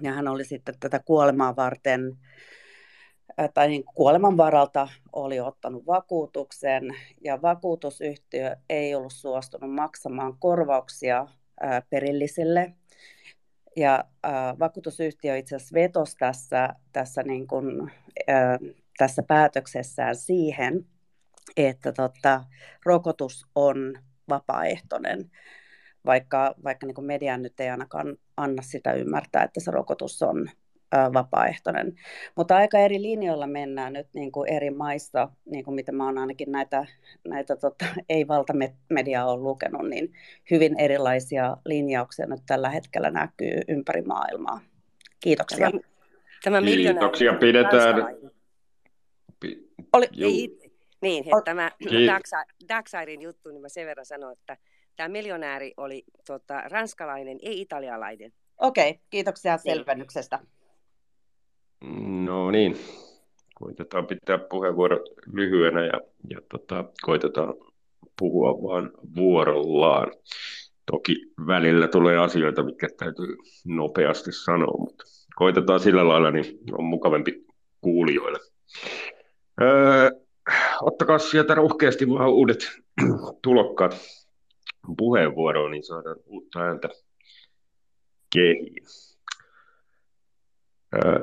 Ja 0.00 0.12
hän 0.12 0.28
oli 0.28 0.44
sitten 0.44 0.74
tätä 0.80 0.98
kuolemaa 0.98 1.56
varten 1.56 2.18
tai 3.54 3.68
niin 3.68 3.84
kuoleman 3.94 4.36
varalta 4.36 4.88
oli 5.12 5.40
ottanut 5.40 5.86
vakuutuksen 5.86 6.82
ja 7.24 7.42
vakuutusyhtiö 7.42 8.56
ei 8.68 8.94
ollut 8.94 9.12
suostunut 9.12 9.74
maksamaan 9.74 10.38
korvauksia 10.38 11.26
perillisille. 11.90 12.74
Ja 13.76 14.04
vakuutusyhtiö 14.58 15.36
itse 15.36 15.56
asiassa 15.56 15.74
vetosi 15.74 16.16
tässä, 16.16 16.74
tässä, 16.92 17.22
niin 17.22 17.46
kuin, 17.46 17.90
tässä 18.98 19.22
päätöksessään 19.22 20.16
siihen, 20.16 20.86
että 21.56 21.92
tota, 21.92 22.44
rokotus 22.84 23.46
on 23.54 23.98
vapaaehtoinen, 24.28 25.30
vaikka, 26.08 26.54
vaikka 26.64 26.86
niin 26.86 26.94
kuin 26.94 27.06
media 27.06 27.38
nyt 27.38 27.60
ei 27.60 27.68
ainakaan 27.68 28.16
anna 28.36 28.62
sitä 28.62 28.92
ymmärtää, 28.92 29.42
että 29.42 29.60
se 29.60 29.70
rokotus 29.70 30.22
on 30.22 30.50
vapaaehtoinen. 31.14 31.94
Mutta 32.36 32.56
aika 32.56 32.78
eri 32.78 33.02
linjoilla 33.02 33.46
mennään 33.46 33.92
nyt 33.92 34.06
niin 34.14 34.32
kuin 34.32 34.52
eri 34.52 34.70
maissa, 34.70 35.28
niin 35.44 35.64
kuin 35.64 35.74
mitä 35.74 35.92
mä 35.92 36.04
oon 36.04 36.18
ainakin 36.18 36.52
näitä, 36.52 36.86
näitä 37.28 37.56
tota, 37.56 37.84
ei-valtamediaa 38.08 39.32
on 39.32 39.42
lukenut, 39.42 39.88
niin 39.88 40.12
hyvin 40.50 40.80
erilaisia 40.80 41.56
linjauksia 41.64 42.26
nyt 42.26 42.40
tällä 42.46 42.70
hetkellä 42.70 43.10
näkyy 43.10 43.60
ympäri 43.68 44.02
maailmaa. 44.02 44.60
Kiitoksia. 45.20 45.70
Tämä, 45.70 45.80
tämä 46.44 46.62
Kiitoksia, 46.62 47.34
pidetään. 47.34 47.96
Oli, 49.92 50.06
ei, 50.20 50.58
niin, 51.00 51.24
että 51.24 51.42
tämä 51.44 51.70
Daxairin 52.68 53.22
juttu, 53.22 53.50
niin 53.50 53.62
mä 53.62 53.68
sen 53.68 53.86
verran 53.86 54.06
sanon, 54.06 54.32
että 54.32 54.56
tämä 54.98 55.08
miljonääri 55.08 55.74
oli 55.76 56.04
tota, 56.26 56.60
ranskalainen, 56.60 57.38
ei 57.42 57.60
italialainen. 57.60 58.32
Okei, 58.58 58.90
okay, 58.90 59.02
kiitoksia 59.10 59.58
niin. 59.64 59.74
selvennyksestä. 59.74 60.38
No 62.24 62.50
niin, 62.50 62.76
koitetaan 63.54 64.06
pitää 64.06 64.38
puheenvuoro 64.38 64.98
lyhyenä 65.32 65.84
ja, 65.84 66.00
ja 66.30 66.40
tota, 66.50 66.84
koitetaan 67.02 67.54
puhua 68.18 68.62
vaan 68.62 68.90
vuorollaan. 69.16 70.12
Toki 70.90 71.14
välillä 71.46 71.88
tulee 71.88 72.18
asioita, 72.18 72.62
mitkä 72.62 72.88
täytyy 72.98 73.36
nopeasti 73.64 74.32
sanoa, 74.32 74.78
mutta 74.78 75.04
koitetaan 75.36 75.80
sillä 75.80 76.08
lailla, 76.08 76.30
niin 76.30 76.58
on 76.72 76.84
mukavampi 76.84 77.46
kuulijoille. 77.80 78.38
Öö, 79.60 80.10
ottakaa 80.82 81.18
sieltä 81.18 81.54
rohkeasti 81.54 82.08
vaan 82.08 82.30
uudet 82.30 82.58
tulokkaat 83.42 83.96
puheenvuoroon, 84.96 85.70
niin 85.70 85.84
saadaan 85.84 86.16
uutta 86.26 86.60
ääntä 86.60 86.88
kehiin. 88.34 88.86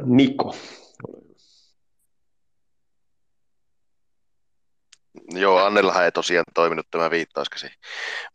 Niko. 0.06 0.56
Joo, 5.30 5.58
Annellahan 5.58 6.06
ei 6.06 6.12
tosiaan 6.12 6.46
toiminut 6.54 6.88
tämä 6.92 7.12
viittauskäsi. 7.12 7.68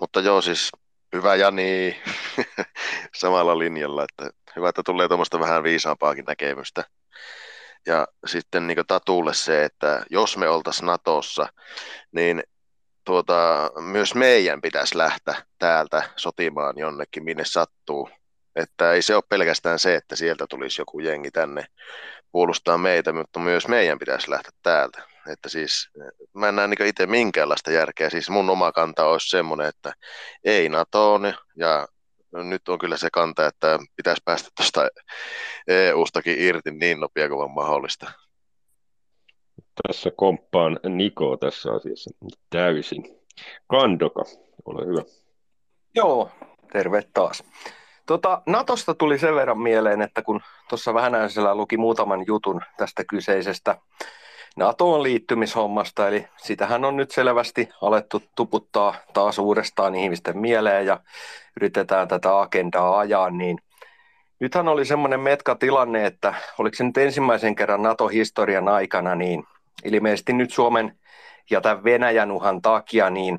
Mutta 0.01 0.20
joo, 0.20 0.40
siis 0.40 0.70
hyvä 1.12 1.35
Jani 1.35 2.02
samalla 3.20 3.59
linjalla, 3.59 4.05
että 4.05 4.31
hyvä, 4.57 4.69
että 4.69 4.82
tulee 4.82 5.09
tuommoista 5.09 5.40
vähän 5.40 5.62
viisaampaakin 5.62 6.24
näkemystä. 6.24 6.85
Ja 7.86 8.09
sitten 8.27 8.66
niin 8.66 8.78
Tatulle 8.86 9.35
se, 9.35 9.65
että 9.65 10.05
jos 10.11 10.36
me 10.36 10.48
oltaisiin 10.48 10.86
Natossa, 10.86 11.47
niin 12.12 12.43
tuota, 13.10 13.70
myös 13.80 14.14
meidän 14.14 14.60
pitäisi 14.60 14.98
lähteä 14.98 15.34
täältä 15.58 16.02
sotimaan 16.16 16.78
jonnekin, 16.78 17.24
minne 17.24 17.44
sattuu. 17.44 18.10
Että 18.56 18.92
ei 18.92 19.02
se 19.02 19.14
ole 19.14 19.22
pelkästään 19.28 19.78
se, 19.78 19.94
että 19.94 20.16
sieltä 20.16 20.46
tulisi 20.46 20.80
joku 20.80 21.00
jengi 21.00 21.30
tänne 21.30 21.64
puolustaa 22.32 22.78
meitä, 22.78 23.12
mutta 23.12 23.40
myös 23.40 23.68
meidän 23.68 23.98
pitäisi 23.98 24.30
lähteä 24.30 24.50
täältä. 24.62 25.02
Että 25.32 25.48
siis 25.48 25.90
mä 26.34 26.48
en 26.48 26.56
näe 26.56 26.68
niin 26.68 26.86
itse 26.86 27.06
minkäänlaista 27.06 27.72
järkeä. 27.72 28.10
Siis 28.10 28.30
mun 28.30 28.50
oma 28.50 28.72
kanta 28.72 29.04
olisi 29.04 29.28
semmoinen, 29.28 29.66
että 29.66 29.92
ei 30.44 30.68
NATOon 30.68 31.34
ja 31.56 31.88
nyt 32.32 32.68
on 32.68 32.78
kyllä 32.78 32.96
se 32.96 33.08
kanta, 33.12 33.46
että 33.46 33.78
pitäisi 33.96 34.22
päästä 34.24 34.48
tuosta 34.56 34.88
EU-stakin 35.68 36.40
irti 36.40 36.70
niin 36.70 37.00
nopea 37.00 37.28
kuin 37.28 37.50
mahdollista. 37.50 38.12
Tässä 39.86 40.10
komppaan 40.16 40.80
Niko 40.88 41.36
tässä 41.36 41.72
asiassa 41.72 42.10
täysin. 42.50 43.20
Kandoka, 43.66 44.24
ole 44.64 44.86
hyvä. 44.86 45.02
Joo, 45.94 46.30
terve 46.72 47.02
taas. 47.14 47.44
Tota, 48.06 48.42
Natosta 48.46 48.94
tuli 48.94 49.18
sen 49.18 49.34
verran 49.34 49.60
mieleen, 49.60 50.02
että 50.02 50.22
kun 50.22 50.40
tuossa 50.68 50.94
vähän 50.94 51.12
luki 51.54 51.76
muutaman 51.76 52.24
jutun 52.26 52.60
tästä 52.76 53.04
kyseisestä 53.04 53.76
NATOon 54.56 55.02
liittymishommasta, 55.02 56.08
eli 56.08 56.26
sitähän 56.36 56.84
on 56.84 56.96
nyt 56.96 57.10
selvästi 57.10 57.68
alettu 57.82 58.22
tuputtaa 58.36 58.94
taas 59.12 59.38
uudestaan 59.38 59.94
ihmisten 59.94 60.38
mieleen 60.38 60.86
ja 60.86 61.00
yritetään 61.60 62.08
tätä 62.08 62.40
agendaa 62.40 62.98
ajaa, 62.98 63.30
niin 63.30 63.58
nythän 64.40 64.68
oli 64.68 64.84
semmoinen 64.84 65.20
metka 65.20 65.54
tilanne, 65.54 66.06
että 66.06 66.34
oliko 66.58 66.76
se 66.76 66.84
nyt 66.84 66.96
ensimmäisen 66.96 67.54
kerran 67.54 67.82
NATO-historian 67.82 68.68
aikana, 68.68 69.14
niin 69.14 69.44
ilmeisesti 69.84 70.32
nyt 70.32 70.52
Suomen 70.52 70.98
ja 71.50 71.60
tämän 71.60 71.84
Venäjän 71.84 72.30
uhan 72.30 72.62
takia, 72.62 73.10
niin 73.10 73.38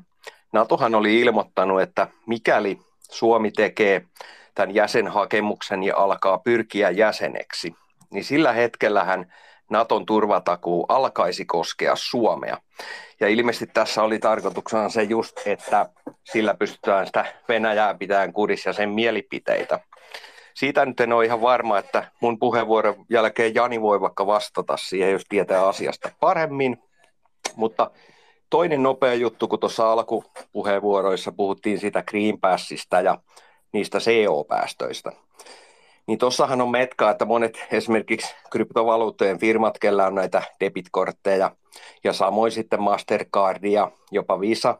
NATOhan 0.52 0.94
oli 0.94 1.20
ilmoittanut, 1.20 1.82
että 1.82 2.08
mikäli 2.26 2.78
Suomi 3.10 3.50
tekee 3.50 4.02
tämän 4.54 4.74
jäsenhakemuksen 4.74 5.82
ja 5.82 5.96
alkaa 5.96 6.38
pyrkiä 6.38 6.90
jäseneksi, 6.90 7.74
niin 8.10 8.24
sillä 8.24 8.52
hetkellähän 8.52 9.32
Naton 9.70 10.06
turvatakuu 10.06 10.86
alkaisi 10.88 11.44
koskea 11.44 11.96
Suomea. 11.96 12.56
Ja 13.20 13.28
ilmeisesti 13.28 13.66
tässä 13.66 14.02
oli 14.02 14.18
tarkoituksena 14.18 14.88
se 14.88 15.02
just, 15.02 15.46
että 15.46 15.86
sillä 16.24 16.54
pystytään 16.54 17.06
sitä 17.06 17.24
Venäjää 17.48 17.94
pitämään 17.94 18.32
kurissa 18.32 18.68
ja 18.68 18.72
sen 18.72 18.90
mielipiteitä. 18.90 19.80
Siitä 20.54 20.86
nyt 20.86 21.00
en 21.00 21.12
ole 21.12 21.24
ihan 21.24 21.40
varma, 21.40 21.78
että 21.78 22.10
mun 22.20 22.38
puheenvuoron 22.38 23.04
jälkeen 23.10 23.54
Jani 23.54 23.80
voi 23.80 24.00
vaikka 24.00 24.26
vastata 24.26 24.76
siihen, 24.76 25.12
jos 25.12 25.22
tietää 25.28 25.68
asiasta 25.68 26.10
paremmin. 26.20 26.78
Mutta 27.56 27.90
toinen 28.50 28.82
nopea 28.82 29.14
juttu, 29.14 29.48
kun 29.48 29.60
tuossa 29.60 29.92
alkupuheenvuoroissa 29.92 31.32
puhuttiin 31.32 31.80
siitä 31.80 32.02
Green 32.02 32.40
Passista 32.40 33.00
ja 33.00 33.18
niistä 33.72 33.98
CO-päästöistä. 33.98 35.12
Niin 36.06 36.18
tuossahan 36.18 36.60
on 36.60 36.70
metkaa, 36.70 37.10
että 37.10 37.24
monet 37.24 37.58
esimerkiksi 37.72 38.34
kryptovaluuttojen 38.50 39.38
firmat, 39.38 39.78
kellä 39.78 40.06
on 40.06 40.14
näitä 40.14 40.42
debitkortteja 40.60 41.50
ja 42.04 42.12
samoin 42.12 42.52
sitten 42.52 42.82
Mastercard 42.82 43.64
ja 43.64 43.90
jopa 44.10 44.40
Visa, 44.40 44.78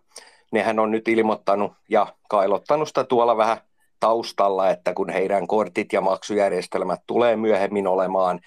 nehän 0.53 0.78
on 0.78 0.90
nyt 0.90 1.09
ilmoittanut 1.09 1.73
ja 1.89 2.07
kailottanut 2.28 2.89
sitä 2.89 3.05
tuolla 3.05 3.36
vähän 3.36 3.57
taustalla, 4.03 4.70
että 4.70 4.95
kun 4.95 5.11
heidän 5.11 5.47
kortit 5.47 5.93
ja 5.93 6.01
maksujärjestelmät 6.01 7.01
tulee 7.07 7.37
myöhemmin 7.37 7.87
olemaan 7.87 8.41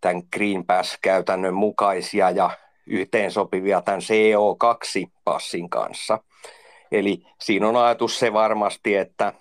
tämän 0.00 0.22
Green 0.32 0.66
Pass-käytännön 0.66 1.54
mukaisia 1.54 2.30
ja 2.30 2.50
yhteensopivia 2.86 3.82
tämän 3.82 4.00
CO2-passin 4.00 5.70
kanssa. 5.70 6.18
Eli 6.92 7.22
siinä 7.40 7.68
on 7.68 7.76
ajatus 7.76 8.18
se 8.18 8.32
varmasti, 8.32 8.96
että 8.96 9.32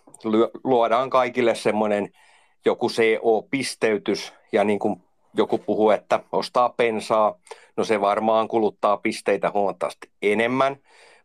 luodaan 0.63 1.09
kaikille 1.09 1.55
semmoinen 1.55 2.09
joku 2.65 2.89
CO-pisteytys 2.89 4.33
ja 4.51 4.63
niin 4.63 4.79
kuin 4.79 5.03
joku 5.33 5.57
puhuu, 5.57 5.89
että 5.89 6.19
ostaa 6.31 6.69
pensaa, 6.69 7.39
no 7.77 7.83
se 7.83 8.01
varmaan 8.01 8.47
kuluttaa 8.47 8.97
pisteitä 8.97 9.51
huomattavasti 9.51 10.09
enemmän, 10.21 10.77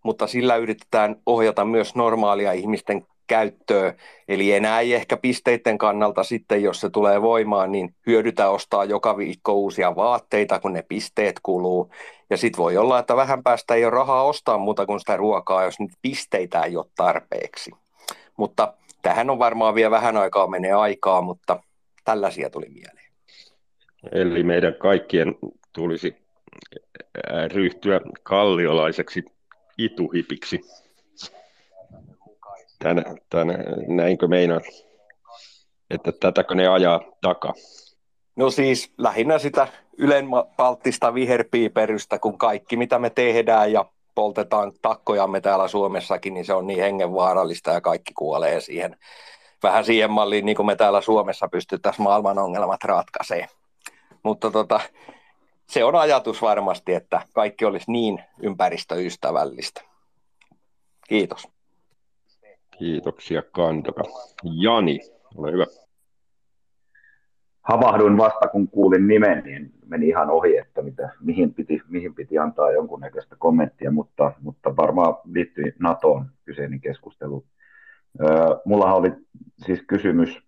mutta 0.03 0.27
sillä 0.27 0.57
yritetään 0.57 1.17
ohjata 1.27 1.65
myös 1.65 1.95
normaalia 1.95 2.53
ihmisten 2.53 3.07
käyttöä, 3.27 3.95
eli 4.29 4.53
enää 4.53 4.81
ei 4.81 4.95
ehkä 4.95 5.17
pisteiden 5.17 5.79
kannalta 5.79 6.25
sitten, 6.25 6.63
jos 6.63 6.81
se 6.81 6.91
tulee 6.91 7.23
voimaan, 7.23 7.73
niin 7.73 7.95
hyödytä 8.07 8.51
ostaa 8.51 8.85
joka 8.85 9.17
viikko 9.17 9.53
uusia 9.53 9.97
vaatteita, 9.97 10.61
kun 10.61 10.73
ne 10.73 10.83
pisteet 10.83 11.41
kuluu, 11.43 11.91
ja 12.31 12.37
sitten 12.37 12.63
voi 12.63 12.77
olla, 12.77 12.99
että 12.99 13.17
vähän 13.17 13.43
päästä 13.43 13.75
ei 13.75 13.85
ole 13.85 13.91
rahaa 13.91 14.23
ostaa 14.23 14.59
muuta 14.59 14.87
kuin 14.87 15.01
sitä 15.01 15.17
ruokaa, 15.17 15.65
jos 15.65 15.81
nyt 15.81 15.91
pisteitä 16.03 16.63
ei 16.63 16.77
ole 16.77 16.87
tarpeeksi. 16.97 17.71
Mutta 18.37 18.75
tähän 19.03 19.31
on 19.31 19.39
varmaan 19.39 19.75
vielä 19.75 19.91
vähän 19.91 20.17
aikaa 20.17 20.47
menee 20.47 20.73
aikaa, 20.73 21.23
mutta 21.23 21.63
tällaisia 22.05 22.51
tuli 22.51 22.69
mieleen. 22.69 23.07
Eli 24.13 24.43
meidän 24.43 24.75
kaikkien 24.75 25.35
tulisi 25.73 26.17
ryhtyä 27.55 28.01
kalliolaiseksi 28.23 29.25
ituhipiksi. 29.79 30.61
Tän, 32.79 33.05
tän, 33.31 33.49
näinkö 33.87 34.29
meinaa, 34.29 34.61
että 35.91 36.13
tätäkö 36.21 36.55
ne 36.55 36.69
ajaa 36.69 37.01
takaa? 37.21 37.53
No 38.37 38.51
siis 38.51 38.93
lähinnä 38.99 39.39
sitä 39.39 39.69
ylenpalttista 39.99 41.15
viherpiiperystä, 41.15 42.19
kun 42.19 42.39
kaikki 42.39 42.77
mitä 42.77 42.99
me 42.99 43.11
tehdään 43.11 43.73
ja 43.73 43.85
poltetaan 44.15 44.73
takkojamme 44.83 45.41
täällä 45.41 45.69
Suomessakin, 45.69 46.35
niin 46.35 46.45
se 46.45 46.55
on 46.55 46.67
niin 46.67 46.81
hengenvaarallista 46.81 47.71
ja 47.71 47.81
kaikki 47.81 48.13
kuolee 48.15 48.61
siihen. 48.61 48.97
Vähän 49.63 49.85
siihen 49.85 50.11
malliin, 50.11 50.47
niin 50.47 50.57
kuin 50.57 50.67
me 50.67 50.77
täällä 50.77 51.01
Suomessa 51.01 51.49
pystyttäisiin 51.49 52.05
maailman 52.05 52.39
ongelmat 52.39 52.85
ratkaisemaan. 52.85 53.49
Mutta 54.23 54.51
tota, 54.51 54.81
se 55.67 55.85
on 55.85 55.95
ajatus 55.95 56.43
varmasti, 56.43 56.95
että 56.95 57.23
kaikki 57.35 57.65
olisi 57.65 57.91
niin 57.93 58.25
ympäristöystävällistä. 58.43 59.81
Kiitos. 61.09 61.49
Kiitoksia 62.79 63.43
Kantoka. 63.43 64.03
Jani, 64.43 65.01
ole 65.37 65.53
hyvä. 65.53 65.65
Havahduin 67.63 68.17
vasta, 68.19 68.49
kun 68.49 68.69
kuulin 68.69 69.09
nimen, 69.09 69.45
niin 69.45 69.73
meni 69.87 70.09
ihan 70.09 70.31
ohi, 70.31 70.57
että 70.57 70.83
mitä, 70.83 71.11
mihin, 71.21 71.55
piti, 71.55 71.83
mihin 71.89 72.15
piti 72.15 72.39
antaa 72.39 72.73
jonkunnäköistä 72.73 73.37
kommenttia, 73.39 73.91
mutta, 73.91 74.33
mutta 74.41 74.77
varmaan 74.77 75.15
liittyi 75.25 75.75
NATOon 75.79 76.27
kyseinen 76.45 76.81
keskustelu. 76.81 77.47
Mulla 78.65 78.95
oli 78.95 79.13
siis 79.59 79.83
kysymys 79.87 80.43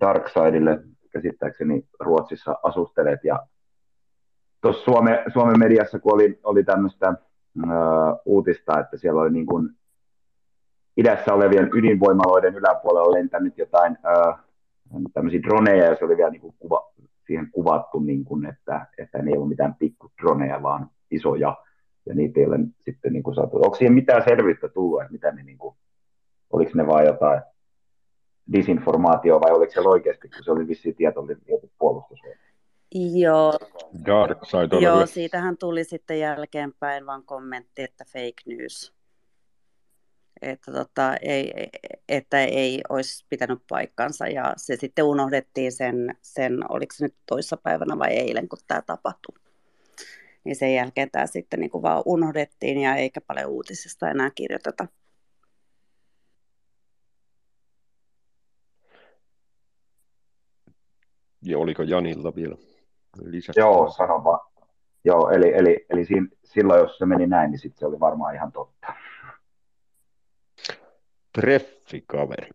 Darksidelle, 0.00 0.82
käsittääkseni 1.10 1.86
Ruotsissa 2.00 2.58
asustelet, 2.62 3.24
ja 3.24 3.46
tuossa 4.60 4.84
Suomen, 4.84 5.18
Suomen 5.32 5.58
mediassa, 5.58 5.98
kun 5.98 6.14
oli, 6.14 6.40
oli 6.44 6.64
tämmöistä 6.64 7.14
uutista, 8.24 8.80
että 8.80 8.96
siellä 8.96 9.20
oli 9.20 9.30
niin 9.30 9.46
kuin 9.46 9.70
idässä 10.96 11.34
olevien 11.34 11.70
ydinvoimaloiden 11.74 12.54
yläpuolella 12.54 13.12
lentänyt 13.12 13.58
jotain 13.58 13.98
öö, 14.06 14.32
tämmöisiä 15.12 15.42
droneja, 15.42 15.84
ja 15.84 15.96
se 15.96 16.04
oli 16.04 16.16
vielä 16.16 16.30
niin 16.30 16.40
kuin 16.40 16.54
kuva, 16.58 16.92
siihen 17.26 17.50
kuvattu, 17.50 18.00
niin 18.00 18.24
kuin, 18.24 18.46
että, 18.46 18.86
että 18.98 19.18
ne 19.18 19.30
ei 19.30 19.38
ole 19.38 19.48
mitään 19.48 19.74
pikkudroneja, 19.74 20.62
vaan 20.62 20.90
isoja, 21.10 21.56
ja 22.06 22.14
niitä 22.14 22.40
ei 22.40 22.46
ole 22.46 22.58
sitten 22.84 23.12
niin 23.12 23.22
kuin 23.22 23.34
saatu. 23.34 23.56
Onko 23.56 23.74
siihen 23.74 23.94
mitään 23.94 24.22
selvyyttä 24.28 24.68
tullut, 24.68 25.00
että 25.00 25.12
mitä 25.12 25.32
ne, 25.32 25.42
niin 25.42 25.58
kuin, 25.58 25.76
oliko 26.50 26.70
ne 26.74 26.86
vain 26.86 27.06
jotain 27.06 27.42
disinformaatio 28.52 29.40
vai 29.40 29.52
oliko 29.52 29.72
se 29.72 29.80
oikeasti, 29.80 30.28
kun 30.28 30.44
se 30.44 30.50
oli 30.50 30.68
vissiin 30.68 30.94
tietoinen 30.94 31.36
puolustusvoima? 31.78 32.40
Joo, 33.14 33.52
Dark 34.06 34.38
Side 34.44 34.76
Joo 34.80 35.06
siitähän 35.06 35.56
tuli 35.58 35.84
sitten 35.84 36.20
jälkeenpäin 36.20 37.06
vaan 37.06 37.22
kommentti, 37.22 37.82
että 37.82 38.04
fake 38.04 38.56
news 38.56 39.01
että, 40.42 40.72
tota, 40.72 41.16
ei, 41.16 41.52
että 42.08 42.40
ei 42.40 42.80
olisi 42.88 43.26
pitänyt 43.28 43.62
paikkansa 43.68 44.26
ja 44.26 44.52
se 44.56 44.76
sitten 44.76 45.04
unohdettiin 45.04 45.72
sen, 45.72 46.14
sen 46.22 46.72
oliko 46.72 46.92
se 46.94 47.04
nyt 47.04 47.14
toissapäivänä 47.26 47.98
vai 47.98 48.10
eilen, 48.10 48.48
kun 48.48 48.58
tämä 48.68 48.82
tapahtui. 48.82 49.38
Niin 50.44 50.56
sen 50.56 50.74
jälkeen 50.74 51.10
tämä 51.10 51.26
sitten 51.26 51.60
niin 51.60 51.70
kuin 51.70 51.82
vaan 51.82 52.02
unohdettiin 52.06 52.78
ja 52.78 52.96
eikä 52.96 53.20
paljon 53.20 53.50
uutisista 53.50 54.10
enää 54.10 54.30
kirjoiteta. 54.34 54.86
Ja 61.42 61.58
oliko 61.58 61.82
Janilla 61.82 62.34
vielä 62.34 62.56
lisäksi? 63.24 63.60
Joo, 63.60 63.90
sano 63.90 64.24
vaan. 64.24 64.52
Joo, 65.04 65.30
eli, 65.30 65.52
eli, 65.54 65.86
eli 65.90 66.04
siinä, 66.04 66.26
silloin 66.44 66.80
jos 66.80 66.98
se 66.98 67.06
meni 67.06 67.26
näin, 67.26 67.50
niin 67.50 67.58
sitten 67.58 67.78
se 67.78 67.86
oli 67.86 68.00
varmaan 68.00 68.34
ihan 68.34 68.52
totta 68.52 68.92
treffikaveri. 71.32 72.50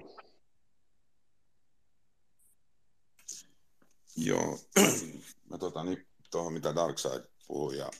Joo, 4.17 4.59
mä 5.49 5.57
tota, 5.57 5.83
niin, 5.83 6.07
tuohon 6.31 6.53
mitä 6.53 6.75
Darkside 6.75 7.23
puhui 7.47 7.77
ja 7.77 7.91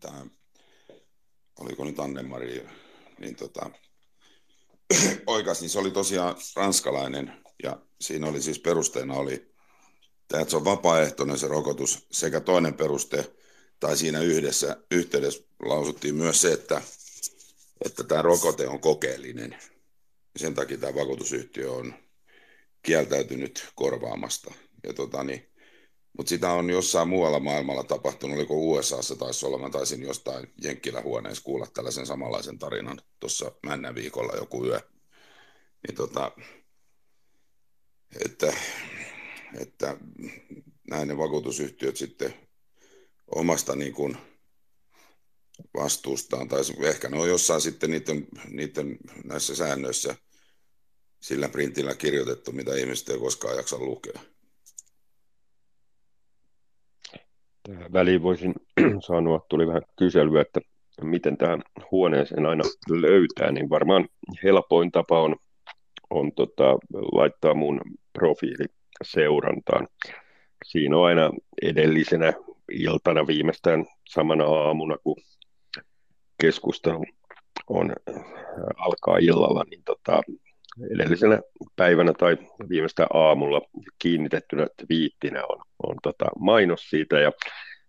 tämä, 0.00 0.26
oliko 1.60 1.84
nyt 1.84 2.00
Anne-Mari, 2.00 2.68
niin 3.18 3.36
tota, 3.36 3.70
oikas, 5.26 5.60
niin 5.60 5.70
se 5.70 5.78
oli 5.78 5.90
tosiaan 5.90 6.36
ranskalainen 6.56 7.44
ja 7.62 7.80
siinä 8.00 8.28
oli 8.28 8.42
siis 8.42 8.58
perusteena 8.58 9.14
oli, 9.14 9.50
että 10.34 10.50
se 10.50 10.56
on 10.56 10.64
vapaaehtoinen 10.64 11.38
se 11.38 11.48
rokotus 11.48 12.06
sekä 12.10 12.40
toinen 12.40 12.74
peruste, 12.74 13.34
tai 13.80 13.96
siinä 13.96 14.20
yhdessä 14.20 14.76
yhteydessä 14.90 15.42
lausuttiin 15.62 16.14
myös 16.14 16.40
se, 16.40 16.52
että, 16.52 16.82
että 17.84 18.04
tämä 18.04 18.22
rokote 18.22 18.68
on 18.68 18.80
kokeellinen 18.80 19.56
sen 20.36 20.54
takia 20.54 20.78
tämä 20.78 20.94
vakuutusyhtiö 20.94 21.72
on 21.72 21.94
kieltäytynyt 22.82 23.68
korvaamasta. 23.74 24.54
Ja 24.86 24.92
tota, 24.92 25.24
niin, 25.24 25.50
mutta 26.18 26.30
sitä 26.30 26.52
on 26.52 26.70
jossain 26.70 27.08
muualla 27.08 27.40
maailmalla 27.40 27.84
tapahtunut, 27.84 28.36
oliko 28.36 28.54
USAssa 28.54 29.16
taisi 29.16 29.46
olla, 29.46 29.58
mä 29.58 29.70
taisin 29.70 30.02
jostain 30.02 30.52
Jenkkilähuoneessa 30.62 31.44
kuulla 31.44 31.66
tällaisen 31.66 32.06
samanlaisen 32.06 32.58
tarinan 32.58 33.00
tuossa 33.20 33.52
männä 33.66 33.94
viikolla 33.94 34.32
joku 34.36 34.66
yö. 34.66 34.80
Niin 35.86 35.96
tota, 35.96 36.32
että, 38.24 38.52
että 39.60 39.96
näin 40.90 41.08
ne 41.08 41.16
vakuutusyhtiöt 41.16 41.96
sitten 41.96 42.34
omasta 43.34 43.76
niin 43.76 43.92
kuin 43.92 44.16
vastuustaan, 45.74 46.48
tai 46.48 46.60
ehkä 46.82 47.08
ne 47.08 47.18
on 47.18 47.28
jossain 47.28 47.60
sitten 47.60 47.90
niiden, 47.90 48.26
niiden 48.48 48.98
näissä 49.24 49.56
säännöissä 49.56 50.16
sillä 51.20 51.48
printillä 51.48 51.94
kirjoitettu, 51.94 52.52
mitä 52.52 52.74
ihmiset 52.74 53.08
ei 53.08 53.18
koskaan 53.18 53.56
jaksa 53.56 53.78
lukea. 53.78 54.20
Tähän 57.62 57.92
väliin 57.92 58.22
voisin 58.22 58.54
sanoa, 59.06 59.46
tuli 59.48 59.66
vähän 59.66 59.82
kyselyä, 59.98 60.40
että 60.40 60.60
miten 61.02 61.36
tähän 61.36 61.62
huoneeseen 61.90 62.46
aina 62.46 62.64
löytää, 62.90 63.52
niin 63.52 63.70
varmaan 63.70 64.08
helpoin 64.42 64.92
tapa 64.92 65.22
on, 65.22 65.36
on 66.10 66.32
tota, 66.32 66.78
laittaa 67.12 67.54
mun 67.54 67.80
profiili 68.12 68.66
seurantaan. 69.04 69.88
Siinä 70.64 70.96
on 70.96 71.06
aina 71.06 71.30
edellisenä 71.62 72.32
iltana 72.72 73.26
viimeistään 73.26 73.86
samana 74.08 74.44
aamuna, 74.44 74.96
kun 75.04 75.16
keskustelu 76.40 77.04
on, 77.68 77.92
äh, 78.08 78.24
alkaa 78.76 79.18
illalla, 79.18 79.64
niin 79.70 79.82
tota, 79.84 80.22
edellisenä 80.94 81.40
päivänä 81.76 82.12
tai 82.12 82.36
viimeistä 82.68 83.06
aamulla 83.14 83.60
kiinnitettynä 83.98 84.66
twiittinä 84.76 85.42
on, 85.48 85.58
on 85.82 85.96
tota 86.02 86.24
mainos 86.38 86.90
siitä 86.90 87.20
ja 87.20 87.32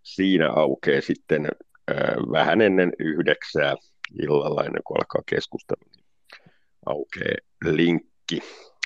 siinä 0.03 0.49
aukeaa 0.49 1.01
sitten 1.01 1.45
äh, 1.91 1.97
vähän 2.31 2.61
ennen 2.61 2.93
yhdeksää 2.99 3.75
illalla 4.23 4.63
ennen 4.63 4.83
kuin 4.83 4.97
alkaa 4.97 5.21
keskustelu, 5.25 5.89
niin 5.95 6.05
aukeaa 6.85 7.35
linkki, 7.65 8.39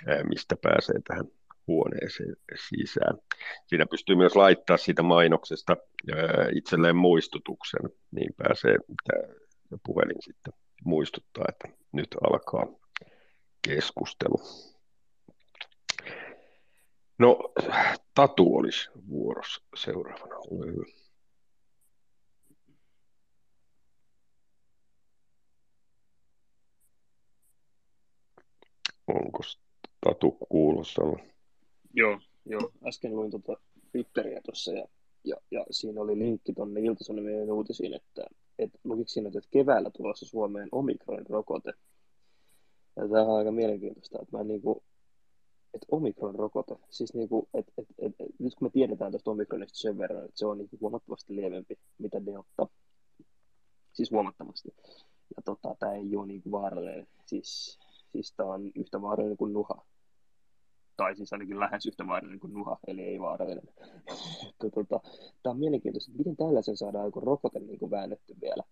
äh, 0.09 0.23
mistä 0.23 0.55
pääsee 0.61 0.95
tähän 1.07 1.25
huoneeseen 1.67 2.35
sisään. 2.69 3.17
Siinä 3.67 3.85
pystyy 3.85 4.15
myös 4.15 4.35
laittaa 4.35 4.77
siitä 4.77 5.03
mainoksesta 5.03 5.77
äh, 6.13 6.47
itselleen 6.55 6.95
muistutuksen, 6.95 7.89
niin 8.11 8.33
pääsee 8.37 8.77
ja 9.71 9.77
puhelin 9.85 10.21
sitten 10.21 10.53
muistuttaa, 10.83 11.45
että 11.49 11.77
nyt 11.91 12.07
alkaa 12.23 12.67
keskustelu. 13.67 14.41
No, 17.17 17.53
Tatu 18.15 18.55
olisi 18.55 18.89
vuorossa 19.09 19.61
seuraavana. 19.75 20.35
Ole 20.35 20.65
hyvä. 20.65 21.05
Onko 29.07 29.39
Tatu 30.01 30.31
kuulossa? 30.31 31.01
Joo, 31.93 32.19
joo. 32.45 32.71
Äsken 32.87 33.15
luin 33.15 33.31
tuota 33.31 33.61
Twitteriä 33.91 34.41
tuossa 34.41 34.71
ja, 34.71 34.85
ja, 35.23 35.35
ja, 35.51 35.65
siinä 35.71 36.01
oli 36.01 36.19
linkki 36.19 36.53
tuonne 36.53 36.81
Ilta-Sanomien 36.81 37.51
uutisiin, 37.51 37.93
että 37.93 38.25
että 38.59 38.79
lukiko 38.83 39.07
siinä, 39.07 39.27
että 39.27 39.49
keväällä 39.51 39.89
tulossa 39.89 40.25
Suomeen 40.25 40.69
omikronin 40.71 41.29
rokote. 41.29 41.73
Ja 42.95 43.07
tämä 43.07 43.21
on 43.21 43.37
aika 43.37 43.51
mielenkiintoista, 43.51 44.19
että 44.21 44.37
mä 44.37 44.43
niin 44.43 44.61
kuin, 44.61 44.79
että 45.73 45.87
omikron 45.91 46.35
rokote, 46.35 46.75
siis 46.89 47.13
niin 47.13 47.29
kuin, 47.29 47.47
että, 47.53 47.71
että, 47.77 47.93
että, 47.97 48.23
että, 48.23 48.35
nyt 48.43 48.55
kun 48.55 48.65
me 48.65 48.69
tiedetään 48.69 49.11
tästä 49.11 49.31
omikronista 49.31 49.77
sen 49.77 49.97
verran, 49.97 50.25
että 50.25 50.37
se 50.37 50.45
on 50.45 50.57
niin 50.57 50.69
kuin 50.69 50.79
huomattavasti 50.79 51.35
lievempi, 51.35 51.79
mitä 51.97 52.25
delta, 52.25 52.67
siis 53.93 54.11
huomattavasti. 54.11 54.69
Ja 55.35 55.41
tota, 55.45 55.75
tämä 55.79 55.93
ei 55.93 56.15
ole 56.15 56.27
niin 56.27 56.41
kuin 56.41 56.51
vaarallinen, 56.51 57.07
siis, 57.25 57.79
siis 58.11 58.33
tämä 58.37 58.53
on 58.53 58.71
yhtä 58.75 59.01
vaarallinen 59.01 59.37
kuin 59.37 59.53
nuha 59.53 59.85
tai 60.97 61.15
siis 61.15 61.33
ainakin 61.33 61.59
lähes 61.59 61.85
yhtä 61.85 62.07
vaarallinen 62.07 62.39
kuin 62.39 62.53
nuha, 62.53 62.77
eli 62.87 63.01
ei 63.01 63.19
vaarallinen. 63.19 63.63
tota, 64.75 64.99
tämä 65.43 65.51
on 65.51 65.59
mielenkiintoista, 65.59 66.11
miten 66.17 66.35
tällaisen 66.37 66.77
saadaan 66.77 67.05
joku 67.05 67.19
rokote 67.19 67.59
niin 67.59 67.79
kuin 67.79 67.91
väännetty 67.91 68.35
vielä. 68.41 68.63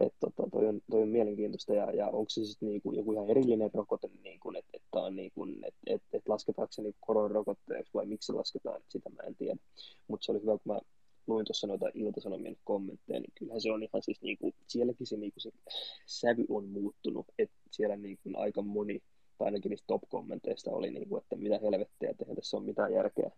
Et, 0.00 0.14
tota, 0.20 0.50
toi 0.50 0.66
on, 0.66 0.80
toi 0.90 1.02
on 1.02 1.08
mielenkiintoista, 1.08 1.74
ja, 1.74 1.90
ja 1.92 2.06
onko 2.06 2.30
se 2.30 2.44
sitten 2.44 2.68
niinku 2.68 2.92
joku 2.92 3.12
ihan 3.12 3.30
erillinen 3.30 3.70
rokote, 3.74 4.10
niinku, 4.22 4.52
että 4.58 4.70
et, 4.74 4.82
on 4.92 5.16
niinku, 5.16 5.46
et, 5.66 5.74
et, 5.86 6.02
et 6.12 6.28
lasketaanko 6.28 6.72
se 6.72 6.82
niinku 6.82 6.98
koronarokotteeksi 7.00 7.94
vai 7.94 8.06
miksi 8.06 8.32
lasketaan, 8.32 8.80
sitä 8.88 9.10
mä 9.10 9.22
en 9.26 9.36
tiedä. 9.36 9.56
Mutta 10.08 10.24
se 10.24 10.32
oli 10.32 10.40
hyvä, 10.40 10.58
kun 10.58 10.74
mä 10.74 10.80
luin 11.26 11.44
tuossa 11.46 11.66
noita 11.66 11.86
iltasanomien 11.94 12.56
kommentteja, 12.64 13.20
niin 13.20 13.32
kyllähän 13.38 13.60
se 13.60 13.72
on 13.72 13.82
ihan 13.82 14.02
siis, 14.02 14.22
niinku, 14.22 14.52
sielläkin 14.66 15.06
se, 15.06 15.16
niinku, 15.16 15.40
se 15.40 15.50
sävy 16.06 16.44
on 16.48 16.68
muuttunut, 16.68 17.26
että 17.38 17.56
siellä 17.70 17.96
niinku, 17.96 18.30
aika 18.36 18.62
moni, 18.62 19.02
tai 19.42 19.46
ainakin 19.48 19.70
niistä 19.70 19.86
top-kommenteista 19.86 20.70
oli, 20.70 20.90
niinku, 20.90 21.16
että 21.16 21.36
mitä 21.36 21.58
helvettiä, 21.58 22.10
että 22.10 22.24
eihän 22.24 22.36
tässä 22.36 22.56
ole 22.56 22.64
mitään 22.64 22.92
järkeä. 22.92 23.30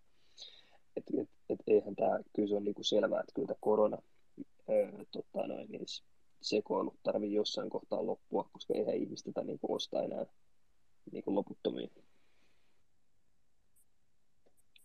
Et, 0.96 1.04
et, 1.20 1.28
et, 1.50 1.60
eihän 1.66 1.96
tämä, 1.96 2.18
kyllä 2.32 2.48
se 2.48 2.54
on 2.54 2.64
niinku 2.64 2.82
selvää, 2.82 3.20
että 3.20 3.32
kyllä 3.34 3.46
tämä 3.46 3.58
korona, 3.60 3.98
öö, 4.70 5.04
tota 5.10 5.46
noin, 5.46 5.70
niin 5.70 5.86
sekoilut 6.40 6.94
tarvii 7.02 7.32
jossain 7.32 7.70
kohtaa 7.70 8.06
loppua, 8.06 8.48
koska 8.52 8.74
eihän 8.74 8.94
ihmistä 8.94 9.32
tätä 9.32 9.46
niin 9.46 9.58
osta 9.68 10.02
enää 10.02 10.26
niin 11.12 11.24
loputtomiin. 11.26 11.90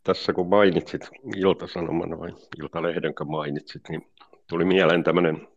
Tässä 0.03 0.33
kun 0.33 0.49
mainitsit 0.49 1.01
Ilta-Sanoman 1.37 2.19
vai 2.19 2.33
Iltalehden, 2.59 3.15
kun 3.15 3.31
mainitsit, 3.31 3.89
niin 3.89 4.11
tuli 4.49 4.65
mieleen 4.65 5.03
tämmöinen, 5.03 5.47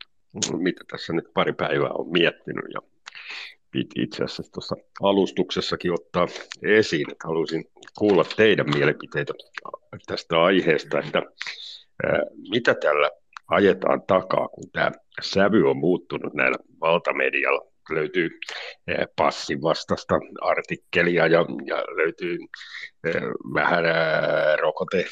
mitä 0.56 0.84
tässä 0.90 1.12
nyt 1.12 1.34
pari 1.34 1.52
päivää 1.52 1.90
on 1.90 2.12
miettinyt 2.12 2.64
ja 2.74 2.91
piti 3.73 4.03
itse 4.03 4.24
asiassa 4.24 4.53
tuossa 4.53 4.77
alustuksessakin 5.03 5.93
ottaa 5.93 6.27
esiin, 6.62 7.07
haluaisin 7.24 7.65
kuulla 7.99 8.24
teidän 8.36 8.66
mielipiteitä 8.74 9.32
tästä 10.07 10.43
aiheesta, 10.43 10.99
että 10.99 11.23
mitä 12.51 12.74
tällä 12.74 13.11
ajetaan 13.49 14.03
takaa, 14.07 14.49
kun 14.49 14.70
tämä 14.73 14.90
sävy 15.23 15.70
on 15.70 15.77
muuttunut 15.77 16.35
näillä 16.35 16.57
valtamedialla. 16.81 17.73
Löytyy 17.90 18.31
passin 19.16 19.62
vastasta 19.62 20.15
artikkelia 20.40 21.27
ja, 21.27 21.47
ja 21.66 21.77
löytyy 21.77 22.39
vähän 23.55 23.85
rokote, 24.61 25.05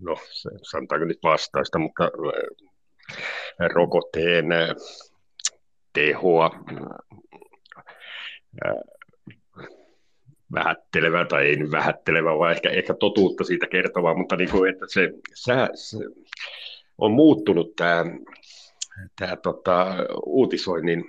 no 0.00 0.16
sanotaanko 0.62 1.04
nyt 1.04 1.18
vastaista, 1.22 1.78
mutta 1.78 2.10
rokotteen 3.74 4.46
tehoa 5.96 6.50
vähättelevä, 10.52 11.24
tai 11.24 11.46
ei 11.46 11.56
nyt 11.56 11.70
vähättelevä, 11.70 12.38
vaan 12.38 12.52
ehkä, 12.52 12.70
ehkä 12.70 12.94
totuutta 12.94 13.44
siitä 13.44 13.66
kertovaa, 13.66 14.14
mutta 14.16 14.36
niin 14.36 14.50
kuin, 14.50 14.70
että 14.70 14.86
se, 14.88 15.10
se, 15.34 15.52
se 15.74 15.96
on 16.98 17.12
muuttunut 17.12 17.76
tämä, 17.76 18.04
tämä 19.18 19.36
tota, 19.36 19.96
uutisoinnin 20.26 21.04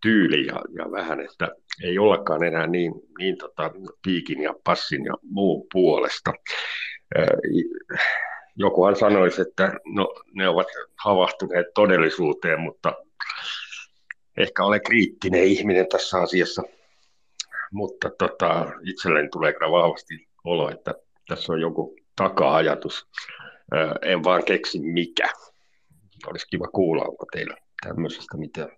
tyyli 0.00 0.46
ja, 0.46 0.60
ja 0.78 0.90
vähän, 0.90 1.20
että 1.20 1.48
ei 1.84 1.98
ollakaan 1.98 2.44
enää 2.44 2.66
niin, 2.66 2.92
niin 3.18 3.38
tota, 3.38 3.70
piikin 4.04 4.42
ja 4.42 4.54
passin 4.64 5.04
ja 5.04 5.14
muun 5.22 5.66
puolesta. 5.72 6.32
Jokuhan 8.56 8.96
sanoisi, 8.96 9.42
että 9.42 9.72
no, 9.84 10.14
ne 10.34 10.48
ovat 10.48 10.66
havahtuneet 10.96 11.66
todellisuuteen, 11.74 12.60
mutta 12.60 12.94
ehkä 14.36 14.64
olen 14.64 14.82
kriittinen 14.82 15.44
ihminen 15.44 15.86
tässä 15.88 16.18
asiassa 16.18 16.62
mutta 17.72 18.10
tota, 18.18 18.72
itselleni 18.84 19.28
tulee 19.28 19.52
kyllä 19.52 19.70
vahvasti 19.70 20.28
olo, 20.44 20.70
että 20.70 20.94
tässä 21.28 21.52
on 21.52 21.60
joku 21.60 21.96
taka-ajatus. 22.16 23.06
En 24.02 24.24
vaan 24.24 24.44
keksi 24.44 24.78
mikä. 24.78 25.28
Olisi 26.26 26.46
kiva 26.46 26.66
kuulla, 26.68 27.04
onko 27.04 27.26
teillä 27.32 27.56
tämmöisestä 27.86 28.36
mitään 28.36 28.70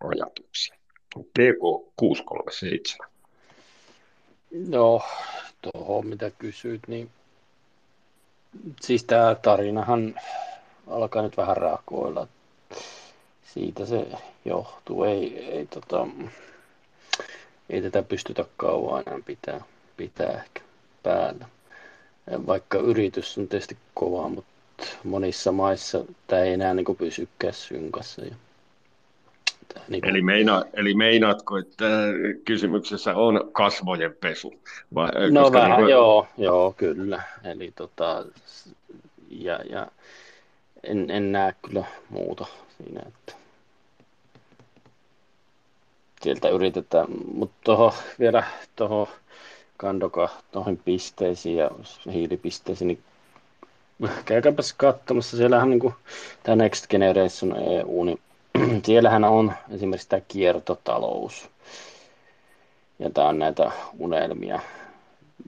ajatuksia. 0.00 0.76
TK637. 1.18 3.06
No, 4.50 5.02
tuohon 5.62 6.06
mitä 6.06 6.30
kysyit, 6.30 6.82
niin 6.88 7.10
siis 8.80 9.04
tämä 9.04 9.34
tarinahan 9.34 10.20
alkaa 10.86 11.22
nyt 11.22 11.36
vähän 11.36 11.56
raakoilla. 11.56 12.28
Siitä 13.54 13.86
se 13.86 14.06
johtuu. 14.44 15.04
Ei, 15.04 15.44
ei 15.44 15.66
tota, 15.66 16.06
ei 17.70 17.82
tätä 17.82 18.02
pystytä 18.02 18.44
kauan 18.56 19.02
enää 19.06 19.20
pitää, 19.26 19.60
pitää 19.96 20.30
ehkä 20.30 20.60
päällä. 21.02 21.46
Vaikka 22.46 22.78
yritys 22.78 23.38
on 23.38 23.48
tietysti 23.48 23.76
kova, 23.94 24.28
mutta 24.28 24.86
monissa 25.04 25.52
maissa 25.52 26.04
tämä 26.26 26.42
ei 26.42 26.52
enää 26.52 26.74
niin 26.74 26.96
pysykään 26.98 27.54
synkassa. 27.54 28.22
Ja 28.22 28.34
niin 29.88 30.00
kuin... 30.00 30.10
eli, 30.10 30.22
meina, 30.22 30.62
eli 30.72 30.94
meinaatko, 30.94 31.56
että 31.56 31.84
kysymyksessä 32.44 33.14
on 33.14 33.48
kasvojen 33.52 34.14
pesu? 34.20 34.54
Vai, 34.94 35.10
no 35.30 35.52
vähän, 35.52 35.80
niin... 35.80 35.90
joo, 35.90 36.26
joo, 36.38 36.74
kyllä. 36.76 37.22
Eli 37.44 37.72
tota, 37.76 38.24
ja, 39.28 39.60
ja 39.70 39.86
en, 40.82 41.10
en 41.10 41.32
näe 41.32 41.54
kyllä 41.62 41.84
muuta 42.10 42.46
siinä, 42.78 43.00
että 43.08 43.32
sieltä 46.22 46.48
yritetään, 46.48 47.06
mutta 47.34 47.56
toho, 47.64 47.94
vielä 48.18 48.44
tuohon 48.76 49.06
kandoka 49.76 50.28
tuohon 50.52 50.76
pisteisiin 50.76 51.56
ja 51.56 51.70
hiilipisteisiin, 52.12 52.88
niin 52.88 53.02
käykääpäs 54.24 54.72
katsomassa, 54.72 55.36
siellähän 55.36 55.70
niin 55.70 55.94
tämä 56.42 56.56
Next 56.56 56.86
Generation 56.86 57.56
EU, 57.56 58.04
niin 58.04 58.20
siellähän 58.86 59.24
on 59.24 59.52
esimerkiksi 59.70 60.08
tämä 60.08 60.20
kiertotalous. 60.28 61.48
Ja 62.98 63.10
tämä 63.10 63.28
on 63.28 63.38
näitä 63.38 63.70
unelmia 63.98 64.60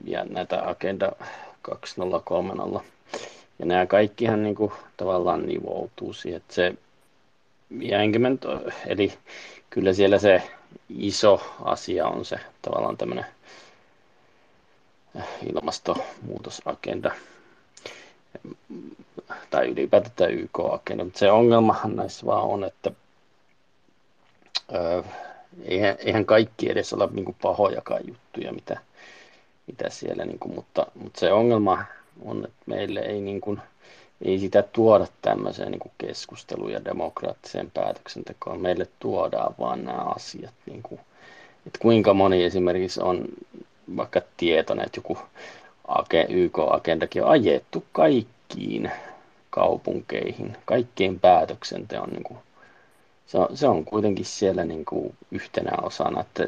ja 0.05 0.25
näitä 0.25 0.69
Agenda 0.69 1.11
2030. 1.61 2.79
Ja 3.59 3.65
nämä 3.65 3.85
kaikkihan 3.85 4.43
niin 4.43 4.55
kuin, 4.55 4.71
tavallaan 4.97 5.45
nivoutuu 5.45 6.13
siihen, 6.13 6.37
että 6.37 6.53
se 6.53 6.73
ja 7.69 7.97
eli 8.85 9.13
kyllä 9.69 9.93
siellä 9.93 10.19
se 10.19 10.43
iso 10.89 11.55
asia 11.63 12.07
on 12.07 12.25
se 12.25 12.39
tavallaan 12.61 12.97
tämmöinen 12.97 13.25
ilmastonmuutosagenda. 15.45 17.11
Tai 19.49 19.67
ylipäätään 19.67 20.31
YK-agenda, 20.31 21.03
mutta 21.03 21.19
se 21.19 21.31
ongelmahan 21.31 21.95
näissä 21.95 22.25
vaan 22.25 22.43
on, 22.43 22.63
että 22.63 22.91
ö, 24.73 25.03
eihän, 25.65 25.95
eihän 25.99 26.25
kaikki 26.25 26.71
edes 26.71 26.93
ole 26.93 27.09
niin 27.11 27.35
pahojakaan 27.41 28.01
juttuja, 28.07 28.53
mitä, 28.53 28.79
mitä 29.67 29.89
siellä, 29.89 30.25
niin 30.25 30.39
kuin, 30.39 30.55
mutta, 30.55 30.85
mutta 30.95 31.19
se 31.19 31.31
ongelma 31.31 31.85
on, 32.25 32.43
että 32.45 32.63
meille 32.65 32.99
ei 32.99 33.21
niin 33.21 33.41
kuin, 33.41 33.61
ei 34.21 34.39
sitä 34.39 34.61
tuoda 34.61 35.07
tämmöiseen 35.21 35.71
niin 35.71 35.91
keskusteluun 35.97 36.71
ja 36.71 36.85
demokraattiseen 36.85 37.71
päätöksentekoon. 37.71 38.61
Meille 38.61 38.87
tuodaan 38.99 39.55
vaan 39.59 39.85
nämä 39.85 40.03
asiat. 40.15 40.53
Niin 40.65 40.83
kuin, 40.83 41.01
että 41.67 41.79
kuinka 41.79 42.13
moni 42.13 42.43
esimerkiksi 42.43 43.01
on 43.01 43.25
vaikka 43.97 44.21
tietoinen, 44.37 44.85
että 44.85 44.99
joku 44.99 45.17
YK-agendakin 46.29 47.23
on 47.23 47.29
ajettu 47.29 47.83
kaikkiin 47.91 48.91
kaupunkeihin, 49.49 50.57
kaikkien 50.65 51.19
päätöksenteon. 51.19 52.09
Niin 52.09 52.23
kuin, 52.23 52.39
se, 53.27 53.37
on, 53.37 53.57
se 53.57 53.67
on 53.67 53.85
kuitenkin 53.85 54.25
siellä 54.25 54.65
niin 54.65 54.85
kuin 54.85 55.15
yhtenä 55.31 55.71
osana, 55.81 56.21
että 56.21 56.47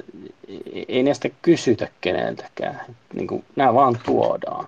ei 0.88 1.04
näistä 1.04 1.30
kysytä 1.42 1.88
keneltäkään. 2.02 2.96
Niin 3.14 3.28
kuin, 3.28 3.46
nämä 3.56 3.74
vaan 3.74 4.00
tuodaan. 4.06 4.68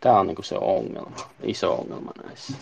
Tämä 0.00 0.20
on 0.20 0.26
niin 0.26 0.44
se 0.44 0.56
ongelma, 0.60 1.30
iso 1.42 1.74
ongelma 1.74 2.12
näissä. 2.24 2.56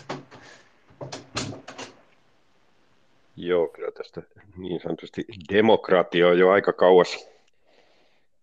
Joo, 3.35 3.67
kyllä 3.67 3.91
tästä 3.91 4.21
niin 4.57 4.81
sanotusti 4.81 5.25
demokratia 5.53 6.27
on 6.27 6.39
jo 6.39 6.49
aika 6.49 6.73
kauas 6.73 7.29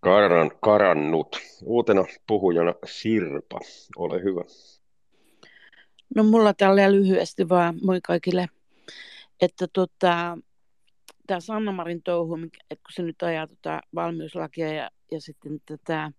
karan, 0.01 0.51
karannut. 0.60 1.36
Uutena 1.64 2.05
puhujana 2.27 2.74
Sirpa, 2.85 3.60
ole 3.97 4.23
hyvä. 4.23 4.43
No 6.14 6.23
mulla 6.23 6.55
tällä 6.55 6.93
lyhyesti 6.93 7.48
vaan, 7.48 7.78
moi 7.82 8.01
kaikille, 8.06 8.47
että 9.40 9.66
tota, 9.73 10.39
tämä 11.27 11.40
Sanna 11.40 11.73
Marin 11.73 12.02
touhu, 12.02 12.35
että 12.70 12.82
kun 12.82 12.93
se 12.93 13.02
nyt 13.02 13.23
ajaa 13.23 13.47
tota 13.47 13.81
valmiuslakia 13.94 14.73
ja, 14.73 14.90
ja 15.10 15.20
sitten 15.20 15.60
tätä 15.66 16.10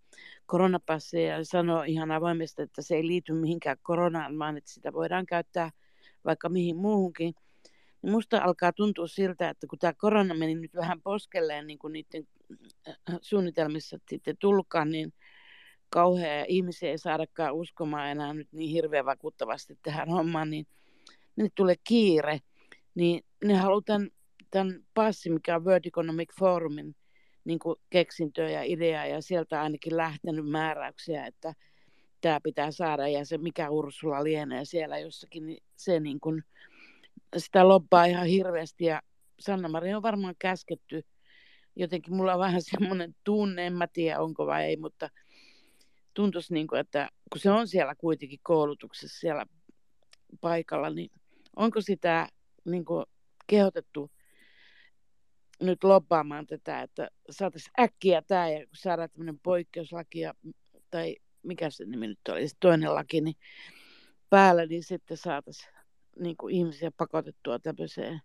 koronapassia 0.48 1.28
ja 1.28 1.46
sanoo 1.46 1.84
ihan 1.84 2.12
avoimesti, 2.12 2.62
että 2.62 2.82
se 2.82 2.96
ei 2.96 3.08
liity 3.08 3.34
mihinkään 3.34 3.78
koronaan, 3.82 4.40
vaan 4.40 4.58
että 4.58 4.72
sitä 4.72 4.94
voidaan 4.94 5.26
käyttää 5.26 5.72
vaikka 6.26 6.50
mihin 6.50 6.78
muuhunkin. 6.78 7.34
Niin 8.02 8.12
musta 8.12 8.42
alkaa 8.44 8.74
tuntua 8.74 9.08
siltä, 9.08 9.50
että 9.50 9.68
kun 9.68 9.80
tämä 9.80 9.94
korona 9.94 10.34
meni 10.34 10.56
nyt 10.56 10.76
vähän 10.76 11.02
poskelleen 11.02 11.68
niin 11.68 11.80
kuin 11.80 11.94
niiden 11.94 12.28
äh, 12.88 12.96
suunnitelmissa 13.22 13.98
sitten 14.10 14.38
tulkaan, 14.40 14.92
niin 14.92 15.14
kauhea 15.90 16.46
ihmisiä 16.48 16.90
ei 16.90 16.98
saadakaan 16.98 17.56
uskomaan 17.56 18.10
enää 18.10 18.34
nyt 18.34 18.48
niin 18.52 18.70
hirveän 18.70 19.06
vakuuttavasti 19.06 19.80
tähän 19.84 20.10
hommaan, 20.10 20.50
niin 20.50 20.68
nyt 21.36 21.52
tulee 21.56 21.76
kiire, 21.84 22.40
niin 22.96 23.24
ne 23.44 23.56
halutaan 23.56 24.12
tämän 24.52 24.86
passi, 24.94 25.30
mikä 25.30 25.56
on 25.56 25.66
World 25.66 25.86
Economic 25.86 26.30
Forumin 26.40 26.96
niin 27.48 27.60
kuin 27.60 27.76
keksintöä 27.90 28.50
ja 28.50 28.64
ideaa 28.64 29.06
ja 29.06 29.22
sieltä 29.22 29.62
ainakin 29.62 29.98
lähtenyt 29.98 30.50
määräyksiä, 30.50 31.26
että 31.26 31.54
tämä 32.22 32.40
pitää 32.44 32.72
saada 32.72 33.08
ja 33.08 33.26
se 33.26 33.38
mikä 33.38 33.70
Ursula 33.70 34.24
lienee 34.24 34.66
siellä 34.66 35.00
jossakin, 35.00 35.46
niin 35.46 35.64
se 35.76 36.00
niin 36.00 36.20
kuin, 36.20 36.44
sitä 37.38 37.68
lobbaa 37.68 38.06
ihan 38.06 38.28
hirveästi 38.28 38.86
ja 38.86 39.02
Sanna 39.40 39.70
Marin 39.70 39.96
on 39.96 40.02
varmaan 40.02 40.36
käsketty. 40.40 41.06
Jotenkin 41.76 42.16
mulla 42.16 42.34
on 42.34 42.40
vähän 42.40 42.62
semmoinen 42.62 43.16
tunne, 43.24 43.68
en 43.68 43.74
mä 43.74 43.88
tiedä 43.88 44.20
onko 44.20 44.46
vai 44.46 44.64
ei, 44.64 44.78
mutta 44.78 45.10
tuntuisi 46.14 46.54
niin 46.54 46.68
kuin, 46.68 46.80
että 46.80 47.10
kun 47.32 47.42
se 47.42 47.52
on 47.52 47.68
siellä 47.68 47.96
kuitenkin 47.96 48.40
koulutuksessa 48.44 49.20
siellä 49.20 49.46
paikalla, 50.42 50.90
niin 50.90 51.12
onko 51.56 51.82
sitä 51.82 52.28
niin 52.66 52.86
kuin 52.86 53.06
kehotettu 53.48 54.12
nyt 55.62 55.84
lobbaamaan 55.84 56.48
tätä, 56.48 56.82
että 56.82 57.10
saataisiin 57.30 57.74
äkkiä 57.80 58.22
tämä 58.22 58.50
ja 58.50 58.60
kun 58.60 58.76
saadaan 58.76 59.10
tämmöinen 59.10 59.40
poikkeuslaki 59.40 60.20
ja, 60.20 60.34
tai 60.92 61.16
mikä 61.44 61.70
se 61.70 61.86
nimi 61.86 62.08
nyt 62.08 62.20
oli, 62.30 62.48
toinen 62.60 62.96
laki, 62.96 63.22
niin 63.22 63.36
päällä, 64.30 64.66
niin 64.66 64.84
sitten 64.84 65.18
saataisiin 65.18 65.74
niin 66.20 66.36
ihmisiä 66.52 66.92
pakotettua 66.98 67.60
tämmöiseen. 67.60 68.22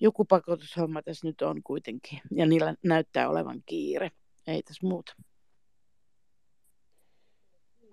Joku 0.00 0.24
pakotushomma 0.24 1.02
tässä 1.02 1.26
nyt 1.26 1.42
on 1.42 1.62
kuitenkin, 1.62 2.20
ja 2.30 2.46
niillä 2.46 2.74
näyttää 2.84 3.28
olevan 3.28 3.62
kiire. 3.66 4.10
Ei 4.46 4.62
tässä 4.62 4.86
muuta. 4.86 5.14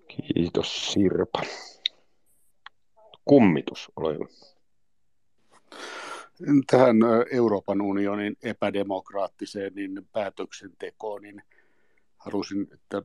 Kiitos 0.08 0.92
Sirpa. 0.92 1.42
Kummitus, 3.24 3.92
ole 3.96 4.14
hyvä. 4.14 4.51
Tähän 6.66 6.96
Euroopan 7.30 7.80
unionin 7.80 8.36
epädemokraattiseen 8.42 9.74
niin 9.74 10.08
päätöksentekoon, 10.12 11.22
niin 11.22 11.42
halusin, 12.16 12.68
että 12.72 13.02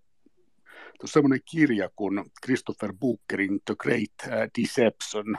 tuossa 1.00 1.14
semmoinen 1.14 1.42
kirja 1.46 1.90
kuin 1.96 2.26
Christopher 2.46 2.94
Bookerin 2.94 3.60
The 3.66 3.76
Great 3.80 4.50
Deception 4.58 5.38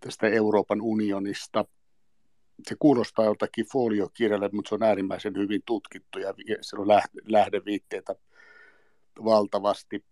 tästä 0.00 0.26
Euroopan 0.26 0.80
unionista. 0.80 1.64
Se 2.68 2.76
kuulostaa 2.78 3.24
joltakin 3.24 3.66
foliokirjalle, 3.72 4.50
mutta 4.52 4.68
se 4.68 4.74
on 4.74 4.82
äärimmäisen 4.82 5.36
hyvin 5.36 5.62
tutkittu 5.66 6.18
ja 6.18 6.34
se 6.60 6.76
on 6.76 6.86
lähdeviitteitä 7.26 8.14
valtavasti. 9.24 10.04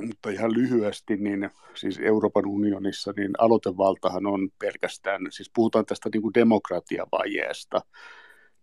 Mutta 0.00 0.30
ihan 0.30 0.54
lyhyesti, 0.54 1.16
niin 1.16 1.50
siis 1.74 1.98
Euroopan 2.02 2.46
unionissa, 2.46 3.12
niin 3.16 3.30
aloitevaltahan 3.38 4.26
on 4.26 4.48
pelkästään, 4.58 5.20
siis 5.30 5.50
puhutaan 5.54 5.86
tästä 5.86 6.08
niin 6.12 6.22
kuin 6.22 6.34
demokratiavajeesta, 6.34 7.80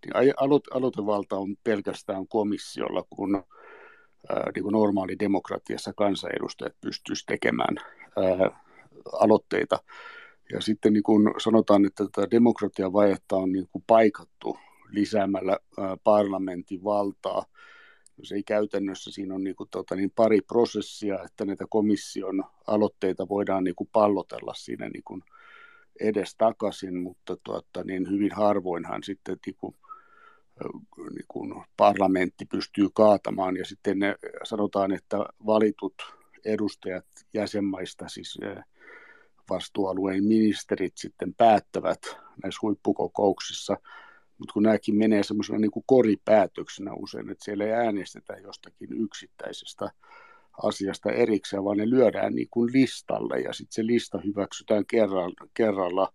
niin 0.06 0.34
aloitevalta 0.72 1.36
on 1.36 1.56
pelkästään 1.64 2.28
komissiolla, 2.28 3.03
kun 3.10 3.44
niin 4.56 4.64
kuin 4.64 4.74
normaali 4.74 5.20
demokratiassa 5.20 5.94
kansanedustajat 5.94 6.76
pystyisivät 6.82 7.28
tekemään 7.28 7.76
ää, 8.18 8.64
aloitteita. 9.14 9.80
Ja 10.53 10.62
sitten 10.62 10.94
niin 10.94 11.03
kuin 11.03 11.34
sanotaan, 11.38 11.86
että 11.86 12.06
tätä 12.12 12.32
demokratiavajetta 12.32 13.36
on 13.36 13.52
niin 13.52 13.68
kuin 13.72 13.84
paikattu 13.88 14.58
lisäämällä 14.90 15.58
ää, 15.80 15.98
parlamentin 16.03 16.84
valtaa. 16.84 17.45
Se 18.23 18.35
ei 18.35 18.43
käytännössä, 18.43 19.11
siinä 19.11 19.35
on 19.35 19.43
niin 19.43 19.56
kuin, 19.56 19.69
tota, 19.69 19.95
niin 19.95 20.11
pari 20.15 20.41
prosessia, 20.41 21.23
että 21.23 21.45
näitä 21.45 21.65
komission 21.69 22.43
aloitteita 22.68 23.30
voidaan 23.30 23.64
niin 23.64 23.76
kuin 23.76 23.89
pallotella 23.91 24.53
siinä 24.53 24.89
niin 24.89 25.03
kuin 25.06 25.23
edes 25.99 26.35
takaisin, 26.35 26.98
mutta 26.98 27.38
tuota, 27.43 27.84
niin 27.84 28.10
hyvin 28.10 28.31
harvoinhan 28.35 29.03
sitten 29.03 29.38
niin 29.45 29.56
kuin, 29.60 29.76
niin 30.95 31.26
kuin 31.27 31.53
parlamentti 31.77 32.45
pystyy 32.45 32.88
kaatamaan. 32.93 33.57
Ja 33.57 33.65
sitten 33.65 33.99
ne, 33.99 34.15
sanotaan, 34.43 34.91
että 34.91 35.18
valitut 35.45 35.93
edustajat 36.45 37.06
jäsenmaista, 37.34 38.07
siis 38.07 38.38
vastuualueen 39.49 40.23
ministerit 40.23 40.93
sitten 40.98 41.34
päättävät 41.34 42.02
näissä 42.43 42.60
huippukokouksissa, 42.61 43.77
mutta 44.42 44.54
kun 44.54 44.64
nämäkin 44.64 44.96
menee 44.96 45.24
semmoisena 45.24 45.60
niin 45.60 45.72
kuin 45.72 45.84
koripäätöksenä 45.88 46.94
usein, 46.94 47.30
että 47.30 47.46
siellä 47.46 47.66
ei 47.66 47.72
äänestetä 47.72 48.34
jostakin 48.34 49.02
yksittäisestä 49.04 49.92
asiasta 50.64 51.12
erikseen, 51.12 51.64
vaan 51.64 51.78
ne 51.78 51.90
lyödään 51.90 52.36
niin 52.36 52.48
kuin 52.52 52.74
listalle 52.74 53.40
ja 53.40 53.54
sitten 53.54 53.74
se 53.74 53.86
lista 53.86 54.20
hyväksytään 54.26 54.86
kerralla, 54.86 55.48
kerralla 55.54 56.14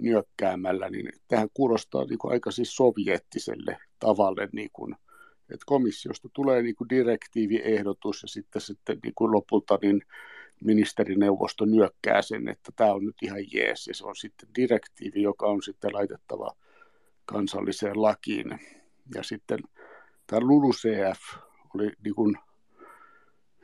nyökkäämällä, 0.00 0.90
niin 0.90 1.12
tähän 1.28 1.48
kuulostaa 1.54 2.04
niin 2.04 2.18
kuin 2.18 2.32
aika 2.32 2.50
siis 2.50 2.76
sovjettiselle 2.76 3.78
tavalle, 3.98 4.48
niin 4.52 4.70
kuin, 4.72 4.94
että 5.40 5.64
komissiosta 5.66 6.28
tulee 6.32 6.62
niin 6.62 6.76
kuin 6.76 6.88
direktiiviehdotus 6.88 8.22
ja 8.22 8.28
sitten, 8.28 8.62
sitten 8.62 8.98
niin 9.02 9.14
kuin 9.14 9.32
lopulta 9.32 9.78
niin 9.82 10.02
ministerineuvosto 10.64 11.64
nyökkää 11.64 12.22
sen, 12.22 12.48
että 12.48 12.72
tämä 12.76 12.92
on 12.92 13.04
nyt 13.04 13.16
ihan 13.22 13.44
jees 13.52 13.86
ja 13.86 13.94
se 13.94 14.06
on 14.06 14.16
sitten 14.16 14.48
direktiivi, 14.56 15.22
joka 15.22 15.46
on 15.46 15.62
sitten 15.62 15.94
laitettava 15.94 16.56
kansalliseen 17.26 18.02
lakiin. 18.02 18.60
Ja 19.14 19.22
sitten 19.22 19.58
tämä 20.26 20.40
LULUCF 20.40 21.20
oli 21.74 21.92
niin 22.04 22.14
kuin 22.14 22.36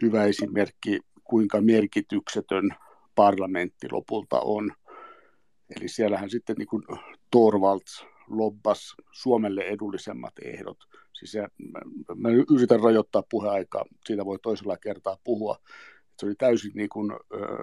hyvä 0.02 0.24
esimerkki, 0.24 1.00
kuinka 1.24 1.60
merkityksetön 1.60 2.70
parlamentti 3.14 3.86
lopulta 3.92 4.40
on. 4.40 4.72
Eli 5.76 5.88
siellähän 5.88 6.30
sitten 6.30 6.56
niin 6.58 6.68
kuin 6.68 6.82
Torvalds 7.30 8.06
lobbas 8.28 8.94
Suomelle 9.12 9.62
edullisemmat 9.62 10.32
ehdot. 10.44 10.78
Siis 11.12 11.32
se, 11.32 11.40
mä, 11.40 11.80
mä 12.14 12.28
yritän 12.54 12.80
rajoittaa 12.80 13.22
puheaikaa, 13.30 13.84
siitä 14.06 14.24
voi 14.24 14.38
toisella 14.42 14.76
kertaa 14.76 15.16
puhua. 15.24 15.58
Se 16.18 16.26
oli 16.26 16.34
täysin 16.34 16.72
niin 16.74 16.88
kuin, 16.88 17.12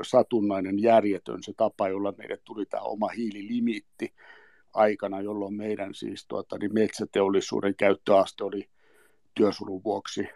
satunnainen, 0.01 0.79
järjetön 0.79 1.43
se 1.43 1.53
tapa, 1.57 1.89
jolla 1.89 2.13
meille 2.17 2.37
tuli 2.45 2.65
tämä 2.65 2.83
oma 2.83 3.07
hiililimitti 3.07 4.13
aikana, 4.73 5.21
jolloin 5.21 5.53
meidän 5.53 5.93
siis 5.93 6.25
tuota, 6.27 6.57
niin 6.57 6.73
metsäteollisuuden 6.73 7.75
käyttöaste 7.75 8.43
oli 8.43 8.69
työsulun 9.35 9.83
vuoksi 9.83 10.27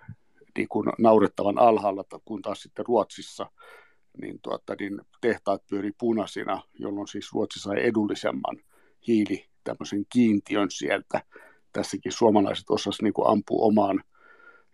niin 0.58 0.68
kuin 0.68 0.90
naurettavan 1.00 1.60
alhaalla, 1.60 2.04
kun 2.26 2.42
taas 2.42 2.62
sitten 2.62 2.86
Ruotsissa 2.86 3.52
niin, 4.22 4.40
tuota, 4.42 4.76
niin 4.80 5.02
tehtaat 5.22 5.62
pyöri 5.70 5.92
punaisina, 6.00 6.62
jolloin 6.80 7.08
siis 7.08 7.34
Ruotsi 7.34 7.60
sai 7.60 7.86
edullisemman 7.86 8.58
hiili 9.08 9.46
tämmöisen 9.64 10.06
kiintiön 10.14 10.72
sieltä. 10.72 11.22
Tässäkin 11.74 12.12
suomalaiset 12.12 12.70
osas 12.70 13.02
niin 13.02 13.14
kuin 13.14 13.28
ampua 13.28 13.66
omaan 13.66 14.04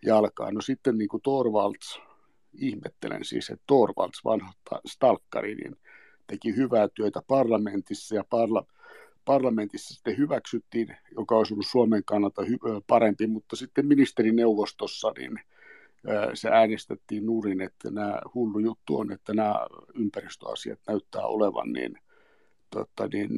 jalkaan. 0.05 0.53
No 0.53 0.61
sitten 0.61 0.97
niin 0.97 1.09
kuin 1.09 1.21
Torvalds, 1.21 1.99
ihmettelen 2.53 3.25
siis, 3.25 3.49
että 3.49 3.63
Torvalds, 3.67 4.25
vanha 4.25 4.53
stalkkari, 4.87 5.55
niin 5.55 5.75
teki 6.27 6.55
hyvää 6.55 6.87
työtä 6.87 7.21
parlamentissa 7.27 8.15
ja 8.15 8.23
parla, 8.29 8.65
parlamentissa 9.29 9.93
sitten 9.93 10.17
hyväksyttiin, 10.17 10.97
joka 11.17 11.35
olisi 11.35 11.53
ollut 11.53 11.67
Suomen 11.67 12.03
kannalta 12.03 12.41
hy- 12.41 12.83
parempi, 12.87 13.27
mutta 13.27 13.55
sitten 13.55 13.85
ministerineuvostossa 13.85 15.13
niin 15.17 15.39
se 16.33 16.49
äänestettiin 16.49 17.25
nurin, 17.25 17.61
että 17.61 17.91
nämä 17.91 18.21
hullu 18.35 18.59
juttu 18.59 18.97
on, 18.97 19.11
että 19.11 19.33
nämä 19.33 19.55
ympäristöasiat 19.95 20.79
näyttää 20.87 21.21
olevan 21.21 21.73
niin, 21.73 21.97
totta, 22.69 23.07
niin 23.13 23.29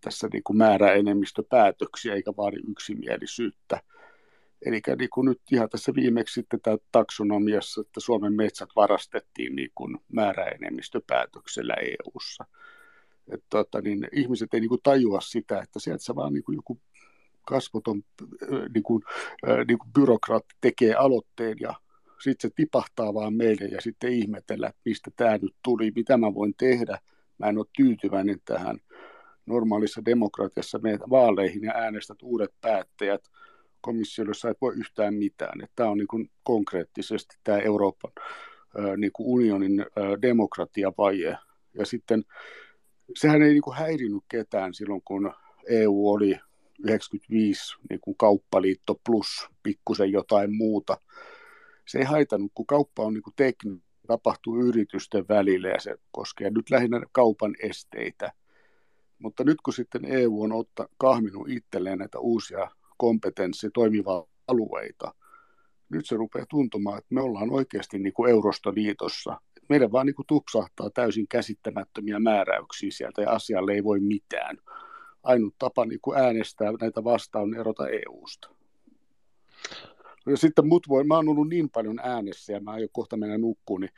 tässä 0.00 0.28
niin 0.32 0.42
kuin 0.42 0.56
määräenemmistöpäätöksiä 0.56 2.14
eikä 2.14 2.32
vaadi 2.36 2.56
yksimielisyyttä. 2.70 3.80
Eli 4.66 4.80
niin 4.98 5.10
kuin 5.10 5.24
nyt 5.24 5.40
ihan 5.52 5.70
tässä 5.70 5.94
viimeksi 5.94 6.34
sitten 6.34 6.60
tämä 6.60 6.76
taksonomiassa, 6.92 7.80
että 7.80 8.00
Suomen 8.00 8.32
metsät 8.32 8.68
varastettiin 8.76 9.56
niin 9.56 9.70
kuin 9.74 9.98
määräenemmistöpäätöksellä 10.12 11.74
EU-ssa. 11.74 12.44
Että, 13.28 13.46
tota, 13.50 13.80
niin 13.80 14.08
ihmiset 14.12 14.54
ei 14.54 14.60
niin 14.60 14.68
kuin 14.68 14.80
tajua 14.82 15.20
sitä, 15.20 15.60
että 15.60 15.80
sieltä 15.80 16.04
se 16.04 16.14
vaan 16.14 16.32
niin 16.32 16.44
kuin 16.44 16.56
joku 16.56 16.80
kasvoton 17.46 18.02
niin 18.74 18.82
kuin, 18.82 19.02
niin 19.68 19.78
kuin 19.78 19.92
byrokraatti 19.92 20.54
tekee 20.60 20.94
aloitteen 20.94 21.56
ja 21.60 21.74
sitten 22.22 22.50
se 22.50 22.54
tipahtaa 22.56 23.14
vaan 23.14 23.34
meille 23.34 23.64
ja 23.64 23.80
sitten 23.80 24.12
ihmetellä, 24.12 24.66
että 24.66 24.80
mistä 24.84 25.10
tämä 25.16 25.38
nyt 25.38 25.54
tuli, 25.64 25.92
mitä 25.96 26.16
mä 26.16 26.34
voin 26.34 26.54
tehdä. 26.58 26.98
Mä 27.38 27.46
en 27.46 27.58
ole 27.58 27.66
tyytyväinen 27.76 28.38
tähän. 28.44 28.78
Normaalissa 29.46 30.04
demokratiassa 30.04 30.78
menet 30.78 31.00
vaaleihin 31.10 31.62
ja 31.62 31.72
äänestät 31.74 32.22
uudet 32.22 32.50
päättäjät. 32.60 33.24
Komissiossa 33.80 34.50
et 34.50 34.60
voi 34.60 34.74
yhtään 34.74 35.14
mitään. 35.14 35.68
Tämä 35.76 35.90
on 35.90 35.98
niin 35.98 36.08
kuin 36.08 36.30
konkreettisesti 36.42 37.36
tämä 37.44 37.58
Euroopan 37.58 38.12
niin 38.96 39.12
kuin 39.12 39.28
unionin 39.28 39.86
demokratiavaje. 40.22 41.38
Ja 41.74 41.86
sitten 41.86 42.24
sehän 43.18 43.42
ei 43.42 43.52
niin 43.52 43.62
kuin 43.62 43.76
häirinyt 43.76 44.22
ketään 44.28 44.74
silloin, 44.74 45.02
kun 45.04 45.32
EU 45.68 46.08
oli 46.08 46.36
95 46.84 47.76
niin 47.90 48.00
kuin 48.00 48.16
kauppaliitto 48.16 49.00
plus 49.04 49.48
pikkusen 49.62 50.12
jotain 50.12 50.56
muuta 50.56 50.96
se 51.86 51.98
ei 51.98 52.04
haitannut, 52.04 52.52
kun 52.54 52.66
kauppa 52.66 53.02
on 53.02 53.14
niin 53.14 53.22
kuin 53.22 53.34
tekninen, 53.36 53.82
tapahtuu 54.06 54.60
yritysten 54.60 55.24
välillä 55.28 55.68
ja 55.68 55.80
se 55.80 55.96
koskee 56.10 56.50
nyt 56.50 56.70
lähinnä 56.70 57.00
kaupan 57.12 57.54
esteitä. 57.62 58.32
Mutta 59.18 59.44
nyt 59.44 59.60
kun 59.64 59.74
sitten 59.74 60.04
EU 60.04 60.42
on 60.42 60.52
otta, 60.52 60.88
kahminut 60.98 61.48
itselleen 61.48 61.98
näitä 61.98 62.18
uusia 62.18 62.70
kompetenssi 62.96 63.70
toimivaa 63.74 64.26
alueita, 64.48 65.14
nyt 65.88 66.06
se 66.06 66.16
rupeaa 66.16 66.46
tuntumaan, 66.48 66.98
että 66.98 67.14
me 67.14 67.20
ollaan 67.20 67.50
oikeasti 67.50 67.98
niin 67.98 68.12
kuin 68.12 68.30
Eurostoliitossa. 68.30 69.40
Meidän 69.72 69.92
vaan 69.92 70.06
niin 70.06 70.14
kuin 70.14 70.26
tupsahtaa 70.26 70.90
täysin 70.90 71.28
käsittämättömiä 71.28 72.18
määräyksiä 72.18 72.90
sieltä 72.90 73.22
ja 73.22 73.30
asialle 73.30 73.72
ei 73.72 73.84
voi 73.84 74.00
mitään. 74.00 74.56
Ainut 75.22 75.54
tapa 75.58 75.84
niin 75.84 76.00
kuin 76.02 76.18
äänestää 76.18 76.72
näitä 76.80 77.04
vastaan 77.04 77.42
on 77.42 77.54
erota 77.54 77.88
EUsta. 77.88 78.48
Ja 80.26 80.36
sitten 80.36 80.66
mut 80.66 80.88
voi, 80.88 81.04
mä 81.04 81.16
oon 81.16 81.28
ollut 81.28 81.48
niin 81.48 81.70
paljon 81.70 81.98
äänessä 82.02 82.52
ja 82.52 82.60
mä 82.60 82.70
aion 82.70 82.88
kohta 82.92 83.16
mennä 83.16 83.38
nukkuun, 83.38 83.80
niin 83.80 83.90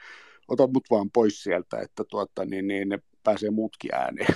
ota 0.48 0.66
mut 0.66 0.84
vaan 0.90 1.10
pois 1.10 1.42
sieltä, 1.42 1.80
että 1.80 2.04
tuota, 2.10 2.44
niin, 2.44 2.68
niin 2.68 2.88
ne 2.88 2.98
pääsee 3.24 3.50
muutkin 3.50 3.94
ääneen. 3.94 4.34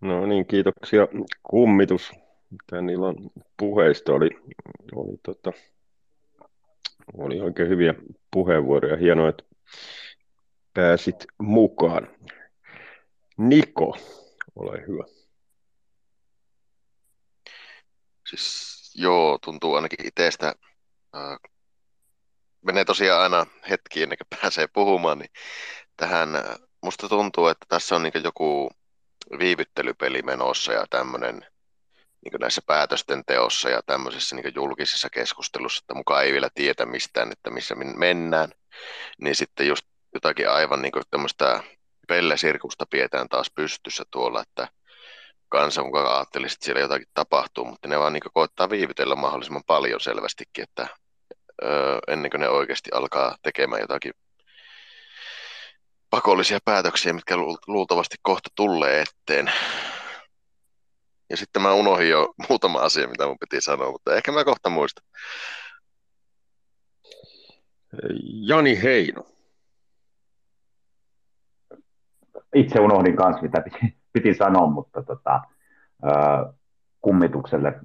No 0.00 0.26
niin, 0.26 0.46
kiitoksia 0.46 1.08
kummitus. 1.42 2.12
Tän 2.70 2.90
illan 2.90 3.16
puheista 3.56 4.12
oli, 4.12 4.30
oli, 4.94 5.16
tota, 5.22 5.52
oli 7.16 7.40
oikein 7.40 7.68
hyviä 7.68 7.94
puheenvuoroja. 8.30 8.96
Hienoa, 8.96 9.28
että 9.28 9.48
pääsit 10.78 11.26
mukaan. 11.38 12.08
Niko, 13.36 13.98
ole 14.56 14.86
hyvä. 14.86 15.04
Siis 18.30 18.92
joo, 18.94 19.38
tuntuu 19.44 19.74
ainakin 19.74 20.06
itsestä. 20.06 20.54
Menee 22.62 22.84
tosiaan 22.84 23.22
aina 23.22 23.46
hetki 23.70 24.02
ennen 24.02 24.18
kuin 24.18 24.40
pääsee 24.40 24.66
puhumaan, 24.66 25.18
niin 25.18 25.30
tähän 25.96 26.28
musta 26.82 27.08
tuntuu, 27.08 27.46
että 27.46 27.66
tässä 27.68 27.96
on 27.96 28.02
niin 28.02 28.24
joku 28.24 28.70
viivyttelypeli 29.38 30.22
menossa 30.22 30.72
ja 30.72 30.86
tämmöinen 30.90 31.46
niin 32.24 32.40
näissä 32.40 32.62
päätösten 32.66 33.22
teossa 33.26 33.68
ja 33.68 33.82
tämmöisessä 33.86 34.36
niin 34.36 34.54
julkisessa 34.54 35.10
keskustelussa, 35.10 35.82
että 35.82 35.94
mukaan 35.94 36.24
ei 36.24 36.32
vielä 36.32 36.48
tietä 36.54 36.86
mistään, 36.86 37.32
että 37.32 37.50
missä 37.50 37.74
mennään, 37.74 38.52
niin 39.20 39.34
sitten 39.34 39.66
just 39.66 39.86
jotakin 40.14 40.50
aivan 40.50 40.82
niin 40.82 40.92
tämmöistä 41.10 41.62
pellesirkusta 42.08 42.86
pidetään 42.90 43.28
taas 43.28 43.50
pystyssä 43.54 44.04
tuolla, 44.10 44.42
että 44.42 44.68
kansa 45.48 45.84
mukaan 45.84 46.16
ajattelisi, 46.16 46.54
että 46.54 46.64
siellä 46.64 46.80
jotakin 46.80 47.08
tapahtuu, 47.14 47.64
mutta 47.64 47.88
ne 47.88 47.98
vaan 47.98 48.12
niin 48.12 48.22
koittaa 48.34 48.70
viivytellä 48.70 49.14
mahdollisimman 49.14 49.62
paljon 49.66 50.00
selvästikin, 50.00 50.64
että 50.64 50.88
öö, 51.62 51.98
ennen 52.08 52.30
kuin 52.30 52.40
ne 52.40 52.48
oikeasti 52.48 52.90
alkaa 52.92 53.36
tekemään 53.42 53.80
jotakin 53.80 54.12
pakollisia 56.10 56.58
päätöksiä, 56.64 57.12
mitkä 57.12 57.36
luultavasti 57.66 58.16
kohta 58.22 58.50
tulee 58.54 59.02
eteen. 59.02 59.52
Ja 61.30 61.36
sitten 61.36 61.62
mä 61.62 61.72
unohdin 61.72 62.10
jo 62.10 62.34
muutama 62.48 62.78
asia, 62.78 63.08
mitä 63.08 63.26
mun 63.26 63.38
piti 63.38 63.60
sanoa, 63.60 63.90
mutta 63.92 64.14
ehkä 64.14 64.32
mä 64.32 64.44
kohta 64.44 64.70
muistan. 64.70 65.04
Jani 68.22 68.82
Heino. 68.82 69.26
Itse 72.54 72.80
unohdin 72.80 73.16
kanssa, 73.16 73.42
mitä 73.42 73.60
piti, 73.60 73.96
piti 74.12 74.34
sanoa, 74.34 74.66
mutta 74.66 75.02
tota, 75.02 75.40
äh, 76.06 76.54
kummitukselle 77.00 77.80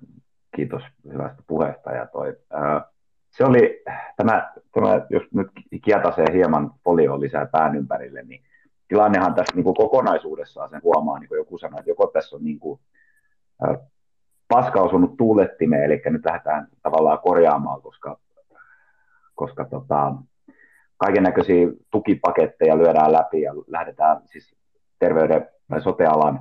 kiitos 0.56 0.84
hyvästä 1.14 1.44
puheesta. 1.48 1.92
Ja 1.92 2.08
toi, 2.08 2.38
äh, 2.56 2.84
se 3.30 3.44
oli, 3.46 3.84
tämä, 4.18 4.54
tämä, 4.72 5.06
jos 5.10 5.24
nyt 5.34 5.48
kietasee 5.84 6.26
hieman 6.34 6.74
folioon 6.84 7.22
lisää 7.22 7.46
pään 7.46 7.76
ympärille, 7.76 8.24
niin 8.24 8.44
tilannehan 8.88 9.34
tässä 9.34 9.56
niin 9.56 9.64
kuin 9.64 9.76
kokonaisuudessaan 9.76 10.70
sen 10.70 10.84
huomaa, 10.84 11.20
niin 11.20 11.28
kuin 11.28 11.38
joku 11.38 11.58
sanoi, 11.58 11.80
että 11.80 11.92
joko 11.92 12.08
tässä 12.08 12.36
on 12.36 12.44
niin 12.44 12.60
kuin, 12.60 12.80
äh, 13.70 13.78
paska 14.48 14.82
osunut 14.82 15.18
tuulettimeen, 15.18 15.84
eli 15.84 16.02
nyt 16.06 16.26
lähdetään 16.26 16.68
tavallaan 16.82 17.20
korjaamaan, 17.20 17.82
koska, 17.82 18.20
koska 19.36 19.66
tota, 19.66 20.14
kaiken 20.98 21.24
näköisiä 21.24 21.68
tukipaketteja 21.92 22.78
lyödään 22.78 23.12
läpi 23.12 23.42
ja 23.42 23.54
lähdetään 23.68 24.22
siis 24.26 24.56
terveyden 25.00 25.50
tai 25.70 25.82
sotealan 25.82 26.40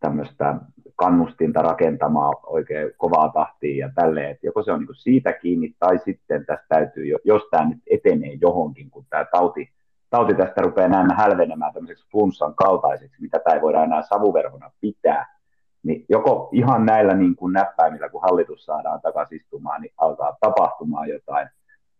tämmöistä 0.00 0.54
kannustinta 0.96 1.62
rakentamaan 1.62 2.36
oikein 2.46 2.92
kovaa 2.96 3.28
tahtia 3.28 3.86
ja 3.86 3.92
tälleen, 3.94 4.30
että 4.30 4.46
joko 4.46 4.62
se 4.62 4.72
on 4.72 4.80
niin 4.80 4.94
siitä 4.94 5.32
kiinni 5.32 5.74
tai 5.78 5.98
sitten 5.98 6.46
tästä 6.46 6.64
täytyy, 6.68 7.04
jos 7.24 7.42
tämä 7.50 7.68
nyt 7.68 7.78
etenee 7.90 8.38
johonkin, 8.40 8.90
kun 8.90 9.06
tämä 9.10 9.24
tauti, 9.24 9.70
tauti 10.10 10.34
tästä 10.34 10.62
rupeaa 10.62 10.88
näemmä 10.88 11.14
hälvenemään 11.14 11.72
tämmöiseksi 11.72 12.10
flunssan 12.10 12.54
kaltaiseksi, 12.54 13.22
mitä 13.22 13.38
tämä 13.38 13.54
ei 13.54 13.62
voida 13.62 13.84
enää 13.84 14.02
savuverhona 14.02 14.70
pitää, 14.80 15.40
niin 15.82 16.04
joko 16.08 16.48
ihan 16.52 16.86
näillä 16.86 17.14
niin 17.14 17.36
kuin 17.36 17.52
näppäimillä, 17.52 18.08
kun 18.08 18.22
hallitus 18.22 18.64
saadaan 18.64 19.00
takaisin 19.00 19.36
istumaan, 19.36 19.80
niin 19.80 19.92
alkaa 19.98 20.36
tapahtumaan 20.40 21.08
jotain, 21.08 21.48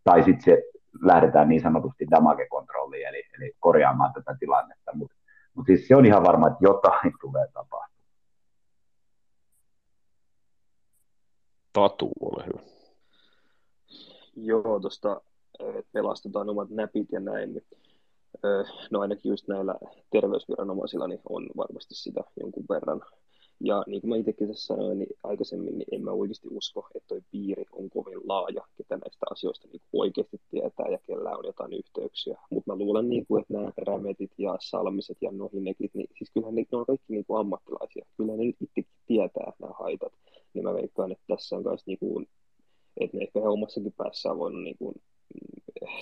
tai 0.05 0.23
sitten 0.23 0.43
se 0.45 0.62
lähdetään 1.03 1.49
niin 1.49 1.62
sanotusti 1.62 2.07
damage-kontrolliin, 2.11 3.09
eli, 3.09 3.23
eli 3.39 3.53
korjaamaan 3.61 4.12
tätä 4.12 4.37
tilannetta, 4.41 4.91
mutta 4.95 5.17
mut 5.55 5.67
siis 5.67 5.89
se 5.89 5.97
on 5.97 6.07
ihan 6.07 6.23
varma, 6.23 6.47
että 6.47 6.59
jotain 6.61 7.12
tulee 7.21 7.47
tapahtumaan. 7.47 7.91
Tatu, 11.73 12.11
ole 12.21 12.47
hyvä. 12.47 12.61
Joo, 14.37 14.81
tuosta 14.81 15.21
pelastetaan 15.93 16.51
omat 16.51 16.71
näpit 16.71 17.09
ja 17.12 17.21
näin. 17.21 17.53
Niin, 17.55 17.67
no 18.91 19.01
ainakin 19.01 19.31
just 19.31 19.49
näillä 19.49 19.75
terveysviranomaisilla 20.11 21.09
niin 21.09 21.21
on 21.29 21.49
varmasti 21.57 21.95
sitä 21.95 22.21
jonkun 22.41 22.65
verran. 22.71 23.01
Ja 23.61 23.85
niin 23.87 24.01
kuin 24.01 24.09
mä 24.09 24.16
itsekin 24.16 24.49
tässä 24.49 24.66
sanoin 24.66 24.99
niin 24.99 25.16
aikaisemmin, 25.23 25.78
niin 25.78 25.95
en 25.95 26.05
mä 26.05 26.11
oikeasti 26.11 26.49
usko, 26.51 26.89
että 26.95 27.09
toi 27.09 27.20
piiri 27.31 27.65
on 27.73 27.91
kovin 27.91 28.28
laaja, 28.28 28.66
ketä 28.77 28.97
näistä 28.97 29.27
asioista 29.31 29.69
niin 29.69 29.82
oikeasti 29.93 30.41
tietää 30.51 30.87
ja 30.89 30.99
kellä 31.07 31.37
on 31.37 31.45
jotain 31.45 31.73
yhteyksiä. 31.73 32.39
Mutta 32.51 32.73
mä 32.73 32.78
luulen, 32.78 33.09
niin 33.09 33.27
kuin, 33.27 33.43
että 33.43 33.55
nämä 33.55 33.73
rämetit 33.77 34.32
ja 34.39 34.57
salmiset 34.61 35.19
ja 35.20 35.31
nohinekit, 35.32 35.95
niin 35.95 36.09
siis 36.19 36.31
kyllähän 36.35 36.55
ne, 36.55 36.65
ne 36.73 36.78
on 36.78 36.87
kaikki 36.87 37.12
niin 37.12 37.24
kuin 37.24 37.41
ammattilaisia. 37.41 38.07
Kyllä 38.16 38.37
ne 38.37 38.45
nyt 38.45 38.57
itsekin 38.61 38.87
tietää 39.07 39.53
nämä 39.61 39.73
haitat 39.78 40.12
niin 40.55 40.65
mä 40.65 40.74
veikkaan, 40.74 41.12
että 41.12 41.24
tässä 41.27 41.57
on 41.57 41.62
myös, 41.62 41.87
niin 41.87 41.99
kuin, 41.99 42.28
että 43.01 43.16
ne 43.16 43.23
ehkä 43.23 43.41
he 43.41 43.49
omassakin 43.49 43.93
päässä 43.93 44.31
on 44.31 44.39
voinut 44.39 44.62
niin 44.62 44.78
kuin, 44.78 44.95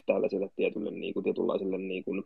tällaiselle 0.06 0.50
tietylle, 0.56 0.90
niin 0.90 1.14
kuin, 1.14 1.24
tietynlaiselle 1.24 1.78
niin 1.78 2.04
kuin, 2.04 2.24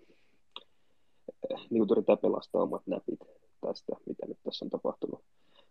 niin 1.70 1.86
kuin 1.86 1.90
yrittää 1.90 2.16
pelastaa 2.16 2.62
omat 2.62 2.86
näpit 2.86 3.20
tästä, 3.66 3.96
mitä 4.06 4.26
nyt 4.26 4.38
tässä 4.42 4.64
on 4.64 4.70
tapahtunut. 4.70 5.20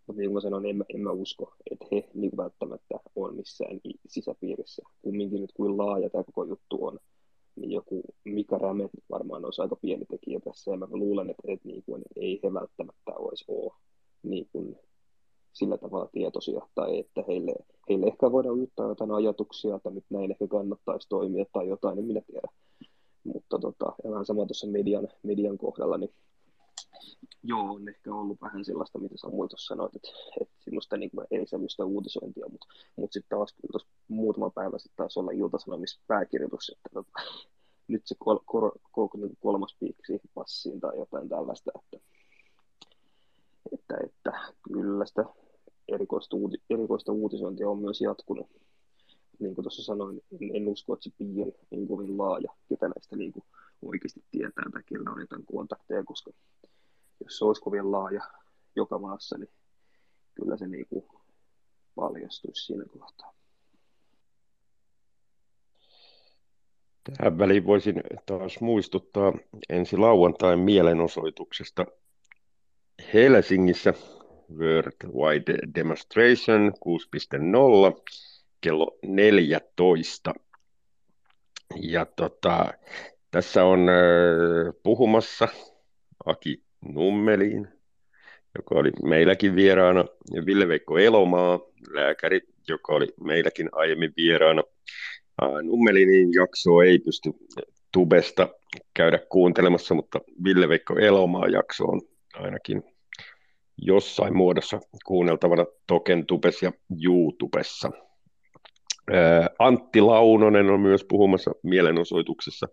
Mutta 0.08 0.20
niin 0.20 0.30
kuin 0.30 0.34
mä 0.34 0.42
sanoin, 0.42 0.66
en 0.66 0.78
mä, 0.78 0.84
en 0.94 1.02
mä 1.02 1.12
usko, 1.12 1.54
että 1.72 1.86
he 1.92 2.10
niin 2.14 2.38
välttämättä 2.38 3.00
on 3.16 3.36
missään 3.36 3.80
sisäpiirissä. 4.08 4.84
Kumminkin 5.02 5.42
nyt 5.42 5.54
kuin 5.54 5.78
laaja 5.78 6.10
tämä 6.10 6.24
koko 6.24 6.44
juttu 6.44 6.86
on, 6.86 7.00
niin 7.56 7.72
joku 7.72 8.02
Mika 8.24 8.58
Räme 8.58 8.90
varmaan 9.10 9.46
olisi 9.46 9.62
aika 9.62 9.76
pieni 9.76 10.06
tekijä 10.06 10.40
tässä, 10.40 10.72
ja 10.72 10.78
mä 10.78 10.88
luulen, 10.92 11.30
että, 11.30 11.44
että, 11.48 11.68
niin 11.68 11.84
kuin, 11.86 12.02
ei 12.16 12.40
he 12.44 12.54
välttämättä 12.54 13.12
olisi 13.16 13.46
ole 13.48 13.74
niin 14.24 14.48
kuin 14.52 14.76
sillä 15.54 15.78
tavalla 15.78 16.10
tietoisia, 16.12 16.68
tai 16.76 17.00
että 17.00 17.24
heille, 17.28 17.56
heille 17.90 18.06
ehkä 18.06 18.32
voidaan 18.32 18.56
ujuttaa 18.56 18.88
jotain 18.88 19.12
ajatuksia, 19.12 19.76
että 19.76 19.90
nyt 19.90 20.06
näin 20.10 20.32
ehkä 20.32 20.48
kannattaisi 20.48 21.10
toimia 21.10 21.46
tai 21.54 21.68
jotain, 21.68 21.96
niin 21.96 22.06
minä 22.06 22.22
tiedän. 22.22 22.54
Mutta 23.24 23.60
tota, 23.60 23.94
vähän 24.10 24.26
sama 24.26 24.46
tuossa 24.46 24.68
median, 24.68 25.08
median 25.24 25.58
kohdalla, 25.58 25.98
niin 25.98 26.14
joo, 27.44 27.74
on 27.74 27.90
ehkä 27.90 28.16
ollut 28.16 28.42
vähän 28.42 28.66
sellaista, 28.66 29.00
mitä 29.00 29.18
Samuel 29.18 29.48
tuossa 29.48 29.76
sanoit, 29.76 29.96
että, 29.96 30.10
että 30.42 30.54
semmoista 30.60 30.98
niin 30.98 31.12
semmoista 31.46 31.86
uutisointia, 31.86 32.50
mutta, 32.50 32.68
mutta 32.96 33.14
sitten 33.14 33.38
taas 33.38 33.56
tuossa 33.72 33.88
muutama 34.08 34.50
päivä 34.50 34.78
sitten 34.78 34.98
taisi 34.98 35.20
olla 35.20 35.32
iltasanomissa 35.32 36.02
pääkirjoitus, 36.08 36.70
että 36.70 36.90
tota, 36.94 37.12
nyt 37.88 38.02
se 38.06 38.16
kol, 38.20 38.40
kol, 38.46 38.70
kol, 38.92 39.08
niin 39.18 39.38
kolmas 39.40 39.78
piiksi 39.80 40.22
passiin 40.34 40.80
tai 40.80 40.98
jotain 40.98 41.30
tällaista, 41.30 41.72
että, 41.76 42.08
että, 43.72 43.98
että 44.04 44.32
kyllä 44.62 45.06
sitä 45.06 45.26
erikoista, 45.88 46.36
uuti, 46.36 46.58
erikoista 46.70 47.12
uutisointia 47.12 47.70
on 47.70 47.80
myös 47.80 48.02
jatkunut. 48.02 48.48
Niin 49.40 49.56
kuin 49.56 49.64
tuossa 49.64 49.84
sanoin, 49.84 50.22
en, 50.32 50.56
en 50.56 50.68
usko, 50.68 50.94
että 50.94 51.04
se 51.04 51.10
piiri 51.18 51.52
on 51.72 51.88
kovin 51.88 52.18
laaja, 52.18 52.54
ketä 52.70 52.88
näistä 52.88 53.16
niin 53.16 53.32
kuin 53.32 53.44
oikeasti 53.82 54.24
tietää 54.32 54.66
tai 54.72 54.84
kellä 54.86 55.12
on 55.12 55.22
jotain 55.22 55.46
kontakteja, 55.46 56.04
koska 56.04 56.32
jos 57.24 57.38
se 57.38 57.46
olisi 57.46 57.62
kovin 57.62 57.92
laaja 57.92 58.22
joka 58.76 59.00
maassa, 59.00 59.38
niin 59.38 59.50
kyllä 60.36 60.58
se 60.58 60.68
niin 60.68 60.88
kuin 60.88 61.06
paljastuisi 61.96 62.66
siinä 62.66 62.86
kohtaa. 63.00 63.34
Tähän 67.04 67.38
väliin 67.38 67.66
voisin 67.66 68.04
taas 68.26 68.62
muistuttaa 68.62 69.34
ensi 69.70 69.98
lauantain 69.98 70.60
mielenosoituksesta 70.60 71.86
Helsingissä 73.14 73.94
Worldwide 74.58 75.58
Demonstration 75.76 76.74
6.0 77.94 78.02
kello 78.62 78.98
14. 79.06 80.34
Ja 81.82 82.06
tota, 82.06 82.74
tässä 83.32 83.64
on 83.64 83.88
puhumassa 84.84 85.48
Aki 86.26 86.64
Nummelin, 86.82 87.68
joka 88.58 88.76
oli 88.76 88.92
meilläkin 89.04 89.56
vieraana, 89.56 90.06
ja 90.34 90.46
Ville-Veikko 90.46 90.98
Elomaa, 90.98 91.60
lääkäri, 91.90 92.42
joka 92.68 92.94
oli 92.94 93.08
meilläkin 93.24 93.70
aiemmin 93.72 94.14
vieraana. 94.18 94.64
Nummelinin 95.64 96.34
jaksoa 96.34 96.84
ei 96.84 97.00
pysty 97.00 97.30
tubesta 97.92 98.50
käydä 98.94 99.20
kuuntelemassa, 99.30 99.96
mutta 99.96 100.20
Ville-Veikko 100.44 100.96
Elomaa 101.00 101.48
jakso 101.48 101.84
on 101.84 102.02
ainakin 102.34 102.84
jossain 103.78 104.38
muodossa 104.38 104.80
kuunneltavana 105.06 105.66
Token 105.88 106.26
Tubes 106.26 106.64
ja 106.64 106.72
YouTubessa. 107.06 107.92
Antti 109.60 110.02
Launonen 110.02 110.70
on 110.70 110.80
myös 110.80 111.04
puhumassa 111.04 111.52
mielenosoituksessa. 111.64 112.68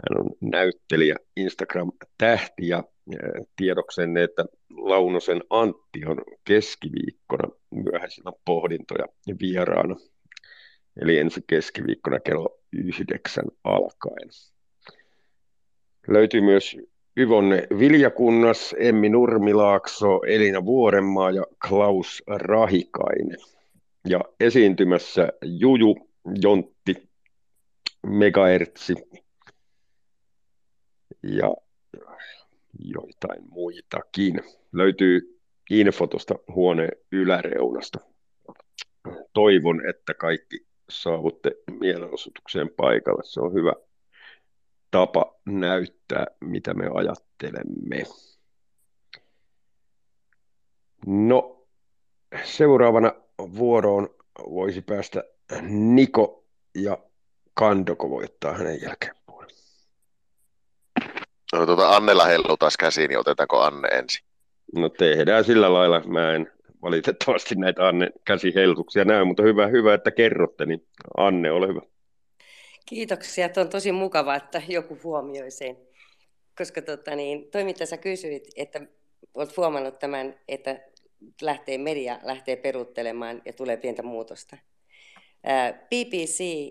Hän 0.00 0.20
on 0.24 0.30
näyttelijä, 0.40 1.16
Instagram-tähti 1.36 2.68
ja 2.68 2.84
tiedoksenne, 3.56 4.22
että 4.22 4.44
Launosen 4.70 5.42
Antti 5.50 6.06
on 6.06 6.24
keskiviikkona 6.44 7.48
myöhäisillä 7.70 8.32
pohdintoja 8.44 9.06
vieraana. 9.40 9.96
Eli 11.02 11.18
ensi 11.18 11.40
keskiviikkona 11.46 12.20
kello 12.20 12.58
yhdeksän 12.72 13.44
alkaen. 13.64 14.28
Löytyy 16.08 16.40
myös 16.40 16.76
Yvonne 17.16 17.66
Viljakunnas, 17.78 18.74
Emmi 18.78 19.08
Nurmilaakso, 19.08 20.20
Elina 20.26 20.64
Vuorenmaa 20.64 21.30
ja 21.30 21.44
Klaus 21.68 22.22
Rahikainen. 22.26 23.38
Ja 24.08 24.20
esiintymässä 24.40 25.28
Juju, 25.44 25.96
Jontti, 26.42 27.08
Megaertsi 28.06 28.94
ja 31.22 31.54
joitain 32.78 33.42
muitakin. 33.50 34.42
Löytyy 34.72 35.40
info 35.70 36.06
tuosta 36.06 36.34
huoneen 36.54 36.92
yläreunasta. 37.12 37.98
Toivon, 39.32 39.88
että 39.88 40.14
kaikki 40.14 40.66
saavutte 40.90 41.52
mielenosoitukseen 41.80 42.70
paikalle. 42.76 43.22
Se 43.24 43.40
on 43.40 43.54
hyvä 43.54 43.72
tapa 44.90 45.34
näyttää, 45.46 46.26
mitä 46.40 46.74
me 46.74 46.90
ajattelemme. 46.94 48.04
No, 51.06 51.66
seuraavana 52.44 53.14
vuoroon 53.38 54.08
voisi 54.50 54.82
päästä 54.82 55.24
Niko 55.68 56.44
ja 56.74 56.98
Kandoko 57.54 58.10
voittaa 58.10 58.52
hänen 58.52 58.82
jälkeen. 58.82 59.19
No, 61.52 61.66
tuota 61.66 61.96
Annella 61.96 62.24
heilu 62.24 62.56
taas 62.56 62.76
käsiin, 62.76 63.08
niin 63.08 63.18
otetaanko 63.18 63.60
Anne 63.60 63.88
ensin? 63.88 64.26
No 64.74 64.88
tehdään 64.88 65.44
sillä 65.44 65.72
lailla. 65.72 66.00
Mä 66.00 66.34
en 66.34 66.52
valitettavasti 66.82 67.54
näitä 67.54 67.88
Anne 67.88 68.10
käsiheilutuksia 68.24 69.04
näy, 69.04 69.24
mutta 69.24 69.42
hyvä, 69.42 69.66
hyvä, 69.66 69.94
että 69.94 70.10
kerrotte, 70.10 70.66
niin 70.66 70.86
Anne, 71.16 71.52
ole 71.52 71.68
hyvä. 71.68 71.80
Kiitoksia, 72.86 73.48
Tuo 73.48 73.62
on 73.62 73.68
tosi 73.68 73.92
mukavaa, 73.92 74.36
että 74.36 74.62
joku 74.68 74.98
huomioi 75.04 75.50
sen. 75.50 75.76
Koska 76.58 76.82
tota, 76.82 77.14
niin, 77.14 77.50
toi 77.50 77.64
mitä 77.64 77.86
sä 77.86 77.96
kysyit, 77.96 78.48
että 78.56 78.80
olet 79.34 79.56
huomannut 79.56 79.98
tämän, 79.98 80.34
että 80.48 80.80
lähtee 81.42 81.78
media 81.78 82.18
lähtee 82.22 82.56
peruuttelemaan 82.56 83.42
ja 83.44 83.52
tulee 83.52 83.76
pientä 83.76 84.02
muutosta. 84.02 84.56
BBC, 85.86 86.70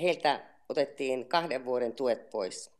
heiltä 0.00 0.40
otettiin 0.68 1.28
kahden 1.28 1.64
vuoden 1.64 1.92
tuet 1.92 2.30
pois. 2.30 2.75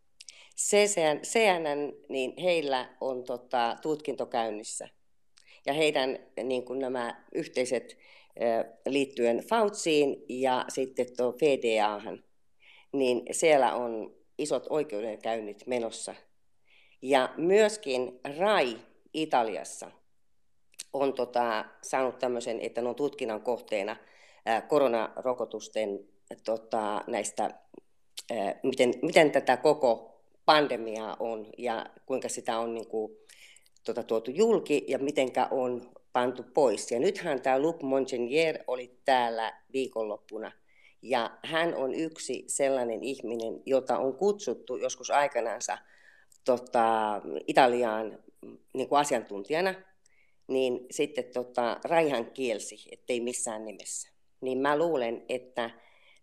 CCN, 0.56 1.20
CNN, 1.22 1.92
niin 2.08 2.34
heillä 2.42 2.96
on 3.00 3.24
tota, 3.24 3.76
tutkinto 3.82 4.26
käynnissä. 4.26 4.88
Ja 5.66 5.72
heidän 5.72 6.18
niin 6.44 6.64
kuin 6.64 6.78
nämä 6.78 7.24
yhteiset 7.34 7.98
liittyen 8.86 9.38
Fauciin 9.38 10.24
ja 10.28 10.64
sitten 10.68 11.06
tuo 11.16 11.32
FDAhan, 11.32 12.24
niin 12.92 13.22
siellä 13.30 13.74
on 13.74 14.14
isot 14.38 14.66
oikeudenkäynnit 14.70 15.66
menossa. 15.66 16.14
Ja 17.02 17.34
myöskin 17.36 18.20
RAI 18.38 18.76
Italiassa 19.14 19.90
on 20.92 21.14
tota, 21.14 21.64
saanut 21.82 22.18
tämmöisen, 22.18 22.60
että 22.60 22.82
ne 22.82 22.88
on 22.88 22.94
tutkinnan 22.94 23.42
kohteena 23.42 23.96
koronarokotusten 24.68 25.98
tota, 26.44 27.00
näistä, 27.06 27.50
miten, 28.62 28.94
miten 29.02 29.30
tätä 29.30 29.56
koko 29.56 30.15
pandemiaa 30.46 31.16
on 31.20 31.46
ja 31.58 31.86
kuinka 32.06 32.28
sitä 32.28 32.58
on 32.58 32.74
niin 32.74 32.88
kuin, 32.88 33.12
tota, 33.84 34.02
tuotu 34.02 34.30
julki 34.30 34.84
ja 34.88 34.98
mitenkä 34.98 35.48
on 35.50 35.90
pantu 36.12 36.42
pois. 36.54 36.90
Ja 36.90 37.00
nythän 37.00 37.42
tämä 37.42 37.58
Luc 37.58 37.82
Montagnier 37.82 38.58
oli 38.66 38.98
täällä 39.04 39.60
viikonloppuna 39.72 40.52
ja 41.02 41.38
hän 41.44 41.74
on 41.74 41.94
yksi 41.94 42.44
sellainen 42.46 43.04
ihminen, 43.04 43.62
jota 43.66 43.98
on 43.98 44.14
kutsuttu 44.14 44.76
joskus 44.76 45.10
aikanaansa 45.10 45.78
tota, 46.44 47.20
Italiaan 47.46 48.18
niin 48.74 48.88
kuin 48.88 48.98
asiantuntijana, 48.98 49.74
niin 50.48 50.86
sitten 50.90 51.24
tota, 51.24 51.80
Raihan 51.84 52.30
kielsi, 52.30 52.76
ettei 52.92 53.20
missään 53.20 53.64
nimessä. 53.64 54.10
Niin 54.40 54.58
mä 54.58 54.78
luulen, 54.78 55.24
että 55.28 55.70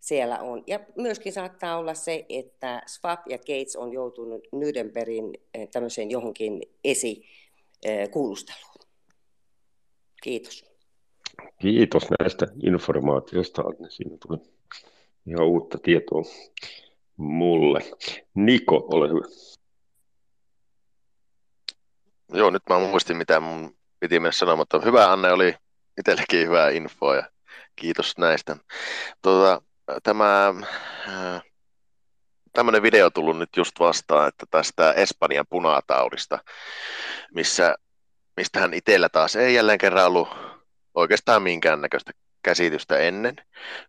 siellä 0.03 0.39
on. 0.39 0.63
Ja 0.67 0.79
myöskin 0.95 1.33
saattaa 1.33 1.77
olla 1.77 1.93
se, 1.93 2.25
että 2.29 2.81
Swap 2.85 3.19
ja 3.29 3.37
Gates 3.37 3.75
on 3.75 3.93
joutunut 3.93 4.47
Nürnbergin 4.55 5.41
eh, 5.53 5.69
tämmöiseen 5.69 6.11
johonkin 6.11 6.61
esikuulusteluun. 6.83 8.73
Kiitos. 10.23 10.65
Kiitos 11.61 12.03
näistä 12.19 12.47
informaatioista, 12.63 13.61
Anne. 13.61 13.89
Siinä 13.89 14.17
tuli 14.27 14.37
ihan 15.27 15.47
uutta 15.47 15.77
tietoa 15.77 16.21
mulle. 17.17 17.79
Niko, 18.33 18.87
ole 18.91 19.09
hyvä. 19.09 19.25
Joo, 22.33 22.49
nyt 22.49 22.63
mä 22.69 22.79
muistin, 22.79 23.17
mitä 23.17 23.39
mun 23.39 23.75
piti 23.99 24.19
mennä 24.19 24.31
sanoa, 24.31 24.55
mutta 24.55 24.81
hyvä 24.81 25.11
Anne 25.11 25.31
oli 25.31 25.55
itsellekin 25.99 26.47
hyvää 26.47 26.69
infoa 26.69 27.15
ja 27.15 27.29
kiitos 27.75 28.17
näistä. 28.17 28.57
Tuota, 29.21 29.61
tämä 30.03 30.53
äh, 31.07 31.41
tämmöinen 32.53 32.83
video 32.83 33.09
tullut 33.09 33.37
nyt 33.37 33.57
just 33.57 33.79
vastaan, 33.79 34.27
että 34.27 34.45
tästä 34.51 34.93
Espanjan 34.93 35.45
punataudista, 35.49 36.39
missä, 37.33 37.75
mistä 38.37 38.59
hän 38.59 38.73
itsellä 38.73 39.09
taas 39.09 39.35
ei 39.35 39.53
jälleen 39.53 39.77
kerran 39.77 40.05
ollut 40.05 40.29
oikeastaan 40.93 41.43
minkäännäköistä 41.43 42.11
käsitystä 42.43 42.97
ennen, 42.97 43.35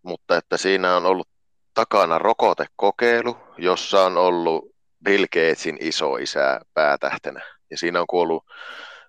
mutta 0.02 0.36
että 0.36 0.56
siinä 0.56 0.96
on 0.96 1.06
ollut 1.06 1.28
takana 1.74 2.18
rokotekokeilu, 2.18 3.36
jossa 3.58 4.04
on 4.04 4.16
ollut 4.16 4.74
Bill 5.04 5.26
Gatesin 5.32 5.78
iso 5.80 6.16
isä 6.16 6.60
päätähtenä. 6.74 7.40
Ja 7.70 7.78
siinä 7.78 8.00
on 8.00 8.06
kuollut 8.06 8.44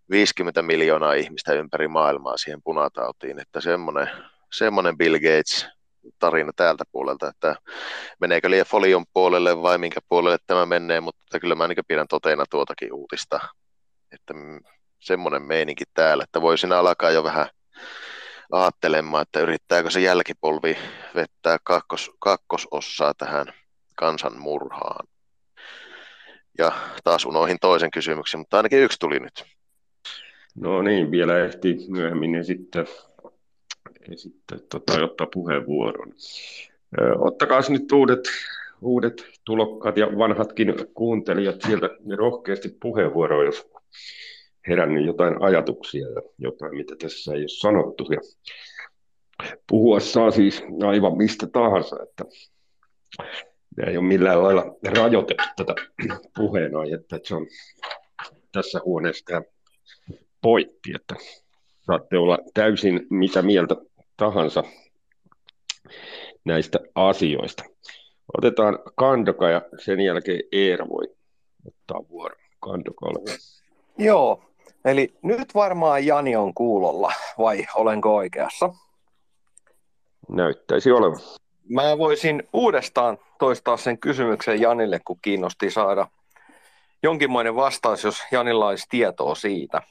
50 0.09 0.61
miljoonaa 0.61 1.13
ihmistä 1.13 1.53
ympäri 1.53 1.87
maailmaa 1.87 2.37
siihen 2.37 2.61
punatautiin, 2.63 3.39
että 3.39 3.61
semmoinen, 3.61 4.09
semmoinen 4.51 4.97
Bill 4.97 5.15
Gates 5.15 5.74
tarina 6.19 6.51
täältä 6.55 6.83
puolelta, 6.91 7.27
että 7.27 7.55
meneekö 8.19 8.49
liian 8.49 8.65
folion 8.65 9.05
puolelle 9.13 9.61
vai 9.61 9.77
minkä 9.77 9.99
puolelle 10.09 10.37
tämä 10.47 10.65
menee, 10.65 11.01
mutta 11.01 11.39
kyllä 11.39 11.55
mä 11.55 11.67
niin 11.67 11.77
pidän 11.87 12.07
toteena 12.07 12.45
tuotakin 12.49 12.93
uutista, 12.93 13.39
että 14.11 14.33
semmoinen 14.99 15.41
meininki 15.41 15.83
täällä, 15.93 16.23
että 16.23 16.41
voisin 16.41 16.71
alkaa 16.71 17.11
jo 17.11 17.23
vähän 17.23 17.47
ajattelemaan, 18.51 19.21
että 19.21 19.39
yrittääkö 19.39 19.89
se 19.89 20.01
jälkipolvi 20.01 20.77
vettää 21.15 21.57
kakkos, 21.63 22.11
kakkosossaa 22.19 23.13
tähän 23.13 23.45
kansanmurhaan. 23.95 25.07
Ja 26.57 26.71
taas 27.03 27.25
unohin 27.25 27.57
toisen 27.61 27.91
kysymyksen, 27.91 28.39
mutta 28.39 28.57
ainakin 28.57 28.79
yksi 28.79 28.99
tuli 28.99 29.19
nyt. 29.19 29.45
No 30.55 30.81
niin, 30.81 31.11
vielä 31.11 31.37
ehti 31.39 31.77
myöhemmin 31.89 32.35
esittää 32.35 32.85
sitten 34.15 34.59
tota, 34.71 35.03
ottaa 35.03 35.27
puheenvuoron. 35.33 36.13
Ottakaa 37.19 37.61
nyt 37.69 37.91
uudet, 37.91 38.23
uudet 38.81 39.25
tulokkaat 39.43 39.97
ja 39.97 40.07
vanhatkin 40.17 40.73
kuuntelijat 40.93 41.61
sieltä 41.61 41.89
rohkeasti 42.17 42.77
puheenvuoroa, 42.81 43.43
jos 43.43 43.67
herännyt 44.67 45.05
jotain 45.05 45.41
ajatuksia 45.41 46.07
ja 46.07 46.21
jotain, 46.37 46.75
mitä 46.75 46.95
tässä 46.95 47.33
ei 47.33 47.39
ole 47.39 47.47
sanottu. 47.47 48.07
Ja 48.11 48.21
puhua 49.69 49.99
saa 49.99 50.31
siis 50.31 50.63
aivan 50.87 51.17
mistä 51.17 51.47
tahansa, 51.47 52.03
että 52.03 52.25
ei 53.87 53.97
ole 53.97 54.05
millään 54.05 54.43
lailla 54.43 54.75
rajoitettu 54.95 55.43
tätä 55.55 55.75
puheenaihetta, 56.37 57.15
että 57.15 57.27
se 57.27 57.35
on 57.35 57.47
tässä 58.51 58.81
huoneessa 58.85 59.41
pointti, 60.41 60.91
että 60.95 61.15
saatte 61.87 62.17
olla 62.17 62.37
täysin 62.53 63.07
mitä 63.09 63.41
mieltä 63.41 63.75
tahansa 64.17 64.63
näistä 66.45 66.79
asioista. 66.95 67.63
Otetaan 68.37 68.79
Kandoka 68.95 69.49
ja 69.49 69.61
sen 69.85 69.99
jälkeen 69.99 70.41
Eera 70.51 70.89
voi 70.89 71.05
ottaa 71.67 72.09
vuoron. 72.09 72.37
Kandoka, 72.59 73.05
ole 73.05 73.37
Joo, 73.97 74.41
Eli 74.85 75.13
nyt 75.21 75.55
varmaan 75.55 76.05
Jani 76.05 76.35
on 76.35 76.53
kuulolla, 76.53 77.13
vai 77.37 77.65
olenko 77.75 78.15
oikeassa? 78.15 78.73
Näyttäisi 80.29 80.91
olevan. 80.91 81.19
Mä 81.69 81.97
voisin 81.97 82.43
uudestaan 82.53 83.17
toistaa 83.39 83.77
sen 83.77 83.97
kysymyksen 83.97 84.61
Janille, 84.61 84.99
kun 85.05 85.19
kiinnosti 85.21 85.71
saada 85.71 86.07
jonkinmoinen 87.03 87.55
vastaus, 87.55 88.03
jos 88.03 88.17
Janilla 88.31 88.67
olisi 88.67 88.85
tietoa 88.89 89.35
siitä. 89.35 89.81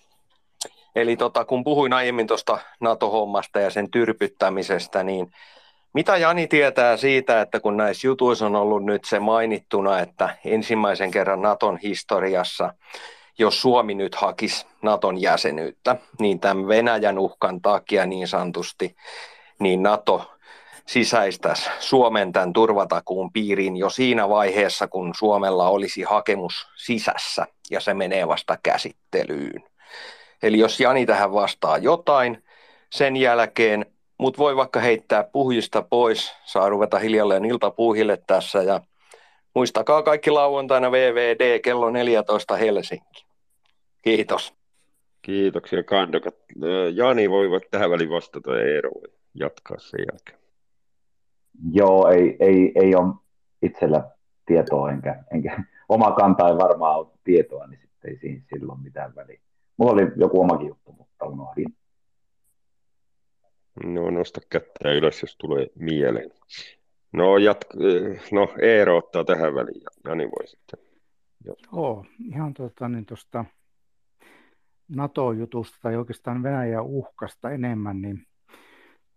Eli 0.95 1.17
tota, 1.17 1.45
kun 1.45 1.65
puhuin 1.65 1.93
aiemmin 1.93 2.27
tuosta 2.27 2.59
NATO-hommasta 2.81 3.61
ja 3.61 3.71
sen 3.71 3.91
tyrpyttämisestä, 3.91 5.03
niin 5.03 5.33
mitä 5.95 6.17
Jani 6.17 6.47
tietää 6.47 6.97
siitä, 6.97 7.41
että 7.41 7.61
kun 7.61 7.77
näissä 7.77 8.07
jutuissa 8.07 8.47
on 8.47 8.57
ollut 8.57 8.85
nyt 8.85 9.05
se 9.05 9.19
mainittuna, 9.21 10.01
että 10.01 10.37
ensimmäisen 10.45 11.11
kerran 11.11 11.43
Naton 11.43 11.79
historiassa, 11.83 12.75
jos 13.39 13.63
Suomi 13.63 13.95
nyt 13.95 14.15
hakisi 14.15 14.67
Naton 14.83 15.21
jäsenyyttä, 15.21 15.97
niin 16.21 16.41
tämän 16.41 16.69
Venäjän 16.69 17.19
uhkan 17.19 17.61
takia 17.63 18.07
niin 18.07 18.29
sanotusti, 18.29 18.97
niin 19.59 19.83
Nato 19.83 20.31
sisäistäisi 20.87 21.71
Suomen 21.79 22.33
tämän 22.33 22.53
turvatakuun 22.53 23.33
piiriin 23.33 23.77
jo 23.77 23.91
siinä 23.91 24.29
vaiheessa, 24.29 24.89
kun 24.89 25.13
Suomella 25.19 25.69
olisi 25.69 26.03
hakemus 26.03 26.67
sisässä 26.77 27.47
ja 27.71 27.81
se 27.81 27.95
menee 27.95 28.29
vasta 28.29 28.59
käsittelyyn. 28.63 29.74
Eli 30.43 30.59
jos 30.59 30.81
Jani 30.81 31.07
tähän 31.07 31.33
vastaa 31.33 31.79
jotain, 31.79 32.45
sen 32.91 33.17
jälkeen 33.17 33.87
mut 34.19 34.39
voi 34.39 34.57
vaikka 34.57 34.81
heittää 34.81 35.25
puhjista 35.25 35.83
pois, 35.83 36.35
saa 36.45 36.69
ruveta 36.69 36.99
hiljalleen 36.99 37.45
iltapuuhille 37.45 38.19
tässä 38.27 38.63
ja 38.63 38.81
muistakaa 39.55 40.03
kaikki 40.03 40.31
lauantaina 40.31 40.93
VVD 40.93 41.59
kello 41.59 41.91
14 41.91 42.57
Helsinki. 42.57 43.27
Kiitos. 44.03 44.55
Kiitoksia 45.23 45.83
kandokat. 45.83 46.35
Jani 46.95 47.31
voivat 47.31 47.63
tähän 47.71 47.91
väliin 47.91 48.11
vastata 48.11 48.57
ja 48.57 48.75
Eero 48.75 48.91
voi 48.95 49.13
jatkaa 49.35 49.79
sen 49.79 50.01
jälkeen. 50.13 50.39
Joo, 51.73 52.09
ei, 52.09 52.37
ei, 52.41 52.73
ei 52.75 52.95
ole 52.95 53.15
itsellä 53.63 54.11
tietoa, 54.47 54.91
enkä, 54.91 55.25
enkä 55.33 55.63
oma 55.89 56.13
kanta 56.13 56.49
ei 56.49 56.57
varmaan 56.57 56.99
ole 56.99 57.07
tietoa, 57.25 57.67
niin 57.67 57.81
sitten 57.81 58.11
ei 58.11 58.19
siinä 58.19 58.43
silloin 58.55 58.81
mitään 58.81 59.15
väliä. 59.15 59.41
Mulla 59.77 59.93
oli 59.93 60.03
joku 60.17 60.41
omakin 60.41 60.69
juttu, 60.69 60.93
mutta 60.93 61.27
unohdin. 61.27 61.77
No 63.85 64.11
nosta 64.11 64.41
kättä 64.51 64.93
ylös, 64.93 65.23
jos 65.23 65.37
tulee 65.37 65.67
mieleen. 65.75 66.31
No, 67.13 67.25
jatk- 67.39 67.77
no 68.33 68.49
Eero 68.63 68.97
ottaa 68.97 69.25
tähän 69.25 69.55
väliin 69.55 69.83
ja 69.83 70.11
Jani 70.11 70.25
voi 70.25 70.47
sitten. 70.47 70.79
Joo, 71.73 72.05
ihan 72.29 72.55
tuota, 72.55 72.89
niin 72.89 73.07
tuosta 73.07 73.45
NATO-jutusta 74.89 75.79
tai 75.83 75.97
oikeastaan 75.97 76.43
Venäjän 76.43 76.85
uhkasta 76.85 77.51
enemmän, 77.51 78.01
niin 78.01 78.27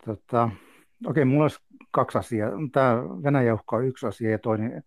tota, 0.06 0.50
okei, 1.06 1.26
mulla 1.26 1.44
olisi 1.44 1.60
kaksi 1.92 2.18
asiaa. 2.18 2.52
Tämä 2.72 3.04
Venäjän 3.24 3.56
uhka 3.56 3.76
on 3.76 3.88
yksi 3.88 4.08
asia 4.08 4.32
ja 4.32 4.40
toinen 4.40 4.84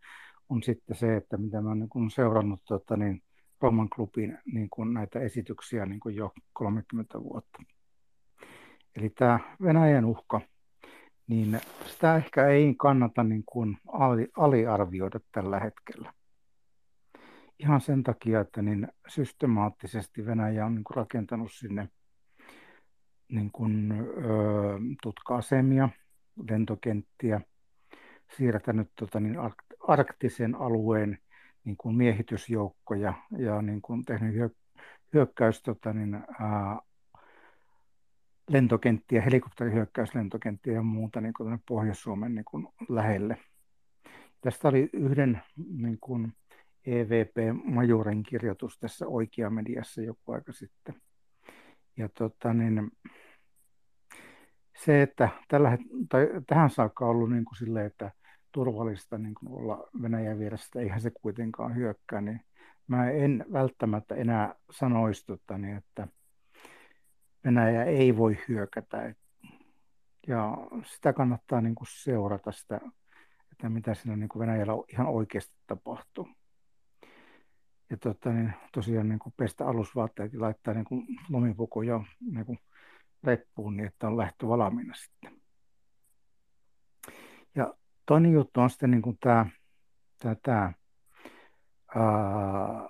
on 0.48 0.62
sitten 0.62 0.97
se, 0.97 1.16
että 1.16 1.36
mitä 1.36 1.60
mä 1.60 1.68
olen 1.68 1.88
niin 1.94 2.10
seurannut 2.10 2.60
tota, 2.68 2.97
niin, 2.97 3.22
Roman 3.61 3.89
klubin 3.89 4.39
niin 4.53 4.70
kuin 4.70 4.95
näitä 4.95 5.20
esityksiä 5.20 5.87
niin 5.87 6.01
kuin 6.01 6.16
jo 6.16 6.32
30 6.53 7.23
vuotta. 7.23 7.62
Eli 8.97 9.11
tämä 9.11 9.41
Venäjän 9.62 10.05
uhka, 10.05 10.41
niin 11.27 11.61
sitä 11.87 12.16
ehkä 12.16 12.47
ei 12.47 12.74
kannata 12.78 13.24
niin 13.24 13.45
kuin 13.47 13.78
aliarvioida 14.37 15.20
tällä 15.32 15.61
hetkellä. 15.61 16.12
Ihan 17.59 17.81
sen 17.81 18.03
takia, 18.03 18.41
että 18.41 18.62
niin 18.62 18.89
systemaattisesti 19.09 20.27
Venäjä 20.27 20.66
on 20.66 20.74
niin 20.74 20.85
kuin 20.85 20.97
rakentanut 20.97 21.53
sinne 21.53 21.89
niin 23.28 23.51
kuin, 23.53 23.93
ö, 23.93 24.35
tutka-asemia, 25.03 25.89
lentokenttiä, 26.51 27.41
siirtänyt 28.37 28.91
tota, 28.97 29.20
niin 29.20 29.37
arktisen 29.89 30.55
alueen 30.55 31.19
niin 31.65 31.77
kuin 31.77 31.97
miehitysjoukkoja 31.97 33.15
ja 33.39 33.62
niin 33.62 33.82
kuin 33.82 34.05
tehnyt 34.05 34.35
hyökkäys 35.15 35.62
tota, 35.62 35.93
niin, 35.93 36.15
ää, 36.15 36.78
lentokenttiä, 38.51 39.23
helikopterihyökkäyslentokenttiä 39.23 40.73
ja 40.73 40.82
muuta 40.82 41.20
niin 41.20 41.32
kuin 41.32 41.62
Pohjois-Suomen 41.69 42.35
niin 42.35 42.45
kuin 42.45 42.69
lähelle. 42.89 43.37
Tästä 44.41 44.69
oli 44.69 44.91
yhden 44.93 45.43
niin 45.77 45.99
kuin 46.01 46.32
EVP-majorin 46.87 48.23
kirjoitus 48.23 48.78
tässä 48.78 49.07
oikea 49.07 49.51
mediassa 49.51 50.03
joku 50.03 50.32
aika 50.32 50.53
sitten. 50.53 50.95
Ja 51.97 52.09
tota, 52.09 52.55
niin, 52.55 52.91
se, 54.85 55.03
että 55.03 55.28
tällä, 55.49 55.78
tai 56.09 56.28
tähän 56.47 56.70
saakka 56.70 57.07
ollut 57.07 57.31
niin 57.31 57.45
kuin 57.45 57.57
sille, 57.57 57.85
että 57.85 58.11
turvallista 58.52 59.18
niin 59.18 59.35
kuin 59.35 59.52
olla 59.52 59.89
Venäjän 60.02 60.39
vieressä, 60.39 60.81
eihän 60.81 61.01
se 61.01 61.10
kuitenkaan 61.10 61.77
hyökkää, 61.77 62.20
niin 62.20 62.40
mä 62.86 63.10
en 63.10 63.44
välttämättä 63.52 64.14
enää 64.14 64.55
sanoisi, 64.70 65.27
tota, 65.27 65.59
niin, 65.59 65.77
että 65.77 66.09
Venäjä 67.44 67.85
ei 67.85 68.16
voi 68.16 68.39
hyökätä. 68.48 69.14
Ja 70.27 70.59
sitä 70.85 71.12
kannattaa 71.12 71.60
niin 71.60 71.74
kuin 71.74 71.89
seurata 71.90 72.52
sitä, 72.52 72.81
että 73.52 73.68
mitä 73.68 73.94
siinä 73.94 74.16
niin 74.16 74.28
kuin 74.28 74.40
Venäjällä 74.40 74.72
ihan 74.93 75.06
oikeasti 75.06 75.55
tapahtuu. 75.66 76.28
Ja 77.90 77.97
tota, 77.97 78.32
niin 78.32 78.52
tosiaan 78.72 79.09
niin 79.09 79.18
kuin 79.18 79.35
pestä 79.36 79.66
alusvaatteet 79.66 80.32
ja 80.32 80.40
laittaa 80.40 80.74
niin 80.74 80.85
kuin 80.85 81.06
lomipukuja 81.28 82.01
niin 82.32 82.47
kuin 82.47 82.59
reppuun 83.24 83.77
niin, 83.77 83.86
että 83.86 84.06
on 84.06 84.16
lähtö 84.16 84.48
valmiina 84.48 84.94
sitten. 84.94 85.40
Ja 87.55 87.74
toinen 88.11 88.32
juttu 88.32 88.61
on 88.61 88.70
sitten 88.70 88.91
niin 88.91 89.19
tämä, 89.20 89.47
tämä, 90.19 90.37
tämä 90.43 90.73
ää, 91.95 92.89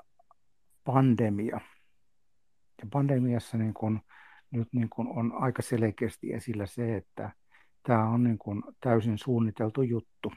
pandemia. 0.85 1.61
Ja 2.83 2.89
pandemiassa 2.93 3.59
niin 3.59 3.75
kuin, 3.75 4.01
nyt 4.51 4.69
niin 4.73 4.89
kuin 4.89 5.09
on 5.09 5.33
aika 5.33 5.63
selkeästi 5.63 6.33
esillä 6.33 6.67
se, 6.67 6.97
että 6.97 7.33
tämä 7.83 8.09
on 8.09 8.25
niin 8.25 8.39
kuin 8.39 8.63
täysin 8.81 9.19
suunniteltu 9.19 9.83
juttu. 9.83 10.33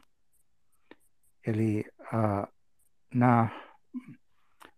Eli 1.47 1.83
ää, 2.13 2.47
nämä 3.13 3.47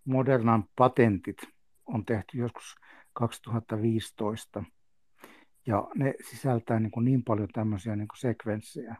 Modernan 0.05 0.63
patentit 0.75 1.37
on 1.85 2.05
tehty 2.05 2.37
joskus 2.37 2.75
2015 3.13 4.63
ja 5.67 5.87
ne 5.95 6.13
sisältää 6.29 6.79
niin, 6.79 6.91
kuin 6.91 7.05
niin 7.05 7.23
paljon 7.23 7.49
tämmöisiä 7.53 7.95
niin 7.95 8.07
kuin 8.07 8.19
sekvenssejä, 8.19 8.95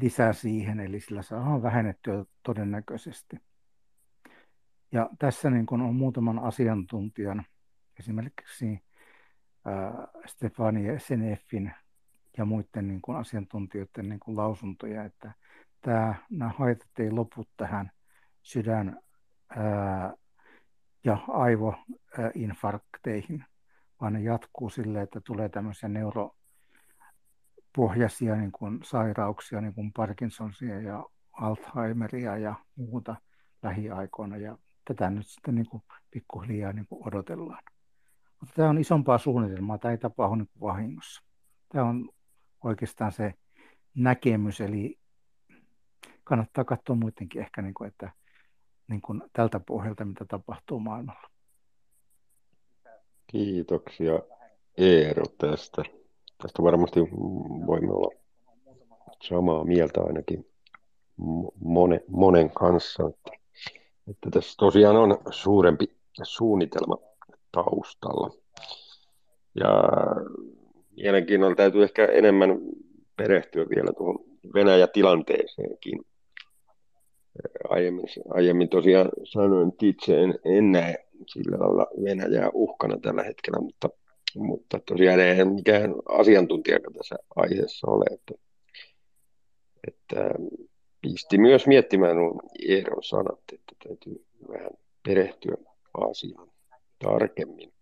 lisä 0.00 0.32
siihen, 0.32 0.80
eli 0.80 1.00
sillä 1.00 1.22
saadaan 1.22 1.62
vähennettyä 1.62 2.24
todennäköisesti. 2.42 3.36
Ja 4.92 5.10
tässä 5.18 5.50
niin 5.50 5.66
kuin 5.66 5.82
on 5.82 5.94
muutaman 5.94 6.38
asiantuntijan, 6.38 7.44
esimerkiksi 7.98 8.80
Stefani 10.26 11.00
Seneffin 11.00 11.72
ja 12.38 12.44
muiden 12.44 12.88
niin 12.88 13.02
kuin 13.02 13.18
asiantuntijoiden 13.18 14.08
niin 14.08 14.20
kuin 14.20 14.36
lausuntoja, 14.36 15.04
että 15.04 15.32
tämä, 15.80 16.14
nämä 16.30 16.50
haitat 16.58 16.98
ei 16.98 17.10
lopu 17.10 17.44
tähän 17.56 17.90
sydän 18.42 19.00
ää, 19.48 20.14
ja 21.04 21.18
aivoinfarkteihin, 21.28 23.44
vaan 24.00 24.12
ne 24.12 24.20
jatkuu 24.20 24.70
sille, 24.70 25.02
että 25.02 25.20
tulee 25.20 25.48
tämmöisiä 25.48 25.88
neuropohjaisia 25.88 28.36
niin 28.36 28.52
kuin 28.52 28.80
sairauksia, 28.84 29.60
niin 29.60 29.74
kuin 29.74 29.92
Parkinsonia 29.92 30.80
ja 30.80 31.04
Alzheimeria 31.32 32.38
ja 32.38 32.54
muuta 32.76 33.16
lähiaikoina. 33.62 34.36
Ja 34.36 34.58
tätä 34.84 35.10
nyt 35.10 35.26
sitten 35.26 35.54
niin 35.54 35.68
kuin 35.68 35.82
pikkuhiljaa 36.10 36.72
niin 36.72 36.86
kuin 36.86 37.08
odotellaan. 37.08 37.62
Mutta 38.40 38.54
tämä 38.54 38.68
on 38.68 38.78
isompaa 38.78 39.18
suunnitelmaa, 39.18 39.78
tämä 39.78 39.92
ei 39.92 39.98
tapahdu 39.98 40.34
niin 40.34 40.48
vahingossa. 40.60 41.22
Tämä 41.68 41.84
on 41.84 42.10
oikeastaan 42.64 43.12
se 43.12 43.34
näkemys, 43.94 44.60
eli 44.60 44.98
kannattaa 46.24 46.64
katsoa 46.64 46.96
muidenkin 46.96 47.42
ehkä, 47.42 47.62
niin 47.62 47.74
kuin, 47.74 47.88
että 47.88 48.12
niin 48.92 49.02
kuin 49.02 49.22
tältä 49.32 49.60
pohjalta, 49.60 50.04
mitä 50.04 50.24
tapahtuu 50.24 50.78
maailmalla. 50.78 51.30
Kiitoksia 53.26 54.18
Eero 54.78 55.24
tästä. 55.38 55.82
Tästä 56.42 56.62
varmasti 56.62 57.00
voimme 57.66 57.92
olla 57.92 58.10
samaa 59.22 59.64
mieltä 59.64 60.00
ainakin 60.00 60.46
monen, 61.64 62.00
monen 62.08 62.50
kanssa, 62.50 63.08
että, 63.08 63.30
että 64.10 64.30
tässä 64.30 64.54
tosiaan 64.58 64.96
on 64.96 65.18
suurempi 65.30 65.96
suunnitelma 66.22 66.96
taustalla. 67.52 68.30
Ja 69.54 69.82
mielenkiinnolla 70.96 71.54
täytyy 71.54 71.82
ehkä 71.82 72.04
enemmän 72.04 72.50
perehtyä 73.16 73.66
vielä 73.68 73.92
tuohon 73.92 74.18
Venäjä-tilanteeseenkin. 74.54 76.04
Aiemmin, 77.68 78.04
aiemmin 78.30 78.68
tosiaan 78.68 79.08
sanoin, 79.24 79.68
että 79.68 79.86
itse 79.86 80.22
en, 80.22 80.38
en 80.44 80.72
näe 80.72 80.94
sillä 81.26 81.58
lailla 81.58 81.86
Venäjää 82.04 82.50
uhkana 82.54 82.98
tällä 83.02 83.22
hetkellä, 83.22 83.60
mutta, 83.60 83.88
mutta 84.36 84.80
tosiaan 84.86 85.20
ei 85.20 85.44
mikään 85.44 85.94
asiantuntija 86.08 86.78
tässä 86.98 87.16
aiheessa 87.36 87.90
ole. 87.90 88.04
Että, 88.10 88.34
että 89.88 90.30
pisti 91.02 91.38
myös 91.38 91.66
miettimään 91.66 92.16
nuo 92.16 92.40
Eeron 92.68 93.02
sanat, 93.02 93.40
että 93.52 93.74
täytyy 93.88 94.24
vähän 94.48 94.70
perehtyä 95.02 95.56
asiaan 96.10 96.50
tarkemmin. 96.98 97.72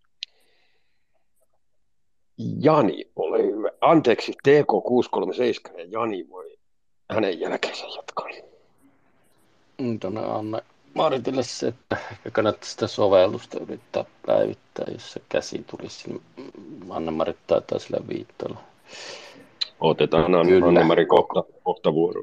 Jani, 2.60 3.04
ole 3.16 3.42
hyvä. 3.42 3.68
Anteeksi, 3.80 4.32
TK637 4.32 5.78
ja 5.78 5.84
Jani 5.84 6.28
voi 6.28 6.58
hänen 7.10 7.40
jälkeensä 7.40 7.86
jatkaa. 7.86 8.28
Tuonne 10.00 10.20
Anne 10.20 10.62
Maritille 10.94 11.42
se, 11.42 11.68
että 11.68 11.96
ehkä 12.10 12.30
kannattaa 12.30 12.70
sitä 12.70 12.86
sovellusta 12.86 13.60
yrittää 13.60 14.04
päivittää, 14.26 14.84
jos 14.92 15.12
se 15.12 15.20
käsi 15.28 15.64
tulisi. 15.70 16.22
Anne-Marit 16.90 17.36
taitaa 17.46 17.78
sillä 17.78 18.00
viittoilla. 18.08 18.58
Otetaan 19.80 20.34
Anne-Mari 20.34 21.06
kohta, 21.06 21.44
kohta 21.62 21.94
vuoro. 21.94 22.22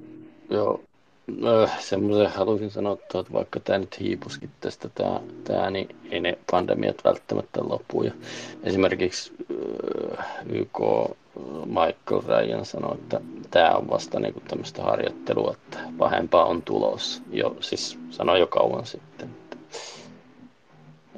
Joo, 0.50 0.82
no, 1.28 1.70
semmoisen 1.80 2.30
haluaisin 2.30 2.72
sanoa, 2.72 2.94
että 2.94 3.34
vaikka 3.34 3.60
tämä 3.60 3.80
nyt 3.80 4.00
hiipuskin 4.00 4.50
tästä, 4.62 4.90
tämä, 4.96 5.20
tämä, 5.44 5.70
niin 5.70 5.96
ei 6.12 6.20
ne 6.20 6.38
pandemiat 6.52 7.04
välttämättä 7.04 7.62
lopu. 7.64 8.04
Ja 8.04 8.12
esimerkiksi 8.64 9.34
YK 10.50 10.80
Michael 11.66 12.22
Ryan 12.28 12.66
sanoi, 12.66 12.96
että 12.96 13.22
tämä 13.52 13.72
on 13.72 13.90
vasta 13.90 14.20
niin 14.20 14.34
tämmöistä 14.48 14.84
harjoittelua, 14.84 15.54
että 15.54 15.80
pahempaa 15.98 16.46
on 16.46 16.62
tulos. 16.62 17.22
Jo, 17.32 17.58
siis 17.60 18.00
sanoi 18.10 18.40
jo 18.40 18.48
kauan 18.48 18.86
sitten, 18.86 19.30
että, 19.30 19.58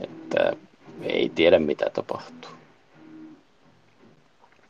että 0.02 0.54
ei 1.04 1.30
tiedä 1.30 1.60
mitä 1.60 1.90
tapahtuu. 1.90 2.52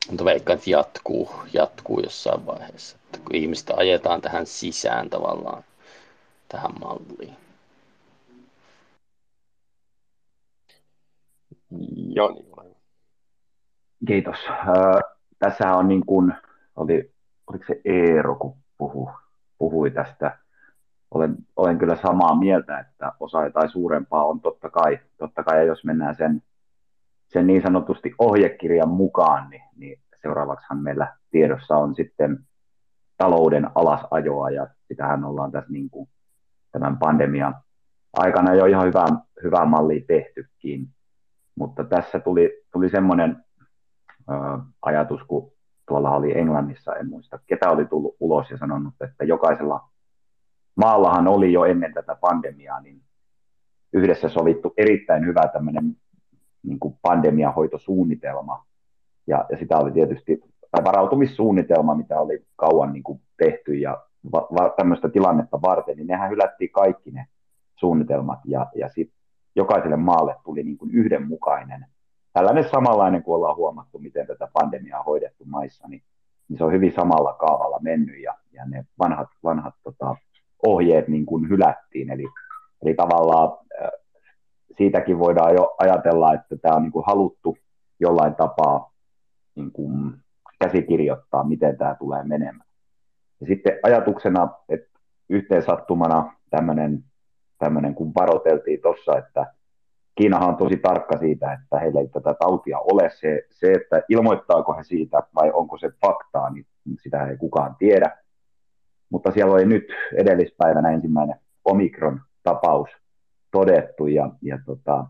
Mutta 0.09 0.25
veikkaan, 0.25 0.57
että 0.57 0.69
jatkuu, 0.69 1.31
jatkuu 1.53 1.99
jossain 1.99 2.45
vaiheessa. 2.45 2.97
Että 3.05 3.17
kun 3.17 3.35
ihmistä 3.35 3.73
ajetaan 3.77 4.21
tähän 4.21 4.45
sisään 4.45 5.09
tavallaan, 5.09 5.63
tähän 6.49 6.71
malliin. 6.79 7.35
Jani, 12.15 12.49
Kiitos. 14.07 14.37
Tässä 15.39 15.75
on 15.75 15.87
niin 15.87 16.05
kuin, 16.05 16.33
oli, 16.75 17.13
oliko 17.47 17.65
se 17.67 17.81
Eero, 17.85 18.35
kun 18.35 18.57
puhu, 18.77 19.09
puhui 19.57 19.91
tästä. 19.91 20.37
Olen, 21.11 21.35
olen 21.55 21.77
kyllä 21.77 21.95
samaa 21.95 22.39
mieltä, 22.39 22.79
että 22.79 23.11
osa 23.19 23.43
jotain 23.43 23.69
suurempaa 23.69 24.25
on 24.25 24.41
totta 24.41 24.69
kai. 24.69 24.99
Totta 25.17 25.43
kai, 25.43 25.57
ja 25.57 25.63
jos 25.63 25.83
mennään 25.83 26.15
sen, 26.15 26.41
sen 27.27 27.47
niin 27.47 27.61
sanotusti 27.61 28.13
ohjekirjan 28.19 28.89
mukaan, 28.89 29.49
niin, 29.49 29.63
niin 29.75 29.99
seuraavaksihan 30.21 30.83
meillä 30.83 31.15
tiedossa 31.31 31.77
on 31.77 31.95
sitten 31.95 32.39
talouden 33.17 33.69
alasajoa, 33.75 34.49
ja 34.49 34.67
sitähän 34.87 35.23
ollaan 35.23 35.51
tässä 35.51 35.71
niin 35.71 35.89
kuin 35.89 36.09
tämän 36.71 36.97
pandemian 36.97 37.55
aikana 38.13 38.55
jo 38.55 38.65
ihan 38.65 38.87
hyvää, 38.87 39.07
hyvää 39.43 39.65
mallia 39.65 40.05
tehtykin. 40.07 40.89
Mutta 41.55 41.83
tässä 41.83 42.19
tuli, 42.19 42.63
tuli 42.71 42.89
semmoinen 42.89 43.45
ajatus, 44.81 45.21
kun 45.27 45.51
tuolla 45.87 46.15
oli 46.15 46.37
Englannissa, 46.37 46.95
en 46.95 47.09
muista 47.09 47.39
ketä 47.47 47.69
oli 47.69 47.85
tullut 47.85 48.15
ulos 48.19 48.51
ja 48.51 48.57
sanonut, 48.57 48.93
että 49.01 49.23
jokaisella 49.23 49.89
maallahan 50.75 51.27
oli 51.27 51.53
jo 51.53 51.65
ennen 51.65 51.93
tätä 51.93 52.15
pandemiaa 52.15 52.81
niin 52.81 53.01
yhdessä 53.93 54.29
sovittu 54.29 54.73
erittäin 54.77 55.25
hyvä 55.25 55.41
tämmöinen 55.53 55.95
niin 56.63 56.79
kuin 56.79 56.97
pandemiahoitosuunnitelma. 57.01 58.65
Ja, 59.27 59.45
ja 59.49 59.57
sitä 59.57 59.77
oli 59.77 59.91
tietysti, 59.91 60.41
tai 60.71 60.83
varautumissuunnitelma, 60.83 61.95
mitä 61.95 62.19
oli 62.19 62.45
kauan 62.55 62.93
niin 62.93 63.03
kuin 63.03 63.21
tehty 63.37 63.73
ja 63.73 64.03
va, 64.31 64.47
va, 64.57 64.73
tämmöistä 64.77 65.09
tilannetta 65.09 65.61
varten, 65.61 65.97
niin 65.97 66.07
nehän 66.07 66.29
hylättiin 66.29 66.71
kaikki 66.71 67.11
ne 67.11 67.27
suunnitelmat 67.75 68.39
ja, 68.45 68.67
ja 68.75 68.89
sitten 68.89 69.19
jokaiselle 69.55 69.97
maalle 69.97 70.35
tuli 70.43 70.63
niin 70.63 70.77
kuin 70.77 70.91
yhdenmukainen 70.91 71.85
tällainen 72.33 72.69
samanlainen, 72.69 73.23
kun 73.23 73.35
ollaan 73.35 73.55
huomattu, 73.55 73.99
miten 73.99 74.27
tätä 74.27 74.47
pandemiaa 74.53 74.99
on 74.99 75.05
hoidettu 75.05 75.45
maissa, 75.45 75.87
niin, 75.87 76.03
niin 76.49 76.57
se 76.57 76.63
on 76.63 76.73
hyvin 76.73 76.93
samalla 76.95 77.33
kaavalla 77.33 77.79
mennyt 77.81 78.23
ja, 78.23 78.35
ja 78.51 78.65
ne 78.65 78.85
vanhat, 78.99 79.27
vanhat 79.43 79.73
tota, 79.83 80.15
ohjeet 80.67 81.07
niin 81.07 81.25
kuin 81.25 81.49
hylättiin. 81.49 82.09
Eli, 82.09 82.25
eli 82.81 82.93
tavallaan 82.93 83.57
siitäkin 84.77 85.19
voidaan 85.19 85.53
jo 85.53 85.75
ajatella, 85.77 86.33
että 86.33 86.57
tämä 86.57 86.75
on 86.75 86.81
niin 86.81 86.91
kuin 86.91 87.05
haluttu 87.07 87.57
jollain 87.99 88.35
tapaa 88.35 88.91
niin 89.55 89.71
kuin 89.71 90.13
käsikirjoittaa, 90.59 91.43
miten 91.43 91.77
tämä 91.77 91.95
tulee 91.95 92.23
menemään. 92.23 92.69
Ja 93.41 93.47
sitten 93.47 93.79
ajatuksena, 93.83 94.49
että 94.69 94.99
yhteen 95.29 95.63
sattumana 95.63 96.33
tämmöinen, 96.49 97.03
tämmöinen 97.57 97.95
kun 97.95 98.11
varoteltiin 98.19 98.81
tuossa, 98.81 99.17
että 99.17 99.53
Kiinahan 100.19 100.49
on 100.49 100.57
tosi 100.57 100.77
tarkka 100.77 101.17
siitä, 101.17 101.53
että 101.53 101.79
heillä 101.79 102.01
ei 102.01 102.07
tätä 102.07 102.33
tautia 102.33 102.79
ole. 102.79 103.09
Se, 103.09 103.43
se, 103.49 103.71
että 103.71 104.01
ilmoittaako 104.09 104.73
he 104.73 104.83
siitä 104.83 105.23
vai 105.35 105.51
onko 105.53 105.77
se 105.77 105.89
faktaa, 106.05 106.49
niin 106.49 106.65
sitä 107.03 107.27
ei 107.27 107.37
kukaan 107.37 107.75
tiedä. 107.79 108.17
Mutta 109.09 109.31
siellä 109.31 109.53
oli 109.53 109.65
nyt 109.65 109.83
edellispäivänä 110.15 110.89
ensimmäinen 110.89 111.35
Omikron-tapaus 111.65 112.89
todettu 113.51 114.07
ja, 114.07 114.29
ja 114.41 114.59
tota, 114.65 115.05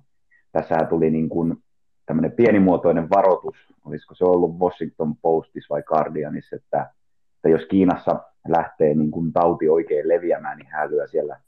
tässähän 0.52 0.88
tuli 0.88 1.10
niin 1.10 1.30
kuin 1.30 1.58
tämmöinen 2.06 2.32
pienimuotoinen 2.32 3.10
varoitus, 3.10 3.56
olisiko 3.86 4.16
se 4.16 4.26
ollut 4.26 4.60
Washington 4.60 5.16
Postissa 5.16 5.74
vai 5.74 5.84
Guardianissa, 5.84 6.56
että, 6.56 6.90
että 7.36 7.50
jos 7.50 7.66
Kiinassa 7.66 8.20
lähtee 8.48 8.94
niin 8.94 9.12
kuin 9.12 9.34
tauti 9.34 9.70
oikein 9.70 10.08
leviämään, 10.08 10.58
niin 10.58 10.70
hän 10.72 10.92
lyö 10.92 11.08
siellä 11.08 11.40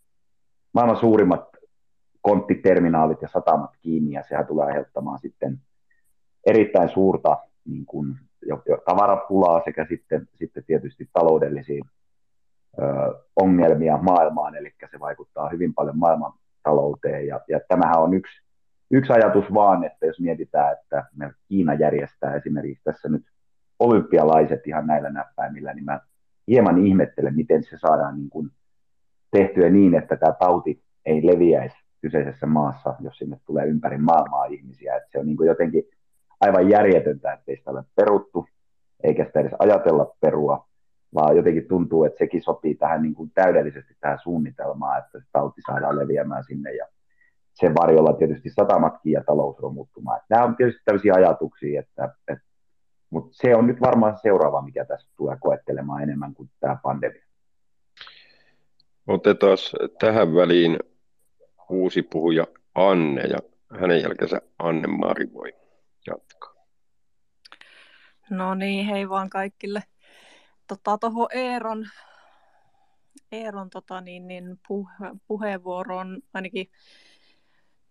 maailman 0.74 0.98
suurimmat 0.98 1.61
konttiterminaalit 2.22 3.22
ja 3.22 3.28
satamat 3.28 3.72
kiinni, 3.82 4.12
ja 4.12 4.24
sehän 4.30 4.48
tulee 4.48 4.66
aiheuttamaan 4.66 5.20
sitten 5.20 5.60
erittäin 6.46 6.90
suurta 6.90 7.38
niin 7.66 7.86
kuin, 7.86 8.16
jo, 8.46 8.62
jo 8.68 8.78
tavarapulaa 8.86 9.62
sekä 9.66 9.86
sitten, 9.90 10.28
sitten 10.36 10.64
tietysti 10.64 11.10
taloudellisia 11.14 11.86
ongelmia 13.36 13.98
maailmaan, 13.98 14.56
eli 14.56 14.74
se 14.92 15.00
vaikuttaa 15.00 15.50
hyvin 15.50 15.74
paljon 15.74 15.98
maailman 15.98 16.34
talouteen. 16.64 17.28
Ja, 17.28 17.42
ja 17.48 17.60
tämähän 17.68 18.02
on 18.02 18.14
yksi, 18.14 18.42
yksi 18.92 19.14
ajatus 19.14 19.54
vaan, 19.54 19.84
että 19.84 20.06
jos 20.06 20.20
mietitään, 20.20 20.74
että 20.74 21.06
me 21.16 21.34
Kiina 21.48 21.74
järjestää 21.74 22.36
esimerkiksi 22.36 22.84
tässä 22.84 23.10
nyt 23.10 23.26
olympialaiset 23.80 24.68
ihan 24.68 24.88
näillä 24.88 25.10
näppäimillä, 25.10 25.74
niin 25.74 25.86
mä 25.86 26.00
hieman 26.48 26.88
ihmettelen, 26.88 27.36
miten 27.36 27.64
se 27.64 27.78
saadaan 27.78 28.18
niin 28.18 28.30
kuin 28.30 28.50
tehtyä 29.32 29.70
niin, 29.70 29.96
että 29.96 30.18
tämä 30.18 30.34
tauti 30.40 30.84
ei 31.06 31.28
leviäisi 31.28 31.78
kyseisessä 32.02 32.46
maassa, 32.46 32.96
jos 33.00 33.18
sinne 33.18 33.40
tulee 33.46 33.66
ympäri 33.66 33.98
maailmaa 33.98 34.46
ihmisiä. 34.46 34.96
Että 34.96 35.10
se 35.12 35.20
on 35.20 35.26
niin 35.26 35.38
kuin 35.38 35.48
jotenkin 35.48 35.84
aivan 36.42 36.70
järjetöntä, 36.70 37.34
ettei 37.34 37.58
sitä 37.58 37.72
ole 37.72 37.84
peruttu, 37.96 38.46
eikä 39.04 39.26
sitä 39.26 39.40
edes 39.40 39.56
ajatella 39.60 40.16
perua, 40.22 40.68
vaan 41.14 41.38
jotenkin 41.38 41.68
tuntuu, 41.68 42.04
että 42.04 42.18
sekin 42.18 42.42
sopii 42.42 42.76
tähän 42.76 43.02
niin 43.02 43.14
kuin 43.14 43.32
täydellisesti 43.36 43.94
tähän 44.00 44.20
suunnitelmaan, 44.24 45.00
että 45.00 45.20
se 45.20 45.26
tauti 45.32 45.62
saadaan 45.68 46.00
leviämään 46.00 46.44
sinne 46.44 46.76
ja 46.76 46.88
sen 47.54 47.76
varjolla 47.76 48.14
tietysti 48.14 48.50
satamatkin 48.50 49.14
ja 49.14 49.24
talous 49.24 49.60
romuttumaan. 49.60 50.22
Nämä 50.30 50.44
on 50.44 50.56
tietysti 50.56 50.82
tällaisia 50.86 51.14
ajatuksia, 51.14 51.80
että, 51.80 52.16
että 52.28 52.52
mutta 53.10 53.30
se 53.34 53.56
on 53.56 53.68
nyt 53.68 53.82
varmaan 53.82 54.18
seuraava, 54.22 54.62
mikä 54.62 54.86
tässä 54.86 55.08
tulee 55.18 55.38
koettelemaan 55.40 56.04
enemmän 56.04 56.34
kuin 56.34 56.50
tämä 56.60 56.78
pandemia. 56.84 57.24
Otetaan 59.08 59.58
tähän 60.00 60.36
väliin 60.36 60.80
uusi 61.72 62.02
puhuja 62.02 62.48
Anne 62.76 63.22
ja 63.22 63.38
hänen 63.80 64.02
jälkeensä 64.02 64.42
Anne-Mari 64.60 65.34
voi 65.34 65.54
jatkaa. 66.08 66.54
No 68.30 68.56
niin, 68.56 68.86
hei 68.86 69.10
vaan 69.10 69.30
kaikille. 69.30 69.84
Tuohon 70.68 71.00
tota, 71.00 71.12
Eeron, 71.34 71.88
Eeron 73.32 73.70
tota, 73.70 74.02
niin, 74.02 74.28
niin, 74.28 74.60
puhe, 74.68 74.92
puheenvuoroon 75.28 76.22
ainakin 76.34 76.72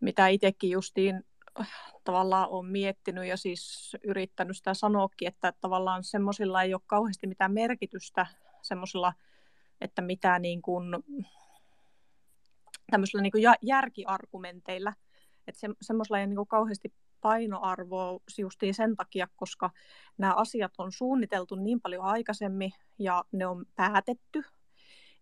mitä 0.01 0.28
itsekin 0.28 0.70
justiin 0.70 1.24
tavallaan 2.05 2.48
on 2.48 2.66
miettinyt 2.66 3.27
ja 3.27 3.36
siis 3.36 3.97
yrittänyt 4.05 4.57
sitä 4.57 4.74
sanoakin, 4.74 5.28
että 5.28 5.52
tavallaan 5.61 6.05
semmoisilla 6.05 6.62
ei 6.62 6.74
ole 6.74 6.82
kauheasti 6.86 7.27
mitään 7.27 7.52
merkitystä 7.52 8.27
semmoisilla, 8.62 9.12
että 9.81 10.02
mitä 10.02 10.39
niin 10.39 10.62
kuin, 10.62 10.85
tämmöisillä 12.90 13.22
niin 13.22 13.32
kuin 13.32 13.44
järkiargumenteilla, 13.62 14.92
että 15.46 15.60
se, 15.60 15.68
semmoisella 15.82 16.18
ei 16.18 16.26
niin 16.26 16.36
kuin 16.36 16.48
kauheasti 16.48 16.92
painoarvoa 17.20 18.20
justiin 18.38 18.74
sen 18.74 18.96
takia, 18.96 19.28
koska 19.36 19.70
nämä 20.18 20.34
asiat 20.34 20.72
on 20.78 20.92
suunniteltu 20.92 21.54
niin 21.54 21.80
paljon 21.80 22.04
aikaisemmin 22.04 22.72
ja 22.98 23.24
ne 23.32 23.46
on 23.46 23.66
päätetty. 23.74 24.42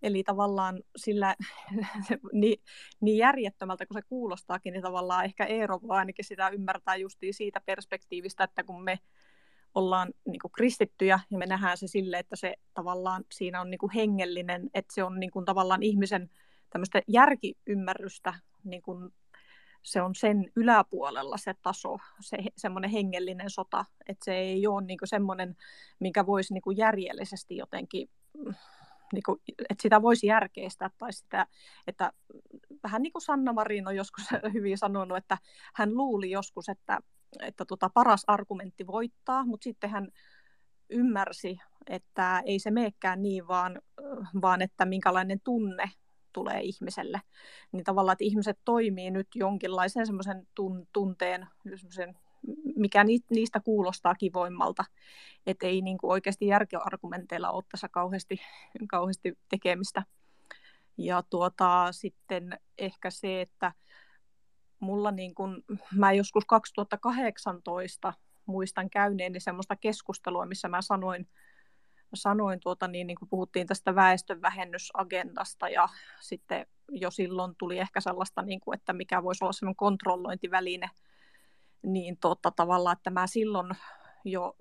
Eli 0.03 0.23
tavallaan 0.23 0.82
sillä 0.97 1.35
niin, 2.32 2.62
niin 3.01 3.19
järjettömältä 3.19 3.86
kuin 3.86 3.99
se 4.03 4.09
kuulostaakin, 4.09 4.73
niin 4.73 4.82
tavallaan 4.82 5.24
ehkä 5.24 5.45
Eero 5.45 5.81
voi 5.82 5.97
ainakin 5.97 6.24
sitä 6.24 6.49
ymmärtää 6.49 6.97
justiin 6.97 7.35
siitä 7.35 7.61
perspektiivistä, 7.66 8.45
että 8.45 8.65
kun 8.65 8.85
me 8.85 8.99
ollaan 9.74 10.12
niin 10.24 10.40
kuin 10.43 10.53
kristittyjä 10.53 11.20
ja 11.31 11.39
me 11.39 11.47
nähdään 11.47 11.77
se 11.77 11.86
sille, 11.86 12.19
että 12.19 12.36
se 12.36 12.55
tavallaan 12.74 13.24
siinä 13.32 13.61
on 13.61 13.70
niin 13.70 13.78
kuin 13.78 13.93
hengellinen, 13.95 14.70
että 14.74 14.95
se 14.95 15.05
on 15.05 15.20
niin 15.20 15.31
kuin 15.31 15.45
tavallaan 15.45 15.82
ihmisen 15.82 16.31
tämmöistä 16.70 17.03
järkiymmärrystä, 17.09 18.35
niin 18.65 18.82
kuin 18.82 19.11
se 19.82 20.03
on 20.03 20.15
sen 20.15 20.53
yläpuolella 20.57 21.36
se 21.36 21.55
taso, 21.62 21.99
se 22.20 22.39
semmoinen 22.57 22.90
hengellinen 22.90 23.51
sota, 23.51 23.85
että 24.09 24.24
se 24.24 24.35
ei 24.35 24.66
ole 24.66 24.85
niin 24.85 24.99
kuin 24.99 25.09
semmoinen, 25.09 25.57
minkä 26.01 26.27
voisi 26.27 26.55
niin 26.55 26.62
kuin 26.62 26.77
järjellisesti 26.77 27.57
jotenkin 27.57 28.11
niin 29.12 29.23
kuin, 29.27 29.40
että 29.70 29.82
sitä 29.82 30.03
voisi 30.03 30.27
järkeistää 30.27 30.90
tai 30.99 31.12
sitä, 31.12 31.47
että 31.86 32.12
vähän 32.82 33.03
niin 33.03 33.12
kuin 33.12 33.23
Sanna 33.23 33.53
Marin 33.53 33.89
on 33.89 33.97
joskus 33.97 34.24
hyvin 34.55 34.78
sanonut, 34.78 35.19
että 35.19 35.39
hän 35.74 35.95
luuli 35.95 36.31
joskus, 36.31 36.69
että, 36.69 36.99
että 37.40 37.65
tota 37.65 37.90
paras 37.95 38.24
argumentti 38.27 38.86
voittaa, 38.86 39.45
mutta 39.45 39.65
sitten 39.65 39.90
hän 39.90 40.09
ymmärsi, 40.90 41.59
että 41.86 42.43
ei 42.45 42.59
se 42.59 42.70
meekään 42.70 43.23
niin, 43.23 43.49
vaan, 43.49 43.82
vaan 44.43 44.62
että 44.62 44.85
minkälainen 44.85 45.40
tunne 45.45 45.90
tulee 46.33 46.61
ihmiselle. 46.61 47.21
Niin 47.73 47.85
tavallaan, 47.85 48.13
että 48.13 48.25
ihmiset 48.25 48.59
toimii 48.65 49.11
nyt 49.11 49.29
jonkinlaisen 49.35 50.07
semmoisen 50.07 50.49
tunteen, 50.93 51.47
semmoisen 51.77 52.17
mikä 52.77 53.05
niistä 53.31 53.61
kuulostaa 53.61 54.15
kivoimmalta. 54.15 54.85
Että 55.47 55.67
ei 55.67 55.81
niin 55.83 55.99
kuin 55.99 56.11
oikeasti 56.11 56.47
järkeargumenteilla 56.47 57.51
ole 57.51 57.65
tässä 57.71 57.89
kauheasti, 57.89 58.41
kauheasti 58.89 59.39
tekemistä. 59.49 60.03
Ja 60.97 61.23
tuota, 61.31 61.89
sitten 61.93 62.59
ehkä 62.79 63.11
se, 63.11 63.41
että 63.41 63.73
mulla 64.81 65.11
niin 65.11 65.35
kuin, 65.35 65.65
mä 65.93 66.13
joskus 66.13 66.45
2018 66.45 68.13
muistan 68.47 68.91
käyneeni 68.91 69.41
semmoista 69.41 69.77
keskustelua, 69.77 70.47
missä 70.47 70.69
mä 70.69 70.83
sanoin, 70.83 71.29
sanoin 72.15 72.61
tuota, 72.61 72.89
niin, 72.89 73.07
niin 73.07 73.19
kuin 73.19 73.29
puhuttiin 73.29 73.67
tästä 73.67 73.95
väestön 73.95 74.43
vähennysagendasta 74.43 75.69
ja 75.69 75.89
sitten 76.21 76.67
jo 76.91 77.11
silloin 77.11 77.55
tuli 77.59 77.79
ehkä 77.79 78.01
sellaista, 78.01 78.43
niin 78.43 78.61
kuin, 78.61 78.79
että 78.79 78.93
mikä 78.93 79.23
voisi 79.23 79.45
olla 79.45 79.53
semmoinen 79.53 79.77
kontrollointiväline– 79.77 80.91
niin 81.83 82.17
tota, 82.21 82.51
tavallaan, 82.51 82.97
että 82.97 83.11
mä 83.11 83.27
silloin 83.27 83.71
jo 84.25 84.57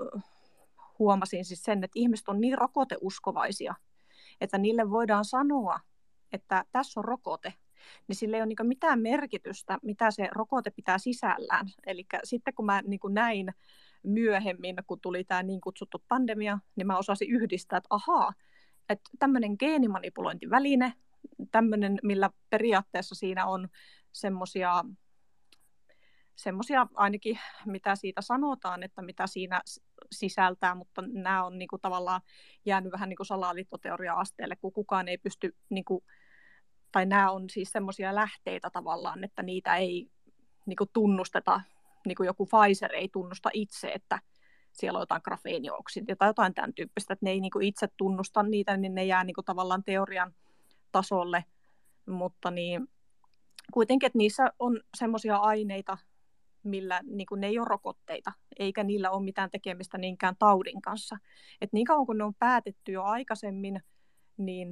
huomasin 1.00 1.46
siis 1.46 1.64
sen, 1.64 1.84
että 1.84 2.00
ihmiset 2.00 2.30
on 2.30 2.42
niin 2.42 2.58
rokoteuskovaisia, 2.58 3.76
että 4.42 4.58
niille 4.58 4.90
voidaan 4.90 5.26
sanoa, 5.26 5.80
että 6.32 6.66
tässä 6.72 7.00
on 7.00 7.06
rokote, 7.06 7.54
niin 8.08 8.16
sillä 8.16 8.38
ei 8.38 8.42
ole 8.42 8.48
niin 8.48 8.68
mitään 8.68 9.02
merkitystä, 9.02 9.78
mitä 9.82 10.12
se 10.12 10.28
rokote 10.32 10.72
pitää 10.72 10.98
sisällään. 10.98 11.68
Eli 11.86 12.06
sitten 12.24 12.54
kun 12.54 12.66
mä 12.66 12.82
niin 12.88 13.00
näin 13.10 13.54
myöhemmin, 14.08 14.76
kun 14.88 15.02
tuli 15.02 15.24
tämä 15.24 15.44
niin 15.44 15.62
kutsuttu 15.62 16.04
pandemia, 16.08 16.60
niin 16.76 16.88
mä 16.88 16.98
osasin 16.98 17.30
yhdistää, 17.30 17.78
että 17.78 17.88
ahaa, 17.90 18.34
että 18.90 19.10
tämmöinen 19.20 19.56
geenimanipulointiväline, 19.60 20.94
tämmöinen, 21.52 22.00
millä 22.04 22.30
periaatteessa 22.50 23.16
siinä 23.16 23.46
on 23.46 23.70
semmoisia 24.12 24.84
semmoisia 26.38 26.88
ainakin, 26.94 27.40
mitä 27.66 27.96
siitä 27.96 28.22
sanotaan, 28.22 28.84
että 28.84 29.02
mitä 29.02 29.28
siinä 29.28 29.62
sisältää, 30.12 30.76
mutta 30.76 31.02
nämä 31.02 31.46
on 31.46 31.58
niin 31.58 31.68
kuin, 31.68 31.82
tavallaan 31.82 32.22
jäänyt 32.66 32.92
vähän 32.92 33.10
niin 33.10 33.18
salaliittoteoria-asteelle, 33.26 34.56
kun 34.56 34.74
kukaan 34.74 35.08
ei 35.08 35.18
pysty, 35.18 35.56
niin 35.70 35.86
kuin, 35.86 36.04
tai 36.92 37.06
nämä 37.06 37.32
on 37.32 37.50
siis 37.50 37.72
semmoisia 37.72 38.16
lähteitä 38.16 38.70
tavallaan, 38.70 39.24
että 39.24 39.44
niitä 39.44 39.76
ei 39.76 40.10
niin 40.66 40.78
kuin, 40.78 40.90
tunnusteta, 40.94 41.62
niin 42.08 42.16
kuin 42.16 42.28
joku 42.28 42.46
Pfizer 42.46 42.94
ei 42.94 43.10
tunnusta 43.10 43.50
itse, 43.54 43.92
että 43.92 44.20
siellä 44.72 44.98
on 44.98 45.02
jotain 45.02 45.22
grafeenioksidia 45.24 46.16
tai 46.16 46.30
jotain 46.30 46.54
tämän 46.54 46.74
tyyppistä, 46.74 47.14
että 47.14 47.26
ne 47.26 47.32
ei 47.32 47.40
niin 47.40 47.52
kuin, 47.52 47.66
itse 47.66 47.88
tunnusta 47.98 48.44
niitä, 48.44 48.78
niin 48.78 48.96
ne 48.96 49.06
jää 49.06 49.24
niin 49.24 49.36
kuin, 49.36 49.46
tavallaan 49.46 49.84
teorian 49.84 50.36
tasolle, 50.92 51.46
mutta 52.06 52.52
niin, 52.52 52.88
kuitenkin, 53.74 54.08
että 54.08 54.18
niissä 54.18 54.52
on 54.60 54.82
semmoisia 54.98 55.38
aineita, 55.38 55.98
millä 56.64 57.02
niin 57.04 57.28
kuin 57.28 57.42
ne 57.42 57.48
ei 57.48 57.60
ole 57.60 57.68
rokotteita, 57.70 58.32
eikä 58.60 58.84
niillä 58.84 59.12
ole 59.12 59.24
mitään 59.24 59.50
tekemistä 59.50 59.98
niinkään 59.98 60.36
taudin 60.40 60.82
kanssa. 60.82 61.18
Et 61.62 61.74
niin 61.74 61.86
kauan 61.86 62.06
kuin 62.06 62.18
ne 62.18 62.24
on 62.24 62.36
päätetty 62.36 62.92
jo 62.92 63.04
aikaisemmin, 63.04 63.84
niin 64.38 64.72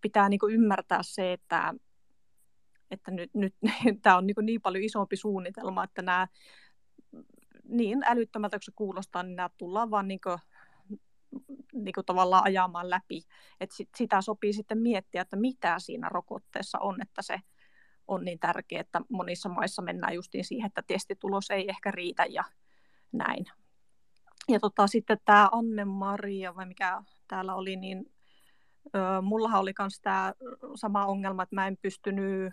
pitää 0.00 0.28
niin 0.28 0.40
kuin 0.40 0.54
ymmärtää 0.54 1.00
se, 1.02 1.32
että, 1.32 1.74
että 2.92 3.10
nyt, 3.10 3.30
nyt 3.34 3.54
tämä 4.02 4.16
on 4.16 4.26
niin, 4.26 4.34
niin 4.42 4.60
paljon 4.60 4.84
isompi 4.84 5.16
suunnitelma, 5.16 5.84
että 5.84 6.02
nämä 6.02 6.28
niin 7.64 8.02
älyttömältä 8.04 8.56
kun 8.56 8.62
se 8.62 8.72
kuulostaa, 8.76 9.22
niin 9.22 9.36
nämä 9.36 9.50
tullaan 9.58 9.90
vaan 9.90 10.08
niin 10.08 10.20
kuin, 10.20 10.38
niin 11.72 11.92
kuin 11.94 12.06
tavallaan 12.06 12.44
ajamaan 12.44 12.90
läpi. 12.90 13.22
Et 13.60 13.70
sit, 13.70 13.88
sitä 13.96 14.20
sopii 14.20 14.52
sitten 14.52 14.78
miettiä, 14.78 15.22
että 15.22 15.36
mitä 15.36 15.78
siinä 15.78 16.08
rokotteessa 16.08 16.78
on, 16.78 17.02
että 17.02 17.22
se 17.22 17.40
on 18.08 18.24
niin 18.24 18.38
tärkeää, 18.38 18.80
että 18.80 19.00
monissa 19.08 19.48
maissa 19.48 19.82
mennään 19.82 20.14
justiin 20.14 20.44
siihen, 20.44 20.66
että 20.66 20.82
testitulos 20.86 21.50
ei 21.50 21.68
ehkä 21.68 21.90
riitä 21.90 22.24
ja 22.24 22.44
näin. 23.12 23.46
Ja 24.48 24.60
tota, 24.60 24.86
sitten 24.86 25.18
tämä 25.24 25.48
Anne-Maria, 25.52 26.56
vai 26.56 26.66
mikä 26.66 27.02
täällä 27.28 27.54
oli, 27.54 27.76
niin 27.76 28.12
ö, 28.94 29.22
mullahan 29.22 29.60
oli 29.60 29.72
myös 29.78 30.00
tämä 30.00 30.34
sama 30.74 31.06
ongelma, 31.06 31.42
että 31.42 31.54
mä 31.54 31.66
en 31.66 31.76
pystynyt 31.82 32.52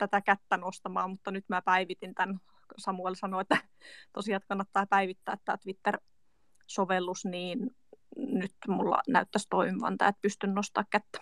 tätä 0.00 0.20
kättä 0.20 0.56
nostamaan, 0.56 1.10
mutta 1.10 1.30
nyt 1.30 1.44
mä 1.48 1.62
päivitin 1.62 2.14
tämän. 2.14 2.40
Samuel 2.78 3.14
sanoi, 3.14 3.40
että 3.40 3.58
tosiaan 4.12 4.42
kannattaa 4.48 4.86
päivittää 4.86 5.36
tämä 5.44 5.58
Twitter-sovellus, 5.58 7.24
niin 7.24 7.76
nyt 8.16 8.52
mulla 8.68 9.02
näyttäisi 9.08 9.46
toimivan 9.50 9.98
tämä, 9.98 10.08
että 10.08 10.20
pystyn 10.22 10.54
nostamaan 10.54 10.86
kättä. 10.90 11.18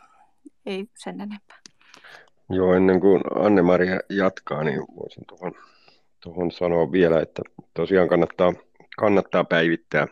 Ei 0.66 0.86
sen 0.98 1.20
enempää. 1.20 1.58
Joo, 2.50 2.74
ennen 2.74 3.00
kuin 3.00 3.22
Anne-Maria 3.34 4.00
jatkaa, 4.10 4.64
niin 4.64 4.80
voisin 4.80 5.24
tuohon, 5.28 5.52
tuohon 6.20 6.50
sanoa 6.50 6.92
vielä, 6.92 7.20
että 7.20 7.42
tosiaan 7.74 8.08
kannattaa, 8.08 8.52
kannattaa 8.96 9.44
päivittää 9.44 10.06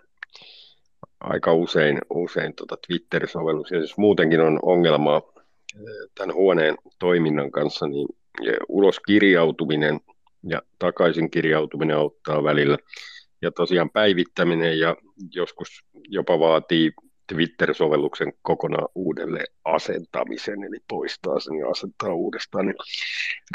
aika 1.20 1.52
usein, 1.52 1.98
usein 2.10 2.55
tota 2.55 2.76
Twitter-sovellus, 2.86 3.70
ja 3.70 3.78
jos 3.78 3.98
muutenkin 3.98 4.40
on 4.40 4.59
ongelmaa 4.62 5.22
tämän 6.14 6.34
huoneen 6.34 6.76
toiminnan 6.98 7.51
kanssa, 7.51 7.86
niin 7.86 8.09
ulos 8.68 9.00
kirjautuminen 9.00 10.00
ja 10.42 10.62
takaisin 10.78 11.30
kirjautuminen 11.30 11.96
auttaa 11.96 12.44
välillä. 12.44 12.78
Ja 13.42 13.50
tosiaan 13.52 13.90
päivittäminen 13.90 14.78
ja 14.78 14.96
joskus 15.34 15.84
jopa 16.08 16.38
vaatii 16.38 16.92
Twitter-sovelluksen 17.26 18.32
kokonaan 18.42 18.88
uudelleen 18.94 19.46
asentamisen, 19.64 20.64
eli 20.64 20.78
poistaa 20.88 21.40
sen 21.40 21.54
ja 21.54 21.68
asentaa 21.68 22.14
uudestaan, 22.14 22.66
niin 22.66 22.76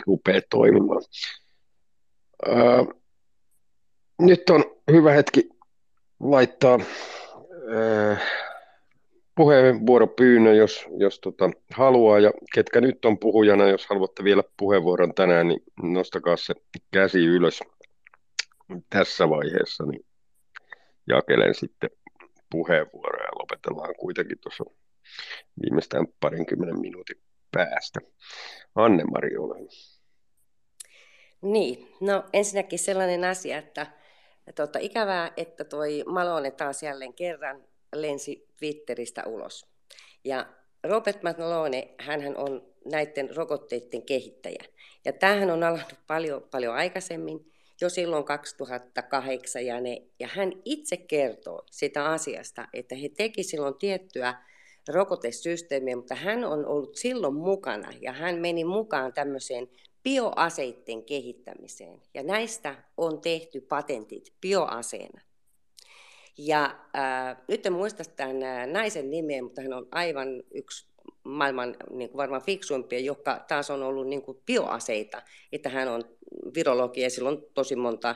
rupeaa 0.08 0.42
toimimaan. 0.50 1.02
Ää, 2.46 2.86
nyt 4.22 4.50
on 4.50 4.64
hyvä 4.92 5.12
hetki 5.12 5.50
laittaa 6.20 6.80
ää, 7.76 8.18
puheenvuoropyynnö, 9.36 10.54
jos, 10.54 10.86
jos 10.98 11.20
tota, 11.20 11.50
haluaa, 11.74 12.20
ja 12.20 12.32
ketkä 12.56 12.82
nyt 12.82 13.06
on 13.06 13.20
puhujana, 13.20 13.68
jos 13.68 13.88
haluatte 13.88 14.24
vielä 14.24 14.44
puheenvuoron 14.58 15.14
tänään, 15.14 15.48
niin 15.48 15.64
nostakaa 15.84 16.38
se 16.38 16.54
käsi 16.92 17.26
ylös 17.26 17.60
tässä 18.90 19.30
vaiheessa, 19.30 19.86
niin 19.86 20.06
jakelen 21.08 21.56
sitten 21.56 21.90
puheenvuoroja. 22.50 23.26
Ja 23.26 23.40
lopetellaan 23.40 23.96
kuitenkin 24.00 24.38
tuossa 24.40 24.64
viimeistään 25.62 26.08
parinkymmenen 26.20 26.80
minuutin 26.80 27.22
päästä. 27.52 28.00
Anne-Mari, 28.76 29.38
ole 29.38 29.68
Niin, 31.42 31.96
no 32.02 32.24
ensinnäkin 32.34 32.80
sellainen 32.80 33.24
asia, 33.24 33.58
että 33.58 33.88
tuota, 34.56 34.80
ikävää, 34.80 35.32
että 35.38 35.64
toi 35.64 36.04
Malone 36.08 36.52
taas 36.52 36.84
jälleen 36.84 37.14
kerran 37.14 37.71
lensi 37.96 38.48
Twitteristä 38.58 39.24
ulos. 39.26 39.66
Ja 40.24 40.46
Robert 40.84 41.24
Malone, 41.24 41.94
hän 42.00 42.38
on 42.38 42.72
näiden 42.86 43.36
rokotteiden 43.36 44.02
kehittäjä. 44.02 44.64
Ja 45.06 45.14
tämähän 45.14 45.52
on 45.52 45.64
alannut 45.64 46.00
paljon, 46.08 46.48
paljon 46.52 46.76
aikaisemmin, 46.76 47.52
jo 47.82 47.90
silloin 47.90 48.24
2008, 48.24 49.66
ja, 49.66 49.82
ne, 49.82 50.02
ja 50.20 50.28
hän 50.32 50.54
itse 50.66 50.98
kertoo 50.98 51.66
sitä 51.72 52.06
asiasta, 52.06 52.68
että 52.74 52.96
he 52.96 53.10
teki 53.10 53.44
silloin 53.44 53.78
tiettyä 53.78 54.34
rokotesysteemiä, 54.88 55.96
mutta 55.96 56.16
hän 56.16 56.46
on 56.46 56.66
ollut 56.66 56.96
silloin 56.96 57.34
mukana, 57.34 57.94
ja 58.02 58.12
hän 58.12 58.36
meni 58.36 58.64
mukaan 58.64 59.14
tämmöiseen 59.14 59.70
bioaseiden 60.04 61.04
kehittämiseen. 61.04 62.02
Ja 62.14 62.24
näistä 62.24 62.76
on 62.98 63.22
tehty 63.22 63.62
patentit 63.62 64.34
bioaseena. 64.42 65.22
Ja 66.38 66.66
äh, 66.98 67.38
nyt 67.48 67.66
en 67.66 67.74
muista 67.74 68.04
tämän 68.16 68.44
äh, 68.44 68.68
naisen 68.68 69.10
nimeä, 69.10 69.42
mutta 69.42 69.62
hän 69.62 69.74
on 69.74 69.88
aivan 69.92 70.44
yksi 70.54 70.92
maailman 71.24 71.76
niin 71.90 72.10
kuin 72.10 72.18
varmaan 72.18 72.42
fiksuimpia, 72.42 73.00
joka 73.00 73.46
taas 73.48 73.70
on 73.70 73.84
ollut 73.84 74.08
niin 74.08 74.22
kuin 74.22 74.38
bioaseita, 74.46 75.22
että 75.52 75.70
hän 75.70 75.88
on 75.88 76.04
virologi 76.56 77.02
ja 77.02 77.10
sillä 77.10 77.30
on 77.30 77.44
tosi 77.54 77.76
monta 77.76 78.16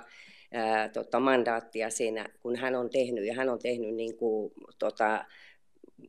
ää, 0.52 0.90
tota, 0.90 1.20
mandaattia 1.20 1.90
siinä, 1.90 2.26
kun 2.42 2.56
hän 2.56 2.76
on 2.76 2.90
tehnyt, 2.90 3.26
ja 3.26 3.34
hän 3.34 3.50
on 3.50 3.60
tehnyt 3.60 3.96
niin 3.96 4.18
kuin, 4.18 4.52
tota, 4.80 5.26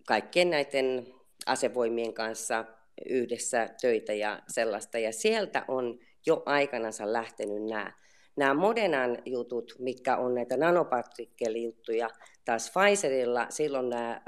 kaikkien 0.06 0.50
näiden 0.50 1.06
asevoimien 1.46 2.14
kanssa 2.14 2.64
yhdessä 3.08 3.68
töitä 3.80 4.12
ja 4.12 4.42
sellaista, 4.48 4.98
ja 4.98 5.12
sieltä 5.12 5.64
on 5.68 5.98
jo 6.26 6.42
aikanansa 6.46 7.12
lähtenyt 7.12 7.64
nämä 7.64 7.92
nämä 8.36 8.54
Modernan 8.54 9.18
jutut, 9.24 9.74
mikä 9.78 10.16
on 10.16 10.34
näitä 10.34 10.56
nanopartikkelijuttuja, 10.56 12.10
taas 12.44 12.72
Pfizerilla 12.72 13.46
silloin 13.50 13.90
nämä, 13.90 14.20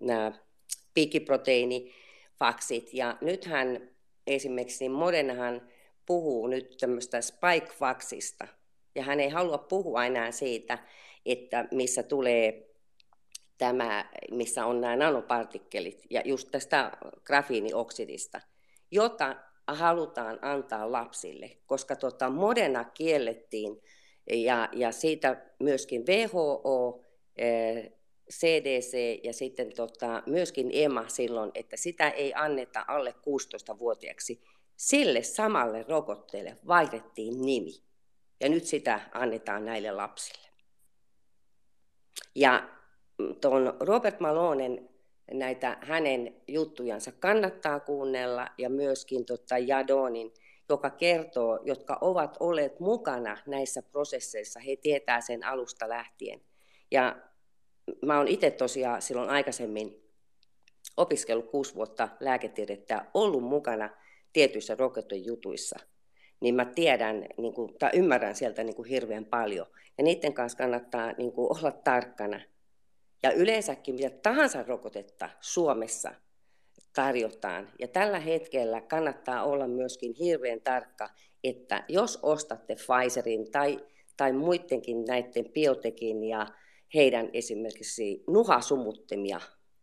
nämä 0.00 0.32
piikkiproteiinifaksit, 0.94 2.94
ja 2.94 3.18
nythän 3.20 3.90
esimerkiksi 4.26 4.84
niin 4.84 4.92
Modernahan 4.92 5.68
puhuu 6.06 6.46
nyt 6.46 6.76
tämmöistä 6.80 7.20
spike-faksista, 7.20 8.46
ja 8.94 9.02
hän 9.02 9.20
ei 9.20 9.28
halua 9.28 9.58
puhua 9.58 10.04
enää 10.04 10.30
siitä, 10.30 10.78
että 11.26 11.68
missä 11.70 12.02
tulee 12.02 12.70
tämä, 13.58 14.10
missä 14.30 14.66
on 14.66 14.80
nämä 14.80 14.96
nanopartikkelit, 14.96 16.02
ja 16.10 16.22
just 16.24 16.48
tästä 16.50 16.92
grafiinioksidista, 17.24 18.40
jota 18.90 19.36
halutaan 19.66 20.38
antaa 20.42 20.92
lapsille, 20.92 21.50
koska 21.66 21.96
tota, 21.96 22.30
Moderna 22.30 22.84
kiellettiin 22.84 23.82
ja, 24.30 24.68
ja 24.72 24.92
siitä 24.92 25.42
myöskin 25.58 26.04
WHO, 26.06 27.00
CDC 28.32 28.94
eh, 28.94 29.20
ja 29.22 29.32
sitten 29.32 29.74
tota, 29.76 30.22
myöskin 30.26 30.70
EMA 30.72 31.08
silloin, 31.08 31.50
että 31.54 31.76
sitä 31.76 32.10
ei 32.10 32.32
anneta 32.34 32.84
alle 32.88 33.10
16-vuotiaaksi. 33.10 34.42
Sille 34.76 35.22
samalle 35.22 35.84
rokotteelle 35.88 36.56
vaihdettiin 36.66 37.42
nimi 37.42 37.72
ja 38.40 38.48
nyt 38.48 38.64
sitä 38.64 39.00
annetaan 39.12 39.64
näille 39.64 39.90
lapsille. 39.90 40.48
Ja 42.34 42.68
tuon 43.40 43.76
Robert 43.80 44.20
Malonen 44.20 44.88
näitä 45.32 45.78
hänen 45.80 46.34
juttujansa 46.48 47.12
kannattaa 47.12 47.80
kuunnella 47.80 48.48
ja 48.58 48.70
myöskin 48.70 49.24
tota 49.24 49.58
Jadonin, 49.58 50.32
joka 50.68 50.90
kertoo, 50.90 51.60
jotka 51.64 51.98
ovat 52.00 52.36
olleet 52.40 52.80
mukana 52.80 53.36
näissä 53.46 53.82
prosesseissa, 53.82 54.60
he 54.60 54.76
tietää 54.76 55.20
sen 55.20 55.44
alusta 55.44 55.88
lähtien. 55.88 56.40
Ja 56.90 57.16
mä 58.02 58.18
oon 58.18 58.28
itse 58.28 58.50
tosiaan 58.50 59.02
silloin 59.02 59.30
aikaisemmin 59.30 60.10
opiskellut 60.96 61.50
kuusi 61.50 61.74
vuotta 61.74 62.08
lääketiedettä, 62.20 63.06
ollut 63.14 63.44
mukana 63.44 63.90
tietyissä 64.32 64.74
rokotejutuissa, 64.74 65.78
niin 66.40 66.54
mä 66.54 66.64
tiedän 66.64 67.26
niin 67.38 67.54
kuin, 67.54 67.78
tai 67.78 67.90
ymmärrän 67.94 68.34
sieltä 68.34 68.64
niin 68.64 68.76
kuin 68.76 68.88
hirveän 68.88 69.24
paljon. 69.24 69.66
Ja 69.98 70.04
niiden 70.04 70.34
kanssa 70.34 70.58
kannattaa 70.58 71.12
niin 71.12 71.32
kuin, 71.32 71.58
olla 71.58 71.72
tarkkana– 71.72 72.40
ja 73.24 73.32
yleensäkin 73.32 73.94
mitä 73.94 74.10
tahansa 74.10 74.62
rokotetta 74.62 75.30
Suomessa 75.40 76.14
tarjotaan. 76.94 77.72
Ja 77.78 77.88
tällä 77.88 78.18
hetkellä 78.18 78.80
kannattaa 78.80 79.44
olla 79.44 79.68
myöskin 79.68 80.14
hirveän 80.14 80.60
tarkka, 80.60 81.10
että 81.44 81.84
jos 81.88 82.18
ostatte 82.22 82.76
Pfizerin 82.76 83.50
tai, 83.50 83.78
tai 84.16 84.32
muidenkin 84.32 85.04
näiden 85.04 85.52
biotekin 85.52 86.24
ja 86.24 86.46
heidän 86.94 87.30
esimerkiksi 87.32 88.24
nuhasumuttimia, 88.26 89.40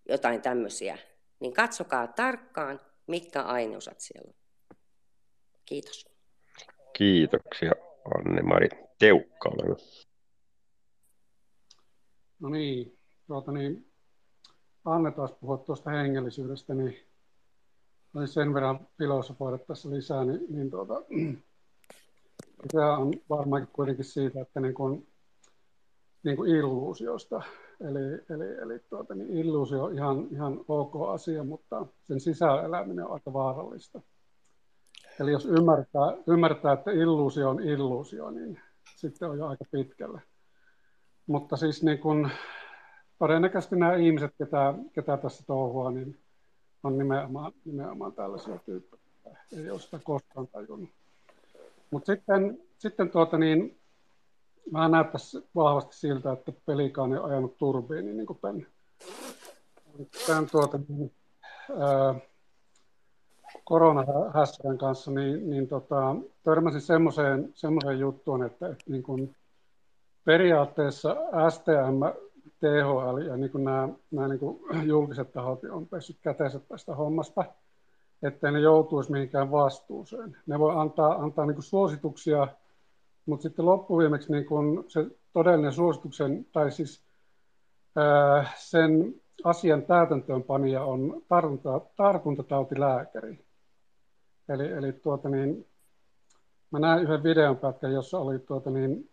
jotain 0.10 0.42
tämmöisiä, 0.42 0.98
niin 1.40 1.54
katsokaa 1.54 2.08
tarkkaan, 2.08 2.80
mitkä 3.08 3.42
aineosat 3.42 4.00
siellä 4.00 4.28
on. 4.28 4.36
Kiitos. 5.66 6.06
Kiitoksia 6.98 7.72
Anne-Mari 8.16 8.70
Teukka. 9.00 9.52
No 12.40 12.50
niin, 12.50 13.01
tuota, 13.28 13.52
niin, 13.52 13.92
Anne 14.86 15.12
taas 15.12 15.32
puhua 15.32 15.58
tuosta 15.58 15.90
hengellisyydestä, 15.90 16.74
niin 16.74 16.98
olen 18.16 18.28
sen 18.28 18.54
verran 18.54 18.88
filosofoida 18.98 19.58
tässä 19.58 19.90
lisää, 19.90 20.26
niin, 20.26 20.46
niin 20.50 20.72
tuota, 20.72 20.94
se 22.72 22.80
on 22.80 23.14
varmaankin 23.30 23.74
kuitenkin 23.74 24.06
siitä, 24.06 24.42
että 24.42 24.60
niin 24.60 24.74
kuin, 24.74 25.08
niin 26.24 26.38
kuin 26.38 26.56
illuusiosta. 26.56 27.42
Eli, 27.82 28.14
eli, 28.30 28.54
eli 28.62 28.80
tuota, 28.90 29.16
niin 29.16 29.30
illuusio 29.30 29.84
on 29.84 29.94
ihan, 29.94 30.28
ihan 30.32 30.66
ok 30.68 31.10
asia, 31.10 31.44
mutta 31.44 31.86
sen 32.08 32.20
sisällä 32.20 32.64
eläminen 32.64 33.06
on 33.06 33.14
aika 33.14 33.34
vaarallista. 33.34 34.02
Eli 35.20 35.32
jos 35.32 35.46
ymmärtää, 35.46 36.18
ymmärtää, 36.28 36.74
että 36.74 36.92
illuusio 36.92 37.50
on 37.50 37.60
illuusio, 37.60 38.32
niin 38.32 38.62
sitten 38.96 39.30
on 39.30 39.38
jo 39.38 39.48
aika 39.48 39.66
pitkälle. 39.72 40.22
Mutta 41.28 41.58
siis 41.58 41.84
niin 41.84 42.00
kun, 42.00 42.30
todennäköisesti 43.22 43.76
nämä 43.76 43.96
ihmiset, 43.96 44.34
ketä, 44.38 44.74
ketä 44.94 45.18
tässä 45.18 45.44
touhua, 45.48 45.92
niin 45.92 46.18
on 46.84 46.98
nimenomaan, 46.98 47.52
nimenomaan 47.66 48.14
tällaisia 48.14 48.58
tyyppejä. 48.58 49.02
Ei 49.58 49.70
ole 49.70 49.80
sitä 49.80 50.00
koskaan 50.04 50.48
tajunnut. 50.48 50.90
Mutta 51.92 52.14
sitten, 52.14 52.62
sitten 52.78 53.10
tuota 53.10 53.38
niin, 53.38 53.78
vähän 54.74 54.92
näyttäisi 54.92 55.48
vahvasti 55.56 55.98
siltä, 55.98 56.32
että 56.32 56.52
pelikaani 56.66 57.18
on 57.18 57.32
ajanut 57.32 57.58
turbiini, 57.58 58.14
niin 58.14 58.26
kuin 58.26 58.40
tämän, 58.42 58.68
tämän 60.28 60.48
tuota, 60.52 60.80
niin, 60.88 61.12
ää, 61.80 62.16
koronahässäkän 63.64 64.78
kanssa, 64.78 65.12
niin, 65.12 65.50
niin 65.50 65.68
tota, 65.68 66.16
törmäsin 66.44 66.82
semmoiseen, 66.82 67.52
semmoiseen 67.54 68.00
juttuun, 68.00 68.46
että, 68.46 68.68
että 68.68 68.84
niin 68.88 69.04
kuin 69.04 69.36
periaatteessa 70.26 71.16
STM 71.50 72.31
THL 72.62 73.18
ja 73.18 73.38
niin 73.38 73.52
kuin 73.52 73.64
nämä, 73.64 73.90
nämä 74.12 74.28
niin 74.28 74.40
kuin 74.40 74.60
julkiset 74.88 75.32
tahot 75.32 75.64
on 75.64 75.88
pessyt 75.88 76.18
käteensä 76.22 76.60
tästä 76.60 76.96
hommasta, 76.96 77.46
ettei 78.24 78.52
ne 78.52 78.60
joutuisi 78.60 79.12
mihinkään 79.12 79.52
vastuuseen. 79.52 80.38
Ne 80.48 80.60
voi 80.60 80.76
antaa, 80.76 81.16
antaa 81.16 81.46
niin 81.46 81.56
kuin 81.56 81.64
suosituksia, 81.64 82.48
mutta 83.26 83.44
sitten 83.44 83.66
loppuviimeksi 83.66 84.32
niin 84.32 84.46
kuin 84.46 84.84
se 84.88 85.06
todellinen 85.34 85.74
suosituksen, 85.74 86.46
tai 86.52 86.72
siis 86.72 87.04
sen 88.56 89.16
asian 89.44 89.82
täytäntöönpanija 89.84 90.84
on 90.84 91.22
tartunta, 91.28 91.82
tartuntatautilääkäri. 91.96 93.46
Eli, 94.50 94.72
eli 94.72 94.94
tuota 94.94 95.30
niin, 95.30 95.68
mä 96.72 96.80
näin 96.80 97.04
yhden 97.04 97.24
videon 97.24 97.58
pätkän, 97.58 97.94
jossa 97.94 98.20
oli 98.20 98.40
tuota 98.40 98.70
niin, 98.70 99.10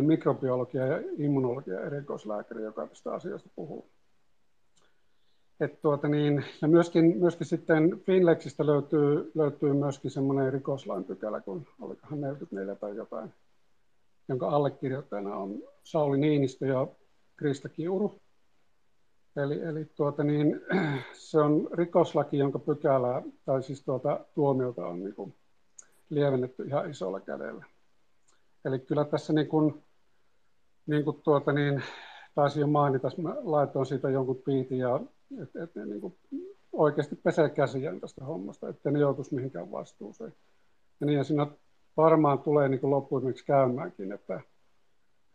mikrobiologia 0.00 0.86
ja 0.86 1.02
immunologia 1.18 1.80
erikoislääkäri, 1.80 2.62
joka 2.62 2.86
tästä 2.86 3.12
asiasta 3.12 3.50
puhuu. 3.56 3.90
Et 5.60 5.82
tuota 5.82 6.08
niin, 6.08 6.44
ja 6.62 6.68
myöskin, 6.68 7.18
myöskin 7.18 7.46
sitten 7.46 8.00
Finlexistä 8.00 8.66
löytyy, 8.66 9.32
löytyy 9.34 9.72
myöskin 9.72 10.10
semmoinen 10.10 10.52
rikoslain 10.52 11.04
pykälä, 11.04 11.40
kun 11.40 11.66
olikohan 11.80 12.20
44 12.20 12.74
tai 12.74 12.96
jotain, 12.96 13.34
jonka 14.28 14.48
allekirjoittajana 14.48 15.36
on 15.36 15.62
Sauli 15.82 16.18
Niinistö 16.18 16.66
ja 16.66 16.86
Krista 17.36 17.68
Kiuru. 17.68 18.20
Eli, 19.36 19.62
eli 19.62 19.84
tuota 19.84 20.24
niin, 20.24 20.60
se 21.30 21.40
on 21.40 21.68
rikoslaki, 21.72 22.38
jonka 22.38 22.58
pykälää, 22.58 23.22
tai 23.44 23.62
siis 23.62 23.84
tuota, 23.84 24.20
tuomiota 24.34 24.86
on 24.86 25.04
niin 25.04 25.34
lievennetty 26.10 26.64
ihan 26.64 26.90
isolla 26.90 27.20
kädellä. 27.20 27.64
Eli 28.64 28.78
kyllä 28.78 29.04
tässä 29.04 29.32
niin 29.32 29.48
kuin, 29.48 29.84
niin 30.86 31.04
kuin 31.04 31.22
tuota 31.22 31.52
niin, 31.52 31.82
taisi 32.34 32.60
jo 32.60 32.66
mainita, 32.66 33.10
mä 33.16 33.36
laitoin 33.42 33.86
siitä 33.86 34.10
jonkun 34.10 34.42
piitin, 34.44 34.78
ja 34.78 35.00
et 35.62 35.74
ne 35.74 35.86
niin 35.86 36.00
kuin 36.00 36.18
oikeasti 36.72 37.16
pesee 37.16 37.50
käsiään 37.50 38.00
tästä 38.00 38.24
hommasta, 38.24 38.68
ettei 38.68 38.92
ne 38.92 38.98
joutuisi 38.98 39.34
mihinkään 39.34 39.70
vastuuseen. 39.70 40.34
Ja 41.00 41.06
niin, 41.06 41.16
ja 41.16 41.24
siinä 41.24 41.46
varmaan 41.96 42.38
tulee 42.38 42.68
niin 42.68 42.90
loppuimeksi 42.90 43.44
käymäänkin, 43.44 44.12
että, 44.12 44.40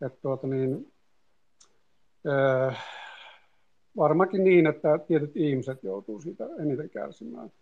että 0.06 0.18
tuota 0.22 0.46
niin, 0.46 0.92
öö, 2.26 2.72
varmaankin 3.96 4.44
niin, 4.44 4.66
että 4.66 4.98
tietyt 4.98 5.36
ihmiset 5.36 5.82
joutuu 5.82 6.20
siitä 6.20 6.44
eniten 6.58 6.90
kärsimään. 6.90 7.52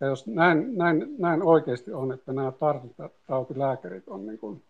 Ja 0.00 0.06
jos 0.06 0.26
näin, 0.26 0.78
näin, 0.78 1.16
näin 1.18 1.42
oikeasti 1.42 1.92
on, 1.92 2.12
että 2.12 2.32
nämä 2.32 2.52
tartuntatautilääkärit 2.52 4.08
on 4.08 4.26
niin 4.26 4.38
kuin 4.38 4.64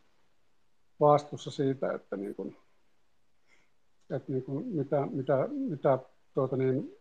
vastuussa 1.01 1.51
siitä, 1.51 1.93
että, 1.93 2.17
niin 2.17 2.35
kuin, 2.35 2.57
että 4.11 4.33
niin 4.33 4.45
kuin 4.45 4.67
mitä, 4.67 5.07
mitä, 5.11 5.49
mitä 5.51 5.99
tuota 6.35 6.57
niin, 6.57 6.97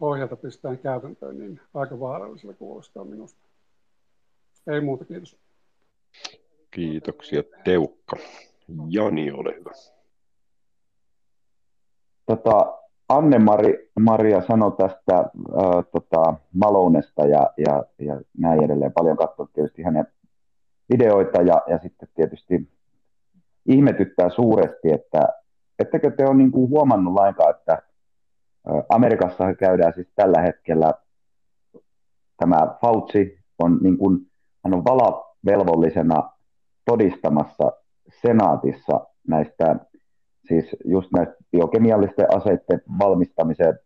ohjata 0.00 0.36
pistetään 0.36 0.78
käytäntöön, 0.78 1.38
niin 1.38 1.60
aika 1.74 2.00
vaarallisella 2.00 2.54
kuulostaa 2.54 3.04
minusta. 3.04 3.40
Ei 4.66 4.80
muuta, 4.80 5.04
kiitos. 5.04 5.36
Kiitoksia 6.70 7.42
Teukka. 7.64 8.16
Jani, 8.88 9.32
ole 9.32 9.54
hyvä. 9.56 9.70
Tota, 12.26 12.78
Anne-Mari, 13.08 13.90
Maria 14.00 14.42
sanoi 14.42 14.72
tästä 14.72 15.14
ää, 15.14 15.82
tota, 15.92 16.34
Malonesta 16.54 17.26
ja, 17.26 17.50
ja, 17.66 17.84
ja 17.98 18.20
näin 18.38 18.64
edelleen. 18.64 18.92
Paljon 18.92 19.16
katsoin 19.16 19.48
tietysti 19.52 19.82
hänen 19.82 20.06
videoita 20.92 21.42
ja, 21.42 21.62
ja 21.66 21.78
sitten 21.78 22.08
tietysti 22.14 22.68
ihmetyttää 23.66 24.30
suuresti, 24.30 24.92
että 24.92 25.28
ettekö 25.78 26.10
te 26.10 26.24
ole 26.26 26.34
niin 26.34 26.52
kuin 26.52 26.70
huomannut 26.70 27.14
lainkaan, 27.14 27.50
että 27.50 27.82
Amerikassa 28.88 29.54
käydään 29.54 29.94
siis 29.94 30.08
tällä 30.14 30.40
hetkellä 30.40 30.94
tämä 32.36 32.76
Fauci 32.80 33.38
on 33.58 33.78
niin 33.82 33.98
kuin, 33.98 34.18
hän 34.64 34.74
on 34.74 34.84
valavelvollisena 34.84 36.32
todistamassa 36.84 37.72
senaatissa 38.22 39.06
näistä 39.28 39.76
siis 40.48 40.76
just 40.84 41.08
näistä 41.12 41.34
biokemiallisten 41.52 42.36
aseiden 42.36 42.82
valmistamiseen 42.98 43.78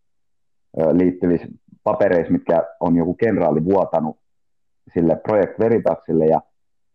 liittyvissä 0.91 1.47
papereissa, 1.83 2.33
mitkä 2.33 2.63
on 2.79 2.95
joku 2.95 3.13
kenraali 3.13 3.65
vuotanut 3.65 4.17
sille 4.93 5.15
Project 5.15 5.59
Veritaksille. 5.59 6.25
Ja 6.25 6.41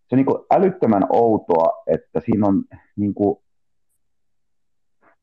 se 0.09 0.15
on 0.15 0.17
niin 0.17 0.27
kuin 0.27 0.45
älyttömän 0.51 1.07
outoa, 1.11 1.83
että 1.87 2.21
siinä 2.21 2.47
on, 2.47 2.65
niin 2.97 3.15
kuin, 3.15 3.39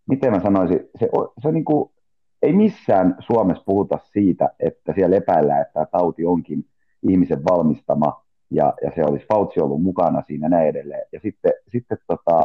miten 0.07 0.31
mä 0.31 0.39
sanoisin, 0.39 0.79
se, 0.99 1.09
se 1.41 1.47
on 1.47 1.53
niin 1.53 1.65
kuin, 1.65 1.91
ei 2.41 2.53
missään 2.53 3.15
Suomessa 3.19 3.63
puhuta 3.65 3.99
siitä, 4.03 4.49
että 4.59 4.93
siellä 4.93 5.15
epäillään, 5.15 5.61
että 5.61 5.73
tämä 5.73 5.85
tauti 5.85 6.25
onkin 6.25 6.65
ihmisen 7.09 7.43
valmistama 7.43 8.25
ja, 8.51 8.73
ja 8.83 8.91
se 8.95 9.03
olisi 9.03 9.25
Fauci 9.27 9.59
ollut 9.59 9.83
mukana 9.83 10.21
siinä 10.21 10.49
näin 10.49 10.67
edelleen. 10.67 11.07
Ja 11.11 11.19
sitten, 11.19 11.53
sitten 11.67 11.97
tota, 12.07 12.41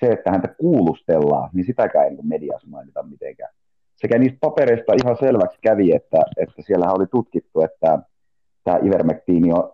se, 0.00 0.06
että 0.06 0.30
häntä 0.30 0.48
kuulustellaan, 0.48 1.50
niin 1.52 1.66
sitäkään 1.66 2.06
ei 2.06 2.16
mediassa 2.22 2.68
mainita 2.68 3.02
mitenkään. 3.02 3.54
Sekä 3.96 4.18
niistä 4.18 4.38
papereista 4.40 4.92
ihan 5.04 5.16
selväksi 5.16 5.58
kävi, 5.62 5.94
että, 5.94 6.22
että 6.36 6.62
siellä 6.62 6.92
oli 6.92 7.06
tutkittu, 7.06 7.60
että 7.60 7.98
tämä 8.64 8.78
ivermektiini 8.82 9.52
on 9.52 9.70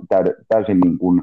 täysin 0.48 0.80
niin 0.80 0.98
kuin 0.98 1.22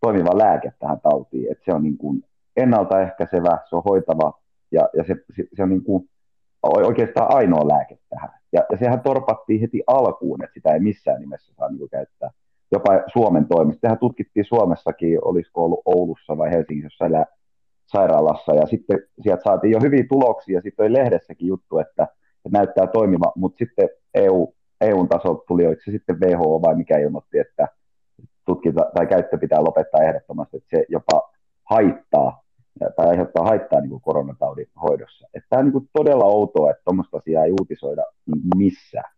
toimiva 0.00 0.38
lääke 0.38 0.72
tähän 0.78 1.00
tautiin, 1.00 1.52
että 1.52 1.64
se 1.64 1.72
on 1.72 1.82
niin 1.82 1.98
kuin 1.98 2.24
ennaltaehkäisevä, 2.56 3.58
se 3.68 3.76
on 3.76 3.82
hoitava 3.84 4.40
ja, 4.72 4.88
ja 4.96 5.04
se, 5.04 5.16
se, 5.36 5.44
se 5.56 5.62
on 5.62 5.68
niin 5.68 5.84
kuin 5.84 6.08
oikeastaan 6.64 7.34
ainoa 7.34 7.68
lääke 7.68 7.98
tähän. 8.08 8.30
Ja, 8.52 8.64
ja 8.72 8.78
sehän 8.78 9.00
torpattiin 9.00 9.60
heti 9.60 9.82
alkuun, 9.86 10.44
että 10.44 10.54
sitä 10.54 10.74
ei 10.74 10.80
missään 10.80 11.20
nimessä 11.20 11.54
saa 11.54 11.68
niin 11.68 11.90
käyttää. 11.90 12.30
Jopa 12.72 12.90
Suomen 13.12 13.46
toimesta. 13.46 13.80
Sehän 13.80 13.98
tutkittiin 13.98 14.44
Suomessakin, 14.44 15.18
olisiko 15.24 15.64
ollut 15.64 15.82
Oulussa 15.84 16.38
vai 16.38 16.50
Helsingissä 16.50 16.86
jossain 16.86 17.12
sairaalassa 17.94 18.54
ja 18.54 18.66
sitten 18.66 18.98
sieltä 19.22 19.42
saatiin 19.42 19.72
jo 19.72 19.78
hyviä 19.82 20.04
tuloksia, 20.08 20.60
sitten 20.60 20.84
oli 20.84 20.92
lehdessäkin 20.92 21.48
juttu, 21.48 21.78
että, 21.78 22.02
että 22.46 22.58
näyttää 22.58 22.86
toimiva, 22.86 23.32
mutta 23.36 23.58
sitten 23.58 23.88
EU, 24.14 24.54
EUn 24.80 25.08
tasolta 25.08 25.44
tuli, 25.48 25.66
oliko 25.66 25.82
se 25.84 25.90
sitten 25.90 26.20
WHO 26.20 26.62
vai 26.62 26.74
mikä 26.74 26.98
ilmoitti, 26.98 27.38
että 27.38 27.68
tutkinta 28.46 28.90
tai 28.94 29.06
käyttö 29.06 29.38
pitää 29.38 29.64
lopettaa 29.64 30.02
ehdottomasti, 30.02 30.56
että 30.56 30.76
se 30.76 30.84
jopa 30.88 31.30
haittaa 31.70 32.44
tai 32.96 33.06
aiheuttaa 33.08 33.44
haittaa 33.44 33.80
niin 33.80 33.90
kuin 33.90 34.02
koronataudin 34.02 34.66
hoidossa. 34.82 35.28
Että 35.34 35.46
tämä 35.50 35.60
on 35.60 35.66
niin 35.66 35.72
kuin 35.72 35.88
todella 35.92 36.24
outoa, 36.24 36.70
että 36.70 36.82
tuommoista 36.84 37.16
asiaa 37.16 37.44
ei 37.44 37.52
uutisoida 37.60 38.02
missään. 38.56 39.12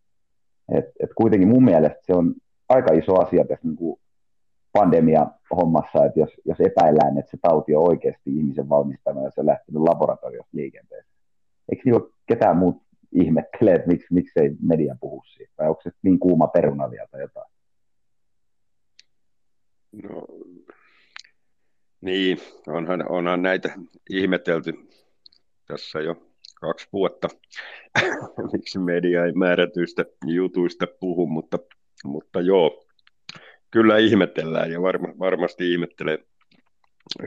Et, 0.74 0.84
et 1.00 1.10
kuitenkin 1.14 1.48
mun 1.48 1.64
mielestä 1.64 1.98
se 2.02 2.14
on 2.14 2.34
aika 2.68 2.94
iso 2.94 3.20
asia 3.20 3.44
tässä 3.44 3.68
niin 3.68 3.76
kuin 3.76 4.00
pandemia-hommassa, 4.78 6.04
että 6.06 6.20
jos, 6.20 6.30
jos 6.44 6.60
epäillään, 6.60 7.18
että 7.18 7.30
se 7.30 7.38
tauti 7.42 7.74
on 7.74 7.88
oikeasti 7.88 8.30
ihmisen 8.36 8.68
valmistama 8.68 9.22
ja 9.22 9.30
se 9.30 9.40
on 9.40 9.46
lähtenyt 9.46 9.82
laboratoriosta 9.82 10.56
liikenteeseen. 10.56 11.16
Eikö 11.72 11.82
niin 11.84 11.94
ole 11.94 12.10
ketään 12.26 12.56
muut 12.56 12.82
ihmettelee, 13.12 13.74
että 13.74 13.86
miksi, 13.86 14.14
miksi 14.14 14.40
ei 14.40 14.50
media 14.62 14.96
puhu 15.00 15.22
siitä, 15.26 15.52
vai 15.58 15.68
onko 15.68 15.82
se 15.82 15.90
niin 16.02 16.18
kuuma 16.18 16.46
peruna 16.46 16.90
vielä 16.90 17.08
tai 17.10 17.20
jotain? 17.20 17.50
No, 20.02 20.26
niin, 22.00 22.38
onhan, 22.66 23.10
onhan 23.10 23.42
näitä 23.42 23.74
ihmetelty 24.10 24.72
tässä 25.66 26.00
jo 26.00 26.16
kaksi 26.60 26.88
vuotta, 26.92 27.28
miksi 28.52 28.78
media 28.78 29.24
ei 29.24 29.32
määrätyistä 29.32 30.04
jutuista 30.26 30.86
puhu, 31.00 31.26
mutta, 31.26 31.58
mutta 32.04 32.40
joo, 32.40 32.85
kyllä 33.70 33.98
ihmetellään 33.98 34.72
ja 34.72 34.82
varma, 34.82 35.08
varmasti 35.18 35.72
ihmettelee 35.72 36.18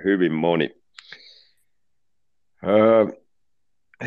hyvin 0.04 0.34
moni. 0.34 0.82
Öö, 2.68 3.06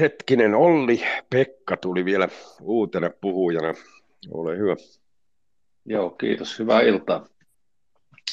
hetkinen, 0.01 0.55
Olli 0.55 1.03
Pekka 1.31 1.77
tuli 1.77 2.05
vielä 2.05 2.29
uutena 2.61 3.11
puhujana. 3.21 3.75
Ole 4.31 4.59
hyvä. 4.59 4.77
Joo, 5.85 6.11
kiitos. 6.11 6.59
Hyvää 6.59 6.81
iltaa. 6.81 7.27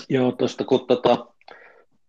Joo, 0.10 0.32
tuosta 0.32 0.64
kun 0.64 0.88
tota 0.88 1.28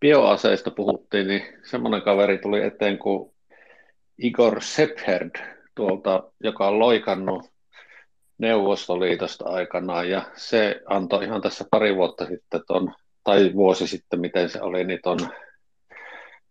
bioaseista 0.00 0.70
puhuttiin, 0.70 1.26
niin 1.26 1.42
semmoinen 1.62 2.02
kaveri 2.02 2.38
tuli 2.38 2.62
eteen 2.62 2.98
kuin 2.98 3.34
Igor 4.18 4.62
Sepherd 4.62 5.30
tuolta, 5.74 6.32
joka 6.40 6.68
on 6.68 6.78
loikannut 6.78 7.49
Neuvostoliitosta 8.40 9.44
aikanaan 9.48 10.10
ja 10.10 10.22
se 10.34 10.80
antoi 10.86 11.24
ihan 11.24 11.40
tässä 11.40 11.64
pari 11.70 11.96
vuotta 11.96 12.26
sitten 12.26 12.60
ton, 12.66 12.94
tai 13.24 13.50
vuosi 13.54 13.86
sitten, 13.86 14.20
miten 14.20 14.50
se 14.50 14.62
oli, 14.62 14.84
niin 14.84 15.00
ton 15.02 15.18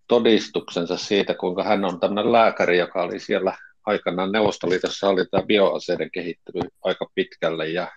todistuksensa 0.08 0.98
siitä, 0.98 1.34
kuinka 1.34 1.64
hän 1.64 1.86
on 1.86 2.00
tämmöinen 2.00 2.32
lääkäri, 2.32 2.78
joka 2.78 3.04
oli 3.04 3.20
siellä 3.20 3.54
aikanaan 3.86 4.32
Neuvostoliitossa, 4.32 5.10
oli 5.10 5.26
tämä 5.26 5.44
bioaseiden 5.44 6.12
kehittely 6.12 6.62
aika 6.84 7.06
pitkälle 7.16 7.68
ja 7.68 7.92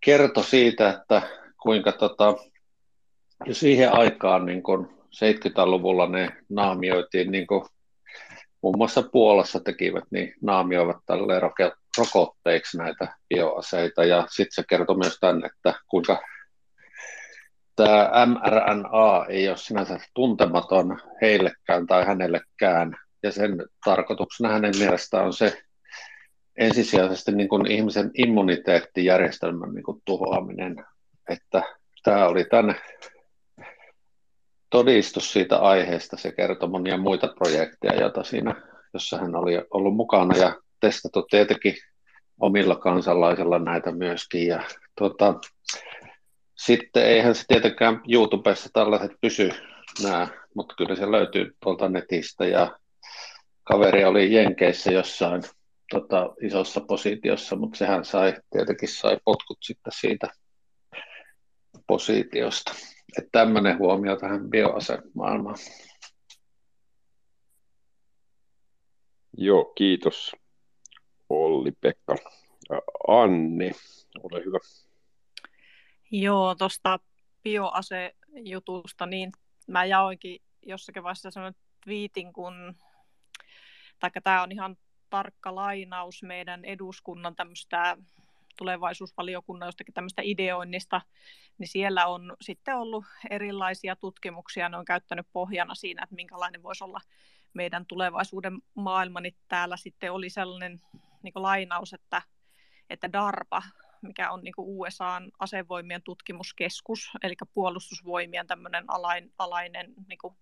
kertoi 0.00 0.44
siitä, 0.44 0.90
että 0.90 1.22
kuinka 1.62 1.92
tota, 1.92 2.34
jo 3.46 3.54
siihen 3.54 3.92
aikaan 3.92 4.46
niin 4.46 4.62
kun 4.62 4.88
70-luvulla 5.06 6.08
ne 6.08 6.36
naamioitiin 6.48 7.32
niin 7.32 7.46
kun 7.46 7.68
muun 8.62 8.78
muassa 8.78 9.02
Puolassa 9.02 9.60
tekivät, 9.60 10.04
niin 10.10 10.34
naamioivat 10.42 10.96
tälle 11.06 11.40
rokotteiksi 11.98 12.78
näitä 12.78 13.16
bioaseita. 13.28 14.04
Ja 14.04 14.26
sitten 14.30 14.54
se 14.54 14.64
kertoo 14.68 14.96
myös 14.96 15.18
tänne, 15.20 15.46
että 15.46 15.80
kuinka 15.88 16.22
tämä 17.76 18.26
mRNA 18.26 19.26
ei 19.28 19.48
ole 19.48 19.56
sinänsä 19.56 19.98
tuntematon 20.14 21.00
heillekään 21.22 21.86
tai 21.86 22.06
hänellekään, 22.06 22.96
ja 23.22 23.32
sen 23.32 23.64
tarkoituksena 23.84 24.52
hänen 24.52 24.72
mielestään 24.78 25.26
on 25.26 25.32
se 25.32 25.62
ensisijaisesti 26.56 27.32
niin 27.32 27.48
kuin 27.48 27.70
ihmisen 27.70 28.10
immuniteettijärjestelmän 28.14 29.74
niin 29.74 29.84
kuin 29.84 30.02
tuhoaminen, 30.04 30.84
että 31.28 31.62
tämä 32.02 32.26
oli 32.26 32.44
tänne 32.44 32.74
todistus 34.70 35.32
siitä 35.32 35.58
aiheesta. 35.58 36.16
Se 36.16 36.32
kertoi 36.32 36.68
monia 36.68 36.96
muita 36.96 37.28
projekteja, 37.38 38.00
joita 38.00 38.24
siinä, 38.24 38.54
jossa 38.94 39.18
hän 39.18 39.36
oli 39.36 39.52
ollut 39.70 39.96
mukana 39.96 40.36
ja 40.36 40.56
testattu 40.80 41.22
tietenkin 41.22 41.74
omilla 42.40 42.76
kansalaisilla 42.76 43.58
näitä 43.58 43.92
myöskin. 43.92 44.46
Ja, 44.46 44.62
tuota, 44.98 45.34
sitten 46.56 47.06
eihän 47.06 47.34
se 47.34 47.44
tietenkään 47.48 48.00
YouTubessa 48.08 48.70
tällaiset 48.72 49.12
pysy 49.20 49.50
nämä, 50.02 50.28
mutta 50.54 50.74
kyllä 50.78 50.96
se 50.96 51.10
löytyy 51.10 51.56
tuolta 51.62 51.88
netistä 51.88 52.46
ja 52.46 52.76
kaveri 53.64 54.04
oli 54.04 54.34
Jenkeissä 54.34 54.92
jossain 54.92 55.42
tota, 55.90 56.34
isossa 56.42 56.80
positiossa, 56.80 57.56
mutta 57.56 57.78
sehän 57.78 58.04
sai, 58.04 58.34
tietenkin 58.50 58.88
sai 58.88 59.18
potkut 59.24 59.58
sitten 59.60 59.92
siitä 59.96 60.28
positiosta. 61.86 62.72
Että 63.18 63.30
tämmöinen 63.32 63.78
huomio 63.78 64.16
tähän 64.16 64.50
bioasemaailmaan. 64.50 65.56
Joo, 69.36 69.64
kiitos 69.64 70.32
Olli, 71.30 71.72
Pekka. 71.72 72.16
Anni, 73.08 73.70
ole 74.22 74.44
hyvä. 74.44 74.58
Joo, 76.10 76.54
tuosta 76.54 76.98
bioasejutusta, 77.42 79.06
niin 79.06 79.32
mä 79.66 79.84
jaoinkin 79.84 80.42
jossakin 80.66 81.02
vaiheessa 81.02 81.30
sellainen 81.30 81.60
twiitin, 81.84 82.32
kun, 82.32 82.74
taikka 83.98 84.20
tämä 84.20 84.42
on 84.42 84.52
ihan 84.52 84.76
tarkka 85.10 85.54
lainaus 85.54 86.22
meidän 86.22 86.64
eduskunnan 86.64 87.36
tämmöistä 87.36 87.96
tulevaisuusvaliokunnan 88.58 89.66
jostakin 89.66 89.94
tämmöistä 89.94 90.22
ideoinnista, 90.24 91.00
niin 91.60 91.68
siellä 91.68 92.06
on 92.06 92.36
sitten 92.40 92.76
ollut 92.76 93.04
erilaisia 93.30 93.96
tutkimuksia, 93.96 94.68
ne 94.68 94.76
on 94.76 94.84
käyttänyt 94.84 95.26
pohjana 95.32 95.74
siinä, 95.74 96.02
että 96.02 96.14
minkälainen 96.14 96.62
voisi 96.62 96.84
olla 96.84 97.00
meidän 97.54 97.86
tulevaisuuden 97.86 98.58
maailma, 98.74 99.20
niin 99.20 99.34
täällä 99.48 99.76
sitten 99.76 100.12
oli 100.12 100.30
sellainen 100.30 100.80
niin 101.22 101.32
lainaus, 101.34 101.92
että, 101.92 102.22
että 102.90 103.12
DARPA, 103.12 103.62
mikä 104.02 104.30
on 104.30 104.40
niin 104.42 104.54
USAn 104.58 105.30
asevoimien 105.38 106.02
tutkimuskeskus, 106.02 107.10
eli 107.22 107.34
puolustusvoimien 107.54 108.46
tämmöinen 108.46 108.84
alain, 108.88 109.32
alainen, 109.38 109.94
niin 110.08 110.18
kuin, 110.18 110.36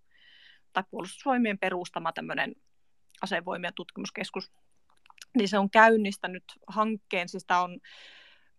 tai 0.73 0.83
puolustusvoimien 0.91 1.59
perustama 1.59 2.11
tämmöinen 2.11 2.55
asevoimien 3.21 3.73
tutkimuskeskus, 3.73 4.51
niin 5.37 5.49
se 5.49 5.57
on 5.57 5.69
käynnistänyt 5.69 6.43
hankkeen, 6.67 7.29
siis 7.29 7.45
tämä 7.45 7.61
on 7.61 7.79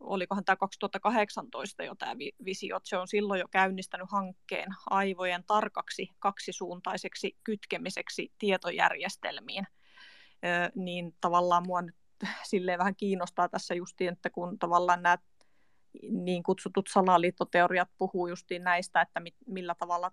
olikohan 0.01 0.45
tämä 0.45 0.57
2018 0.57 1.85
jo 1.85 1.95
tämä 1.95 2.13
visio, 2.45 2.77
että 2.77 2.89
se 2.89 2.99
on 2.99 3.09
silloin 3.09 3.41
jo 3.41 3.49
käynnistänyt 3.49 4.11
hankkeen 4.11 4.69
aivojen 4.91 5.45
tarkaksi 5.47 6.09
kaksisuuntaiseksi 6.19 7.37
kytkemiseksi 7.45 8.33
tietojärjestelmiin, 8.39 9.67
ö, 10.45 10.71
niin 10.75 11.17
tavallaan 11.21 11.67
mua 11.67 11.83
nyt 11.83 11.97
silleen 12.43 12.79
vähän 12.79 12.97
kiinnostaa 12.97 13.49
tässä 13.49 13.75
justiin, 13.75 14.13
että 14.13 14.31
kun 14.31 14.59
tavallaan 14.59 15.03
nämä 15.03 15.19
niin 16.11 16.43
kutsutut 16.43 16.89
salaliittoteoriat 16.93 17.89
puhuu 17.99 18.27
justiin 18.27 18.65
näistä, 18.65 19.01
että 19.01 19.21
mit, 19.21 19.35
millä 19.47 19.75
tavalla 19.75 20.13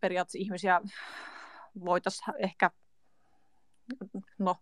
periaatteessa 0.00 0.38
ihmisiä 0.38 0.80
voitaisiin 1.84 2.34
ehkä 2.38 2.70
no, 4.38 4.56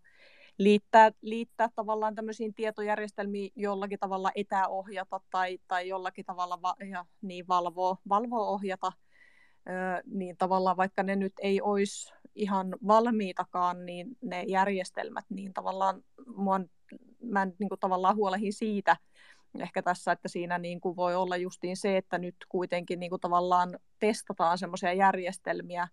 liittää, 0.57 1.11
liittää 1.21 1.69
tavallaan 1.75 2.15
tämmöisiin 2.15 2.53
tietojärjestelmiin 2.53 3.51
jollakin 3.55 3.99
tavalla 3.99 4.31
etäohjata 4.35 5.21
tai, 5.31 5.59
tai 5.67 5.87
jollakin 5.87 6.25
tavalla 6.25 6.61
va, 6.61 6.75
ja, 6.91 7.05
niin 7.21 7.47
valvoa, 7.47 7.97
valvoa 8.09 8.47
ohjata, 8.47 8.91
ö, 9.67 10.03
niin 10.05 10.37
tavallaan 10.37 10.77
vaikka 10.77 11.03
ne 11.03 11.15
nyt 11.15 11.33
ei 11.41 11.61
olisi 11.61 12.13
ihan 12.35 12.75
valmiitakaan, 12.87 13.85
niin 13.85 14.07
ne 14.21 14.43
järjestelmät, 14.43 15.25
niin 15.29 15.53
tavallaan 15.53 16.03
mua, 16.35 16.59
mä 17.21 17.45
niin 17.45 17.69
kuin 17.69 17.79
tavallaan 17.79 18.15
huolehin 18.15 18.53
siitä, 18.53 18.97
ehkä 19.59 19.81
tässä, 19.81 20.11
että 20.11 20.27
siinä 20.27 20.57
niin 20.57 20.81
kuin 20.81 20.95
voi 20.95 21.15
olla 21.15 21.37
justiin 21.37 21.77
se, 21.77 21.97
että 21.97 22.17
nyt 22.17 22.35
kuitenkin 22.49 22.99
niin 22.99 23.09
kuin 23.09 23.21
tavallaan 23.21 23.79
testataan 23.99 24.57
semmoisia 24.57 24.93
järjestelmiä, 24.93 25.87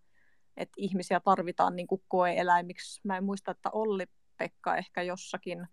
että 0.57 0.75
ihmisiä 0.77 1.21
tarvitaan 1.21 1.77
niin 1.77 1.87
kuin 1.87 2.03
koeeläimiksi. 2.09 3.01
Mä 3.05 3.17
en 3.17 3.25
muista, 3.25 3.51
että 3.51 3.71
Olli 3.71 4.07
Pekka 4.41 4.77
ehkä 4.77 5.03
jossakin 5.03 5.67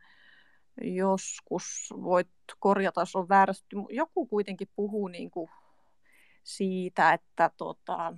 joskus, 0.82 1.94
voit 2.04 2.30
korjata, 2.60 3.02
jos 3.02 3.16
on 3.16 3.30
väärästi. 3.30 3.76
Joku 3.90 4.26
kuitenkin 4.26 4.70
puhuu 4.76 5.08
niin 5.08 5.32
kuin 5.32 5.50
siitä, 6.44 7.14
että, 7.14 7.52
tota, 7.58 8.14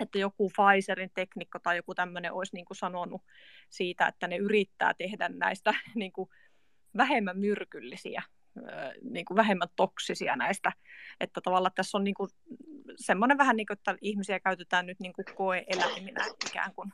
että 0.00 0.18
joku 0.18 0.50
Pfizerin 0.50 1.10
teknikko 1.14 1.58
tai 1.58 1.76
joku 1.76 1.94
tämmöinen 1.94 2.32
olisi 2.32 2.54
niin 2.54 2.64
kuin 2.64 2.76
sanonut 2.76 3.22
siitä, 3.70 4.06
että 4.06 4.28
ne 4.28 4.36
yrittää 4.36 4.94
tehdä 4.94 5.28
näistä 5.28 5.74
niin 5.94 6.12
kuin 6.12 6.30
vähemmän 6.96 7.38
myrkyllisiä, 7.38 8.22
niin 9.02 9.24
kuin 9.24 9.36
vähemmän 9.36 9.68
toksisia 9.76 10.36
näistä. 10.36 10.72
Että 11.20 11.40
tavallaan 11.40 11.72
tässä 11.74 11.98
on 11.98 12.04
niin 12.04 12.14
kuin 12.14 12.30
semmoinen 12.96 13.38
vähän 13.38 13.56
niin 13.56 13.66
kuin, 13.66 13.78
että 13.78 13.96
ihmisiä 14.00 14.40
käytetään 14.40 14.86
nyt 14.86 15.00
niin 15.00 15.12
kuin 15.12 15.24
koe-eläiminä 15.34 16.24
ikään 16.50 16.74
kuin 16.74 16.92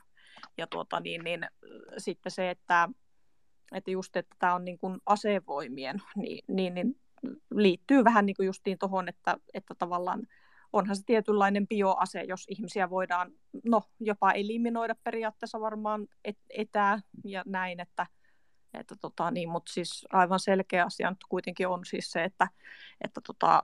ja 0.57 0.67
tuota, 0.67 0.99
niin, 0.99 1.23
niin, 1.23 1.47
sitten 1.97 2.31
se, 2.31 2.49
että, 2.49 2.89
että 3.71 3.91
just, 3.91 4.15
että 4.15 4.35
tämä 4.39 4.55
on 4.55 4.65
niin 4.65 4.77
kuin 4.77 4.99
asevoimien, 5.05 6.01
niin, 6.15 6.43
niin, 6.47 6.73
niin 6.73 7.01
liittyy 7.51 8.03
vähän 8.03 8.25
niin 8.25 8.35
kuin 8.35 8.45
justiin 8.45 8.77
tuohon, 8.79 9.09
että, 9.09 9.37
että 9.53 9.75
tavallaan 9.75 10.27
onhan 10.73 10.95
se 10.95 11.03
tietynlainen 11.05 11.67
bioase, 11.67 12.23
jos 12.23 12.45
ihmisiä 12.49 12.89
voidaan 12.89 13.31
no, 13.65 13.83
jopa 13.99 14.31
eliminoida 14.31 14.95
periaatteessa 15.03 15.59
varmaan 15.59 16.07
et, 16.25 16.37
etää 16.49 16.99
ja 17.23 17.43
näin, 17.45 17.79
että, 17.79 18.07
että 18.73 18.95
tota, 19.01 19.31
niin, 19.31 19.49
mutta 19.49 19.73
siis 19.73 20.05
aivan 20.11 20.39
selkeä 20.39 20.85
asia 20.85 21.09
nyt 21.09 21.23
kuitenkin 21.29 21.67
on 21.67 21.85
siis 21.85 22.11
se, 22.11 22.23
että, 22.23 22.47
että 23.01 23.21
tota, 23.27 23.63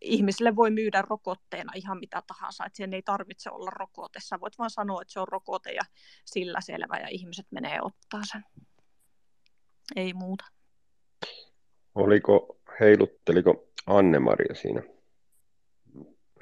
ihmisille 0.00 0.56
voi 0.56 0.70
myydä 0.70 1.02
rokotteena 1.02 1.72
ihan 1.74 1.98
mitä 1.98 2.22
tahansa, 2.26 2.66
että 2.66 2.76
sen 2.76 2.94
ei 2.94 3.02
tarvitse 3.02 3.50
olla 3.50 3.70
rokote. 3.70 4.18
Sä 4.22 4.40
voit 4.40 4.58
vaan 4.58 4.70
sanoa, 4.70 5.02
että 5.02 5.12
se 5.12 5.20
on 5.20 5.28
rokote 5.28 5.72
ja 5.72 5.82
sillä 6.24 6.60
selvä 6.60 6.98
ja 7.00 7.08
ihmiset 7.08 7.46
menee 7.50 7.78
ottaa 7.82 8.20
sen. 8.32 8.44
Ei 9.96 10.12
muuta. 10.12 10.44
Oliko, 11.94 12.60
heilutteliko 12.80 13.68
Anne-Maria 13.86 14.54
siinä 14.54 14.82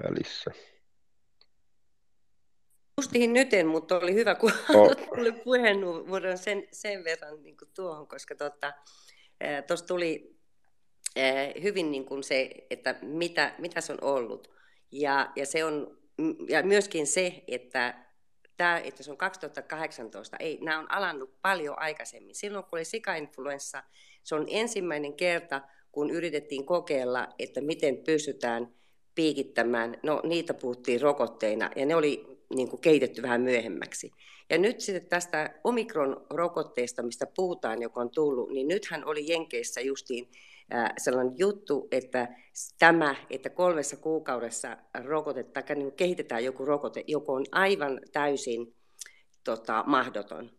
välissä? 0.03 0.51
Justiin 3.01 3.33
nyt 3.33 3.55
en, 3.55 3.67
mutta 3.67 3.97
oli 3.99 4.15
hyvä, 4.15 4.35
kun 4.35 4.53
oh. 4.75 4.97
tuli 5.15 5.33
puheenvuoron 5.33 6.39
sen, 6.39 6.69
sen 6.73 7.05
verran 7.05 7.43
niin 7.43 7.57
tuohon, 7.75 8.09
koska 8.09 8.35
tuosta 8.35 8.73
tuota, 9.69 9.87
tuli 9.87 10.32
hyvin 11.63 11.91
niin 11.91 12.05
kuin 12.05 12.23
se, 12.23 12.51
että 12.71 12.95
mitä, 13.03 13.55
mitä 13.59 13.81
se 13.81 13.93
on 13.93 13.99
ollut. 14.03 14.51
Ja, 14.93 15.33
ja, 15.37 15.47
se 15.47 15.65
on, 15.65 15.99
ja 16.49 16.63
myöskin 16.63 17.07
se, 17.07 17.45
että 17.49 17.95
tämä, 18.57 18.79
että 18.79 19.03
se 19.03 19.11
on 19.11 19.17
2018, 19.17 20.37
ei, 20.37 20.59
nämä 20.61 20.79
on 20.79 20.93
alannut 20.93 21.43
paljon 21.43 21.79
aikaisemmin. 21.79 22.35
Silloin 22.35 22.65
kun 22.65 22.79
oli 22.79 22.85
sikainfluenssa, 22.85 23.83
se 24.23 24.35
on 24.35 24.47
ensimmäinen 24.49 25.15
kerta, 25.15 25.61
kun 25.93 26.11
yritettiin 26.11 26.67
kokeilla, 26.67 27.29
että 27.39 27.61
miten 27.61 27.97
pystytään 27.97 28.75
piikittämään, 29.15 29.97
no 30.03 30.21
niitä 30.25 30.55
puhuttiin 30.55 31.01
rokotteina, 31.01 31.71
ja 31.77 31.87
ne 31.87 31.97
oli 31.97 32.39
niin 32.55 32.69
kuin 32.69 32.81
kehitetty 32.81 33.23
vähän 33.23 33.41
myöhemmäksi. 33.41 34.11
Ja 34.51 34.59
nyt 34.59 34.81
sitten 34.81 35.07
tästä 35.07 35.55
omikron-rokotteesta, 35.65 37.03
mistä 37.03 37.27
puhutaan, 37.37 37.83
joka 37.83 38.01
on 38.01 38.11
tullut, 38.11 38.51
niin 38.51 38.69
nythän 38.69 39.05
oli 39.05 39.31
Jenkeissä 39.33 39.81
justiin 39.81 40.29
sellainen 40.99 41.39
juttu, 41.39 41.89
että 41.91 42.29
tämä, 42.79 43.15
että 43.31 43.51
kolmessa 43.51 43.97
kuukaudessa 43.97 44.77
rokote, 45.05 45.43
tai 45.43 45.63
niin 45.75 45.93
kehitetään 45.93 46.45
joku 46.45 46.65
rokote, 46.65 47.05
joku 47.07 47.33
on 47.33 47.45
aivan 47.53 48.01
täysin 48.13 48.75
tota, 49.45 49.85
mahdoton. 49.87 50.51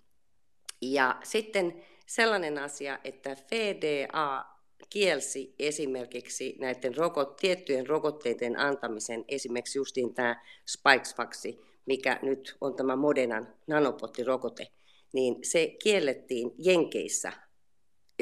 Ja 0.82 1.19
sitten 1.24 1.83
sellainen 2.06 2.58
asia, 2.58 3.00
että 3.03 3.35
FDA 3.35 4.45
kielsi 4.90 5.56
esimerkiksi 5.59 6.56
näiden 6.59 6.98
rokot, 6.98 7.35
tiettyjen 7.35 7.88
rokotteiden 7.88 8.59
antamisen, 8.59 9.25
esimerkiksi 9.27 9.80
justiin 9.80 10.14
tämä 10.14 10.45
Spikesfaxi, 10.66 11.59
mikä 11.85 12.19
nyt 12.22 12.58
on 12.61 12.75
tämä 12.75 12.95
Modernan 12.95 13.53
nanopottirokote, 13.67 14.67
niin 15.14 15.35
se 15.43 15.75
kiellettiin 15.83 16.51
Jenkeissä 16.58 17.32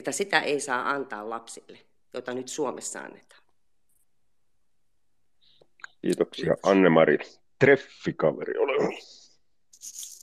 että 0.02 0.12
sitä 0.12 0.40
ei 0.40 0.60
saa 0.60 0.90
antaa 0.90 1.30
lapsille, 1.30 1.80
jota 2.14 2.34
nyt 2.34 2.48
Suomessa 2.48 3.00
annetaan. 3.00 3.44
Kiitoksia 6.02 6.56
Anne-Mari. 6.64 7.18
Treffikaveri, 7.60 8.58
ole 8.58 9.00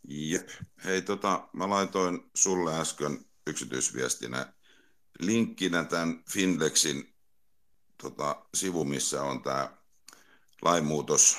Jep. 0.09 0.49
Hei, 0.85 1.03
tota, 1.03 1.49
mä 1.53 1.71
laitoin 1.71 2.31
sulle 2.35 2.81
äsken 2.81 3.25
yksityisviestinä 3.47 4.53
linkkinä 5.21 5.85
tämän 5.85 6.25
Finlexin 6.33 7.15
tota, 8.03 8.47
sivu, 8.55 8.85
missä 8.85 9.23
on 9.23 9.43
tämä 9.43 9.77
lainmuutos, 10.63 11.39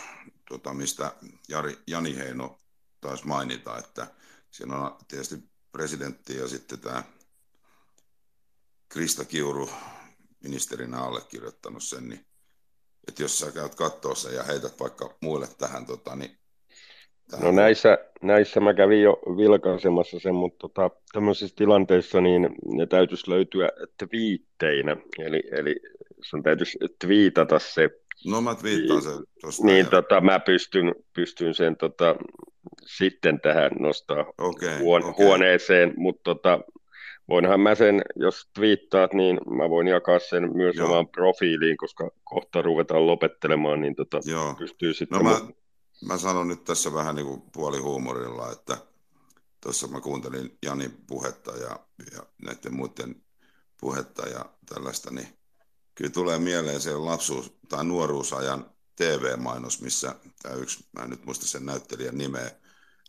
tota, 0.50 0.74
mistä 0.74 1.12
Jari, 1.50 1.78
Jani 1.88 2.18
Heino 2.18 2.60
taisi 3.02 3.28
mainita, 3.28 3.78
että 3.78 4.08
siinä 4.52 4.78
on 4.78 4.98
tietysti 5.08 5.44
presidentti 5.72 6.38
ja 6.38 6.48
sitten 6.48 6.80
tämä 6.80 7.04
Krista 8.90 9.26
Kiuru 9.26 9.70
ministerinä 10.44 10.98
allekirjoittanut 10.98 11.84
sen, 11.84 12.10
niin 12.10 12.26
että 13.08 13.24
jos 13.24 13.40
sä 13.40 13.52
käyt 13.52 13.76
katsoa 13.76 14.16
sen 14.16 14.36
ja 14.36 14.44
heität 14.44 14.80
vaikka 14.80 15.18
muille 15.22 15.48
tähän, 15.58 15.86
tota, 15.86 16.16
niin 16.16 16.32
tähän 17.32 17.46
No 17.46 17.52
näissä, 17.52 17.98
näissä 18.22 18.60
mä 18.60 18.74
kävin 18.74 19.02
jo 19.02 19.12
vilkaisemassa 19.38 20.20
sen, 20.20 20.36
mutta 20.36 20.58
tota, 20.68 20.90
tämmöisissä 21.14 21.56
tilanteissa 21.56 22.22
niin 22.22 22.50
ne 22.66 22.86
täytyisi 22.86 23.30
löytyä 23.30 23.70
twiitteinä, 23.98 24.98
eli, 25.20 25.44
eli 25.52 25.76
sun 26.22 26.44
täytyisi 26.44 26.78
twiitata 27.00 27.60
se. 27.60 27.90
No 28.26 28.42
mä 28.42 28.56
twiittaan 28.56 29.02
sen. 29.02 29.14
Niin 29.64 29.88
tota, 29.88 30.22
mä 30.22 30.40
pystyn, 30.40 30.96
pystyn 31.14 31.54
sen 31.54 31.78
tota, 31.78 32.16
sitten 32.86 33.40
tähän 33.42 33.72
nostaa 33.80 34.26
okay, 34.38 34.80
huone- 34.80 35.06
okay. 35.06 35.26
huoneeseen, 35.26 35.94
mutta 35.98 36.22
tota, 36.24 36.60
voinhan 37.30 37.60
mä 37.60 37.76
sen, 37.76 38.02
jos 38.16 38.50
twiittaat, 38.54 39.14
niin 39.14 39.40
mä 39.58 39.70
voin 39.70 39.88
jakaa 39.88 40.20
sen 40.20 40.58
myös 40.58 40.76
Joo. 40.76 40.88
omaan 40.88 41.08
profiiliin, 41.08 41.78
koska 41.78 42.12
kohta 42.24 42.62
ruvetaan 42.62 43.08
lopettelemaan, 43.08 43.82
niin 43.82 43.96
tota, 43.96 44.20
Joo. 44.26 44.56
pystyy 44.56 44.94
sitten... 44.94 45.24
No 45.24 45.24
mä, 45.24 45.40
mä 46.06 46.18
sanon 46.18 46.48
nyt 46.48 46.64
tässä 46.64 46.94
vähän 46.94 47.16
niin 47.16 47.28
kuin 47.28 47.42
puolihuumorilla, 47.54 48.52
että 48.52 48.78
tuossa 49.64 49.88
mä 49.88 50.02
kuuntelin 50.02 50.58
Jani 50.66 50.90
puhetta 51.08 51.52
ja, 51.52 51.80
ja 52.16 52.24
näiden 52.46 52.74
muiden 52.74 53.16
puhetta 53.80 54.28
ja 54.28 54.46
tällaista, 54.74 55.12
niin 55.12 55.28
kyllä 55.96 56.12
tulee 56.12 56.40
mieleen 56.40 56.82
se 56.82 56.96
lapsuus- 56.96 57.60
tai 57.70 57.86
nuoruusajan 57.86 58.66
TV-mainos, 58.96 59.82
missä 59.82 60.16
tämä 60.42 60.56
yksi, 60.56 60.86
mä 60.92 61.04
en 61.04 61.10
nyt 61.10 61.26
muista 61.26 61.48
sen 61.48 61.66
näyttelijän 61.66 62.18
nimeä, 62.18 62.52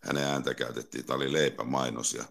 hänen 0.03 0.25
ääntä 0.25 0.55
käytettiin, 0.55 1.05
tämä 1.05 1.17
oli 1.17 1.33
leipämainos 1.33 2.15
ja 2.15 2.25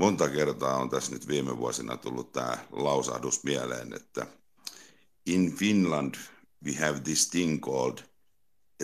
monta 0.00 0.28
kertaa 0.28 0.76
on 0.76 0.90
tässä 0.90 1.12
nyt 1.12 1.28
viime 1.28 1.58
vuosina 1.58 1.96
tullut 1.96 2.32
tämä 2.32 2.58
lausahdus 2.72 3.44
mieleen, 3.44 3.92
että 3.92 4.26
in 5.26 5.56
Finland 5.56 6.14
we 6.64 6.74
have 6.74 7.00
this 7.00 7.30
thing 7.30 7.60
called 7.64 7.98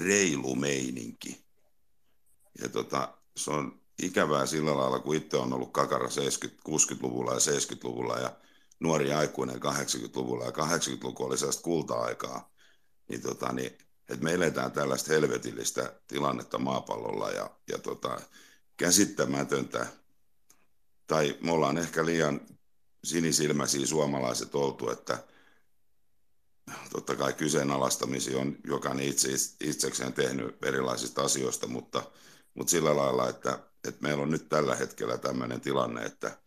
reilu 0.04 0.54
meininki. 0.54 1.44
Ja 2.62 2.68
tota, 2.68 3.18
se 3.36 3.50
on 3.50 3.80
ikävää 4.02 4.46
sillä 4.46 4.76
lailla, 4.76 4.98
kun 4.98 5.16
itse 5.16 5.36
on 5.36 5.52
ollut 5.52 5.72
kakara 5.72 6.10
70, 6.10 6.62
60-luvulla 6.68 7.32
ja 7.32 7.38
70-luvulla 7.38 8.18
ja 8.18 8.36
nuori 8.80 9.12
aikuinen 9.12 9.62
80-luvulla 9.62 10.44
ja 10.44 10.50
80-luku 10.50 11.24
oli 11.24 11.38
sellaista 11.38 11.62
kulta-aikaa, 11.62 12.50
niin, 13.08 13.22
tota, 13.22 13.52
niin 13.52 13.78
että 14.08 14.24
me 14.24 14.32
eletään 14.32 14.72
tällaista 14.72 15.12
helvetillistä 15.12 16.00
tilannetta 16.06 16.58
maapallolla 16.58 17.30
ja, 17.30 17.50
ja 17.68 17.78
tota, 17.78 18.20
käsittämätöntä 18.76 19.86
tai 21.06 21.38
me 21.40 21.52
ollaan 21.52 21.78
ehkä 21.78 22.06
liian 22.06 22.40
sinisilmäisiä 23.04 23.86
suomalaiset 23.86 24.54
oltu, 24.54 24.90
että 24.90 25.24
totta 26.92 27.16
kai 27.16 27.32
kyseenalaistamisia 27.32 28.38
on 28.38 28.56
jokainen 28.66 29.06
itse, 29.08 29.28
itsekseen 29.60 30.12
tehnyt 30.12 30.64
erilaisista 30.64 31.22
asioista, 31.22 31.66
mutta, 31.66 32.02
mutta 32.54 32.70
sillä 32.70 32.96
lailla, 32.96 33.28
että, 33.28 33.58
että 33.88 34.02
meillä 34.02 34.22
on 34.22 34.30
nyt 34.30 34.48
tällä 34.48 34.74
hetkellä 34.76 35.18
tämmöinen 35.18 35.60
tilanne, 35.60 36.02
että, 36.02 36.38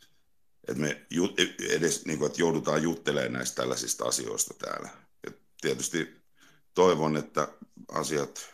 että 0.67 0.81
me 0.81 1.05
ju, 1.09 1.29
edes 1.69 2.05
niin 2.05 2.19
kuin, 2.19 2.27
että 2.27 2.41
joudutaan 2.41 2.83
juttelemaan 2.83 3.33
näistä 3.33 3.55
tällaisista 3.55 4.05
asioista 4.05 4.53
täällä. 4.53 4.89
Ja 5.25 5.31
tietysti 5.61 6.21
toivon, 6.73 7.17
että 7.17 7.47
asiat 7.91 8.49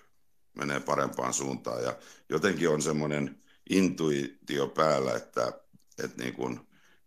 menee 0.54 0.80
parempaan 0.80 1.34
suuntaan 1.34 1.84
ja 1.84 1.98
jotenkin 2.30 2.70
on 2.70 2.82
semmoinen 2.82 3.44
intuitio 3.70 4.68
päällä, 4.68 5.16
että 5.16 5.65
että 6.04 6.24
niin 6.24 6.34
kuin, 6.34 6.60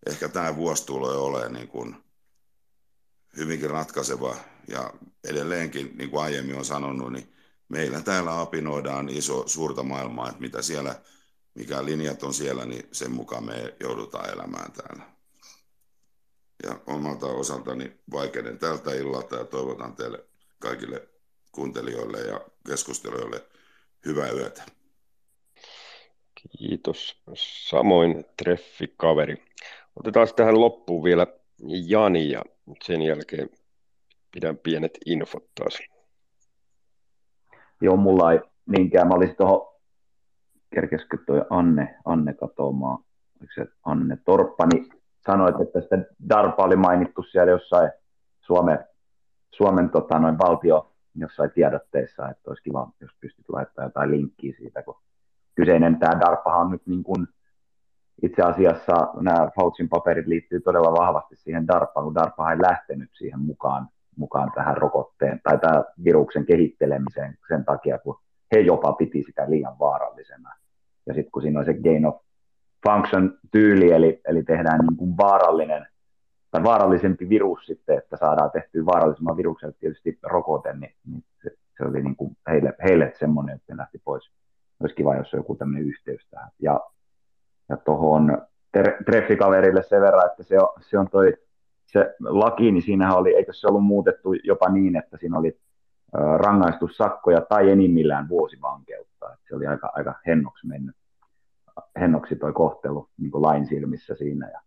ehkä 0.07 0.29
tämä 0.29 0.57
vuosi 0.57 0.87
tulee 0.87 1.17
olemaan 1.17 1.53
niin 1.53 1.69
kuin 1.69 1.97
hyvinkin 3.37 3.71
ratkaiseva 3.71 4.37
ja 4.69 4.95
edelleenkin, 5.25 5.93
niin 5.99 6.11
kuin 6.11 6.23
aiemmin 6.23 6.57
on 6.57 6.65
sanonut, 6.65 7.13
niin 7.13 7.33
meillä 7.69 8.01
täällä 8.01 8.41
apinoidaan 8.41 9.09
iso, 9.09 9.49
suurta 9.49 9.83
maailmaa, 9.83 10.29
että 10.29 10.41
mitä 10.41 10.63
siellä, 10.63 11.01
mikä 11.55 11.85
linjat 11.85 12.23
on 12.23 12.35
siellä, 12.35 12.65
niin 12.67 12.89
sen 12.93 13.13
mukaan 13.13 13.45
me 13.45 13.77
joudutaan 13.81 14.31
elämään 14.31 14.73
täällä. 14.73 15.03
Ja 16.63 16.81
omalta 16.87 17.27
osaltani 17.27 18.01
vaikeiden 18.11 18.59
tältä 18.59 18.95
illalta 18.95 19.37
ja 19.37 19.45
toivotan 19.45 19.97
teille 19.97 20.25
kaikille 20.59 21.09
kuuntelijoille 21.53 22.21
ja 22.21 22.41
keskustelijoille 22.67 23.47
hyvää 24.05 24.31
yötä. 24.31 24.78
Kiitos. 26.59 27.23
Samoin 27.69 28.25
treffi 28.37 28.95
kaveri. 28.97 29.45
Otetaan 29.97 30.29
tähän 30.37 30.61
loppuun 30.61 31.05
vielä 31.05 31.27
Jani 31.87 32.31
ja 32.31 32.43
sen 32.85 33.03
jälkeen 33.03 33.51
pidän 34.33 34.57
pienet 34.57 34.99
infot 35.07 35.45
taas. 35.55 35.79
Joo, 37.81 37.97
mulla 37.97 38.33
ei 38.33 38.41
niinkään. 38.67 39.09
Mä 39.09 39.15
olisin 39.15 39.37
tuohon, 39.37 39.75
kerkeskö 40.75 41.19
toi 41.27 41.43
Anne, 41.51 41.97
Anne 42.05 42.35
katoamaan, 42.35 42.99
oliko 43.41 43.53
se 43.55 43.67
Anne 43.85 44.19
Torppa, 44.25 44.67
niin 44.67 44.89
sanoit, 45.27 45.61
että 45.61 45.81
sitä 45.81 45.97
DARPA 46.29 46.65
oli 46.65 46.77
mainittu 46.77 47.23
siellä 47.23 47.51
jossain 47.51 47.91
Suomen, 48.41 48.79
Suomen 49.51 49.91
tota, 49.91 50.19
noin 50.19 50.39
valtio 50.39 50.95
jossain 51.15 51.51
tiedotteessa, 51.51 52.29
että 52.29 52.51
olisi 52.51 52.63
kiva, 52.63 52.91
jos 53.01 53.11
pystyt 53.21 53.49
laittamaan 53.49 53.89
jotain 53.89 54.11
linkkiä 54.11 54.55
siitä, 54.59 54.83
kun 54.83 55.01
kyseinen 55.59 55.99
tämä 55.99 56.21
DARPA 56.21 56.57
on 56.57 56.71
nyt 56.71 56.87
niin 56.87 57.03
kuin, 57.03 57.27
itse 58.23 58.43
asiassa 58.43 58.95
nämä 59.21 59.51
Faucin 59.57 59.89
paperit 59.89 60.27
liittyy 60.27 60.61
todella 60.61 60.93
vahvasti 60.93 61.37
siihen 61.37 61.67
DARPaan, 61.69 62.05
kun 62.05 62.15
DARPA 62.15 62.53
ei 62.53 62.63
lähtenyt 62.63 63.11
siihen 63.13 63.41
mukaan, 63.41 63.89
mukaan 64.17 64.53
tähän 64.55 64.77
rokotteen 64.77 65.41
tai 65.43 65.59
tämän 65.59 65.85
viruksen 66.05 66.47
kehittelemiseen 66.47 67.39
sen 67.49 67.65
takia, 67.65 67.99
kun 67.99 68.21
he 68.55 68.61
jopa 68.61 68.93
piti 68.93 69.23
sitä 69.23 69.51
liian 69.51 69.79
vaarallisena. 69.79 70.55
Ja 71.07 71.15
sitten 71.15 71.31
kun 71.33 71.43
siinä 71.43 71.59
on 71.59 71.65
se 71.65 71.75
gain 71.75 72.07
of 72.07 72.21
function 72.87 73.39
tyyli, 73.51 73.93
eli, 73.93 74.21
eli 74.29 74.43
tehdään 74.43 74.81
niin 74.81 74.97
kuin 74.97 75.17
vaarallinen 75.17 75.87
tai 76.51 76.63
vaarallisempi 76.63 77.29
virus 77.29 77.67
sitten, 77.67 77.99
että 77.99 78.17
saadaan 78.17 78.51
tehtyä 78.51 78.87
vaarallisemman 78.87 79.37
viruksen 79.37 79.75
tietysti 79.81 80.19
rokote, 80.23 80.73
niin, 80.73 80.95
niin 81.07 81.25
se, 81.43 81.51
se, 81.77 81.85
oli 81.85 82.03
niin 82.03 82.17
kuin 82.17 82.37
heille, 82.49 82.73
heille 82.85 83.13
semmoinen, 83.19 83.57
että 83.57 83.73
ne 83.73 83.77
lähti 83.77 83.99
pois 84.05 84.31
olisi 84.81 84.95
kiva, 84.95 85.17
jos 85.17 85.35
on 85.35 85.41
joku 85.41 85.55
tämmöinen 85.55 85.89
yhteys 85.89 86.27
tähän. 86.31 86.51
Ja, 86.59 86.81
ja 87.69 87.77
tuohon 87.77 88.43
treffikaverille 89.05 89.83
sen 89.83 90.01
verran, 90.01 90.31
että 90.31 90.43
se 90.43 90.59
on, 90.59 90.69
se 90.81 90.99
on 90.99 91.09
toi 91.11 91.35
se 91.93 92.15
laki, 92.21 92.73
niin 92.73 92.83
siinähän 92.83 93.17
oli, 93.17 93.35
eikö 93.35 93.53
se 93.53 93.67
ollut 93.67 93.85
muutettu 93.85 94.33
jopa 94.33 94.69
niin, 94.69 94.97
että 94.97 95.17
siinä 95.17 95.39
oli 95.39 95.59
rangaistussakkoja 96.37 97.41
tai 97.41 97.71
enimmillään 97.71 98.29
vuosivankeutta. 98.29 99.33
Että 99.33 99.49
se 99.49 99.55
oli 99.55 99.67
aika, 99.67 99.91
aika 99.95 100.15
hennoksi 100.27 100.67
mennyt, 100.67 100.97
hennoksi 102.01 102.37
toi 102.37 102.53
kohtelu 102.53 103.09
niin 103.19 103.31
kuin 103.31 103.43
lain 103.43 103.67
silmissä 103.67 104.15
siinä. 104.15 104.51
Ja, 104.51 104.61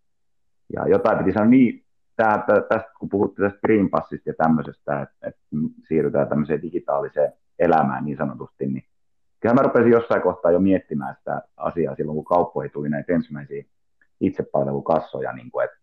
ja 0.73 0.87
jotain 0.87 1.17
piti 1.17 1.31
sanoa 1.31 1.49
niin, 1.49 1.83
tää, 2.15 2.43
tästä 2.69 2.91
kun 2.99 3.09
puhutte 3.09 3.41
tästä 3.41 3.59
Green 3.65 3.89
Passista 3.89 4.29
ja 4.29 4.33
tämmöisestä, 4.37 5.01
että, 5.01 5.27
että 5.27 5.41
siirrytään 5.87 6.29
tämmöiseen 6.29 6.61
digitaaliseen 6.61 7.33
elämään 7.59 8.05
niin 8.05 8.17
sanotusti, 8.17 8.65
niin 8.65 8.83
kyllä 9.41 9.55
mä 9.55 9.61
rupesin 9.61 9.91
jossain 9.91 10.21
kohtaa 10.21 10.51
jo 10.51 10.59
miettimään 10.59 11.15
sitä 11.15 11.41
asiaa 11.57 11.95
silloin, 11.95 12.15
kun 12.15 12.25
kauppoihin 12.25 12.71
tuli 12.71 12.89
näitä 12.89 13.13
ensimmäisiä 13.13 13.63
itsepalvelukassoja, 14.19 15.33
niin 15.33 15.51
kuin, 15.51 15.65
että, 15.65 15.77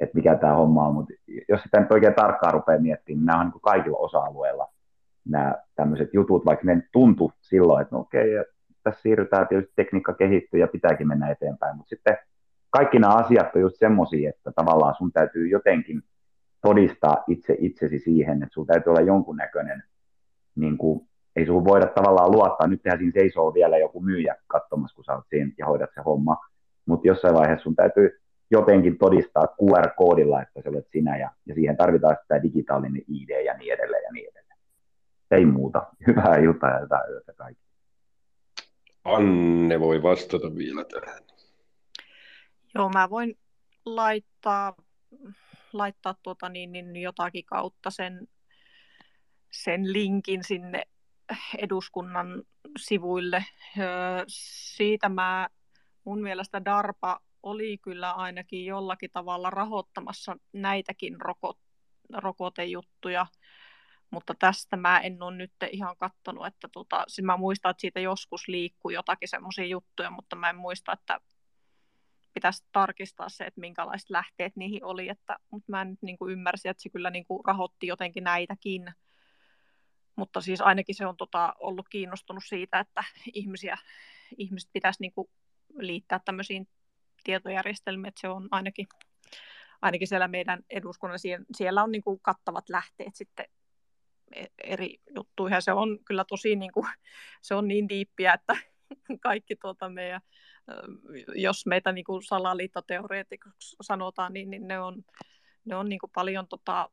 että 0.00 0.14
mikä 0.14 0.36
tämä 0.36 0.54
homma 0.54 0.86
on, 0.86 0.94
mutta 0.94 1.12
jos 1.48 1.62
sitä 1.62 1.80
nyt 1.80 1.92
oikein 1.92 2.14
tarkkaan 2.14 2.54
rupeaa 2.54 2.80
miettimään, 2.80 3.18
niin 3.18 3.26
nämä 3.26 3.40
on 3.40 3.46
niin 3.46 3.60
kaikilla 3.60 3.98
osa-alueilla 3.98 4.68
nämä 5.28 5.54
tämmöiset 5.74 6.14
jutut, 6.14 6.46
vaikka 6.46 6.66
ne 6.66 6.82
tuntu 6.92 7.32
silloin, 7.40 7.82
että 7.82 7.96
no 7.96 8.00
okei, 8.00 8.30
tässä 8.82 9.02
siirrytään, 9.02 9.48
tietysti 9.48 9.72
tekniikka 9.76 10.14
kehittyy 10.14 10.60
ja 10.60 10.68
pitääkin 10.68 11.08
mennä 11.08 11.30
eteenpäin, 11.30 11.76
mutta 11.76 11.88
sitten 11.88 12.18
kaikki 12.70 12.98
nämä 12.98 13.14
asiat 13.14 13.56
on 13.56 13.60
just 13.60 13.76
semmoisia, 13.78 14.30
että 14.30 14.52
tavallaan 14.52 14.94
sun 14.98 15.12
täytyy 15.12 15.48
jotenkin 15.48 16.02
todistaa 16.62 17.24
itse 17.26 17.56
itsesi 17.58 17.98
siihen, 17.98 18.42
että 18.42 18.54
sun 18.54 18.66
täytyy 18.66 18.90
olla 18.90 19.00
jonkunnäköinen 19.00 19.82
niin 20.56 20.78
kuin 20.78 21.08
ei 21.38 21.46
sulla 21.46 21.64
voida 21.64 21.86
tavallaan 21.86 22.30
luottaa, 22.30 22.66
nyt 22.66 22.82
tehdään 22.82 22.98
siinä 22.98 23.20
seisoo 23.20 23.54
vielä 23.54 23.78
joku 23.78 24.00
myyjä 24.00 24.36
katsomassa, 24.46 24.94
kun 24.94 25.04
sä 25.04 25.14
oot 25.14 25.24
siinä 25.30 25.52
ja 25.58 25.66
hoidat 25.66 25.90
se 25.94 26.00
homma, 26.00 26.36
mutta 26.86 27.08
jossain 27.08 27.34
vaiheessa 27.34 27.62
sun 27.62 27.76
täytyy 27.76 28.20
jotenkin 28.50 28.98
todistaa 28.98 29.46
QR-koodilla, 29.62 30.42
että 30.42 30.62
se 30.62 30.68
olet 30.68 30.88
sinä, 30.92 31.18
ja, 31.18 31.30
ja 31.46 31.54
siihen 31.54 31.76
tarvitaan 31.76 32.16
sitä 32.22 32.42
digitaalinen 32.42 33.02
ID 33.08 33.44
ja 33.44 33.54
niin 33.54 33.72
edelleen 33.72 34.02
ja 34.02 34.12
niin 34.12 34.28
edelleen. 34.30 34.58
Ei 35.30 35.44
muuta. 35.44 35.86
Hyvää 36.06 36.36
iltaa 36.36 36.70
ja 36.70 36.80
hyvää 36.80 37.04
yötä 37.10 37.32
kaikille. 37.32 37.68
Anne 39.04 39.80
voi 39.80 40.02
vastata 40.02 40.54
vielä 40.54 40.84
tähän. 40.84 41.22
Joo, 42.74 42.88
mä 42.88 43.10
voin 43.10 43.38
laittaa, 43.84 44.74
laittaa 45.72 46.14
tuota 46.22 46.48
niin, 46.48 46.72
niin 46.72 46.96
jotakin 46.96 47.44
kautta 47.44 47.90
sen, 47.90 48.28
sen 49.50 49.92
linkin 49.92 50.44
sinne 50.44 50.82
eduskunnan 51.58 52.42
sivuille. 52.78 53.44
Siitä 54.76 55.08
mä, 55.08 55.48
mun 56.04 56.22
mielestä 56.22 56.64
DARPA 56.64 57.20
oli 57.42 57.78
kyllä 57.78 58.12
ainakin 58.12 58.66
jollakin 58.66 59.10
tavalla 59.12 59.50
rahoittamassa 59.50 60.36
näitäkin 60.52 61.20
rokot, 61.20 61.58
rokotejuttuja, 62.14 63.26
mutta 64.10 64.34
tästä 64.38 64.76
mä 64.76 65.00
en 65.00 65.22
ole 65.22 65.36
nyt 65.36 65.52
ihan 65.72 65.96
katsonut, 65.96 66.46
että 66.46 66.68
tota, 66.72 67.04
siis 67.08 67.24
mä 67.24 67.36
muistan, 67.36 67.70
että 67.70 67.80
siitä 67.80 68.00
joskus 68.00 68.48
liikkuu 68.48 68.90
jotakin 68.90 69.28
semmoisia 69.28 69.66
juttuja, 69.66 70.10
mutta 70.10 70.36
mä 70.36 70.50
en 70.50 70.56
muista, 70.56 70.92
että 70.92 71.20
pitäisi 72.34 72.64
tarkistaa 72.72 73.28
se, 73.28 73.44
että 73.44 73.60
minkälaiset 73.60 74.10
lähteet 74.10 74.56
niihin 74.56 74.84
oli, 74.84 75.08
että, 75.08 75.36
mutta 75.50 75.72
mä 75.72 75.82
en 75.82 75.90
nyt 75.90 76.02
niin 76.02 76.18
kuin 76.18 76.32
ymmärsin, 76.32 76.70
että 76.70 76.82
se 76.82 76.88
kyllä 76.88 77.10
niin 77.10 77.24
kuin 77.24 77.44
rahoitti 77.44 77.86
jotenkin 77.86 78.24
näitäkin, 78.24 78.94
mutta 80.18 80.40
siis 80.40 80.60
ainakin 80.60 80.94
se 80.94 81.06
on 81.06 81.16
tota, 81.16 81.54
ollut 81.58 81.88
kiinnostunut 81.88 82.42
siitä, 82.46 82.78
että 82.78 83.04
ihmisiä, 83.34 83.78
ihmiset 84.38 84.70
pitäisi 84.72 85.00
niin 85.00 85.12
kuin 85.12 85.28
liittää 85.78 86.20
tämmöisiin 86.24 86.68
tietojärjestelmiin, 87.24 88.08
että 88.08 88.20
se 88.20 88.28
on 88.28 88.48
ainakin, 88.50 88.86
ainakin 89.82 90.08
siellä 90.08 90.28
meidän 90.28 90.62
eduskunnan, 90.70 91.18
siellä 91.56 91.82
on 91.82 91.92
niin 91.92 92.02
kuin 92.02 92.20
kattavat 92.22 92.68
lähteet 92.68 93.16
sitten 93.16 93.46
e-, 94.34 94.46
eri 94.64 95.00
juttuihin, 95.16 95.62
se 95.62 95.72
on 95.72 95.98
kyllä 96.04 96.24
tosi 96.24 96.56
niin 96.56 96.72
kuin, 96.72 96.86
se 97.42 97.54
on 97.54 97.68
niin 97.68 97.88
diippiä, 97.88 98.32
että 98.32 98.56
kaikki 99.20 99.56
tuota 99.56 99.88
meidän, 99.88 100.20
jos 101.34 101.66
meitä 101.66 101.92
niin 101.92 102.04
kuin 102.04 102.22
salaliittoteoreetikoksi 102.22 103.76
sanotaan, 103.80 104.32
niin, 104.32 104.50
niin 104.50 104.68
ne 104.68 104.80
on, 104.80 105.04
ne 105.64 105.76
on 105.76 105.88
niin 105.88 105.98
kuin 105.98 106.10
paljon 106.14 106.48
tota, 106.48 106.90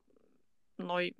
noi, 0.77 1.11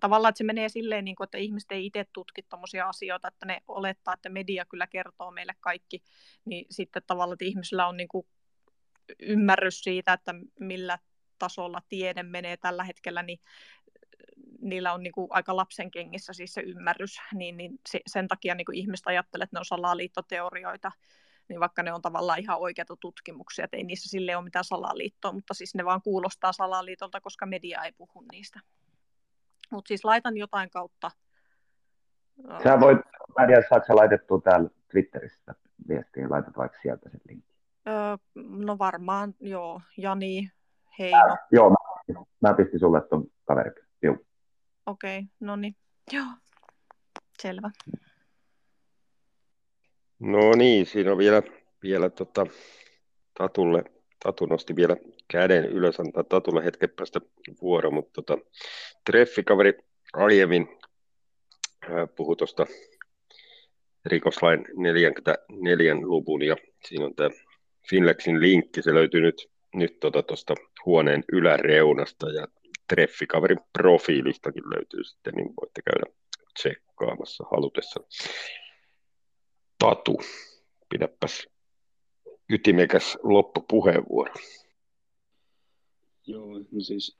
tavallaan, 0.00 0.28
että 0.28 0.38
se 0.38 0.44
menee 0.44 0.68
silleen, 0.68 1.04
niin 1.04 1.16
kuin, 1.16 1.24
että 1.24 1.38
ihmiset 1.38 1.72
ei 1.72 1.86
itse 1.86 2.06
tutki 2.12 2.42
tämmöisiä 2.42 2.86
asioita, 2.86 3.28
että 3.28 3.46
ne 3.46 3.62
olettaa, 3.68 4.14
että 4.14 4.28
media 4.28 4.64
kyllä 4.64 4.86
kertoo 4.86 5.30
meille 5.30 5.54
kaikki, 5.60 6.02
niin 6.44 6.66
sitten 6.70 7.02
tavallaan, 7.06 7.34
että 7.34 7.44
ihmisillä 7.44 7.86
on 7.86 7.96
niin 7.96 8.08
kuin 8.08 8.26
ymmärrys 9.18 9.80
siitä, 9.80 10.12
että 10.12 10.34
millä 10.60 10.98
tasolla 11.38 11.82
tiede 11.88 12.22
menee 12.22 12.56
tällä 12.56 12.84
hetkellä, 12.84 13.22
niin 13.22 13.40
niillä 14.60 14.92
on 14.92 15.02
niin 15.02 15.12
kuin 15.12 15.28
aika 15.30 15.56
lapsen 15.56 15.90
kengissä 15.90 16.32
siis 16.32 16.54
se 16.54 16.60
ymmärrys, 16.60 17.16
niin, 17.34 17.56
niin 17.56 17.80
sen 18.06 18.28
takia 18.28 18.54
niin 18.54 18.64
kuin 18.64 18.78
ihmiset 18.78 19.06
ajattelee, 19.06 19.44
että 19.44 19.56
ne 19.56 19.58
on 19.58 19.64
salaliittoteorioita, 19.64 20.92
niin 21.48 21.60
vaikka 21.60 21.82
ne 21.82 21.92
on 21.92 22.02
tavallaan 22.02 22.40
ihan 22.40 22.58
oikeita 22.58 22.96
tutkimuksia, 22.96 23.64
että 23.64 23.76
ei 23.76 23.84
niissä 23.84 24.08
sille 24.08 24.36
ole 24.36 24.44
mitään 24.44 24.64
salaliittoa, 24.64 25.32
mutta 25.32 25.54
siis 25.54 25.74
ne 25.74 25.84
vaan 25.84 26.02
kuulostaa 26.02 26.52
salaliitolta, 26.52 27.20
koska 27.20 27.46
media 27.46 27.84
ei 27.84 27.92
puhu 27.92 28.24
niistä. 28.32 28.60
Mutta 29.70 29.88
siis 29.88 30.04
laitan 30.04 30.36
jotain 30.36 30.70
kautta. 30.70 31.10
Sä 32.62 32.80
voit, 32.80 32.98
mä 33.38 33.44
en 33.44 33.48
tiedä, 33.48 33.62
sä 33.86 33.96
laitettua 33.96 34.40
täällä 34.40 34.70
Twitterissä 34.90 35.54
viestiä, 35.88 36.30
laitat 36.30 36.56
vaikka 36.56 36.78
sieltä 36.82 37.10
sen 37.10 37.20
linkin. 37.28 37.54
Öö, 37.88 38.16
no 38.66 38.78
varmaan, 38.78 39.34
joo. 39.40 39.80
Jani 39.96 40.50
Heino. 40.98 41.36
Joo, 41.52 41.70
mä, 41.70 41.76
mä 42.40 42.54
pistin 42.54 42.80
sulle 42.80 43.00
tuon 43.00 43.24
kaverikin. 43.44 43.84
Joo. 44.02 44.16
Okei, 44.86 45.18
okay, 45.18 45.28
no 45.40 45.56
niin. 45.56 45.76
Joo, 46.12 46.26
selvä. 47.42 47.70
No 50.18 50.54
niin, 50.56 50.86
siinä 50.86 51.12
on 51.12 51.18
vielä, 51.18 51.42
vielä 51.82 52.10
tota, 52.10 52.46
Tatulle, 53.38 53.84
Tatu 54.24 54.46
nosti 54.46 54.76
vielä 54.76 54.96
käden 55.28 55.64
ylös, 55.64 56.00
antaa 56.00 56.24
Tatulle 56.24 56.64
hetken 56.64 56.90
päästä 56.90 57.20
vuoro, 57.62 57.90
mutta 57.90 58.22
tota, 58.22 58.44
treffikaveri 59.04 59.72
aiemmin 60.12 60.68
puhui 62.16 62.36
tuosta 62.36 62.66
rikoslain 64.04 64.64
44 64.76 65.94
luvun 65.94 66.42
ja 66.42 66.56
siinä 66.88 67.04
on 67.04 67.14
tämä 67.14 67.30
Finlexin 67.90 68.40
linkki, 68.40 68.82
se 68.82 68.94
löytyy 68.94 69.20
nyt, 69.20 69.50
nyt 69.74 70.00
tuosta 70.00 70.22
tota, 70.22 70.54
huoneen 70.86 71.24
yläreunasta 71.32 72.30
ja 72.30 72.48
treffikaverin 72.88 73.60
profiilistakin 73.72 74.70
löytyy 74.70 75.04
sitten, 75.04 75.34
niin 75.34 75.48
voitte 75.60 75.82
käydä 75.82 76.16
tsekkaamassa 76.54 77.44
halutessa. 77.50 78.00
Tatu, 79.78 80.20
pidäpäs 80.88 81.48
ytimekäs 82.50 83.18
loppupuheenvuoro. 83.22 84.34
Joo, 86.28 86.58
no 86.58 86.80
siis 86.80 87.18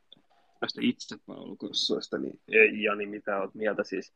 näistä 0.61 0.81
itsepalvelukursseista, 0.83 2.19
niin 2.19 2.41
ei 2.49 2.83
Jani, 2.83 3.07
mitä 3.07 3.41
olet 3.41 3.55
mieltä 3.55 3.85
siis? 3.85 4.12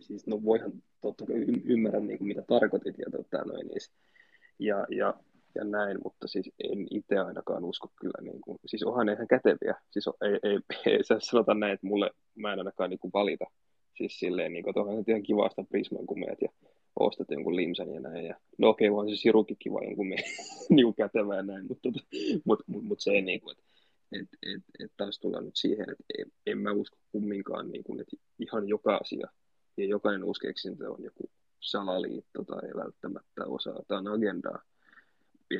siis 0.00 0.26
no 0.26 0.42
voihan 0.44 0.72
totta 1.00 1.26
kai 1.26 1.36
ymmärrä 1.64 2.00
niin 2.00 2.18
kuin, 2.18 2.28
mitä 2.28 2.42
tarkoitit 2.42 2.98
ja, 2.98 3.10
tota, 3.10 3.44
noin, 3.44 3.66
niin, 3.66 3.80
ja, 4.58 4.86
ja 4.90 5.14
ja 5.54 5.64
näin, 5.64 5.98
mutta 6.04 6.28
siis 6.28 6.50
en 6.64 6.86
itse 6.90 7.18
ainakaan 7.18 7.64
usko 7.64 7.88
kyllä, 8.00 8.22
niin 8.22 8.40
kuin, 8.40 8.58
siis 8.66 8.82
onhan 8.82 9.08
ihan 9.08 9.28
käteviä, 9.28 9.74
siis 9.90 10.08
on, 10.08 10.14
ei, 10.20 10.38
ei, 10.42 10.58
ei, 10.92 11.04
sä 11.04 11.16
sanota 11.18 11.54
näin, 11.54 11.72
että 11.72 11.86
mulle, 11.86 12.10
mä 12.34 12.52
en 12.52 12.58
ainakaan 12.58 12.90
niin 12.90 12.98
kuin 12.98 13.12
valita, 13.14 13.44
siis 13.96 14.18
silleen, 14.18 14.52
niin 14.52 14.64
kuin, 14.64 14.78
onhan 14.78 15.04
se 15.04 15.12
ihan 15.12 15.22
kiva 15.22 15.48
sitä 15.48 15.64
Prisman, 15.70 16.04
ja 16.42 16.48
ostat 17.00 17.30
jonkun 17.30 17.56
limsan 17.56 17.94
ja 17.94 18.00
näin, 18.00 18.26
ja 18.26 18.40
no 18.58 18.68
okei, 18.68 18.88
okay, 18.88 18.96
vaan 18.96 19.10
se 19.10 19.16
sirukin 19.16 19.56
kiva 19.58 19.84
jonkun 19.84 20.08
me, 20.08 20.16
niin 20.70 20.94
kätevä 20.94 21.36
ja 21.36 21.42
näin, 21.42 21.66
mutta 21.68 21.82
tota, 21.82 22.06
mut, 22.44 22.62
mut, 22.66 22.84
mut 22.84 23.00
se 23.00 23.10
ei 23.10 23.40
kuin, 23.40 23.56
että 23.58 23.64
et, 24.12 24.28
et, 24.42 24.62
et 24.84 24.92
taas 24.96 25.18
tullaan 25.18 25.44
nyt 25.44 25.56
siihen, 25.56 25.90
että 25.90 26.04
en, 26.18 26.32
en 26.46 26.58
mä 26.58 26.72
usko 26.72 26.96
kumminkaan, 27.12 27.70
niin 27.70 27.84
kuin, 27.84 28.00
että 28.00 28.16
ihan 28.38 28.68
joka 28.68 28.96
asia 28.96 29.28
ja 29.76 29.86
jokainen 29.86 30.24
uskeksintö 30.24 30.92
on 30.92 31.04
joku 31.04 31.30
salaliitto 31.60 32.44
tai 32.44 32.70
välttämättä 32.76 33.44
osa 33.46 33.70
jotain 33.70 34.08
agendaa, 34.08 34.62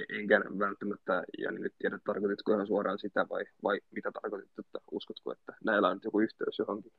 enkä 0.08 0.40
välttämättä, 0.58 1.24
ja 1.38 1.52
nyt 1.52 1.74
tiedä, 1.78 1.98
tarkoititko 2.04 2.52
ihan 2.52 2.66
suoraan 2.66 2.98
sitä 2.98 3.26
vai, 3.30 3.44
vai 3.62 3.80
mitä 3.90 4.10
tarkoitit, 4.12 4.58
että 4.58 4.78
uskotko, 4.90 5.32
että 5.32 5.56
näillä 5.64 5.88
on 5.88 6.00
joku 6.04 6.20
yhteys 6.20 6.58
johonkin? 6.58 6.92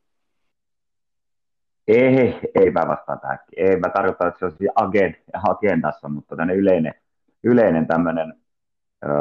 Ei, 1.88 2.39
ei 2.55 2.72
mä 2.72 2.88
vastaan 2.88 3.19
tähän. 3.19 3.39
Ei 3.57 3.80
mä 3.80 3.89
tarkoita, 3.89 4.27
että 4.27 4.39
se 4.39 4.45
on 4.45 4.51
agend, 4.75 5.15
agendassa, 5.49 6.09
mutta 6.09 6.35
tämmöinen 6.35 6.57
yleinen, 6.57 6.93
yleinen 7.43 7.88
tämmöinen, 7.88 8.33
öö, 9.05 9.11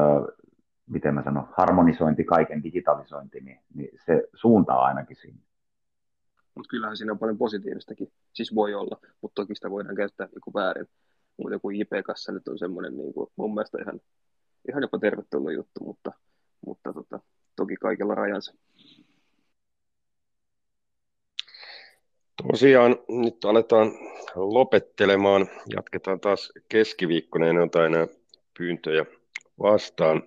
miten 0.87 1.15
mä 1.15 1.23
sanon, 1.23 1.49
harmonisointi, 1.53 2.25
kaiken 2.25 2.63
digitalisointi, 2.63 3.41
niin, 3.41 3.61
niin 3.75 3.89
se 4.07 4.29
suuntaa 4.35 4.85
ainakin 4.85 5.17
sinne. 5.17 5.43
Mutta 6.55 6.69
kyllähän 6.69 6.97
siinä 6.97 7.13
on 7.13 7.19
paljon 7.19 7.39
positiivistakin, 7.39 8.13
siis 8.33 8.55
voi 8.55 8.75
olla, 8.75 9.01
mutta 9.21 9.43
toki 9.43 9.55
sitä 9.55 9.71
voidaan 9.71 9.97
käyttää 9.97 10.27
niin 10.27 10.55
väärin 10.55 10.89
mutta 11.37 11.53
joku 11.53 11.71
IP-kassa 11.71 12.33
nyt 12.33 12.49
on 12.49 12.59
semmoinen 12.59 12.97
niin 12.97 13.15
kuin, 13.15 13.31
mun 13.37 13.55
mielestä 13.55 13.79
ihan, 13.83 14.01
ihan 14.69 14.83
jopa 14.83 14.99
tervetullut 14.99 15.53
juttu, 15.53 15.85
mutta, 15.85 16.13
mutta 16.67 16.93
tota, 16.93 17.21
toki 17.57 17.77
kaikilla 17.77 18.15
rajansa. 18.15 18.55
Tosiaan 22.43 22.97
nyt 23.09 23.45
aletaan 23.45 23.93
lopettelemaan. 24.35 25.49
Jatketaan 25.77 26.21
taas 26.21 26.53
keskiviikkona, 26.69 27.47
en 27.47 27.59
ota 27.59 27.87
enää 27.87 28.07
pyyntöjä 28.59 29.07
vastaan. 29.59 30.23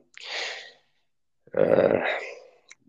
Ää, 1.58 2.20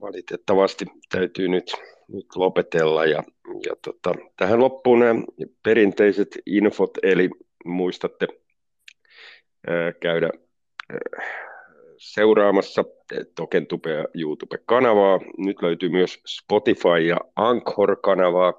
valitettavasti 0.00 0.84
täytyy 1.08 1.48
nyt, 1.48 1.72
nyt 2.08 2.26
lopetella. 2.36 3.04
Ja, 3.04 3.22
ja 3.66 3.76
tota, 3.84 4.14
tähän 4.36 4.60
loppuun 4.60 4.98
nämä 4.98 5.22
perinteiset 5.62 6.28
infot, 6.46 6.90
eli 7.02 7.30
muistatte 7.64 8.26
käydä 10.00 10.30
seuraamassa 11.98 12.84
Tokentube 13.34 13.90
ja 13.90 14.04
YouTube-kanavaa. 14.14 15.20
Nyt 15.38 15.62
löytyy 15.62 15.88
myös 15.88 16.20
Spotify 16.26 16.98
ja 17.08 17.16
Anchor-kanavaa, 17.36 18.54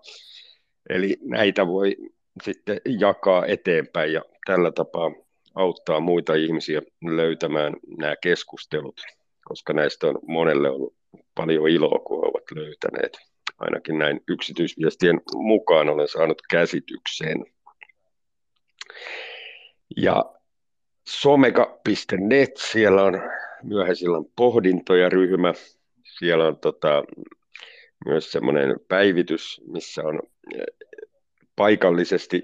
eli 0.89 1.17
näitä 1.21 1.67
voi 1.67 1.95
sitten 2.43 2.81
jakaa 2.99 3.45
eteenpäin 3.45 4.13
ja 4.13 4.21
tällä 4.45 4.71
tapaa 4.71 5.11
auttaa 5.55 5.99
muita 5.99 6.35
ihmisiä 6.35 6.81
löytämään 7.05 7.73
nämä 7.97 8.15
keskustelut, 8.15 9.01
koska 9.45 9.73
näistä 9.73 10.07
on 10.07 10.19
monelle 10.27 10.69
ollut 10.69 10.95
paljon 11.35 11.69
iloa, 11.69 11.99
kun 11.99 12.25
ovat 12.25 12.43
löytäneet. 12.55 13.17
Ainakin 13.59 13.99
näin 13.99 14.21
yksityisviestien 14.27 15.21
mukaan 15.35 15.89
olen 15.89 16.07
saanut 16.07 16.41
käsitykseen. 16.49 17.45
Ja 19.97 20.25
someka.net, 21.07 22.57
siellä 22.57 23.03
on 23.03 23.21
myöhäisillan 23.63 24.25
pohdintoja 24.35 25.09
ryhmä. 25.09 25.53
Siellä 26.17 26.47
on 26.47 26.57
tota, 26.57 27.03
myös 28.05 28.31
semmoinen 28.31 28.79
päivitys, 28.87 29.61
missä 29.67 30.01
on 30.03 30.19
paikallisesti 31.55 32.43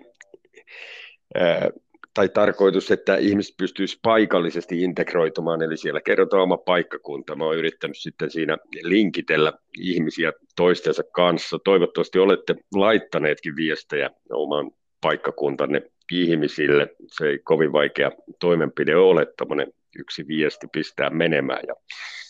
tai 2.13 2.29
tarkoitus, 2.29 2.91
että 2.91 3.15
ihmiset 3.15 3.57
pystyisivät 3.57 4.01
paikallisesti 4.01 4.81
integroitumaan, 4.81 5.61
eli 5.61 5.77
siellä 5.77 6.01
kerrotaan 6.01 6.43
oma 6.43 6.57
paikkakunta. 6.57 7.35
Mä 7.35 7.45
oon 7.45 7.57
yrittänyt 7.57 7.97
sitten 7.97 8.31
siinä 8.31 8.57
linkitellä 8.81 9.53
ihmisiä 9.79 10.33
toistensa 10.55 11.03
kanssa. 11.11 11.59
Toivottavasti 11.63 12.19
olette 12.19 12.55
laittaneetkin 12.75 13.55
viestejä 13.55 14.09
oman 14.29 14.71
paikkakuntanne 15.01 15.81
ihmisille. 16.11 16.95
Se 17.07 17.27
ei 17.27 17.39
kovin 17.39 17.71
vaikea 17.71 18.11
toimenpide 18.39 18.95
ole, 18.95 19.27
tämmöinen 19.37 19.73
yksi 19.99 20.27
viesti 20.27 20.67
pistää 20.71 21.09
menemään 21.09 21.63
ja 21.67 21.75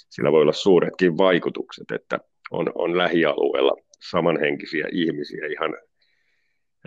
sillä 0.10 0.32
voi 0.32 0.42
olla 0.42 0.54
suuretkin 0.54 1.18
vaikutukset, 1.18 1.92
että 1.92 2.20
on, 2.52 2.72
on 2.76 2.98
lähialueella 2.98 3.72
samanhenkisiä 4.10 4.88
ihmisiä 4.92 5.48
ihan 5.48 5.78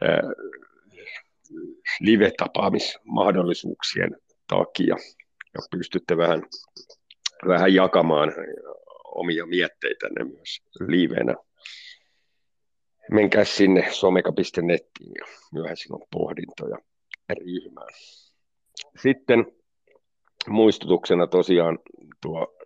ää, 0.03 0.23
live-tapaamismahdollisuuksien 2.01 4.17
takia 4.49 4.97
ja 5.55 5.61
pystytte 5.70 6.17
vähän, 6.17 6.43
vähän 7.49 7.75
jakamaan 7.75 8.33
omia 9.05 9.47
mietteitänne 9.47 10.25
myös 10.25 10.62
livenä. 10.81 11.35
Menkää 13.11 13.45
sinne 13.45 13.89
someka.nettiin 13.91 15.12
ja 15.19 15.27
myöhään 15.53 15.77
silloin 15.77 16.03
pohdintoja 16.12 16.78
ryhmään. 17.39 17.93
Sitten 19.03 19.47
muistutuksena 20.49 21.27
tosiaan 21.27 21.78
tuo 22.23 22.57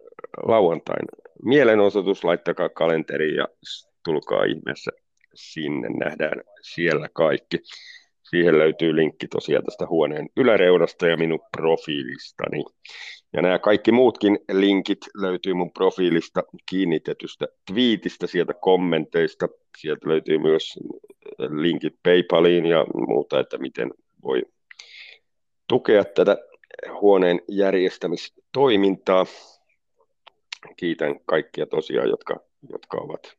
lauantain 0.47 1.07
mielenosoitus, 1.45 2.25
laittakaa 2.25 2.69
kalenteri 2.69 3.35
ja 3.35 3.49
tulkaa 4.05 4.45
ihmeessä 4.45 4.91
sinne, 5.35 5.89
nähdään 5.89 6.43
siellä 6.62 7.09
kaikki. 7.12 7.59
Siihen 8.23 8.59
löytyy 8.59 8.97
linkki 8.97 9.29
tosiaan 9.29 9.65
tästä 9.65 9.87
huoneen 9.87 10.29
yläreunasta 10.37 11.07
ja 11.07 11.17
minun 11.17 11.41
profiilistani. 11.57 12.65
Ja 13.33 13.43
nämä 13.43 13.59
kaikki 13.59 13.93
muutkin 13.93 14.39
linkit 14.53 14.99
löytyy 15.15 15.55
mun 15.55 15.73
profiilista 15.73 16.43
kiinnitetystä 16.71 17.47
twiitistä, 17.71 18.27
sieltä 18.27 18.55
kommenteista. 18.55 19.49
Sieltä 19.79 20.09
löytyy 20.09 20.39
myös 20.39 20.79
linkit 21.39 21.95
PayPaliin 22.03 22.67
ja 22.67 22.87
muuta, 22.95 23.41
että 23.41 23.59
miten 23.59 23.91
voi 24.23 24.43
tukea 25.69 26.05
tätä 26.05 26.37
huoneen 27.01 27.41
järjestämistoimintaa. 27.49 29.27
Kiitän 30.76 31.20
kaikkia 31.24 31.66
tosiaan, 31.66 32.08
jotka, 32.08 32.41
jotka 32.70 32.99
ovat 32.99 33.36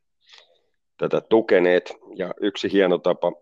tätä 0.96 1.20
tukeneet. 1.20 1.92
Ja 2.16 2.34
yksi 2.40 2.72
hieno 2.72 2.98
tapa 2.98 3.32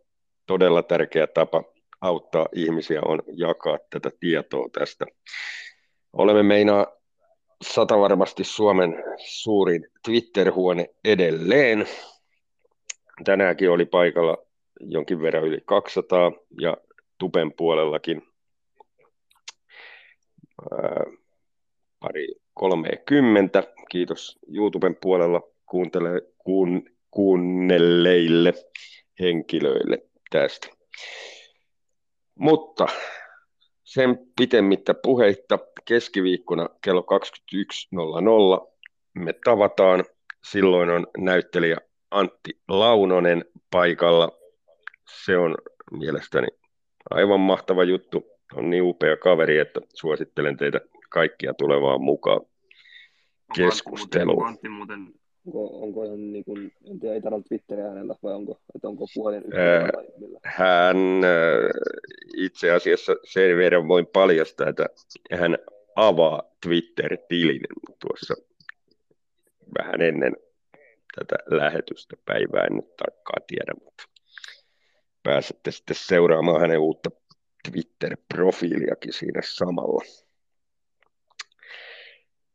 todella 0.47 0.83
tärkeä 0.83 1.27
tapa 1.27 1.65
auttaa 2.01 2.47
ihmisiä 2.55 3.01
on 3.05 3.23
jakaa 3.37 3.79
tätä 3.91 4.11
tietoa 4.21 4.69
tästä. 4.79 5.07
Olemme 6.13 6.43
meinaa 6.43 6.87
sata 7.63 7.99
varmasti 7.99 8.45
Suomen 8.45 9.05
suurin 9.19 9.87
Twitter-huone 10.05 10.87
edelleen. 11.05 11.87
Tänäänkin 13.25 13.71
oli 13.71 13.87
paikalla 13.87 14.39
jonkin 14.81 15.23
verran 15.23 15.45
yli 15.45 15.61
200 15.65 16.33
ja 16.61 16.77
Tupen 17.19 17.53
puolellakin 17.53 18.23
ää, 20.71 21.05
pari 22.01 22.42
30. 22.55 23.63
Kiitos 23.91 24.39
YouTuben 24.55 24.97
puolella 25.01 25.41
kuuntele, 25.67 26.23
kuun, 26.39 26.83
kuunnelleille 27.11 28.53
henkilöille 29.21 29.99
tästä. 30.31 30.69
Mutta 32.35 32.87
sen 33.85 34.19
pitemmittä 34.37 34.95
puheitta 34.95 35.59
keskiviikkona 35.85 36.69
kello 36.85 37.07
21.00 38.61 38.73
me 39.15 39.35
tavataan. 39.45 40.05
Silloin 40.51 40.91
on 40.91 41.07
näyttelijä 41.19 41.77
Antti 42.11 42.51
Launonen 42.69 43.45
paikalla. 43.71 44.39
Se 45.23 45.37
on 45.37 45.55
mielestäni 45.91 46.47
aivan 47.11 47.41
mahtava 47.41 47.85
juttu. 47.85 48.25
On 48.55 48.71
niin 48.71 48.83
upea 48.83 49.17
kaveri, 49.17 49.59
että 49.59 49.81
suosittelen 49.95 50.57
teitä 50.57 50.81
kaikkia 51.13 51.55
tulevaan 51.55 52.03
mukaan 52.03 52.41
keskusteluun. 53.57 54.47
Antti 54.47 54.69
muuten 54.69 55.15
Onko, 55.47 55.83
onko 55.83 56.05
ihan 56.05 56.33
niin 56.33 56.45
kuin, 56.45 56.73
en 56.91 57.01
tiedä, 57.01 57.15
ei 57.15 57.21
tarvitse 57.21 57.49
Twitteriä 57.49 57.89
hänellä 57.89 58.15
vai 58.23 58.35
onko, 58.35 58.61
että 58.75 58.89
onko 58.89 59.07
puhelin 59.15 59.43
millä? 60.19 60.41
Hän 60.45 60.97
itse 62.37 62.71
asiassa 62.71 63.13
sen 63.25 63.57
verran 63.57 63.89
voin 63.89 64.07
paljastaa, 64.07 64.69
että 64.69 64.87
hän 65.33 65.59
avaa 65.97 66.43
Twitter-tilin 66.67 67.61
tuossa 68.01 68.35
vähän 69.79 70.03
ennen 70.03 70.37
tätä 71.19 71.37
lähetystä 71.51 72.17
päivää, 72.25 72.65
en 72.65 72.77
nyt 72.77 72.97
tarkkaan 72.97 73.43
tiedä, 73.47 73.73
mutta 73.85 74.05
pääsette 75.23 75.71
sitten 75.71 75.97
seuraamaan 75.97 76.61
hänen 76.61 76.79
uutta 76.79 77.11
Twitter-profiiliakin 77.69 79.13
siinä 79.13 79.41
samalla. 79.45 80.05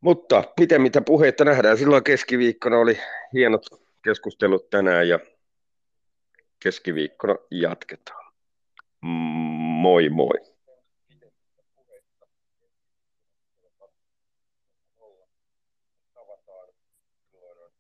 Mutta 0.02 0.44
pitemmittä 0.56 1.02
puheita 1.02 1.46
nähdään. 1.46 1.78
Silloin 1.78 2.04
keskiviikkona 2.04 2.78
oli 2.78 2.98
hienot 3.34 3.66
keskustelut 4.04 4.70
tänään 4.70 5.10
ja 5.10 5.20
keskiviikkona 6.60 7.36
jatketaan. 7.52 8.34
Moi 9.02 10.10
moi. 10.10 10.47